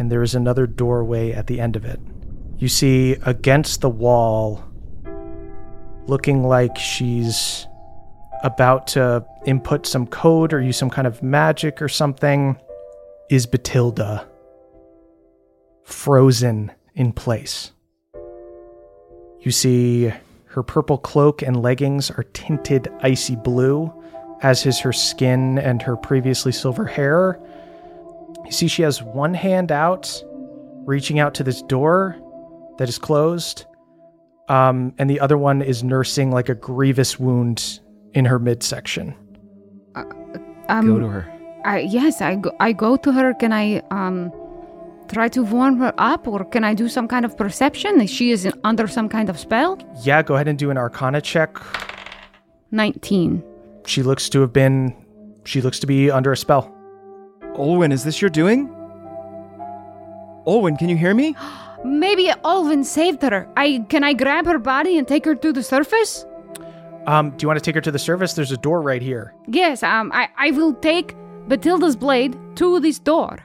and 0.00 0.10
there 0.10 0.22
is 0.22 0.34
another 0.34 0.66
doorway 0.66 1.30
at 1.30 1.46
the 1.46 1.60
end 1.60 1.76
of 1.76 1.84
it. 1.84 2.00
You 2.56 2.68
see 2.68 3.18
against 3.26 3.82
the 3.82 3.90
wall, 3.90 4.64
looking 6.06 6.42
like 6.42 6.78
she's 6.78 7.66
about 8.42 8.86
to 8.88 9.22
input 9.44 9.86
some 9.86 10.06
code 10.06 10.54
or 10.54 10.60
use 10.62 10.78
some 10.78 10.88
kind 10.88 11.06
of 11.06 11.22
magic 11.22 11.82
or 11.82 11.88
something, 11.88 12.56
is 13.28 13.46
Batilda, 13.46 14.26
frozen 15.84 16.72
in 16.94 17.12
place. 17.12 17.72
You 19.40 19.50
see 19.50 20.14
her 20.46 20.62
purple 20.62 20.96
cloak 20.96 21.42
and 21.42 21.62
leggings 21.62 22.10
are 22.10 22.24
tinted 22.32 22.88
icy 23.02 23.36
blue, 23.36 23.92
as 24.40 24.64
is 24.64 24.78
her 24.80 24.94
skin 24.94 25.58
and 25.58 25.82
her 25.82 25.94
previously 25.94 26.52
silver 26.52 26.86
hair. 26.86 27.38
You 28.50 28.56
see, 28.56 28.66
she 28.66 28.82
has 28.82 29.00
one 29.00 29.32
hand 29.32 29.70
out, 29.70 30.24
reaching 30.84 31.20
out 31.20 31.34
to 31.34 31.44
this 31.44 31.62
door 31.62 32.16
that 32.78 32.88
is 32.88 32.98
closed, 32.98 33.64
um, 34.48 34.92
and 34.98 35.08
the 35.08 35.20
other 35.20 35.38
one 35.38 35.62
is 35.62 35.84
nursing 35.84 36.32
like 36.32 36.48
a 36.48 36.56
grievous 36.56 37.16
wound 37.16 37.78
in 38.12 38.24
her 38.24 38.40
midsection. 38.40 39.14
Um, 39.94 40.86
Go 40.88 40.98
to 40.98 41.06
her. 41.06 41.32
I, 41.64 41.78
yes, 41.80 42.20
I 42.20 42.34
go, 42.34 42.50
I 42.58 42.72
go 42.72 42.96
to 42.96 43.12
her. 43.12 43.34
Can 43.34 43.52
I 43.52 43.82
um 43.92 44.32
try 45.12 45.28
to 45.28 45.44
warm 45.44 45.78
her 45.78 45.94
up, 45.98 46.26
or 46.26 46.44
can 46.44 46.64
I 46.64 46.74
do 46.74 46.88
some 46.88 47.06
kind 47.06 47.24
of 47.24 47.36
perception? 47.36 47.98
That 47.98 48.10
she 48.10 48.32
is 48.32 48.44
in, 48.46 48.52
under 48.64 48.88
some 48.88 49.08
kind 49.08 49.28
of 49.30 49.38
spell. 49.38 49.78
Yeah, 50.02 50.22
go 50.22 50.34
ahead 50.34 50.48
and 50.48 50.58
do 50.58 50.70
an 50.72 50.76
Arcana 50.76 51.20
check. 51.20 51.56
Nineteen. 52.72 53.44
She 53.86 54.02
looks 54.02 54.28
to 54.30 54.40
have 54.40 54.52
been. 54.52 54.96
She 55.44 55.60
looks 55.60 55.78
to 55.78 55.86
be 55.86 56.10
under 56.10 56.32
a 56.32 56.36
spell. 56.36 56.76
Olwyn, 57.54 57.92
is 57.92 58.04
this 58.04 58.20
your 58.20 58.30
doing? 58.30 58.68
Olwen, 60.46 60.78
can 60.78 60.88
you 60.88 60.96
hear 60.96 61.14
me? 61.14 61.36
Maybe 61.84 62.26
Olwen 62.44 62.84
saved 62.84 63.22
her. 63.22 63.48
I 63.56 63.84
can 63.88 64.04
I 64.04 64.12
grab 64.12 64.46
her 64.46 64.58
body 64.58 64.98
and 64.98 65.08
take 65.08 65.24
her 65.24 65.34
to 65.34 65.52
the 65.52 65.62
surface? 65.62 66.26
Um, 67.06 67.30
do 67.30 67.42
you 67.42 67.48
want 67.48 67.58
to 67.58 67.64
take 67.64 67.74
her 67.74 67.80
to 67.80 67.90
the 67.90 67.98
surface? 67.98 68.34
There's 68.34 68.52
a 68.52 68.58
door 68.58 68.82
right 68.82 69.00
here. 69.00 69.32
Yes. 69.46 69.82
Um, 69.82 70.12
I 70.12 70.28
I 70.36 70.50
will 70.50 70.74
take 70.74 71.16
Batilda's 71.48 71.96
blade 71.96 72.38
to 72.56 72.80
this 72.80 72.98
door. 72.98 73.38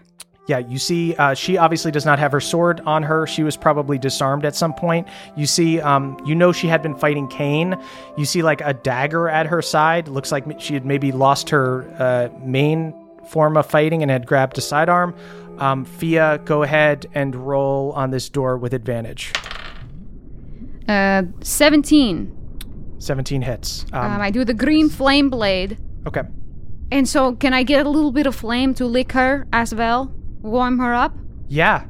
Yeah, 0.48 0.60
you 0.60 0.77
see, 0.77 1.15
uh, 1.15 1.34
she 1.34 1.57
obviously 1.57 1.91
does 1.91 2.06
not 2.06 2.19
have 2.19 2.32
her 2.32 2.40
sword 2.40 2.80
on 2.82 3.02
her. 3.02 3.26
She 3.26 3.41
was 3.41 3.57
probably 3.57 3.98
disarmed 3.98 4.45
at 4.45 4.56
some 4.56 4.73
point. 4.76 5.07
You 5.36 5.48
see, 5.48 5.82
um, 5.82 6.19
you 6.23 6.36
know, 6.36 6.52
she 6.52 6.68
had 6.68 6.84
been 6.84 6.94
fighting 6.94 7.27
Kane. 7.27 7.76
You 8.15 8.26
see, 8.26 8.44
like 8.44 8.61
a 8.61 8.73
dagger 8.73 9.27
at 9.27 9.48
her 9.48 9.64
side. 9.64 10.07
Looks 10.07 10.32
like 10.32 10.60
she 10.61 10.76
had 10.76 10.86
maybe 10.86 11.11
lost 11.11 11.49
her 11.49 11.90
uh, 11.98 12.30
main 12.45 12.94
form 13.30 13.57
of 13.57 13.65
fighting 13.65 14.02
and 14.02 14.10
had 14.11 14.26
grabbed 14.26 14.57
a 14.57 14.61
sidearm. 14.61 15.15
Um, 15.57 15.85
Fia, 15.85 16.39
go 16.45 16.64
ahead 16.64 17.06
and 17.14 17.34
roll 17.35 17.91
on 17.93 18.11
this 18.11 18.30
door 18.30 18.57
with 18.57 18.73
advantage. 18.73 19.31
Uh, 20.88 21.23
seventeen. 21.41 22.31
17 22.99 23.41
hits. 23.43 23.85
Um, 23.93 24.14
Um, 24.14 24.22
I 24.22 24.31
do 24.31 24.43
the 24.45 24.53
green 24.53 24.89
flame 24.89 25.30
blade. 25.30 25.77
okay. 26.07 26.22
And 26.91 27.07
so, 27.07 27.34
can 27.35 27.53
I 27.53 27.64
get 27.64 27.85
a 27.85 27.89
little 27.89 28.11
bit 28.11 28.26
of 28.26 28.35
flame 28.35 28.73
to 28.76 28.85
lick 28.85 29.11
her 29.11 29.45
as 29.53 29.73
well? 29.76 30.11
Warm 30.41 30.80
her 30.80 30.93
up? 30.93 31.14
Yeah. 31.47 31.84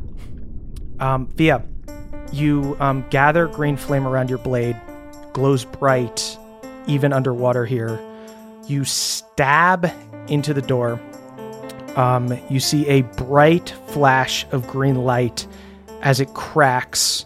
Um, 1.00 1.28
Fia, 1.38 1.64
you 2.34 2.76
um, 2.80 3.06
gather 3.10 3.48
green 3.48 3.78
flame 3.78 4.08
around 4.08 4.30
your 4.30 4.40
blade, 4.40 4.80
glows 5.34 5.64
bright, 5.66 6.38
even 6.88 7.14
underwater 7.14 7.66
here. 7.66 8.00
You 8.68 8.84
stab 8.86 9.90
into 10.28 10.54
the 10.54 10.62
door. 10.62 11.00
Um, 11.96 12.38
you 12.50 12.60
see 12.60 12.88
a 12.88 13.02
bright 13.02 13.70
flash 13.88 14.46
of 14.52 14.68
green 14.68 14.96
light 14.96 15.48
as 16.02 16.20
it 16.20 16.34
cracks, 16.34 17.26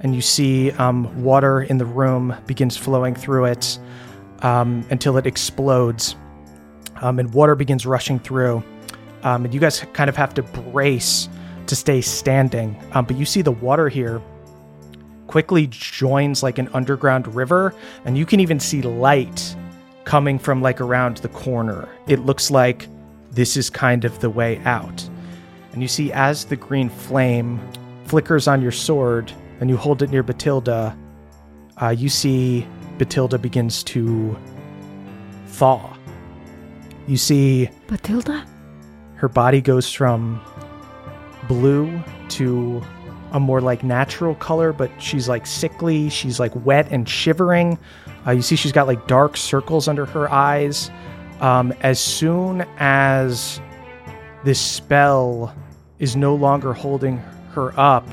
and 0.00 0.14
you 0.14 0.20
see 0.20 0.70
um, 0.72 1.22
water 1.22 1.62
in 1.62 1.78
the 1.78 1.84
room 1.84 2.34
begins 2.46 2.76
flowing 2.76 3.14
through 3.14 3.46
it 3.46 3.78
um, 4.42 4.86
until 4.90 5.16
it 5.16 5.26
explodes, 5.26 6.16
um, 6.96 7.18
and 7.18 7.32
water 7.34 7.54
begins 7.54 7.86
rushing 7.86 8.18
through. 8.18 8.62
Um, 9.24 9.44
and 9.44 9.54
you 9.54 9.60
guys 9.60 9.80
kind 9.94 10.08
of 10.08 10.16
have 10.16 10.34
to 10.34 10.42
brace 10.42 11.28
to 11.66 11.74
stay 11.74 12.00
standing. 12.00 12.76
Um, 12.92 13.06
but 13.06 13.16
you 13.16 13.24
see 13.24 13.42
the 13.42 13.52
water 13.52 13.88
here 13.88 14.20
quickly 15.26 15.66
joins 15.68 16.42
like 16.42 16.58
an 16.58 16.68
underground 16.74 17.34
river, 17.34 17.74
and 18.04 18.16
you 18.16 18.26
can 18.26 18.38
even 18.40 18.60
see 18.60 18.82
light 18.82 19.56
coming 20.04 20.38
from 20.38 20.60
like 20.62 20.80
around 20.80 21.16
the 21.18 21.28
corner. 21.28 21.88
It 22.06 22.20
looks 22.20 22.50
like 22.50 22.86
this 23.34 23.56
is 23.56 23.70
kind 23.70 24.04
of 24.04 24.20
the 24.20 24.30
way 24.30 24.58
out. 24.64 25.08
And 25.72 25.82
you 25.82 25.88
see 25.88 26.12
as 26.12 26.44
the 26.44 26.56
green 26.56 26.88
flame 26.88 27.60
flickers 28.04 28.46
on 28.46 28.62
your 28.62 28.72
sword 28.72 29.32
and 29.60 29.68
you 29.68 29.76
hold 29.76 30.02
it 30.02 30.10
near 30.10 30.22
Batilda, 30.22 30.96
uh, 31.82 31.88
you 31.88 32.08
see 32.08 32.66
Batilda 32.98 33.38
begins 33.38 33.82
to 33.84 34.36
thaw. 35.46 35.96
You 37.06 37.16
see 37.16 37.68
Batilda? 37.88 38.46
her 39.24 39.28
body 39.28 39.62
goes 39.62 39.90
from 39.90 40.38
blue 41.48 42.02
to 42.28 42.82
a 43.32 43.40
more 43.40 43.60
like 43.60 43.82
natural 43.82 44.34
color, 44.34 44.70
but 44.70 44.90
she's 44.98 45.30
like 45.30 45.46
sickly. 45.46 46.10
She's 46.10 46.38
like 46.38 46.52
wet 46.66 46.88
and 46.90 47.08
shivering. 47.08 47.78
Uh, 48.26 48.32
you 48.32 48.42
see, 48.42 48.54
she's 48.54 48.70
got 48.70 48.86
like 48.86 49.06
dark 49.06 49.38
circles 49.38 49.88
under 49.88 50.04
her 50.04 50.30
eyes. 50.30 50.90
Um, 51.40 51.72
as 51.80 52.00
soon 52.00 52.66
as 52.78 53.60
this 54.44 54.60
spell 54.60 55.54
is 55.98 56.16
no 56.16 56.34
longer 56.34 56.72
holding 56.72 57.18
her 57.52 57.78
up, 57.78 58.06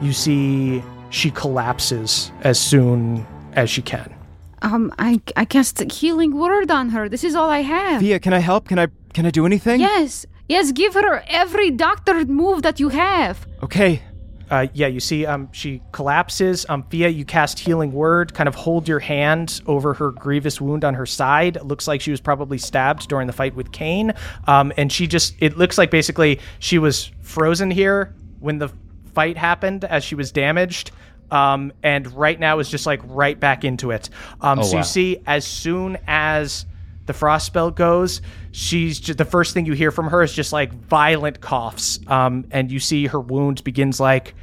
you 0.00 0.12
see 0.12 0.82
she 1.10 1.30
collapses 1.30 2.32
as 2.42 2.58
soon 2.58 3.26
as 3.54 3.70
she 3.70 3.82
can. 3.82 4.14
Um, 4.62 4.92
I 4.98 5.20
I 5.36 5.44
cast 5.44 5.80
healing 5.92 6.36
word 6.36 6.70
on 6.70 6.88
her. 6.90 7.08
This 7.08 7.22
is 7.22 7.34
all 7.34 7.50
I 7.50 7.62
have. 7.62 8.00
Fia, 8.00 8.18
can 8.18 8.32
I 8.32 8.38
help? 8.38 8.68
Can 8.68 8.78
I 8.78 8.88
can 9.12 9.26
I 9.26 9.30
do 9.30 9.44
anything? 9.46 9.80
Yes, 9.80 10.26
yes. 10.48 10.72
Give 10.72 10.94
her 10.94 11.22
every 11.28 11.70
doctor 11.70 12.24
move 12.24 12.62
that 12.62 12.80
you 12.80 12.88
have. 12.88 13.46
Okay. 13.62 14.02
Uh, 14.50 14.66
yeah, 14.72 14.86
you 14.86 15.00
see, 15.00 15.26
um, 15.26 15.48
she 15.52 15.80
collapses. 15.92 16.66
Um, 16.68 16.84
Fia, 16.84 17.08
you 17.08 17.24
cast 17.24 17.58
Healing 17.58 17.92
Word. 17.92 18.34
Kind 18.34 18.48
of 18.48 18.54
hold 18.54 18.88
your 18.88 18.98
hand 18.98 19.60
over 19.66 19.94
her 19.94 20.10
grievous 20.10 20.60
wound 20.60 20.84
on 20.84 20.94
her 20.94 21.06
side. 21.06 21.56
It 21.56 21.64
looks 21.64 21.88
like 21.88 22.00
she 22.00 22.10
was 22.10 22.20
probably 22.20 22.58
stabbed 22.58 23.08
during 23.08 23.26
the 23.26 23.32
fight 23.32 23.54
with 23.54 23.72
Kane. 23.72 24.12
Um, 24.46 24.72
and 24.76 24.92
she 24.92 25.06
just, 25.06 25.34
it 25.40 25.56
looks 25.56 25.78
like 25.78 25.90
basically 25.90 26.40
she 26.58 26.78
was 26.78 27.10
frozen 27.20 27.70
here 27.70 28.14
when 28.40 28.58
the 28.58 28.70
fight 29.14 29.36
happened 29.36 29.84
as 29.84 30.04
she 30.04 30.14
was 30.14 30.32
damaged. 30.32 30.90
Um, 31.30 31.72
and 31.82 32.12
right 32.12 32.38
now 32.38 32.58
is 32.58 32.68
just 32.68 32.86
like 32.86 33.00
right 33.04 33.38
back 33.38 33.64
into 33.64 33.90
it. 33.90 34.10
Um, 34.40 34.62
so 34.62 34.72
wow. 34.72 34.78
you 34.78 34.84
see, 34.84 35.18
as 35.26 35.44
soon 35.46 35.98
as 36.06 36.66
the 37.06 37.12
frost 37.12 37.46
spell 37.46 37.70
goes, 37.70 38.20
she's 38.52 38.98
just 39.00 39.18
the 39.18 39.24
first 39.24 39.54
thing 39.54 39.66
you 39.66 39.72
hear 39.74 39.90
from 39.90 40.08
her 40.08 40.22
is 40.22 40.32
just 40.32 40.52
like 40.52 40.72
violent 40.72 41.40
coughs. 41.40 41.98
Um, 42.06 42.46
and 42.50 42.70
you 42.72 42.78
see 42.80 43.06
her 43.06 43.20
wound 43.20 43.62
begins 43.64 44.00
like 44.00 44.34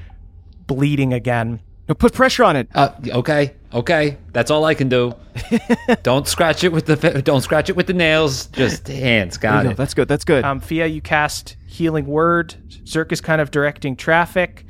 bleeding 0.67 1.13
again. 1.13 1.59
No, 1.89 1.95
put 1.95 2.13
pressure 2.13 2.43
on 2.43 2.55
it. 2.55 2.69
Uh, 2.73 2.91
okay, 3.07 3.55
okay, 3.73 4.17
that's 4.31 4.51
all 4.51 4.63
I 4.65 4.75
can 4.75 4.87
do. 4.87 5.13
don't 6.03 6.27
scratch 6.27 6.63
it 6.63 6.71
with 6.71 6.85
the 6.85 7.21
don't 7.23 7.41
scratch 7.41 7.69
it 7.69 7.75
with 7.75 7.87
the 7.87 7.93
nails. 7.93 8.45
Just 8.47 8.87
hands. 8.87 9.37
Got 9.37 9.65
No, 9.65 9.71
it. 9.71 9.77
that's 9.77 9.93
good. 9.93 10.07
That's 10.07 10.23
good. 10.23 10.45
Um, 10.45 10.59
Fia, 10.59 10.85
you 10.85 11.01
cast 11.01 11.57
Healing 11.65 12.05
Word. 12.05 12.55
Zerk 12.85 13.11
is 13.11 13.19
kind 13.19 13.41
of 13.41 13.51
directing 13.51 13.95
traffic. 13.95 14.65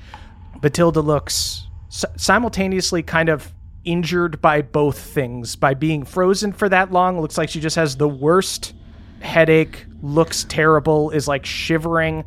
Batilda 0.62 1.02
looks 1.02 1.68
simultaneously 1.90 3.04
kind 3.04 3.30
of 3.30 3.54
injured 3.86 4.42
by 4.42 4.62
both 4.62 5.00
things. 5.00 5.56
By 5.56 5.74
being 5.74 6.06
frozen 6.06 6.54
for 6.54 6.70
that 6.70 6.92
long, 6.92 7.20
looks 7.20 7.38
like 7.38 7.50
she 7.50 7.60
just 7.60 7.76
has 7.76 7.98
the 7.98 8.08
worst 8.08 8.74
headache, 9.20 9.86
looks 10.02 10.44
terrible, 10.46 11.12
is 11.12 11.28
like 11.28 11.46
shivering. 11.46 12.24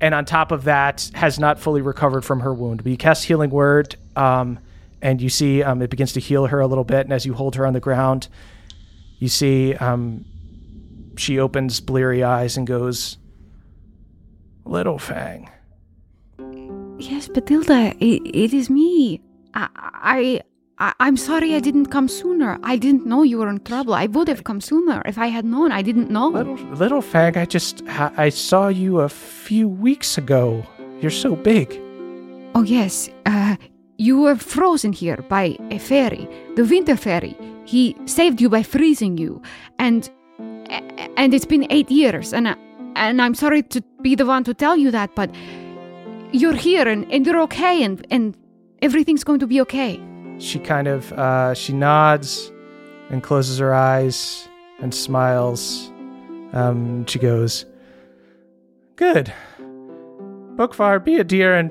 And 0.00 0.14
on 0.14 0.24
top 0.24 0.52
of 0.52 0.64
that, 0.64 1.10
has 1.14 1.38
not 1.38 1.58
fully 1.58 1.82
recovered 1.82 2.24
from 2.24 2.40
her 2.40 2.54
wound. 2.54 2.84
But 2.84 2.90
you 2.90 2.96
cast 2.96 3.24
Healing 3.24 3.50
Word, 3.50 3.96
um, 4.16 4.60
and 5.02 5.20
you 5.20 5.28
see 5.28 5.62
um, 5.62 5.82
it 5.82 5.90
begins 5.90 6.12
to 6.12 6.20
heal 6.20 6.46
her 6.46 6.60
a 6.60 6.66
little 6.66 6.84
bit. 6.84 7.00
And 7.00 7.12
as 7.12 7.26
you 7.26 7.34
hold 7.34 7.56
her 7.56 7.66
on 7.66 7.72
the 7.72 7.80
ground, 7.80 8.28
you 9.18 9.28
see 9.28 9.74
um, 9.74 10.24
she 11.16 11.38
opens 11.38 11.80
bleary 11.80 12.22
eyes 12.22 12.56
and 12.56 12.66
goes, 12.66 13.18
Little 14.64 14.98
Fang. 14.98 15.50
Yes, 16.98 17.28
Batilda, 17.28 17.94
it, 18.00 18.22
it 18.24 18.52
is 18.52 18.68
me. 18.70 19.20
I, 19.54 20.40
I, 20.78 20.92
I'm 21.00 21.16
sorry 21.16 21.54
I 21.54 21.60
didn't 21.60 21.86
come 21.86 22.08
sooner. 22.08 22.58
I 22.62 22.76
didn't 22.76 23.06
know 23.06 23.22
you 23.22 23.38
were 23.38 23.48
in 23.48 23.60
trouble. 23.60 23.94
I 23.94 24.06
would 24.06 24.28
have 24.28 24.44
come 24.44 24.60
sooner 24.60 25.02
if 25.06 25.18
I 25.18 25.26
had 25.26 25.44
known. 25.44 25.72
I 25.72 25.82
didn't 25.82 26.10
know. 26.10 26.28
Little, 26.28 26.54
little 26.54 27.02
Fang, 27.02 27.36
I 27.36 27.44
just, 27.44 27.82
I 27.88 28.12
I 28.16 28.28
saw 28.28 28.68
you 28.68 29.00
a 29.00 29.08
few 29.08 29.68
weeks 29.68 30.18
ago. 30.18 30.64
You're 31.00 31.10
so 31.10 31.36
big. 31.36 31.80
Oh, 32.54 32.62
yes. 32.62 33.10
Uh, 33.26 33.56
you 33.98 34.20
were 34.20 34.36
frozen 34.36 34.92
here 34.92 35.24
by 35.28 35.56
a 35.70 35.78
fairy, 35.78 36.28
the 36.56 36.64
winter 36.64 36.96
fairy. 36.96 37.36
He 37.64 37.96
saved 38.06 38.40
you 38.40 38.48
by 38.48 38.62
freezing 38.62 39.18
you. 39.18 39.42
And 39.78 40.08
and 41.16 41.34
it's 41.34 41.46
been 41.46 41.66
eight 41.70 41.90
years. 41.90 42.32
And, 42.32 42.48
I, 42.48 42.56
and 42.94 43.20
I'm 43.20 43.34
sorry 43.34 43.62
to 43.62 43.82
be 44.02 44.14
the 44.14 44.26
one 44.26 44.44
to 44.44 44.54
tell 44.54 44.76
you 44.76 44.90
that, 44.90 45.14
but 45.14 45.30
you're 46.32 46.54
here 46.54 46.86
and, 46.86 47.10
and 47.10 47.26
you're 47.26 47.40
okay 47.40 47.82
and, 47.82 48.06
and 48.10 48.36
everything's 48.82 49.24
going 49.24 49.40
to 49.40 49.46
be 49.46 49.60
okay. 49.62 50.00
She 50.38 50.58
kind 50.58 50.86
of, 50.86 51.12
uh, 51.12 51.54
she 51.54 51.72
nods 51.72 52.52
and 53.10 53.22
closes 53.22 53.58
her 53.58 53.74
eyes 53.74 54.48
and 54.80 54.94
smiles. 54.94 55.90
Um, 56.52 57.04
she 57.06 57.18
goes, 57.18 57.66
Good. 58.96 59.32
Bookvar, 60.56 61.04
be 61.04 61.18
a 61.18 61.24
dear 61.24 61.54
and 61.54 61.70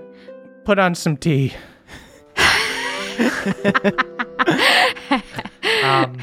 put 0.63 0.79
on 0.79 0.95
some 0.95 1.17
tea. 1.17 1.53
um, 5.84 6.17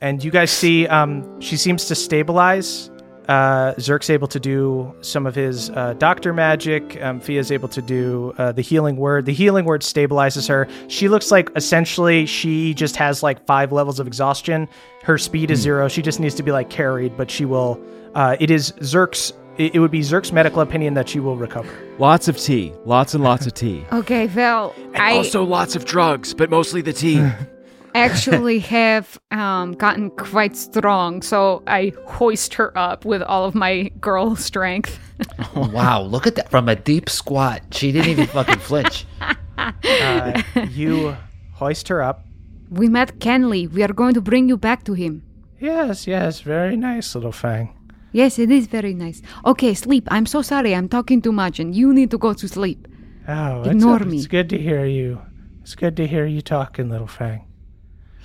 and 0.00 0.24
you 0.24 0.30
guys 0.30 0.50
see, 0.50 0.86
um, 0.86 1.40
she 1.40 1.56
seems 1.56 1.86
to 1.86 1.94
stabilize. 1.94 2.90
Uh, 3.28 3.74
Zerk's 3.74 4.08
able 4.10 4.28
to 4.28 4.38
do 4.38 4.94
some 5.00 5.26
of 5.26 5.34
his 5.34 5.70
uh, 5.70 5.94
doctor 5.98 6.32
magic. 6.32 7.00
Um, 7.02 7.20
Fia's 7.20 7.50
able 7.50 7.68
to 7.68 7.82
do 7.82 8.32
uh, 8.38 8.52
the 8.52 8.62
healing 8.62 8.96
word. 8.96 9.26
The 9.26 9.32
healing 9.32 9.64
word 9.64 9.82
stabilizes 9.82 10.48
her. 10.48 10.68
She 10.88 11.08
looks 11.08 11.30
like 11.30 11.50
essentially 11.56 12.26
she 12.26 12.72
just 12.74 12.96
has 12.96 13.22
like 13.22 13.44
five 13.46 13.72
levels 13.72 13.98
of 13.98 14.06
exhaustion. 14.06 14.68
Her 15.02 15.18
speed 15.18 15.50
is 15.50 15.60
zero. 15.60 15.88
She 15.88 16.02
just 16.02 16.20
needs 16.20 16.34
to 16.36 16.42
be 16.42 16.52
like 16.52 16.70
carried, 16.70 17.16
but 17.16 17.30
she 17.30 17.44
will. 17.44 17.80
Uh, 18.14 18.36
it 18.38 18.50
is 18.50 18.72
Zerk's. 18.80 19.32
It, 19.58 19.74
it 19.74 19.80
would 19.80 19.90
be 19.90 20.00
Zerk's 20.00 20.32
medical 20.32 20.60
opinion 20.60 20.94
that 20.94 21.08
she 21.08 21.18
will 21.18 21.36
recover. 21.36 21.72
lots 21.98 22.28
of 22.28 22.36
tea. 22.36 22.72
Lots 22.84 23.14
and 23.14 23.24
lots 23.24 23.46
of 23.46 23.54
tea. 23.54 23.84
Okay, 23.92 24.26
well, 24.28 24.74
I 24.94 25.12
also 25.16 25.42
lots 25.44 25.74
of 25.74 25.84
drugs, 25.84 26.34
but 26.34 26.50
mostly 26.50 26.80
the 26.82 26.92
tea. 26.92 27.26
actually 27.96 28.58
have 28.78 29.18
um, 29.30 29.72
gotten 29.72 30.10
quite 30.10 30.56
strong, 30.56 31.22
so 31.22 31.62
I 31.66 31.92
hoist 32.06 32.54
her 32.54 32.76
up 32.76 33.04
with 33.04 33.22
all 33.22 33.44
of 33.44 33.54
my 33.54 33.90
girl 34.00 34.36
strength. 34.36 34.98
wow, 35.56 36.02
look 36.02 36.26
at 36.26 36.34
that 36.36 36.50
from 36.50 36.68
a 36.68 36.76
deep 36.76 37.08
squat. 37.08 37.62
She 37.72 37.92
didn't 37.92 38.10
even 38.10 38.26
fucking 38.26 38.60
flinch. 38.60 39.06
Uh, 39.58 40.42
you 40.70 41.16
hoist 41.54 41.88
her 41.88 42.02
up. 42.02 42.26
we 42.68 42.88
met 42.88 43.18
Kenley. 43.20 43.66
We 43.72 43.82
are 43.82 43.92
going 43.92 44.12
to 44.12 44.20
bring 44.20 44.50
you 44.50 44.58
back 44.58 44.84
to 44.84 44.92
him. 44.92 45.22
Yes, 45.58 46.06
yes, 46.06 46.40
very 46.42 46.76
nice, 46.76 47.14
little 47.14 47.32
Fang. 47.32 47.74
Yes, 48.12 48.38
it 48.38 48.50
is 48.50 48.66
very 48.66 48.92
nice. 48.92 49.22
Okay, 49.46 49.72
sleep. 49.72 50.06
I'm 50.10 50.26
so 50.26 50.42
sorry. 50.42 50.74
I'm 50.74 50.88
talking 50.88 51.22
too 51.22 51.32
much, 51.32 51.58
and 51.58 51.74
you 51.74 51.94
need 51.94 52.10
to 52.10 52.18
go 52.18 52.34
to 52.34 52.46
sleep. 52.46 52.86
Oh, 53.26 53.62
Ignore 53.62 54.02
it's, 54.02 54.06
me. 54.06 54.16
It's 54.18 54.26
good 54.26 54.50
to 54.50 54.58
hear 54.58 54.84
you. 54.84 55.22
It's 55.62 55.74
good 55.74 55.96
to 55.96 56.06
hear 56.06 56.26
you 56.26 56.42
talking, 56.42 56.90
little 56.90 57.06
Fang. 57.06 57.45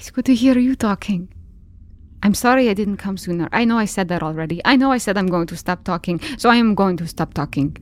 It's 0.01 0.09
good 0.09 0.25
to 0.25 0.33
hear 0.33 0.57
you 0.57 0.73
talking. 0.73 1.29
I'm 2.23 2.33
sorry 2.33 2.69
I 2.69 2.73
didn't 2.73 2.97
come 2.97 3.17
sooner. 3.17 3.47
I 3.51 3.65
know 3.65 3.77
I 3.77 3.85
said 3.85 4.07
that 4.07 4.23
already. 4.23 4.59
I 4.65 4.75
know 4.75 4.91
I 4.91 4.97
said 4.97 5.15
I'm 5.15 5.27
going 5.27 5.45
to 5.45 5.55
stop 5.55 5.83
talking, 5.83 6.19
so 6.39 6.49
I 6.49 6.55
am 6.55 6.73
going 6.73 6.97
to 6.97 7.07
stop 7.07 7.35
talking. 7.35 7.77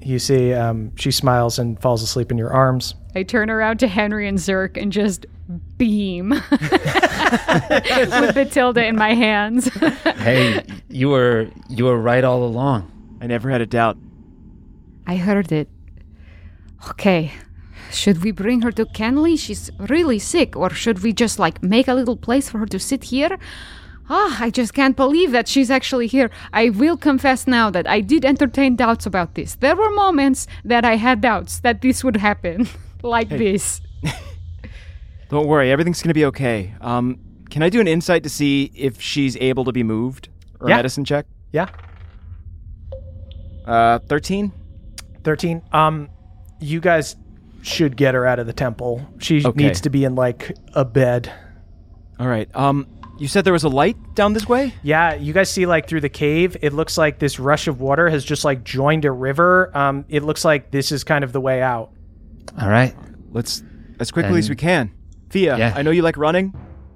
You 0.00 0.20
see, 0.20 0.54
um, 0.54 0.94
she 0.94 1.10
smiles 1.10 1.58
and 1.58 1.76
falls 1.82 2.00
asleep 2.00 2.30
in 2.30 2.38
your 2.38 2.52
arms. 2.52 2.94
I 3.16 3.24
turn 3.24 3.50
around 3.50 3.78
to 3.78 3.88
Henry 3.88 4.28
and 4.28 4.38
Zerk 4.38 4.80
and 4.80 4.92
just 4.92 5.26
beam 5.76 6.28
with 6.50 8.34
Batilda 8.36 8.86
in 8.86 8.94
my 8.94 9.12
hands. 9.14 9.68
hey, 10.18 10.62
you 10.88 11.08
were 11.08 11.48
you 11.68 11.86
were 11.86 11.98
right 11.98 12.22
all 12.22 12.44
along. 12.44 13.18
I 13.20 13.26
never 13.26 13.50
had 13.50 13.60
a 13.60 13.66
doubt. 13.66 13.98
I 15.08 15.16
heard 15.16 15.50
it. 15.50 15.68
Okay. 16.90 17.32
Should 17.94 18.22
we 18.24 18.32
bring 18.32 18.62
her 18.62 18.72
to 18.72 18.84
Kenley? 18.86 19.38
She's 19.38 19.70
really 19.78 20.18
sick. 20.18 20.56
Or 20.56 20.70
should 20.70 21.02
we 21.02 21.12
just 21.12 21.38
like 21.38 21.62
make 21.62 21.88
a 21.88 21.94
little 21.94 22.16
place 22.16 22.48
for 22.50 22.58
her 22.58 22.66
to 22.66 22.78
sit 22.78 23.04
here? 23.04 23.38
Ah, 24.10 24.36
I 24.42 24.50
just 24.50 24.74
can't 24.74 24.96
believe 24.96 25.30
that 25.32 25.48
she's 25.48 25.70
actually 25.70 26.06
here. 26.08 26.30
I 26.52 26.68
will 26.70 26.96
confess 26.96 27.46
now 27.46 27.70
that 27.70 27.86
I 27.86 28.00
did 28.00 28.24
entertain 28.24 28.76
doubts 28.76 29.06
about 29.06 29.34
this. 29.34 29.54
There 29.54 29.74
were 29.76 29.90
moments 29.92 30.46
that 30.64 30.84
I 30.84 30.96
had 30.96 31.20
doubts 31.22 31.60
that 31.60 31.80
this 31.80 32.04
would 32.04 32.16
happen 32.16 32.68
like 33.02 33.30
this. 33.30 33.80
Don't 35.30 35.46
worry, 35.46 35.70
everything's 35.70 36.02
gonna 36.02 36.12
be 36.14 36.26
okay. 36.26 36.74
Um, 36.82 37.18
can 37.48 37.62
I 37.62 37.70
do 37.70 37.80
an 37.80 37.88
insight 37.88 38.22
to 38.24 38.28
see 38.28 38.70
if 38.74 39.00
she's 39.00 39.36
able 39.38 39.64
to 39.64 39.72
be 39.72 39.82
moved 39.82 40.28
or 40.60 40.68
Yeah. 40.68 40.76
medicine 40.76 41.04
check? 41.06 41.24
Yeah, 41.52 41.68
Uh, 43.66 43.98
thirteen. 44.00 44.52
thirteen. 45.22 45.62
Um, 45.72 46.08
you 46.60 46.80
guys 46.80 47.16
should 47.64 47.96
get 47.96 48.14
her 48.14 48.26
out 48.26 48.38
of 48.38 48.46
the 48.46 48.52
temple. 48.52 49.06
She 49.18 49.44
Okay. 49.44 49.64
needs 49.64 49.80
to 49.82 49.90
be 49.90 50.04
in 50.04 50.14
like 50.14 50.54
a 50.74 50.84
bed. 50.84 51.32
All 52.20 52.28
right. 52.28 52.48
Um, 52.54 52.86
you 53.18 53.26
said 53.28 53.44
there 53.44 53.52
was 53.52 53.64
a 53.64 53.68
light 53.68 53.96
down 54.14 54.32
this 54.34 54.46
way. 54.48 54.74
Yeah, 54.82 55.14
you 55.14 55.32
guys 55.32 55.48
see 55.50 55.66
like 55.66 55.88
through 55.88 56.00
the 56.02 56.08
cave, 56.08 56.56
it 56.62 56.72
looks 56.72 56.98
like 56.98 57.18
this 57.20 57.38
rush 57.38 57.66
of 57.68 57.80
water 57.80 58.08
has 58.10 58.24
just 58.24 58.44
like 58.44 58.64
joined 58.64 59.04
a 59.04 59.10
river. 59.12 59.76
Um, 59.76 60.04
it 60.08 60.22
looks 60.24 60.44
like 60.44 60.70
this 60.72 60.92
is 60.92 61.04
kind 61.04 61.24
of 61.24 61.32
the 61.32 61.40
way 61.40 61.62
out. 61.62 61.90
All 62.60 62.68
right. 62.68 62.94
Let's 63.32 63.62
as 63.98 64.10
quickly 64.10 64.38
as 64.38 64.50
we 64.50 64.56
can. 64.56 64.92
Fia, 65.30 65.56
Yeah. 65.56 65.72
I 65.74 65.82
know 65.82 65.90
you 65.90 66.02
like 66.02 66.16
running, 66.16 66.52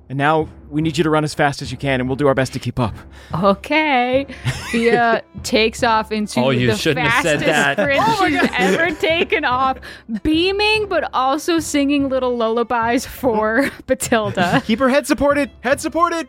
and 0.09 0.19
now 0.19 0.49
we 0.71 0.83
need 0.83 0.99
you 0.99 1.05
to 1.05 1.11
run 1.11 1.25
as 1.25 1.35
fast 1.35 1.63
as 1.63 1.71
you 1.73 1.79
can, 1.79 2.01
and 2.01 2.09
we'll 2.09 2.17
do 2.17 2.27
our 2.27 2.35
best 2.35 2.53
to 2.53 2.59
keep 2.59 2.79
up. 2.79 2.95
Okay. 3.43 4.27
Fia 4.71 5.23
takes 5.43 5.83
off 5.83 6.13
into 6.13 6.41
Oh, 6.41 6.51
you 6.51 6.69
the 6.69 6.77
shouldn't 6.77 7.07
have 7.07 7.23
said 7.23 7.41
fastest 7.41 7.77
that. 7.77 8.19
sprint 8.19 8.43
she's 8.51 8.51
ever 8.59 8.95
taken 8.95 9.45
off, 9.45 9.79
beaming 10.23 10.87
but 10.89 11.09
also 11.15 11.59
singing 11.59 12.09
little 12.09 12.37
lullabies 12.37 13.07
for 13.07 13.71
Batilda. 13.87 14.63
Keep 14.67 14.79
her 14.81 14.89
head 14.89 15.07
supported. 15.07 15.51
Head 15.61 15.81
supported. 15.81 16.29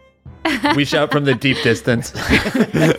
We 0.75 0.85
shout 0.85 1.11
from 1.11 1.25
the 1.25 1.35
deep 1.35 1.57
distance. 1.63 2.11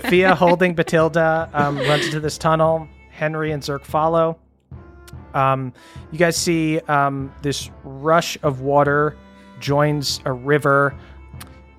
Fia 0.09 0.35
holding 0.35 0.75
Batilda 0.75 1.49
um, 1.55 1.79
runs 1.79 2.05
into 2.07 2.21
this 2.21 2.37
tunnel. 2.37 2.87
Henry 3.11 3.51
and 3.53 3.63
Zerk 3.63 3.85
follow. 3.85 4.39
Um, 5.35 5.73
you 6.13 6.19
guys 6.19 6.37
see 6.37 6.81
um, 6.81 7.33
this 7.43 7.71
rush 7.83 8.37
of 8.43 8.61
water 8.61 9.17
joins 9.59 10.21
a 10.25 10.33
river, 10.33 10.95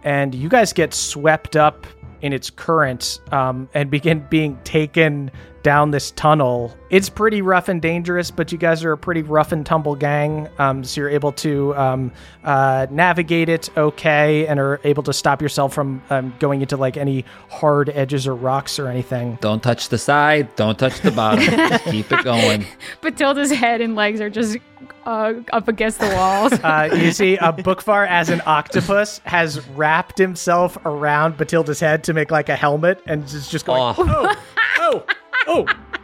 and 0.03 0.33
you 0.33 0.49
guys 0.49 0.73
get 0.73 0.93
swept 0.93 1.55
up 1.55 1.85
in 2.21 2.33
its 2.33 2.49
current 2.49 3.19
um, 3.31 3.69
and 3.73 3.89
begin 3.89 4.25
being 4.29 4.57
taken 4.63 5.31
down 5.63 5.91
this 5.91 6.11
tunnel. 6.11 6.75
It's 6.89 7.09
pretty 7.09 7.41
rough 7.41 7.69
and 7.69 7.81
dangerous, 7.81 8.31
but 8.31 8.51
you 8.51 8.57
guys 8.57 8.83
are 8.83 8.91
a 8.91 8.97
pretty 8.97 9.21
rough 9.21 9.51
and 9.51 9.65
tumble 9.65 9.95
gang, 9.95 10.49
um, 10.59 10.83
so 10.83 11.01
you're 11.01 11.09
able 11.09 11.31
to 11.33 11.75
um, 11.75 12.11
uh, 12.43 12.87
navigate 12.89 13.47
it 13.49 13.69
okay 13.77 14.45
and 14.47 14.59
are 14.59 14.79
able 14.83 15.03
to 15.03 15.13
stop 15.13 15.41
yourself 15.41 15.73
from 15.73 16.01
um, 16.09 16.33
going 16.39 16.61
into 16.61 16.75
like 16.77 16.97
any 16.97 17.23
hard 17.49 17.89
edges 17.89 18.27
or 18.27 18.35
rocks 18.35 18.79
or 18.79 18.87
anything. 18.87 19.37
Don't 19.41 19.63
touch 19.63 19.89
the 19.89 19.97
side. 19.97 20.53
Don't 20.55 20.77
touch 20.77 20.99
the 21.01 21.11
bottom. 21.11 21.43
Just 21.43 21.83
keep 21.91 22.11
it 22.11 22.23
going. 22.23 22.65
Batilda's 23.01 23.51
head 23.51 23.79
and 23.81 23.95
legs 23.95 24.19
are 24.19 24.29
just 24.29 24.57
uh, 25.05 25.33
up 25.53 25.67
against 25.67 25.99
the 25.99 26.07
walls. 26.09 26.51
Uh, 26.61 26.89
you 26.93 27.11
see, 27.11 27.37
uh, 27.37 27.51
Bookvar 27.51 28.07
as 28.07 28.29
an 28.29 28.41
octopus 28.45 29.19
has 29.25 29.65
wrapped 29.69 30.17
himself 30.17 30.77
around 30.85 31.35
Batilda's 31.37 31.79
head 31.79 32.03
to 32.03 32.13
make 32.13 32.29
like 32.31 32.49
a 32.49 32.55
helmet 32.55 33.01
and 33.07 33.23
is 33.25 33.49
just 33.49 33.65
going, 33.65 33.81
Oh. 33.81 33.95
oh, 33.97 34.35
oh, 34.79 35.05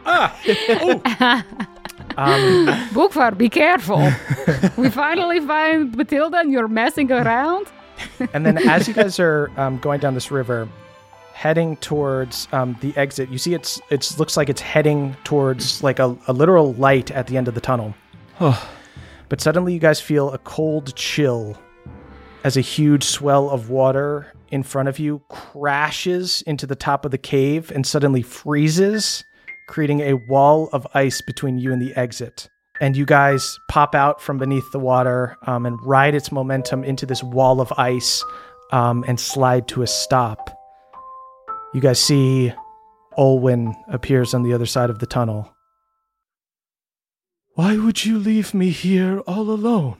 ah, 0.06 0.40
oh. 0.68 1.02
Bookvar, 2.92 3.36
be 3.36 3.48
careful. 3.48 3.98
we 4.76 4.90
finally 4.90 5.40
find 5.40 5.94
Matilda 5.96 6.38
and 6.38 6.52
you're 6.52 6.68
messing 6.68 7.12
around. 7.12 7.68
And 8.32 8.44
then 8.44 8.58
as 8.68 8.88
you 8.88 8.94
guys 8.94 9.18
are 9.20 9.50
um, 9.56 9.78
going 9.78 10.00
down 10.00 10.14
this 10.14 10.30
river, 10.30 10.68
heading 11.32 11.76
towards 11.76 12.48
um, 12.52 12.76
the 12.80 12.96
exit, 12.96 13.28
you 13.28 13.38
see 13.38 13.54
it's 13.54 13.80
it 13.90 14.18
looks 14.18 14.36
like 14.36 14.48
it's 14.48 14.60
heading 14.60 15.16
towards 15.22 15.82
like 15.82 15.98
a, 16.00 16.16
a 16.26 16.32
literal 16.32 16.74
light 16.74 17.10
at 17.12 17.28
the 17.28 17.36
end 17.36 17.46
of 17.46 17.54
the 17.54 17.60
tunnel. 17.60 17.94
but 19.28 19.40
suddenly 19.40 19.72
you 19.72 19.78
guys 19.78 20.00
feel 20.00 20.32
a 20.32 20.38
cold 20.38 20.94
chill 20.96 21.56
as 22.44 22.56
a 22.56 22.60
huge 22.60 23.04
swell 23.04 23.50
of 23.50 23.70
water 23.70 24.32
in 24.50 24.62
front 24.62 24.88
of 24.88 24.98
you 24.98 25.22
crashes 25.28 26.42
into 26.42 26.66
the 26.66 26.76
top 26.76 27.04
of 27.04 27.10
the 27.10 27.18
cave 27.18 27.70
and 27.70 27.86
suddenly 27.86 28.22
freezes, 28.22 29.24
creating 29.68 30.00
a 30.00 30.14
wall 30.14 30.68
of 30.72 30.86
ice 30.94 31.20
between 31.20 31.58
you 31.58 31.72
and 31.72 31.80
the 31.80 31.94
exit. 31.94 32.48
And 32.80 32.96
you 32.96 33.04
guys 33.04 33.58
pop 33.68 33.94
out 33.94 34.20
from 34.20 34.38
beneath 34.38 34.70
the 34.72 34.78
water 34.78 35.36
um, 35.46 35.66
and 35.66 35.78
ride 35.84 36.14
its 36.14 36.32
momentum 36.32 36.84
into 36.84 37.06
this 37.06 37.22
wall 37.22 37.60
of 37.60 37.72
ice 37.76 38.24
um, 38.72 39.04
and 39.06 39.18
slide 39.20 39.68
to 39.68 39.82
a 39.82 39.86
stop. 39.86 40.50
You 41.74 41.80
guys 41.80 42.00
see 42.00 42.52
Olwyn 43.18 43.74
appears 43.88 44.32
on 44.32 44.42
the 44.42 44.52
other 44.52 44.66
side 44.66 44.90
of 44.90 45.00
the 45.00 45.06
tunnel. 45.06 45.52
Why 47.54 47.76
would 47.76 48.04
you 48.04 48.18
leave 48.18 48.54
me 48.54 48.70
here 48.70 49.18
all 49.20 49.50
alone? 49.50 49.96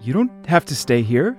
You 0.00 0.12
don't 0.12 0.46
have 0.46 0.64
to 0.66 0.74
stay 0.74 1.02
here. 1.02 1.38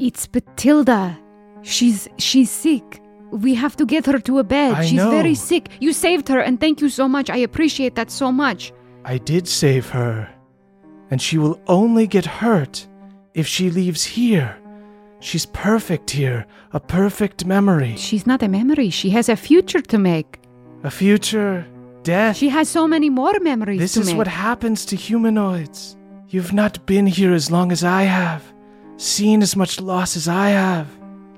It's 0.00 0.26
Batilda. 0.26 1.16
She's 1.62 2.08
she's 2.18 2.50
sick. 2.50 3.00
We 3.34 3.54
have 3.54 3.74
to 3.76 3.84
get 3.86 4.06
her 4.06 4.18
to 4.20 4.38
a 4.38 4.44
bed. 4.44 4.74
I 4.74 4.84
she's 4.84 4.96
know. 4.96 5.10
very 5.10 5.34
sick. 5.34 5.68
You 5.80 5.92
saved 5.92 6.28
her 6.28 6.40
and 6.40 6.60
thank 6.60 6.80
you 6.80 6.88
so 6.88 7.08
much. 7.08 7.28
I 7.30 7.38
appreciate 7.38 7.94
that 7.96 8.10
so 8.10 8.30
much. 8.30 8.72
I 9.04 9.18
did 9.18 9.46
save 9.48 9.90
her, 9.90 10.28
and 11.10 11.20
she 11.20 11.36
will 11.38 11.60
only 11.66 12.06
get 12.06 12.24
hurt 12.24 12.86
if 13.34 13.46
she 13.46 13.70
leaves 13.70 14.04
here. 14.04 14.56
She's 15.20 15.46
perfect 15.46 16.10
here, 16.10 16.46
a 16.72 16.80
perfect 16.80 17.44
memory. 17.44 17.96
She's 17.96 18.26
not 18.26 18.42
a 18.42 18.48
memory. 18.48 18.90
She 18.90 19.10
has 19.10 19.28
a 19.28 19.36
future 19.36 19.80
to 19.80 19.98
make. 19.98 20.38
A 20.84 20.90
future, 20.90 21.66
death. 22.02 22.36
She 22.36 22.50
has 22.50 22.68
so 22.68 22.86
many 22.86 23.10
more 23.10 23.38
memories 23.40 23.80
This 23.80 23.96
is 23.96 24.08
make. 24.08 24.16
what 24.16 24.26
happens 24.28 24.84
to 24.86 24.96
humanoids. 24.96 25.96
You've 26.28 26.52
not 26.52 26.84
been 26.86 27.06
here 27.06 27.32
as 27.32 27.50
long 27.50 27.72
as 27.72 27.82
I 27.84 28.02
have, 28.02 28.42
seen 28.96 29.42
as 29.42 29.56
much 29.56 29.80
loss 29.80 30.16
as 30.16 30.28
I 30.28 30.50
have. 30.50 30.88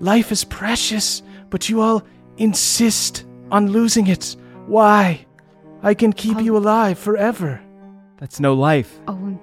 Life 0.01 0.31
is 0.33 0.45
precious, 0.45 1.23
but 1.51 1.69
you 1.69 1.81
all 1.81 2.03
insist 2.39 3.25
on 3.51 3.71
losing 3.71 4.07
it. 4.07 4.37
Why? 4.67 5.27
I 5.83 5.95
can 5.95 6.13
keep 6.13 6.41
you 6.41 6.57
alive 6.57 6.99
forever. 6.99 7.61
That's 8.19 8.41
no 8.41 8.55
life. 8.55 8.99
Oh, 9.09 9.39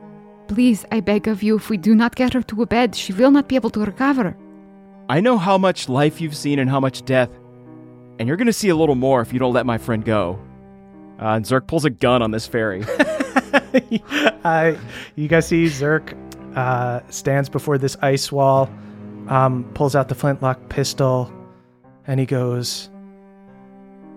please, 0.47 0.85
I 0.91 0.99
beg 0.99 1.27
of 1.27 1.43
you, 1.43 1.55
if 1.55 1.69
we 1.69 1.77
do 1.77 1.95
not 1.95 2.15
get 2.15 2.34
her 2.34 2.41
to 2.43 2.61
a 2.63 2.65
bed, 2.65 2.95
she 2.95 3.13
will 3.13 3.31
not 3.31 3.47
be 3.47 3.55
able 3.55 3.69
to 3.71 3.80
recover. 3.80 4.35
I 5.09 5.21
know 5.21 5.38
how 5.38 5.57
much 5.57 5.89
life 5.89 6.19
you've 6.19 6.35
seen 6.35 6.59
and 6.59 6.69
how 6.69 6.80
much 6.80 7.05
death, 7.05 7.30
and 8.19 8.27
you're 8.27 8.38
gonna 8.38 8.53
see 8.53 8.69
a 8.69 8.75
little 8.75 8.95
more 8.95 9.21
if 9.21 9.31
you 9.31 9.39
don't 9.39 9.53
let 9.53 9.65
my 9.65 9.77
friend 9.77 10.03
go. 10.03 10.39
Uh, 11.19 11.35
and 11.35 11.45
Zerk 11.45 11.67
pulls 11.67 11.85
a 11.85 11.89
gun 11.89 12.21
on 12.21 12.31
this 12.31 12.47
fairy. 12.47 12.84
uh, 14.43 14.73
you 15.15 15.27
guys 15.27 15.47
see 15.47 15.65
Zerk 15.65 16.17
uh, 16.55 17.01
stands 17.09 17.49
before 17.49 17.77
this 17.77 17.95
ice 18.01 18.31
wall, 18.31 18.69
um, 19.27 19.69
pulls 19.73 19.95
out 19.95 20.09
the 20.09 20.15
flintlock 20.15 20.69
pistol, 20.69 21.31
and 22.07 22.19
he 22.19 22.25
goes, 22.25 22.89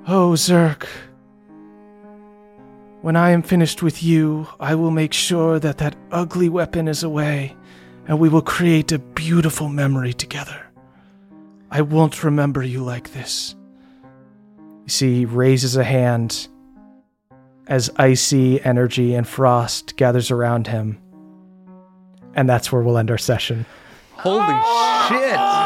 Oh, 0.09 0.33
Zerk. 0.33 0.87
When 3.03 3.17
I 3.17 3.31
am 3.31 3.43
finished 3.43 3.83
with 3.83 4.03
you, 4.03 4.49
I 4.59 4.75
will 4.75 4.91
make 4.91 5.13
sure 5.13 5.59
that 5.59 5.79
that 5.79 5.97
ugly 6.11 6.49
weapon 6.49 6.89
is 6.89 7.03
away, 7.03 7.57
and 8.07 8.19
we 8.19 8.29
will 8.29 8.43
create 8.43 8.93
a 8.93 8.99
beautiful 8.99 9.69
memory 9.69 10.13
together. 10.13 10.61
I 11.71 11.83
won't 11.83 12.25
remember 12.25 12.63
you 12.63 12.83
like 12.83 13.13
this. 13.13 13.55
You 14.85 14.91
see, 14.91 15.15
he 15.19 15.25
raises 15.25 15.77
a 15.77 15.85
hand 15.85 16.49
as 17.67 17.91
icy 17.97 18.65
energy 18.65 19.15
and 19.15 19.27
frost 19.27 19.97
gathers 19.97 20.31
around 20.31 20.69
him. 20.69 20.99
And 22.35 22.49
that's 22.49 22.71
where 22.71 22.83
we'll 22.83 22.99
end 22.99 23.11
our 23.11 23.19
session. 23.19 23.67
Holy 24.13 24.45
oh. 24.47 25.07
shit. 25.09 25.66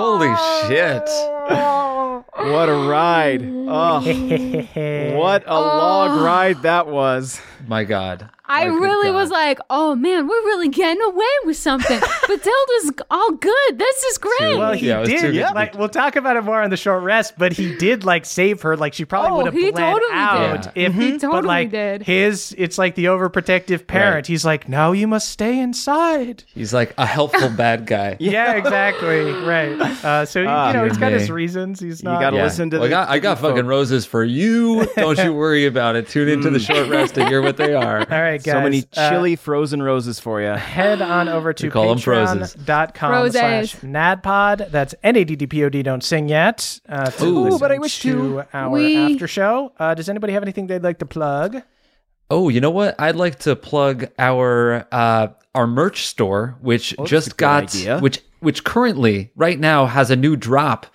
Holy 0.00 0.34
shit. 0.66 1.02
Oh. 1.06 2.24
what 2.34 2.70
a 2.70 2.88
ride! 2.88 3.42
Oh, 3.72 4.00
what 5.16 5.44
a 5.46 5.60
long 5.60 6.24
ride 6.24 6.62
that 6.62 6.88
was. 6.88 7.40
My 7.68 7.84
God. 7.84 8.28
I 8.52 8.66
My 8.68 8.74
really 8.74 9.10
was 9.12 9.30
like, 9.30 9.58
oh 9.70 9.94
man, 9.94 10.26
we're 10.26 10.42
really 10.44 10.68
getting 10.68 11.00
away 11.02 11.24
with 11.44 11.56
something. 11.56 12.00
Batilda's 12.28 12.92
all 13.10 13.30
good. 13.32 13.78
This 13.78 14.02
is 14.04 14.18
great. 14.18 14.58
Well, 14.58 14.72
he 14.72 14.88
Yeah, 14.88 14.98
it 14.98 15.00
was 15.00 15.08
did. 15.08 15.32
good. 15.32 15.54
Like, 15.54 15.78
we'll 15.78 15.88
talk 15.88 16.16
about 16.16 16.36
it 16.36 16.42
more 16.42 16.60
on 16.60 16.70
the 16.70 16.76
short 16.76 17.02
rest, 17.04 17.34
but 17.38 17.52
he 17.52 17.76
did 17.76 18.04
like 18.04 18.26
save 18.26 18.62
her. 18.62 18.76
Like 18.76 18.94
she 18.94 19.04
probably 19.04 19.30
Oh, 19.30 19.36
would 19.36 19.46
have 19.46 19.54
he 19.54 19.70
bled 19.70 19.92
totally 19.94 20.12
out 20.12 20.62
did. 20.62 20.72
if 20.74 20.94
He 20.94 21.12
but 21.12 21.20
totally 21.20 21.46
like 21.46 21.70
did. 21.70 22.02
his. 22.02 22.54
It's 22.58 22.76
like 22.76 22.94
the 22.96 23.04
overprotective 23.06 23.86
parent. 23.86 24.14
Right. 24.14 24.26
He's 24.26 24.44
like, 24.44 24.68
now 24.68 24.92
you 24.92 25.06
must 25.06 25.28
stay 25.30 25.58
inside. 25.58 26.42
He's 26.52 26.74
like 26.74 26.92
a 26.98 27.06
helpful 27.06 27.48
bad 27.56 27.86
guy. 27.86 28.16
Yeah, 28.20 28.54
exactly. 28.54 29.30
Right. 29.30 29.80
Uh, 30.04 30.24
so 30.26 30.44
Ah, 30.46 30.68
you 30.68 30.74
know 30.74 30.84
he's 30.84 30.96
got 30.98 31.10
dear 31.10 31.18
his 31.18 31.30
reasons. 31.30 31.80
He's 31.80 32.02
not. 32.02 32.10
You 32.10 32.14
not. 32.14 32.20
gotta 32.22 32.36
Yeah. 32.36 32.42
listen 32.44 32.70
to 32.70 32.78
Well, 32.80 32.88
the. 32.88 32.94
I 32.96 33.04
got, 33.04 33.08
I 33.10 33.18
got 33.18 33.34
the 33.36 33.42
fucking 33.42 33.62
folk. 33.62 33.66
roses 33.70 34.06
for 34.06 34.24
you. 34.24 34.86
Don't 34.96 35.18
you 35.22 35.32
worry 35.32 35.66
about 35.66 35.96
it. 35.96 36.08
Tune 36.08 36.28
into 36.28 36.50
the 36.50 36.58
short 36.58 36.88
rest 36.88 37.14
to 37.14 37.26
hear 37.26 37.42
what 37.42 37.56
they 37.56 37.74
are. 37.74 37.98
All 38.00 38.20
right, 38.20 38.39
guys. 38.42 38.52
So 38.54 38.60
many 38.60 38.84
uh, 38.96 39.10
chilly 39.10 39.36
frozen 39.36 39.82
roses 39.82 40.18
for 40.20 40.40
you. 40.40 40.48
head 40.48 41.00
on 41.02 41.28
over 41.28 41.52
to 41.52 41.66
We 41.66 41.70
call 41.70 41.90
'em 41.90 41.98
frozes. 41.98 42.56
patreon.com 42.56 43.30
slash 43.30 43.76
nadpod. 43.76 44.70
That's 44.70 44.94
N-A-D-D-P-O-D, 45.02 45.82
don't 45.82 46.02
sing 46.04 46.28
yet. 46.28 46.80
Uh, 46.88 47.06
to 47.10 47.24
Ooh, 47.26 47.58
but 47.58 47.70
I 47.72 47.78
wish 47.78 48.00
to 48.00 48.42
our 48.52 48.70
We- 48.70 48.96
after 49.14 49.28
show. 49.28 49.72
Uh, 49.78 49.94
does 49.94 50.08
anybody 50.08 50.32
have 50.32 50.42
anything 50.42 50.66
they'd 50.66 50.82
like 50.82 50.98
to 50.98 51.06
plug? 51.06 51.62
Oh, 52.30 52.48
you 52.48 52.60
know 52.60 52.70
what? 52.70 52.94
I'd 53.00 53.16
like 53.16 53.40
to 53.40 53.56
plug 53.56 54.06
our 54.18 54.86
uh, 54.92 55.28
our 55.54 55.66
merch 55.66 56.06
store, 56.06 56.56
which 56.60 56.94
Oh, 56.96 57.04
just 57.04 57.36
got 57.36 57.64
idea. 57.64 57.98
which 57.98 58.20
which 58.38 58.62
currently 58.64 59.32
right 59.34 59.58
now 59.58 59.86
has 59.86 60.10
a 60.10 60.16
new 60.16 60.36
drop. 60.36 60.86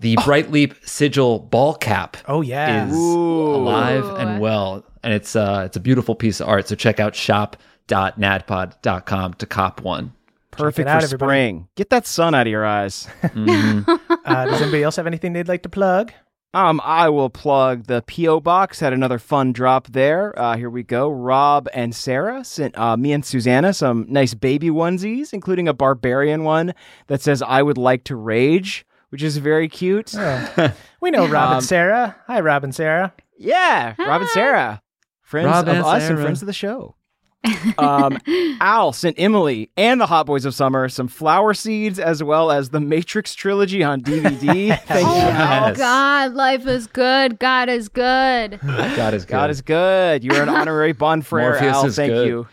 The 0.00 0.16
Bright 0.24 0.50
Leap 0.50 0.74
Sigil 0.82 1.38
ball 1.38 1.74
cap 1.74 2.16
Oh, 2.26 2.40
yeah. 2.40 2.88
is 2.88 2.96
alive 2.96 4.04
and 4.18 4.40
well, 4.40 4.82
and 5.02 5.12
it's 5.12 5.36
uh 5.36 5.64
it's 5.66 5.76
a 5.76 5.80
beautiful 5.80 6.14
piece 6.14 6.40
of 6.40 6.48
art. 6.48 6.66
So 6.68 6.74
check 6.74 6.98
out 7.00 7.14
shop.nadpod.com 7.14 9.34
to 9.34 9.46
cop 9.46 9.80
one. 9.82 10.12
Perfect 10.52 10.88
out, 10.88 11.00
for 11.00 11.04
everybody. 11.06 11.28
spring. 11.30 11.68
Get 11.76 11.90
that 11.90 12.06
sun 12.06 12.34
out 12.34 12.46
of 12.46 12.50
your 12.50 12.64
eyes. 12.66 13.06
Uh, 14.22 14.44
does 14.44 14.60
anybody 14.62 14.82
else 14.82 14.96
have 14.96 15.06
anything 15.08 15.32
they'd 15.32 15.48
like 15.48 15.62
to 15.62 15.68
plug? 15.68 16.12
Um, 16.54 16.80
I 16.84 17.08
will 17.08 17.30
plug 17.30 17.86
the 17.86 18.02
PO 18.02 18.40
box. 18.40 18.78
Had 18.80 18.92
another 18.92 19.18
fun 19.18 19.52
drop 19.52 19.86
there. 19.88 20.38
Uh, 20.38 20.56
here 20.56 20.68
we 20.70 20.82
go. 20.82 21.08
Rob 21.08 21.68
and 21.72 21.94
Sarah 21.94 22.44
sent 22.44 22.76
uh, 22.78 22.96
me 22.96 23.12
and 23.12 23.24
Susanna 23.24 23.72
some 23.72 24.06
nice 24.08 24.34
baby 24.34 24.68
onesies, 24.68 25.32
including 25.32 25.68
a 25.68 25.72
barbarian 25.72 26.44
one 26.44 26.74
that 27.08 27.22
says 27.22 27.42
"I 27.42 27.62
would 27.62 27.78
like 27.78 28.04
to 28.04 28.14
rage," 28.16 28.84
which 29.10 29.22
is 29.22 29.36
very 29.36 29.68
cute. 29.68 30.14
We 31.02 31.10
know 31.10 31.26
Rob 31.26 31.48
Um, 31.50 31.56
and 31.58 31.64
Sarah. 31.64 32.16
Hi, 32.26 32.40
Rob 32.40 32.62
and 32.62 32.74
Sarah. 32.74 33.14
Yeah, 33.38 33.94
Rob 33.98 34.20
and 34.20 34.30
Sarah, 34.30 34.82
friends 35.22 35.46
Rob 35.46 35.66
of 35.66 35.74
and 35.76 35.84
us 35.84 36.02
and 36.10 36.18
friends 36.18 36.42
of 36.42 36.46
the 36.46 36.52
show. 36.52 36.94
um, 37.78 38.18
Al 38.60 38.92
sent 38.92 39.18
Emily 39.18 39.70
and 39.78 39.98
the 39.98 40.04
Hot 40.04 40.26
Boys 40.26 40.44
of 40.44 40.54
Summer 40.54 40.90
some 40.90 41.08
flower 41.08 41.54
seeds 41.54 41.98
as 41.98 42.22
well 42.22 42.50
as 42.50 42.68
the 42.68 42.80
Matrix 42.80 43.34
trilogy 43.34 43.82
on 43.82 44.02
DVD. 44.02 44.78
Thank 44.84 45.08
oh 45.08 45.16
you, 45.16 45.32
my 45.32 45.68
Yes. 45.68 45.78
God, 45.78 46.34
life 46.34 46.66
is 46.66 46.86
good. 46.86 47.38
God 47.38 47.70
is 47.70 47.88
good. 47.88 48.60
God 48.60 49.14
is 49.14 49.24
good. 49.24 49.30
God 49.32 49.48
is 49.48 49.62
good. 49.62 50.22
You 50.22 50.32
are 50.32 50.42
an 50.42 50.50
honorary 50.50 50.92
Bond 50.92 51.24
Frere, 51.24 51.52
Morpheus 51.52 51.76
Al. 51.76 51.90
Thank 51.90 52.12
good. 52.12 52.26
you. 52.28 52.46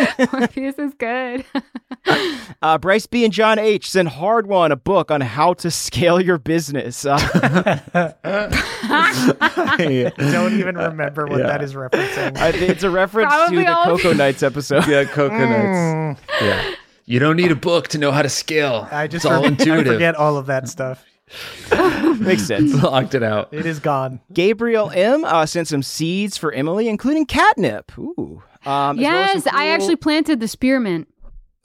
Morpheus 0.32 0.78
is 0.78 0.94
good. 0.94 1.44
Uh, 2.62 2.78
Bryce 2.78 3.06
B 3.06 3.24
and 3.24 3.32
John 3.32 3.58
H 3.58 3.88
sent 3.90 4.08
Hard 4.08 4.46
One 4.46 4.70
a 4.72 4.76
book 4.76 5.10
on 5.10 5.20
how 5.20 5.54
to 5.54 5.70
scale 5.70 6.20
your 6.20 6.38
business. 6.38 7.04
Uh, 7.04 7.16
Don't 10.18 10.58
even 10.58 10.76
remember 10.76 11.26
what 11.26 11.38
that 11.42 11.62
is 11.62 11.74
referencing. 11.74 12.36
I- 12.38 12.48
it's 12.50 12.82
a 12.82 12.90
reference 12.90 13.28
Probably 13.32 13.58
to 13.58 13.64
the 13.64 13.72
all 13.76 13.94
of 13.94 14.00
Cocoa 14.00 14.14
Nights 14.14 14.42
episode. 14.42 14.86
Yeah, 14.86 15.04
coconuts. 15.04 16.20
Yeah. 16.40 16.74
You 17.04 17.18
don't 17.18 17.36
need 17.36 17.50
a 17.52 17.56
book 17.56 17.88
to 17.88 17.98
know 17.98 18.10
how 18.12 18.22
to 18.22 18.28
scale. 18.28 18.88
I 18.90 19.06
just 19.06 19.24
it's 19.24 19.32
all 19.32 19.40
for- 19.42 19.46
I 19.46 19.48
intuitive. 19.48 19.92
forget 19.94 20.14
all 20.14 20.36
of 20.36 20.46
that 20.46 20.68
stuff. 20.68 21.04
Makes 22.20 22.46
sense. 22.46 22.74
Locked 22.82 23.14
it 23.14 23.22
out. 23.22 23.48
It 23.52 23.64
is 23.66 23.78
gone. 23.80 24.20
Gabriel 24.32 24.90
M 24.94 25.24
uh, 25.24 25.46
sent 25.46 25.68
some 25.68 25.82
seeds 25.82 26.36
for 26.36 26.52
Emily, 26.52 26.88
including 26.88 27.26
catnip. 27.26 27.96
Ooh. 27.98 28.42
Um, 28.64 28.98
as 28.98 29.04
well 29.04 29.24
as 29.24 29.44
yes, 29.44 29.46
I 29.54 29.68
actually 29.68 29.96
planted 29.96 30.40
the 30.40 30.48
spearmint. 30.48 31.08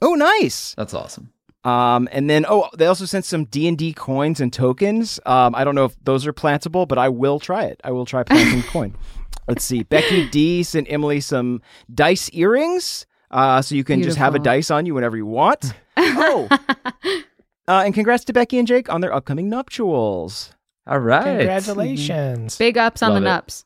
Oh, 0.00 0.14
nice. 0.14 0.74
That's 0.74 0.94
awesome. 0.94 1.32
Um, 1.64 2.08
and 2.12 2.30
then 2.30 2.46
oh, 2.48 2.68
they 2.76 2.86
also 2.86 3.04
sent 3.04 3.24
some 3.24 3.44
D 3.44 3.66
and 3.68 3.76
D 3.76 3.92
coins 3.92 4.40
and 4.40 4.52
tokens. 4.52 5.18
Um, 5.26 5.54
I 5.54 5.64
don't 5.64 5.74
know 5.74 5.84
if 5.84 5.96
those 6.02 6.26
are 6.26 6.32
plantable, 6.32 6.86
but 6.86 6.98
I 6.98 7.08
will 7.08 7.40
try 7.40 7.64
it. 7.64 7.80
I 7.84 7.90
will 7.90 8.06
try 8.06 8.22
planting 8.22 8.60
a 8.60 8.62
coin. 8.72 8.94
Let's 9.48 9.64
see. 9.64 9.82
Becky 9.82 10.28
D 10.30 10.62
sent 10.62 10.90
Emily 10.90 11.20
some 11.20 11.60
dice 11.92 12.30
earrings, 12.32 13.06
uh, 13.30 13.60
so 13.60 13.74
you 13.74 13.84
can 13.84 14.02
just 14.02 14.18
have 14.18 14.34
a 14.34 14.38
dice 14.38 14.70
on 14.70 14.86
you 14.86 14.94
whenever 14.94 15.16
you 15.16 15.26
want. 15.26 15.74
oh, 15.96 16.48
uh, 16.50 17.82
and 17.84 17.92
congrats 17.92 18.24
to 18.26 18.32
Becky 18.32 18.58
and 18.58 18.68
Jake 18.68 18.90
on 18.92 19.00
their 19.00 19.12
upcoming 19.12 19.48
nuptials. 19.48 20.52
All 20.86 21.00
right. 21.00 21.38
Congratulations. 21.38 22.56
Big 22.56 22.78
ups 22.78 23.02
on 23.02 23.12
Love 23.12 23.22
the 23.22 23.28
it. 23.28 23.30
nups. 23.30 23.64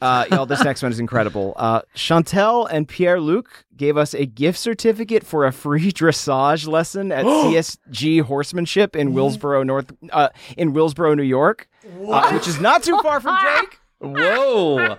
Uh, 0.00 0.26
y'all, 0.30 0.44
this 0.46 0.62
next 0.62 0.82
one 0.82 0.92
is 0.92 1.00
incredible. 1.00 1.54
Uh, 1.56 1.80
Chantel 1.94 2.68
and 2.70 2.86
Pierre 2.86 3.18
Luc 3.20 3.64
gave 3.76 3.96
us 3.96 4.12
a 4.14 4.26
gift 4.26 4.58
certificate 4.58 5.24
for 5.24 5.46
a 5.46 5.52
free 5.52 5.90
dressage 5.92 6.68
lesson 6.68 7.10
at 7.12 7.24
CSG 7.24 8.20
Horsemanship 8.22 8.94
in 8.94 9.12
Willsboro, 9.14 9.64
North, 9.64 9.92
uh, 10.12 10.28
in 10.58 10.74
Willsboro, 10.74 11.16
New 11.16 11.22
York, 11.22 11.68
uh, 12.08 12.30
which 12.32 12.46
is 12.46 12.60
not 12.60 12.82
too 12.82 12.98
far 13.02 13.20
from 13.20 13.36
Jake. 13.60 13.78
Whoa. 13.98 14.98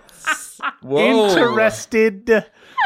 Whoa. 0.82 1.28
Interested. 1.30 2.28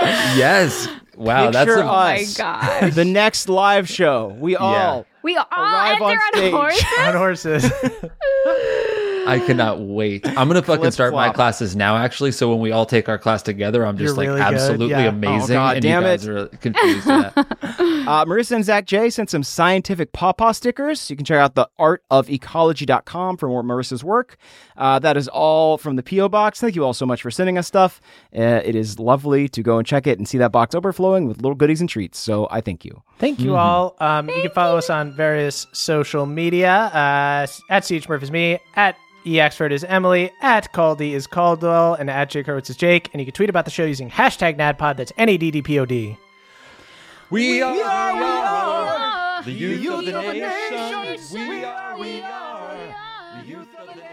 Yes. 0.02 0.90
Wow. 1.16 1.52
that's 1.52 1.66
Picture 1.66 1.82
a, 1.82 1.84
Oh 1.84 1.88
my 1.88 2.22
us, 2.22 2.38
god. 2.38 2.92
the 2.94 3.06
next 3.06 3.48
live 3.48 3.88
show. 3.88 4.36
We 4.40 4.56
all 4.58 5.06
We 5.24 5.38
all 5.38 5.46
Arrive 5.52 6.02
on 6.02 6.12
enter 6.12 6.22
on 6.24 6.34
stage. 6.34 6.52
horses. 6.52 6.84
on 7.00 7.14
horses. 7.16 7.72
I 9.28 9.40
cannot 9.46 9.80
wait. 9.80 10.28
I'm 10.28 10.48
gonna 10.48 10.62
fucking 10.62 10.82
Flip 10.82 10.94
start 10.94 11.14
my 11.14 11.30
classes 11.32 11.76
now. 11.76 11.98
Actually, 11.98 12.32
so 12.32 12.50
when 12.50 12.60
we 12.60 12.72
all 12.72 12.86
take 12.86 13.08
our 13.10 13.18
class 13.18 13.42
together, 13.44 13.86
I'm 13.86 13.98
just 13.98 14.10
You're 14.10 14.16
like 14.18 14.28
really 14.28 14.40
good, 14.42 14.54
absolutely 14.54 14.90
yeah. 14.90 15.10
amazing, 15.10 15.56
Oh, 15.56 15.60
God 15.60 15.76
and 15.78 15.84
damn 15.84 16.02
you 16.02 16.08
guys 16.08 16.26
it. 16.28 16.32
are 16.32 16.48
confused. 16.48 17.08
Yeah. 17.08 17.32
Uh, 18.02 18.26
Marissa 18.26 18.54
and 18.56 18.66
Zach 18.66 18.86
J 18.88 19.12
sent 19.12 19.30
some 19.30 19.44
scientific 19.44 20.12
pawpaw 20.12 20.54
stickers. 20.54 21.08
You 21.12 21.16
can 21.16 21.24
check 21.24 21.38
out 21.38 21.54
the 21.54 21.70
artofecology.com 21.80 23.38
for 23.38 23.48
more 23.48 23.64
Marissa's 23.64 24.04
work. 24.04 24.38
Uh, 24.76 24.98
that 25.00 25.18
is 25.18 25.28
all 25.28 25.78
from 25.78 25.96
the 25.98 26.04
P.O. 26.04 26.30
Box. 26.30 26.60
Thank 26.60 26.76
you 26.76 26.84
all 26.84 26.94
so 26.94 27.06
much 27.06 27.22
for 27.22 27.30
sending 27.30 27.58
us 27.60 27.68
stuff. 27.68 28.02
Uh, 28.36 28.62
it 28.64 28.76
is 28.76 28.98
lovely 29.00 29.48
to 29.50 29.62
go 29.62 29.78
and 29.78 29.86
check 29.86 30.08
it 30.08 30.18
and 30.18 30.28
see 30.28 30.38
that 30.40 30.52
box 30.52 30.74
overflowing 30.74 31.28
with 31.28 31.38
little 31.38 31.56
goodies 31.56 31.80
and 31.80 31.90
treats. 31.90 32.18
So 32.18 32.48
I 32.50 32.62
thank 32.62 32.84
you. 32.86 33.02
Thank 33.20 33.40
you 33.40 33.56
all. 33.56 33.96
Um, 34.00 34.30
you 34.30 34.42
can 34.42 34.52
follow 34.52 34.78
us 34.78 34.90
on 34.90 35.14
various 35.16 35.68
social 35.74 36.26
media. 36.26 36.72
Uh, 36.72 37.46
at 37.70 37.82
CH 37.86 38.10
Murph 38.10 38.24
is 38.24 38.32
me. 38.32 38.58
At 38.76 38.96
EXford 39.26 39.72
is 39.72 39.84
Emily. 39.84 40.32
At 40.42 40.74
Caldy 40.74 41.12
is 41.14 41.28
Caldwell. 41.28 41.94
And 41.94 42.10
at 42.10 42.30
Jake 42.30 42.46
Hurwitz 42.48 42.70
is 42.70 42.76
Jake. 42.78 43.10
And 43.14 43.20
you 43.22 43.26
can 43.26 43.34
tweet 43.34 43.50
about 43.50 43.66
the 43.66 43.72
show 43.72 43.86
using 43.86 44.10
hashtag 44.10 44.58
NADPOD. 44.58 44.98
That's 44.98 45.14
N 45.18 45.30
A 45.30 45.38
D 45.38 45.52
D 45.52 45.62
P 45.62 45.80
O 45.80 45.86
D. 45.86 46.18
we 47.30 47.62
are, 47.62 47.74
Oh, 47.74 49.42
the 49.46 49.52
youth, 49.52 49.98
of 49.98 50.06
the 50.06 50.34
nation. 50.34 51.40
We 51.48 51.64
are, 51.64 51.98
we 51.98 52.22
are 52.22 52.96
the 53.42 53.48
youth 53.48 53.68
of 53.80 53.88
the 53.88 53.96
nation. 53.96 54.12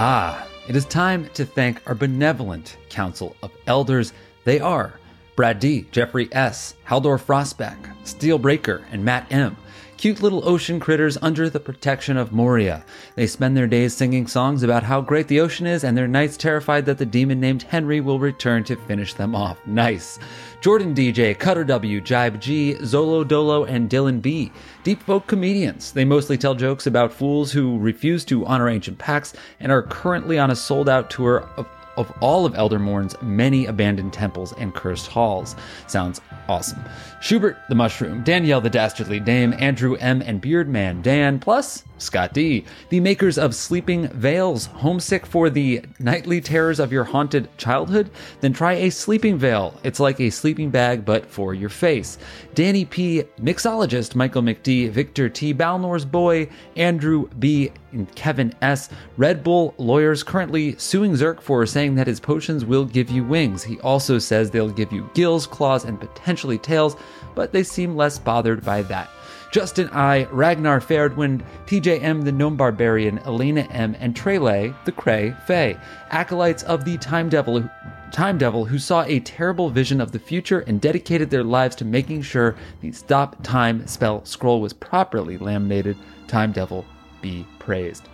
Ah, 0.00 0.46
it 0.68 0.76
is 0.76 0.84
time 0.84 1.28
to 1.34 1.44
thank 1.44 1.80
our 1.88 1.94
benevolent 1.94 2.76
council 2.88 3.34
of 3.42 3.50
elders. 3.66 4.12
They 4.44 4.60
are 4.60 4.94
Brad 5.38 5.60
D, 5.60 5.86
Jeffrey 5.92 6.28
S, 6.32 6.74
Haldor 6.88 7.16
Frostback, 7.16 7.76
Steelbreaker, 8.02 8.82
and 8.90 9.04
Matt 9.04 9.30
M. 9.30 9.56
Cute 9.96 10.20
little 10.20 10.48
ocean 10.48 10.80
critters 10.80 11.16
under 11.22 11.48
the 11.48 11.60
protection 11.60 12.16
of 12.16 12.32
Moria. 12.32 12.84
They 13.14 13.28
spend 13.28 13.56
their 13.56 13.68
days 13.68 13.94
singing 13.94 14.26
songs 14.26 14.64
about 14.64 14.82
how 14.82 15.00
great 15.00 15.28
the 15.28 15.38
ocean 15.38 15.64
is, 15.64 15.84
and 15.84 15.96
their 15.96 16.08
nights 16.08 16.36
terrified 16.36 16.86
that 16.86 16.98
the 16.98 17.06
demon 17.06 17.38
named 17.38 17.62
Henry 17.62 18.00
will 18.00 18.18
return 18.18 18.64
to 18.64 18.74
finish 18.74 19.14
them 19.14 19.36
off. 19.36 19.64
Nice. 19.64 20.18
Jordan 20.60 20.92
DJ, 20.92 21.38
Cutter 21.38 21.62
W, 21.62 22.00
Jibe 22.00 22.40
G, 22.40 22.74
Zolo 22.80 23.22
Dolo, 23.22 23.64
and 23.64 23.88
Dylan 23.88 24.20
B. 24.20 24.50
Deep 24.82 25.00
folk 25.04 25.28
comedians. 25.28 25.92
They 25.92 26.04
mostly 26.04 26.36
tell 26.36 26.56
jokes 26.56 26.88
about 26.88 27.12
fools 27.12 27.52
who 27.52 27.78
refuse 27.78 28.24
to 28.24 28.44
honor 28.44 28.68
ancient 28.68 28.98
pacts 28.98 29.34
and 29.60 29.70
are 29.70 29.82
currently 29.82 30.36
on 30.36 30.50
a 30.50 30.56
sold 30.56 30.88
out 30.88 31.10
tour 31.10 31.48
of 31.56 31.68
of 31.98 32.10
all 32.20 32.46
of 32.46 32.54
Eldermourne's 32.54 33.20
many 33.20 33.66
abandoned 33.66 34.12
temples 34.12 34.52
and 34.54 34.74
cursed 34.74 35.08
halls. 35.08 35.56
Sounds 35.88 36.20
awesome. 36.48 36.82
Schubert 37.20 37.58
the 37.68 37.74
Mushroom, 37.74 38.22
Danielle 38.22 38.60
the 38.60 38.70
Dastardly 38.70 39.18
Dame, 39.18 39.52
Andrew 39.58 39.96
M. 39.96 40.22
and 40.22 40.40
Beardman 40.40 41.02
Dan, 41.02 41.40
plus 41.40 41.82
Scott 41.98 42.32
D. 42.32 42.64
The 42.90 43.00
makers 43.00 43.38
of 43.38 43.56
Sleeping 43.56 44.06
Veils. 44.08 44.66
Homesick 44.66 45.26
for 45.26 45.50
the 45.50 45.82
nightly 45.98 46.40
terrors 46.40 46.78
of 46.78 46.92
your 46.92 47.02
haunted 47.02 47.48
childhood? 47.58 48.10
Then 48.40 48.52
try 48.52 48.74
a 48.74 48.90
sleeping 48.90 49.36
veil. 49.36 49.78
It's 49.82 49.98
like 49.98 50.20
a 50.20 50.30
sleeping 50.30 50.70
bag, 50.70 51.04
but 51.04 51.26
for 51.26 51.54
your 51.54 51.68
face. 51.68 52.18
Danny 52.54 52.84
P. 52.84 53.24
Mixologist, 53.40 54.14
Michael 54.14 54.42
McD, 54.42 54.90
Victor 54.90 55.28
T. 55.28 55.52
Balnor's 55.52 56.04
boy, 56.04 56.48
Andrew 56.76 57.28
B. 57.40 57.72
and 57.92 58.12
Kevin 58.14 58.54
S. 58.62 58.90
Red 59.16 59.42
Bull 59.42 59.74
lawyers 59.78 60.22
currently 60.22 60.76
suing 60.78 61.14
Zerk 61.14 61.40
for 61.40 61.66
saying 61.66 61.96
that 61.96 62.06
his 62.06 62.20
potions 62.20 62.64
will 62.64 62.84
give 62.84 63.10
you 63.10 63.24
wings. 63.24 63.64
He 63.64 63.80
also 63.80 64.18
says 64.20 64.50
they'll 64.50 64.70
give 64.70 64.92
you 64.92 65.10
gills, 65.14 65.48
claws, 65.48 65.84
and 65.84 66.00
potentially 66.00 66.58
tails, 66.58 66.96
but 67.34 67.52
they 67.52 67.62
seem 67.62 67.96
less 67.96 68.18
bothered 68.18 68.64
by 68.64 68.82
that. 68.82 69.10
Justin 69.50 69.88
I, 69.90 70.24
Ragnar 70.24 70.80
Fairdwind, 70.80 71.42
TJM 71.66 72.24
the 72.24 72.32
Gnome 72.32 72.56
Barbarian, 72.56 73.18
Elena 73.20 73.62
M, 73.70 73.96
and 73.98 74.14
Trele 74.14 74.74
the 74.84 74.92
Cray 74.92 75.34
Fay, 75.46 75.76
acolytes 76.10 76.62
of 76.64 76.84
the 76.84 76.98
Time 76.98 77.30
Devil, 77.30 77.68
Time 78.12 78.36
Devil 78.36 78.66
who 78.66 78.78
saw 78.78 79.04
a 79.04 79.20
terrible 79.20 79.70
vision 79.70 80.02
of 80.02 80.12
the 80.12 80.18
future 80.18 80.60
and 80.60 80.80
dedicated 80.80 81.30
their 81.30 81.44
lives 81.44 81.76
to 81.76 81.86
making 81.86 82.22
sure 82.22 82.56
the 82.82 82.92
Stop 82.92 83.42
Time 83.42 83.86
spell 83.86 84.22
scroll 84.26 84.60
was 84.60 84.74
properly 84.74 85.38
laminated. 85.38 85.96
Time 86.26 86.52
Devil 86.52 86.84
be 87.22 87.46
praised. 87.58 88.06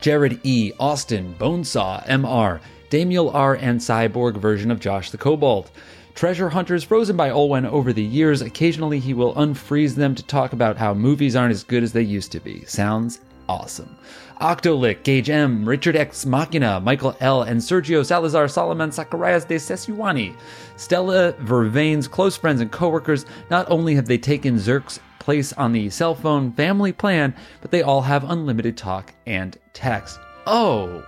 Jared 0.00 0.38
E, 0.42 0.72
Austin, 0.78 1.34
Bonesaw, 1.38 2.04
MR, 2.06 2.60
Damiel 2.90 3.32
R, 3.32 3.54
and 3.54 3.80
Cyborg 3.80 4.36
version 4.36 4.70
of 4.70 4.80
Josh 4.80 5.10
the 5.10 5.18
Kobold. 5.18 5.70
Treasure 6.14 6.48
hunters 6.48 6.84
frozen 6.84 7.16
by 7.16 7.30
Olwen 7.30 7.66
over 7.66 7.92
the 7.92 8.02
years. 8.02 8.40
Occasionally, 8.40 9.00
he 9.00 9.14
will 9.14 9.34
unfreeze 9.34 9.96
them 9.96 10.14
to 10.14 10.22
talk 10.22 10.52
about 10.52 10.76
how 10.76 10.94
movies 10.94 11.34
aren't 11.34 11.50
as 11.50 11.64
good 11.64 11.82
as 11.82 11.92
they 11.92 12.02
used 12.02 12.30
to 12.32 12.40
be. 12.40 12.64
Sounds 12.66 13.20
awesome. 13.48 13.96
Octolick, 14.40 15.02
Gage 15.02 15.28
M, 15.28 15.68
Richard 15.68 15.96
X 15.96 16.24
Machina, 16.24 16.80
Michael 16.80 17.16
L, 17.20 17.42
and 17.42 17.60
Sergio 17.60 18.04
Salazar 18.04 18.46
Solomon 18.46 18.92
Zacharias 18.92 19.44
de 19.44 19.56
Sesuani. 19.56 20.36
Stella 20.76 21.32
Vervain's 21.40 22.06
close 22.06 22.36
friends 22.36 22.60
and 22.60 22.70
coworkers, 22.70 23.26
not 23.50 23.68
only 23.68 23.96
have 23.96 24.06
they 24.06 24.18
taken 24.18 24.56
Zerk's 24.56 25.00
place 25.18 25.52
on 25.54 25.72
the 25.72 25.90
cell 25.90 26.14
phone 26.14 26.52
family 26.52 26.92
plan, 26.92 27.34
but 27.60 27.70
they 27.70 27.82
all 27.82 28.02
have 28.02 28.30
unlimited 28.30 28.76
talk 28.76 29.12
and 29.26 29.58
text. 29.72 30.20
Oh, 30.46 31.04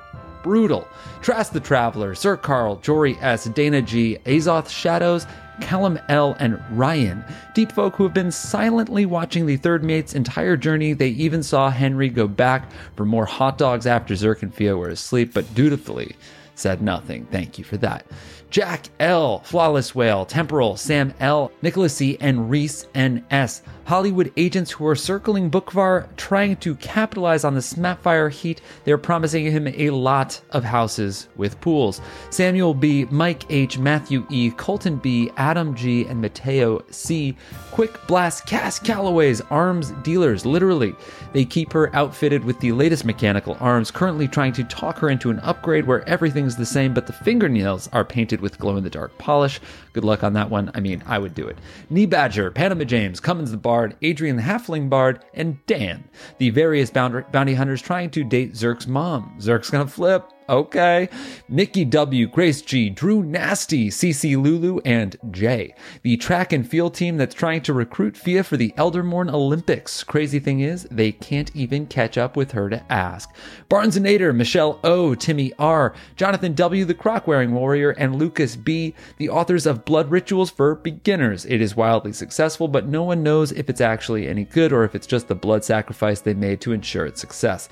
brutal. 0.47 0.86
Trask 1.23 1.52
the 1.52 1.59
Traveler, 1.59 2.14
Sir 2.14 2.36
Carl, 2.36 2.77
Jory 2.77 3.18
S, 3.20 3.47
Dana 3.47 3.82
G, 3.82 4.16
Azoth 4.27 4.68
Shadows, 4.68 5.27
Callum 5.60 5.98
L, 6.09 6.36
and 6.39 6.62
Ryan. 6.70 7.24
Deep 7.52 7.73
folk 7.73 7.97
who 7.97 8.05
have 8.05 8.14
been 8.14 8.31
silently 8.31 9.06
watching 9.06 9.47
the 9.47 9.56
third 9.56 9.82
mate's 9.82 10.14
entire 10.14 10.56
journey. 10.56 10.93
They 10.93 11.09
even 11.09 11.43
saw 11.43 11.68
Henry 11.68 12.09
go 12.09 12.28
back 12.28 12.70
for 12.94 13.05
more 13.05 13.27
hot 13.27 13.59
dogs 13.59 13.89
after 13.89 14.14
Zerk 14.14 14.44
and 14.44 14.55
Fia 14.55 14.77
were 14.77 14.90
asleep, 14.90 15.35
but 15.35 15.52
dutifully 15.52 16.14
said 16.55 16.81
nothing. 16.81 17.27
Thank 17.32 17.59
you 17.59 17.64
for 17.64 17.77
that. 17.78 18.06
Jack 18.51 18.86
L, 19.01 19.40
Flawless 19.40 19.97
Whale, 19.97 20.24
Temporal, 20.24 20.77
Sam 20.77 21.12
L, 21.18 21.51
Nicholas 21.60 21.94
C, 21.94 22.16
and 22.20 22.48
Reese 22.48 22.86
N.S. 22.94 23.62
Hollywood 23.86 24.32
agents 24.36 24.72
who 24.72 24.84
are 24.88 24.96
circling 24.96 25.48
Bookvar 25.48 26.08
trying 26.16 26.56
to 26.56 26.74
capitalize 26.74 27.44
on 27.44 27.54
the 27.54 27.60
Snapfire 27.60 28.28
heat. 28.28 28.60
They're 28.82 28.98
promising 28.98 29.44
him 29.44 29.68
a 29.68 29.90
lot 29.90 30.40
of 30.50 30.64
houses 30.64 31.28
with 31.36 31.60
pools. 31.60 32.00
Samuel 32.30 32.74
B, 32.74 33.04
Mike 33.12 33.44
H, 33.48 33.78
Matthew 33.78 34.26
E, 34.28 34.50
Colton 34.50 34.96
B, 34.96 35.30
Adam 35.36 35.72
G, 35.76 36.04
and 36.06 36.20
Mateo 36.20 36.84
C. 36.90 37.36
Quick 37.70 38.04
Blast 38.08 38.44
Cass 38.46 38.80
Calloway's 38.80 39.40
arms 39.50 39.92
dealers, 40.02 40.44
literally. 40.44 40.92
They 41.32 41.44
keep 41.44 41.72
her 41.72 41.94
outfitted 41.94 42.44
with 42.44 42.58
the 42.58 42.72
latest 42.72 43.04
mechanical 43.04 43.56
arms, 43.60 43.92
currently 43.92 44.26
trying 44.26 44.54
to 44.54 44.64
talk 44.64 44.98
her 44.98 45.10
into 45.10 45.30
an 45.30 45.38
upgrade 45.40 45.86
where 45.86 46.08
everything's 46.08 46.56
the 46.56 46.66
same, 46.66 46.92
but 46.92 47.06
the 47.06 47.12
fingernails 47.12 47.88
are 47.92 48.04
painted 48.04 48.40
with 48.40 48.58
glow 48.58 48.76
in 48.78 48.82
the 48.82 48.90
dark 48.90 49.16
polish. 49.16 49.60
Good 49.97 50.05
luck 50.05 50.23
on 50.23 50.35
that 50.35 50.51
one. 50.51 50.70
I 50.74 50.81
mean, 50.81 51.02
I 51.06 51.18
would 51.18 51.35
do 51.35 51.48
it. 51.48 51.56
Knee 51.89 52.05
Badger, 52.05 52.51
Panama 52.51 52.85
James, 52.85 53.18
Cummins 53.18 53.51
the 53.51 53.56
Bard, 53.56 53.97
Adrian 54.02 54.36
the 54.36 54.43
Halfling 54.43 54.90
Bard, 54.90 55.24
and 55.32 55.64
Dan, 55.64 56.05
the 56.36 56.51
various 56.51 56.90
bounty 56.90 57.55
hunters 57.55 57.81
trying 57.81 58.10
to 58.10 58.23
date 58.23 58.52
Zerk's 58.52 58.86
mom. 58.86 59.39
Zerk's 59.40 59.70
gonna 59.70 59.86
flip. 59.86 60.31
Okay. 60.48 61.09
Nikki 61.48 61.85
W, 61.85 62.28
Grace 62.28 62.62
G, 62.62 62.89
Drew 62.89 63.23
Nasty, 63.24 63.89
CC 63.90 64.40
Lulu, 64.40 64.81
and 64.85 65.16
Jay. 65.32 65.74
The 66.02 66.16
track 66.16 66.52
and 66.52 66.68
field 66.68 66.94
team 66.94 67.16
that's 67.16 67.35
trying 67.35 67.62
to 67.62 67.73
recruit 67.73 68.16
Fia 68.16 68.44
for 68.44 68.56
the 68.56 68.73
Eldermourne 68.77 69.28
Olympics. 69.28 70.05
Crazy 70.05 70.39
thing 70.39 70.60
is, 70.60 70.85
they 70.85 71.10
can't 71.10 71.55
even 71.55 71.86
catch 71.86 72.16
up 72.16 72.36
with 72.36 72.52
her 72.52 72.70
to 72.70 72.93
ask. 72.93 73.35
Barnes 73.68 73.97
and 73.97 74.06
Nader, 74.06 74.35
Michelle 74.35 74.78
O, 74.85 75.14
Timmy 75.16 75.52
R, 75.59 75.94
Jonathan 76.14 76.55
W, 76.55 76.85
the 76.85 76.94
croc 76.94 77.27
wearing 77.27 77.52
warrior, 77.52 77.90
and 77.90 78.16
Lucas 78.16 78.55
B, 78.55 78.94
the 79.16 79.28
authors 79.28 79.66
of 79.66 79.85
Blood 79.85 80.10
Rituals 80.12 80.51
for 80.51 80.77
Beginners. 80.77 81.44
It 81.47 81.60
is 81.60 81.77
wildly 81.77 82.12
successful, 82.12 82.68
but 82.68 82.86
no 82.86 83.02
one 83.02 83.23
knows 83.24 83.51
if 83.51 83.68
it's 83.68 83.81
actually 83.81 84.28
any 84.28 84.44
good 84.44 84.73
or 84.73 84.85
if 84.85 84.94
it's 84.94 85.06
just 85.06 85.27
the 85.27 85.35
blood 85.35 85.64
sacrifice 85.64 86.20
they 86.20 86.35
made 86.35 86.60
to 86.60 86.73
ensure 86.73 87.06
its 87.06 87.20
success. 87.20 87.68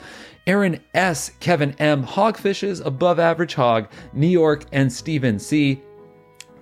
Aaron 0.47 0.81
S., 0.93 1.31
Kevin 1.41 1.75
M., 1.79 2.05
Hogfishes, 2.05 2.85
Above 2.85 3.19
Average 3.19 3.55
Hog, 3.55 3.89
New 4.13 4.27
York, 4.27 4.67
and 4.73 4.93
Stephen 4.93 5.39
C. 5.39 5.81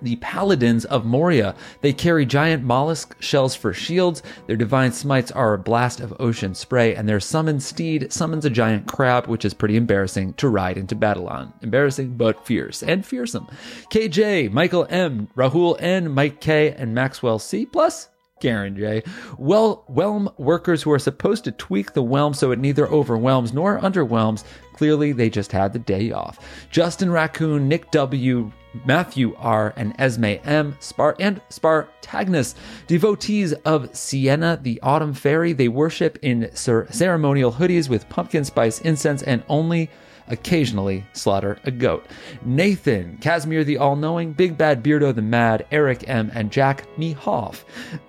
The 0.01 0.15
Paladins 0.17 0.83
of 0.85 1.05
Moria. 1.05 1.55
They 1.79 1.93
carry 1.93 2.25
giant 2.25 2.63
mollusk 2.63 3.15
shells 3.21 3.55
for 3.55 3.73
shields. 3.73 4.21
Their 4.47 4.57
divine 4.57 4.91
smites 4.91 5.31
are 5.31 5.53
a 5.53 5.57
blast 5.57 6.01
of 6.01 6.13
ocean 6.19 6.55
spray, 6.55 6.93
and 6.93 7.07
their 7.07 7.21
summoned 7.21 7.63
steed 7.63 8.11
summons 8.11 8.43
a 8.43 8.49
giant 8.49 8.85
crab, 8.85 9.27
which 9.27 9.45
is 9.45 9.53
pretty 9.53 9.77
embarrassing 9.77 10.33
to 10.33 10.49
ride 10.49 10.77
into 10.77 10.95
battle 10.95 11.27
on. 11.27 11.53
Embarrassing, 11.61 12.17
but 12.17 12.45
fierce 12.45 12.83
and 12.83 13.05
fearsome. 13.05 13.47
KJ, 13.91 14.51
Michael 14.51 14.87
M., 14.89 15.29
Rahul 15.37 15.81
N., 15.81 16.11
Mike 16.11 16.41
K., 16.41 16.73
and 16.73 16.93
Maxwell 16.93 17.39
C. 17.39 17.65
Plus 17.65 18.09
Garen 18.43 18.75
J. 18.75 19.03
Well, 19.37 19.85
whelm 19.87 20.29
workers 20.37 20.83
who 20.83 20.91
are 20.91 20.99
supposed 20.99 21.45
to 21.45 21.51
tweak 21.53 21.93
the 21.93 22.03
whelm 22.03 22.33
so 22.33 22.51
it 22.51 22.59
neither 22.59 22.85
overwhelms 22.89 23.53
nor 23.53 23.79
underwhelms. 23.79 24.43
Clearly, 24.73 25.13
they 25.13 25.29
just 25.29 25.53
had 25.53 25.71
the 25.71 25.79
day 25.79 26.11
off. 26.11 26.37
Justin 26.69 27.09
Raccoon, 27.09 27.69
Nick 27.69 27.89
W., 27.91 28.51
Matthew 28.85 29.33
R., 29.37 29.73
and 29.77 29.95
Esme 29.97 30.25
M., 30.43 30.75
Spar 30.81 31.15
and 31.21 31.39
Spartagnus, 31.49 32.55
devotees 32.87 33.53
of 33.63 33.95
Sienna, 33.95 34.59
the 34.61 34.77
autumn 34.81 35.13
fairy. 35.13 35.53
They 35.53 35.69
worship 35.69 36.19
in 36.21 36.53
cer- 36.53 36.87
ceremonial 36.91 37.53
hoodies 37.53 37.87
with 37.87 38.09
pumpkin 38.09 38.43
spice 38.43 38.81
incense 38.81 39.23
and 39.23 39.41
only 39.47 39.89
occasionally 40.27 41.05
slaughter 41.13 41.59
a 41.63 41.71
goat. 41.71 42.05
Nathan, 42.43 43.17
Casimir 43.17 43.63
the 43.63 43.77
All 43.77 43.95
Knowing, 43.95 44.33
Big 44.33 44.57
Bad 44.57 44.83
Beardo 44.83 45.13
the 45.13 45.21
Mad, 45.21 45.65
Eric 45.71 46.07
M., 46.07 46.31
and 46.33 46.51
Jack 46.51 46.85
Mehoff. 46.97 47.63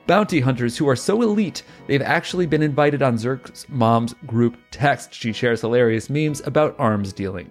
Bounty 0.06 0.40
hunters 0.40 0.76
who 0.76 0.88
are 0.88 0.96
so 0.96 1.22
elite, 1.22 1.62
they've 1.86 2.02
actually 2.02 2.46
been 2.46 2.62
invited 2.62 3.02
on 3.02 3.16
Zerk's 3.16 3.66
mom's 3.68 4.14
group 4.26 4.56
text. 4.70 5.12
She 5.12 5.32
shares 5.32 5.60
hilarious 5.60 6.10
memes 6.10 6.40
about 6.46 6.76
arms 6.78 7.12
dealing. 7.12 7.50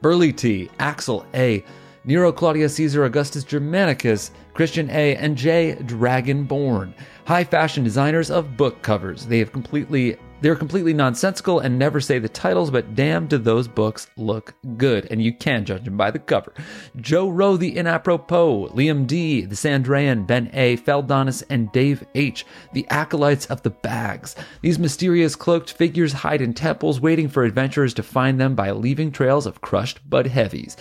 Burley 0.00 0.32
T, 0.32 0.70
Axel 0.78 1.24
A., 1.34 1.64
Nero 2.06 2.30
Claudius 2.30 2.74
Caesar 2.74 3.06
Augustus 3.06 3.44
Germanicus, 3.44 4.30
Christian 4.52 4.90
A, 4.90 5.16
and 5.16 5.38
J 5.38 5.76
Dragonborn. 5.80 6.92
High 7.24 7.44
fashion 7.44 7.82
designers 7.82 8.30
of 8.30 8.58
book 8.58 8.82
covers. 8.82 9.24
They 9.24 9.38
have 9.38 9.52
completely 9.52 10.18
they're 10.44 10.54
completely 10.54 10.92
nonsensical 10.92 11.58
and 11.58 11.78
never 11.78 12.02
say 12.02 12.18
the 12.18 12.28
titles, 12.28 12.70
but 12.70 12.94
damn 12.94 13.26
do 13.26 13.38
those 13.38 13.66
books 13.66 14.08
look 14.18 14.52
good, 14.76 15.08
and 15.10 15.22
you 15.22 15.32
can 15.32 15.64
judge 15.64 15.86
them 15.86 15.96
by 15.96 16.10
the 16.10 16.18
cover. 16.18 16.52
Joe 17.00 17.30
Rowe, 17.30 17.56
the 17.56 17.74
inapropos, 17.78 18.70
Liam 18.72 19.06
D, 19.06 19.46
the 19.46 19.54
Sandrayan, 19.54 20.26
Ben 20.26 20.50
A, 20.52 20.76
Feldonis, 20.76 21.42
and 21.48 21.72
Dave 21.72 22.04
H, 22.14 22.44
the 22.74 22.86
acolytes 22.90 23.46
of 23.46 23.62
the 23.62 23.70
bags. 23.70 24.36
These 24.60 24.78
mysterious 24.78 25.34
cloaked 25.34 25.72
figures 25.72 26.12
hide 26.12 26.42
in 26.42 26.52
temples, 26.52 27.00
waiting 27.00 27.30
for 27.30 27.44
adventurers 27.44 27.94
to 27.94 28.02
find 28.02 28.38
them 28.38 28.54
by 28.54 28.70
leaving 28.70 29.12
trails 29.12 29.46
of 29.46 29.62
crushed 29.62 30.00
but 30.10 30.26
heavies. 30.26 30.76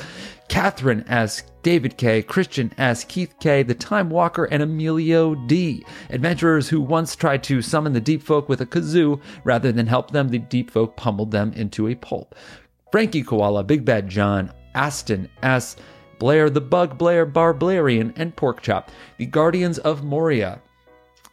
Catherine 0.54 1.04
S., 1.08 1.42
David 1.64 1.98
K., 1.98 2.22
Christian 2.22 2.72
S., 2.78 3.04
Keith 3.06 3.34
K., 3.40 3.64
The 3.64 3.74
Time 3.74 4.12
Walker, 4.12 4.46
and 4.46 4.62
Emilio 4.62 5.34
D. 5.34 5.84
Adventurers 6.12 6.70
who 6.70 6.80
once 6.80 7.16
tried 7.16 7.44
to 7.46 7.64
summon 7.64 7.92
the 7.92 8.00
deep 8.00 8.22
folk 8.22 8.48
with 8.48 8.62
a 8.62 8.66
kazoo. 8.68 9.20
Rather 9.44 9.72
than 9.72 9.88
help 9.88 10.12
them, 10.12 10.30
the 10.30 10.38
deep 10.38 10.70
folk 10.70 10.96
pummeled 10.96 11.32
them 11.32 11.54
into 11.54 11.88
a 11.88 11.96
pulp. 11.96 12.36
Frankie 12.92 13.24
Koala, 13.24 13.64
Big 13.64 13.84
Bad 13.84 14.08
John, 14.08 14.54
Aston 14.76 15.28
S., 15.42 15.76
Blair 16.20 16.52
the 16.52 16.62
Bug, 16.62 17.00
Blair 17.00 17.26
Barbarian, 17.26 18.14
and 18.16 18.36
Porkchop, 18.36 18.90
the 19.18 19.26
Guardians 19.26 19.80
of 19.80 20.04
Moria. 20.04 20.62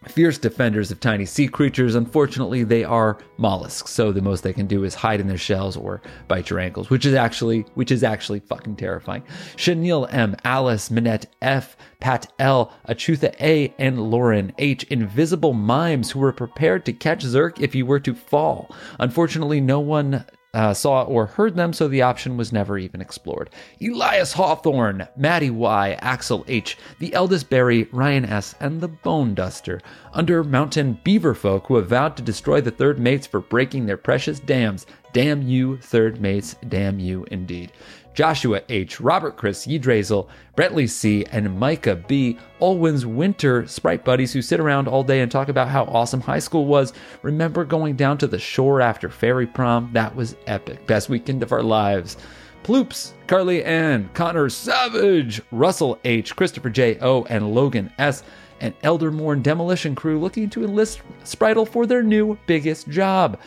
Fierce 0.09 0.39
defenders 0.39 0.91
of 0.91 0.99
tiny 0.99 1.27
sea 1.27 1.47
creatures. 1.47 1.95
Unfortunately, 1.95 2.65
they 2.65 2.85
are 2.85 3.19
mollusks, 3.37 3.91
so 3.91 4.13
the 4.13 4.23
most 4.23 4.43
they 4.43 4.55
can 4.55 4.67
do 4.67 4.83
is 4.83 4.95
hide 4.95 5.21
in 5.21 5.29
their 5.29 5.37
shells 5.37 5.77
or 5.77 6.01
bite 6.27 6.49
your 6.49 6.59
ankles, 6.59 6.89
which 6.89 7.05
is 7.05 7.13
actually 7.13 7.67
which 7.75 7.91
is 7.91 8.03
actually 8.03 8.41
fucking 8.41 8.77
terrifying. 8.77 9.23
Chanel 9.57 10.07
M, 10.07 10.37
Alice, 10.43 10.91
Minette 10.91 11.27
F, 11.43 11.77
Pat 12.01 12.33
L, 12.39 12.73
Achutha 12.89 13.35
A, 13.41 13.75
and 13.79 14.11
Lauren 14.11 14.55
H, 14.57 14.85
invisible 14.85 15.53
mimes 15.53 16.11
who 16.11 16.21
were 16.21 16.33
prepared 16.33 16.87
to 16.87 16.95
catch 16.95 17.23
Zerk 17.23 17.61
if 17.61 17.75
he 17.75 17.83
were 17.83 18.01
to 18.01 18.15
fall. 18.15 18.75
Unfortunately, 18.99 19.61
no 19.61 19.81
one 19.81 20.25
uh, 20.53 20.75
saw 20.75 21.03
or 21.03 21.27
heard 21.27 21.57
them, 21.57 21.73
so 21.73 21.87
the 21.87 22.03
option 22.03 22.37
was 22.37 22.53
never 22.53 22.79
even 22.79 23.01
explored. 23.01 23.51
Elias 23.81 24.33
Hawthorne, 24.33 25.07
Maddie 25.17 25.51
Y, 25.51 25.97
Axel 26.01 26.45
H, 26.49 26.77
the 26.99 27.15
eldest 27.15 27.49
Barry, 27.49 27.89
Ryan 27.93 28.25
S, 28.25 28.55
and 28.61 28.81
the 28.81 28.89
Bone 28.89 29.35
Duster. 29.35 29.81
Under 30.13 30.43
mountain 30.43 30.99
beaver 31.05 31.35
folk 31.35 31.67
who 31.67 31.77
have 31.77 31.89
vowed 31.89 32.17
to 32.17 32.23
destroy 32.23 32.61
the 32.61 32.71
third 32.71 32.99
mates 32.99 33.27
for 33.27 33.41
breaking 33.41 33.87
their 33.87 33.97
precious 33.97 34.41
dams. 34.41 34.87
Damn 35.13 35.43
you, 35.43 35.77
third 35.79 36.21
mates, 36.21 36.57
damn 36.69 36.99
you 36.99 37.27
indeed. 37.31 37.73
Joshua 38.15 38.63
H., 38.69 39.01
Robert 39.01 39.37
Chris, 39.37 39.67
Yedrazel, 39.67 40.29
Brentley 40.57 40.89
C., 40.89 41.25
and 41.31 41.59
Micah 41.59 41.97
B., 41.97 42.39
Olwyn's 42.61 43.07
winter 43.07 43.67
sprite 43.67 44.05
buddies 44.05 44.33
who 44.33 44.43
sit 44.43 44.61
around 44.61 44.89
all 44.89 45.03
day 45.03 45.21
and 45.21 45.31
talk 45.31 45.49
about 45.49 45.69
how 45.69 45.85
awesome 45.85 46.21
high 46.21 46.39
school 46.39 46.67
was. 46.67 46.93
Remember 47.23 47.65
going 47.65 47.97
down 47.97 48.19
to 48.19 48.27
the 48.27 48.39
shore 48.39 48.81
after 48.81 49.09
fairy 49.09 49.47
prom? 49.47 49.91
That 49.93 50.15
was 50.15 50.37
epic. 50.47 50.87
Best 50.87 51.09
weekend 51.09 51.43
of 51.43 51.53
our 51.53 51.63
lives. 51.63 52.17
Ploops, 52.63 53.15
Carly 53.27 53.65
Ann, 53.65 54.11
Connor 54.13 54.49
Savage, 54.51 55.41
Russell 55.51 55.99
H., 56.05 56.37
Christopher 56.37 56.71
J. 56.71 56.99
O., 57.01 57.25
and 57.25 57.55
Logan 57.55 57.91
S., 57.99 58.23
an 58.61 58.75
Eldermourne 58.83 59.43
demolition 59.43 59.95
crew 59.95 60.21
looking 60.21 60.51
to 60.51 60.65
enlist 60.65 61.01
Spritle 61.25 61.67
for 61.67 61.87
their 61.87 62.03
new 62.03 62.37
biggest 62.47 62.89
job. 62.91 63.41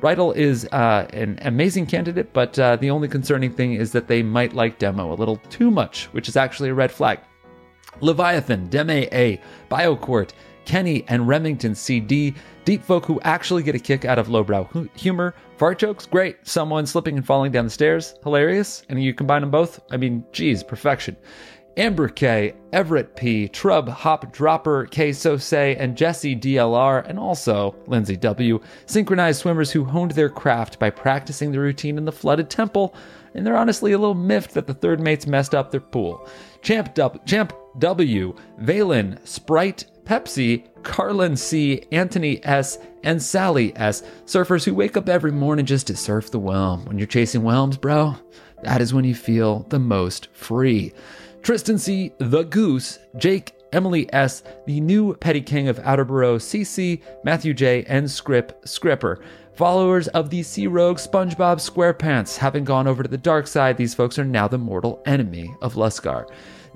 Spritle 0.00 0.34
is 0.34 0.66
uh, 0.72 1.06
an 1.12 1.38
amazing 1.42 1.84
candidate, 1.84 2.32
but 2.32 2.58
uh, 2.58 2.76
the 2.76 2.88
only 2.88 3.06
concerning 3.06 3.52
thing 3.52 3.74
is 3.74 3.92
that 3.92 4.08
they 4.08 4.22
might 4.22 4.54
like 4.54 4.78
Demo 4.78 5.12
a 5.12 5.14
little 5.14 5.36
too 5.50 5.70
much, 5.70 6.06
which 6.12 6.26
is 6.26 6.38
actually 6.38 6.70
a 6.70 6.74
red 6.74 6.90
flag. 6.90 7.20
Leviathan, 8.00 8.66
Deme 8.68 8.90
A, 9.12 9.38
Biocourt, 9.70 10.30
Kenny, 10.64 11.04
and 11.08 11.28
Remington 11.28 11.74
CD, 11.74 12.34
deep 12.64 12.82
folk 12.82 13.04
who 13.04 13.20
actually 13.24 13.62
get 13.62 13.74
a 13.74 13.78
kick 13.78 14.06
out 14.06 14.18
of 14.18 14.30
lowbrow 14.30 14.64
hu- 14.64 14.88
humor. 14.94 15.34
Fart 15.58 15.78
jokes, 15.78 16.06
great. 16.06 16.48
Someone 16.48 16.86
slipping 16.86 17.18
and 17.18 17.26
falling 17.26 17.52
down 17.52 17.66
the 17.66 17.70
stairs, 17.70 18.14
hilarious. 18.22 18.84
And 18.88 19.02
you 19.02 19.12
combine 19.12 19.42
them 19.42 19.50
both, 19.50 19.80
I 19.90 19.98
mean, 19.98 20.24
geez, 20.32 20.62
perfection. 20.62 21.14
Amber 21.76 22.08
K, 22.08 22.54
Everett 22.72 23.16
P, 23.16 23.48
Trub 23.48 23.88
Hop 23.88 24.32
Dropper, 24.32 24.86
K 24.86 25.10
Sosei, 25.10 25.76
and 25.78 25.96
Jesse 25.96 26.36
DLR, 26.36 27.08
and 27.08 27.18
also 27.18 27.74
Lindsay 27.86 28.16
W, 28.16 28.60
synchronized 28.86 29.40
swimmers 29.40 29.70
who 29.70 29.84
honed 29.84 30.12
their 30.12 30.28
craft 30.28 30.78
by 30.78 30.90
practicing 30.90 31.52
the 31.52 31.60
routine 31.60 31.96
in 31.96 32.04
the 32.04 32.12
flooded 32.12 32.50
temple, 32.50 32.94
and 33.34 33.46
they're 33.46 33.56
honestly 33.56 33.92
a 33.92 33.98
little 33.98 34.14
miffed 34.14 34.54
that 34.54 34.66
the 34.66 34.74
third 34.74 35.00
mates 35.00 35.26
messed 35.26 35.54
up 35.54 35.70
their 35.70 35.80
pool. 35.80 36.28
Champ, 36.62 36.94
w, 36.94 37.20
Champ 37.24 37.52
W, 37.78 38.34
Valen, 38.60 39.26
Sprite, 39.26 39.86
Pepsi, 40.04 40.66
Carlin 40.82 41.36
C, 41.36 41.84
Anthony 41.92 42.44
S, 42.44 42.78
and 43.04 43.22
Sally 43.22 43.74
S, 43.76 44.02
surfers 44.26 44.64
who 44.64 44.74
wake 44.74 44.96
up 44.96 45.08
every 45.08 45.32
morning 45.32 45.66
just 45.66 45.86
to 45.86 45.96
surf 45.96 46.30
the 46.30 46.38
whelm. 46.38 46.84
When 46.84 46.98
you're 46.98 47.06
chasing 47.06 47.42
whelms, 47.42 47.76
bro, 47.76 48.16
that 48.62 48.80
is 48.80 48.92
when 48.92 49.04
you 49.04 49.14
feel 49.14 49.60
the 49.68 49.78
most 49.78 50.28
free. 50.32 50.92
Tristan 51.42 51.78
C., 51.78 52.12
the 52.18 52.42
Goose, 52.44 52.98
Jake, 53.16 53.54
Emily 53.72 54.12
S., 54.12 54.42
the 54.66 54.80
new 54.80 55.14
Petty 55.14 55.40
King 55.40 55.68
of 55.68 55.78
Outerborough, 55.78 56.36
CC, 56.36 57.00
Matthew 57.24 57.54
J., 57.54 57.84
and 57.84 58.10
Scrip 58.10 58.60
Scripper. 58.66 59.20
Followers 59.54 60.08
of 60.08 60.28
the 60.30 60.42
Sea 60.42 60.66
Rogue 60.66 60.98
SpongeBob 60.98 61.56
SquarePants 61.58 62.36
having 62.36 62.64
gone 62.64 62.86
over 62.86 63.02
to 63.02 63.08
the 63.08 63.16
dark 63.16 63.46
side, 63.46 63.76
these 63.76 63.94
folks 63.94 64.18
are 64.18 64.24
now 64.24 64.48
the 64.48 64.58
mortal 64.58 65.02
enemy 65.06 65.54
of 65.62 65.74
Lusgar. 65.74 66.26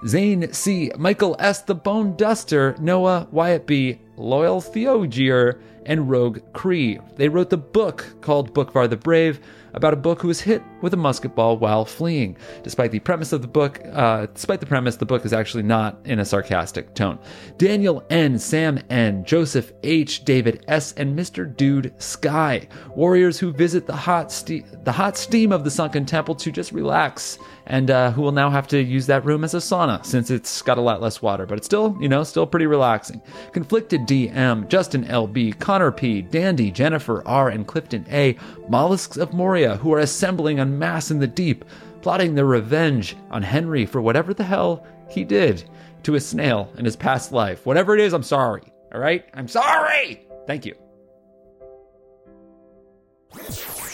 Zane 0.07 0.53
C., 0.53 0.91
Michael 0.99 1.37
S., 1.39 1.63
the 1.63 1.75
Bone 1.75 2.17
Duster, 2.17 2.75
Noah, 2.81 3.29
Wyatt 3.31 3.67
B., 3.67 4.01
Loyal 4.17 4.61
Theogier, 4.61 5.61
and 5.87 6.11
Rogue 6.11 6.41
Cree. 6.53 6.99
They 7.17 7.29
wrote 7.29 7.51
the 7.51 7.57
book 7.57 8.17
called 8.21 8.55
Bookvar 8.55 8.89
the 8.89 8.97
Brave 8.97 9.41
about 9.75 9.93
a 9.93 9.97
book 9.97 10.23
who 10.23 10.29
was 10.29 10.41
hit 10.41 10.63
with 10.81 10.95
a 10.95 10.97
musket 10.97 11.35
ball 11.35 11.59
while 11.59 11.85
fleeing. 11.85 12.37
Despite 12.63 12.93
the 12.93 13.01
premise 13.01 13.33
of 13.33 13.43
the 13.43 13.49
book, 13.49 13.81
uh, 13.93 14.27
despite 14.27 14.61
the 14.61 14.67
premise, 14.67 14.97
the 14.97 15.07
book 15.07 15.25
is 15.25 15.33
actually 15.33 15.65
not 15.65 15.99
in 16.05 16.21
a 16.21 16.25
sarcastic 16.25 16.95
tone. 16.95 17.19
Daniel 17.59 18.05
N, 18.11 18.39
Sam 18.39 18.79
N, 18.91 19.25
Joseph 19.25 19.73
H, 19.83 20.25
David 20.25 20.65
S, 20.69 20.93
and 20.93 21.19
Mr. 21.19 21.55
Dude 21.57 21.93
Sky, 22.01 22.69
warriors 22.95 23.39
who 23.39 23.53
visit 23.53 23.87
the 23.87 23.97
hot 23.97 24.33
ste- 24.33 24.65
the 24.85 24.93
hot 24.93 25.17
steam 25.17 25.53
of 25.53 25.65
the 25.65 25.71
sunken 25.71 26.07
temple 26.07 26.35
to 26.37 26.51
just 26.51 26.73
relax 26.73 27.39
and 27.67 27.91
uh, 27.91 28.11
who 28.13 28.23
will 28.23 28.33
now 28.33 28.51
have 28.51 28.69
to 28.69 28.83
use 28.83 29.07
that 29.07 29.25
room 29.25 29.45
as 29.45 29.55
a 29.55 29.59
sauna 29.59 30.05
since 30.05 30.31
it's 30.31 30.63
got 30.63 30.79
a 30.79 30.83
lot 30.83 31.01
less 31.01 31.23
water, 31.23 31.47
but 31.47 31.59
it's 31.59 31.67
still, 31.67 31.97
you 32.01 32.09
know, 32.09 32.23
still 32.25 32.47
pretty 32.47 32.67
relaxing. 32.67 33.23
Conflicted 33.53 34.03
DM, 34.03 34.69
Justin 34.69 35.05
LB, 35.05 35.59
Connor 35.59 35.91
P, 35.91 36.23
Dandy, 36.23 36.71
Jennifer 36.71 37.27
R, 37.27 37.49
and 37.49 37.67
Clifton 37.67 38.07
A, 38.11 38.37
mollusks 38.69 39.17
of 39.17 39.33
Moria 39.33 39.77
who 39.77 39.93
are 39.95 40.01
assembling 40.01 40.61
en 40.61 40.79
masse 40.79 41.11
in 41.11 41.19
the 41.19 41.27
deep, 41.27 41.65
plotting 42.03 42.35
their 42.35 42.45
revenge 42.45 43.17
on 43.31 43.43
Henry 43.43 43.87
for 43.87 44.01
whatever 44.01 44.35
the 44.35 44.45
hell 44.45 44.87
he 45.09 45.25
did 45.25 45.65
to 46.03 46.17
a 46.17 46.21
snail 46.21 46.71
in 46.77 46.85
his 46.85 46.97
past 46.97 47.33
life. 47.33 47.65
Whatever 47.65 47.95
it 47.95 48.01
is, 48.01 48.13
I'm 48.13 48.23
sorry. 48.23 48.63
All 48.93 49.01
right? 49.01 49.25
I'm 49.35 49.49
sorry! 49.49 50.27
Thank 50.47 50.67
you. 50.67 50.75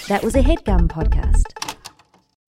That 0.08 0.22
was 0.24 0.34
a 0.34 0.42
HeadGum 0.42 0.88
podcast. 0.88 1.59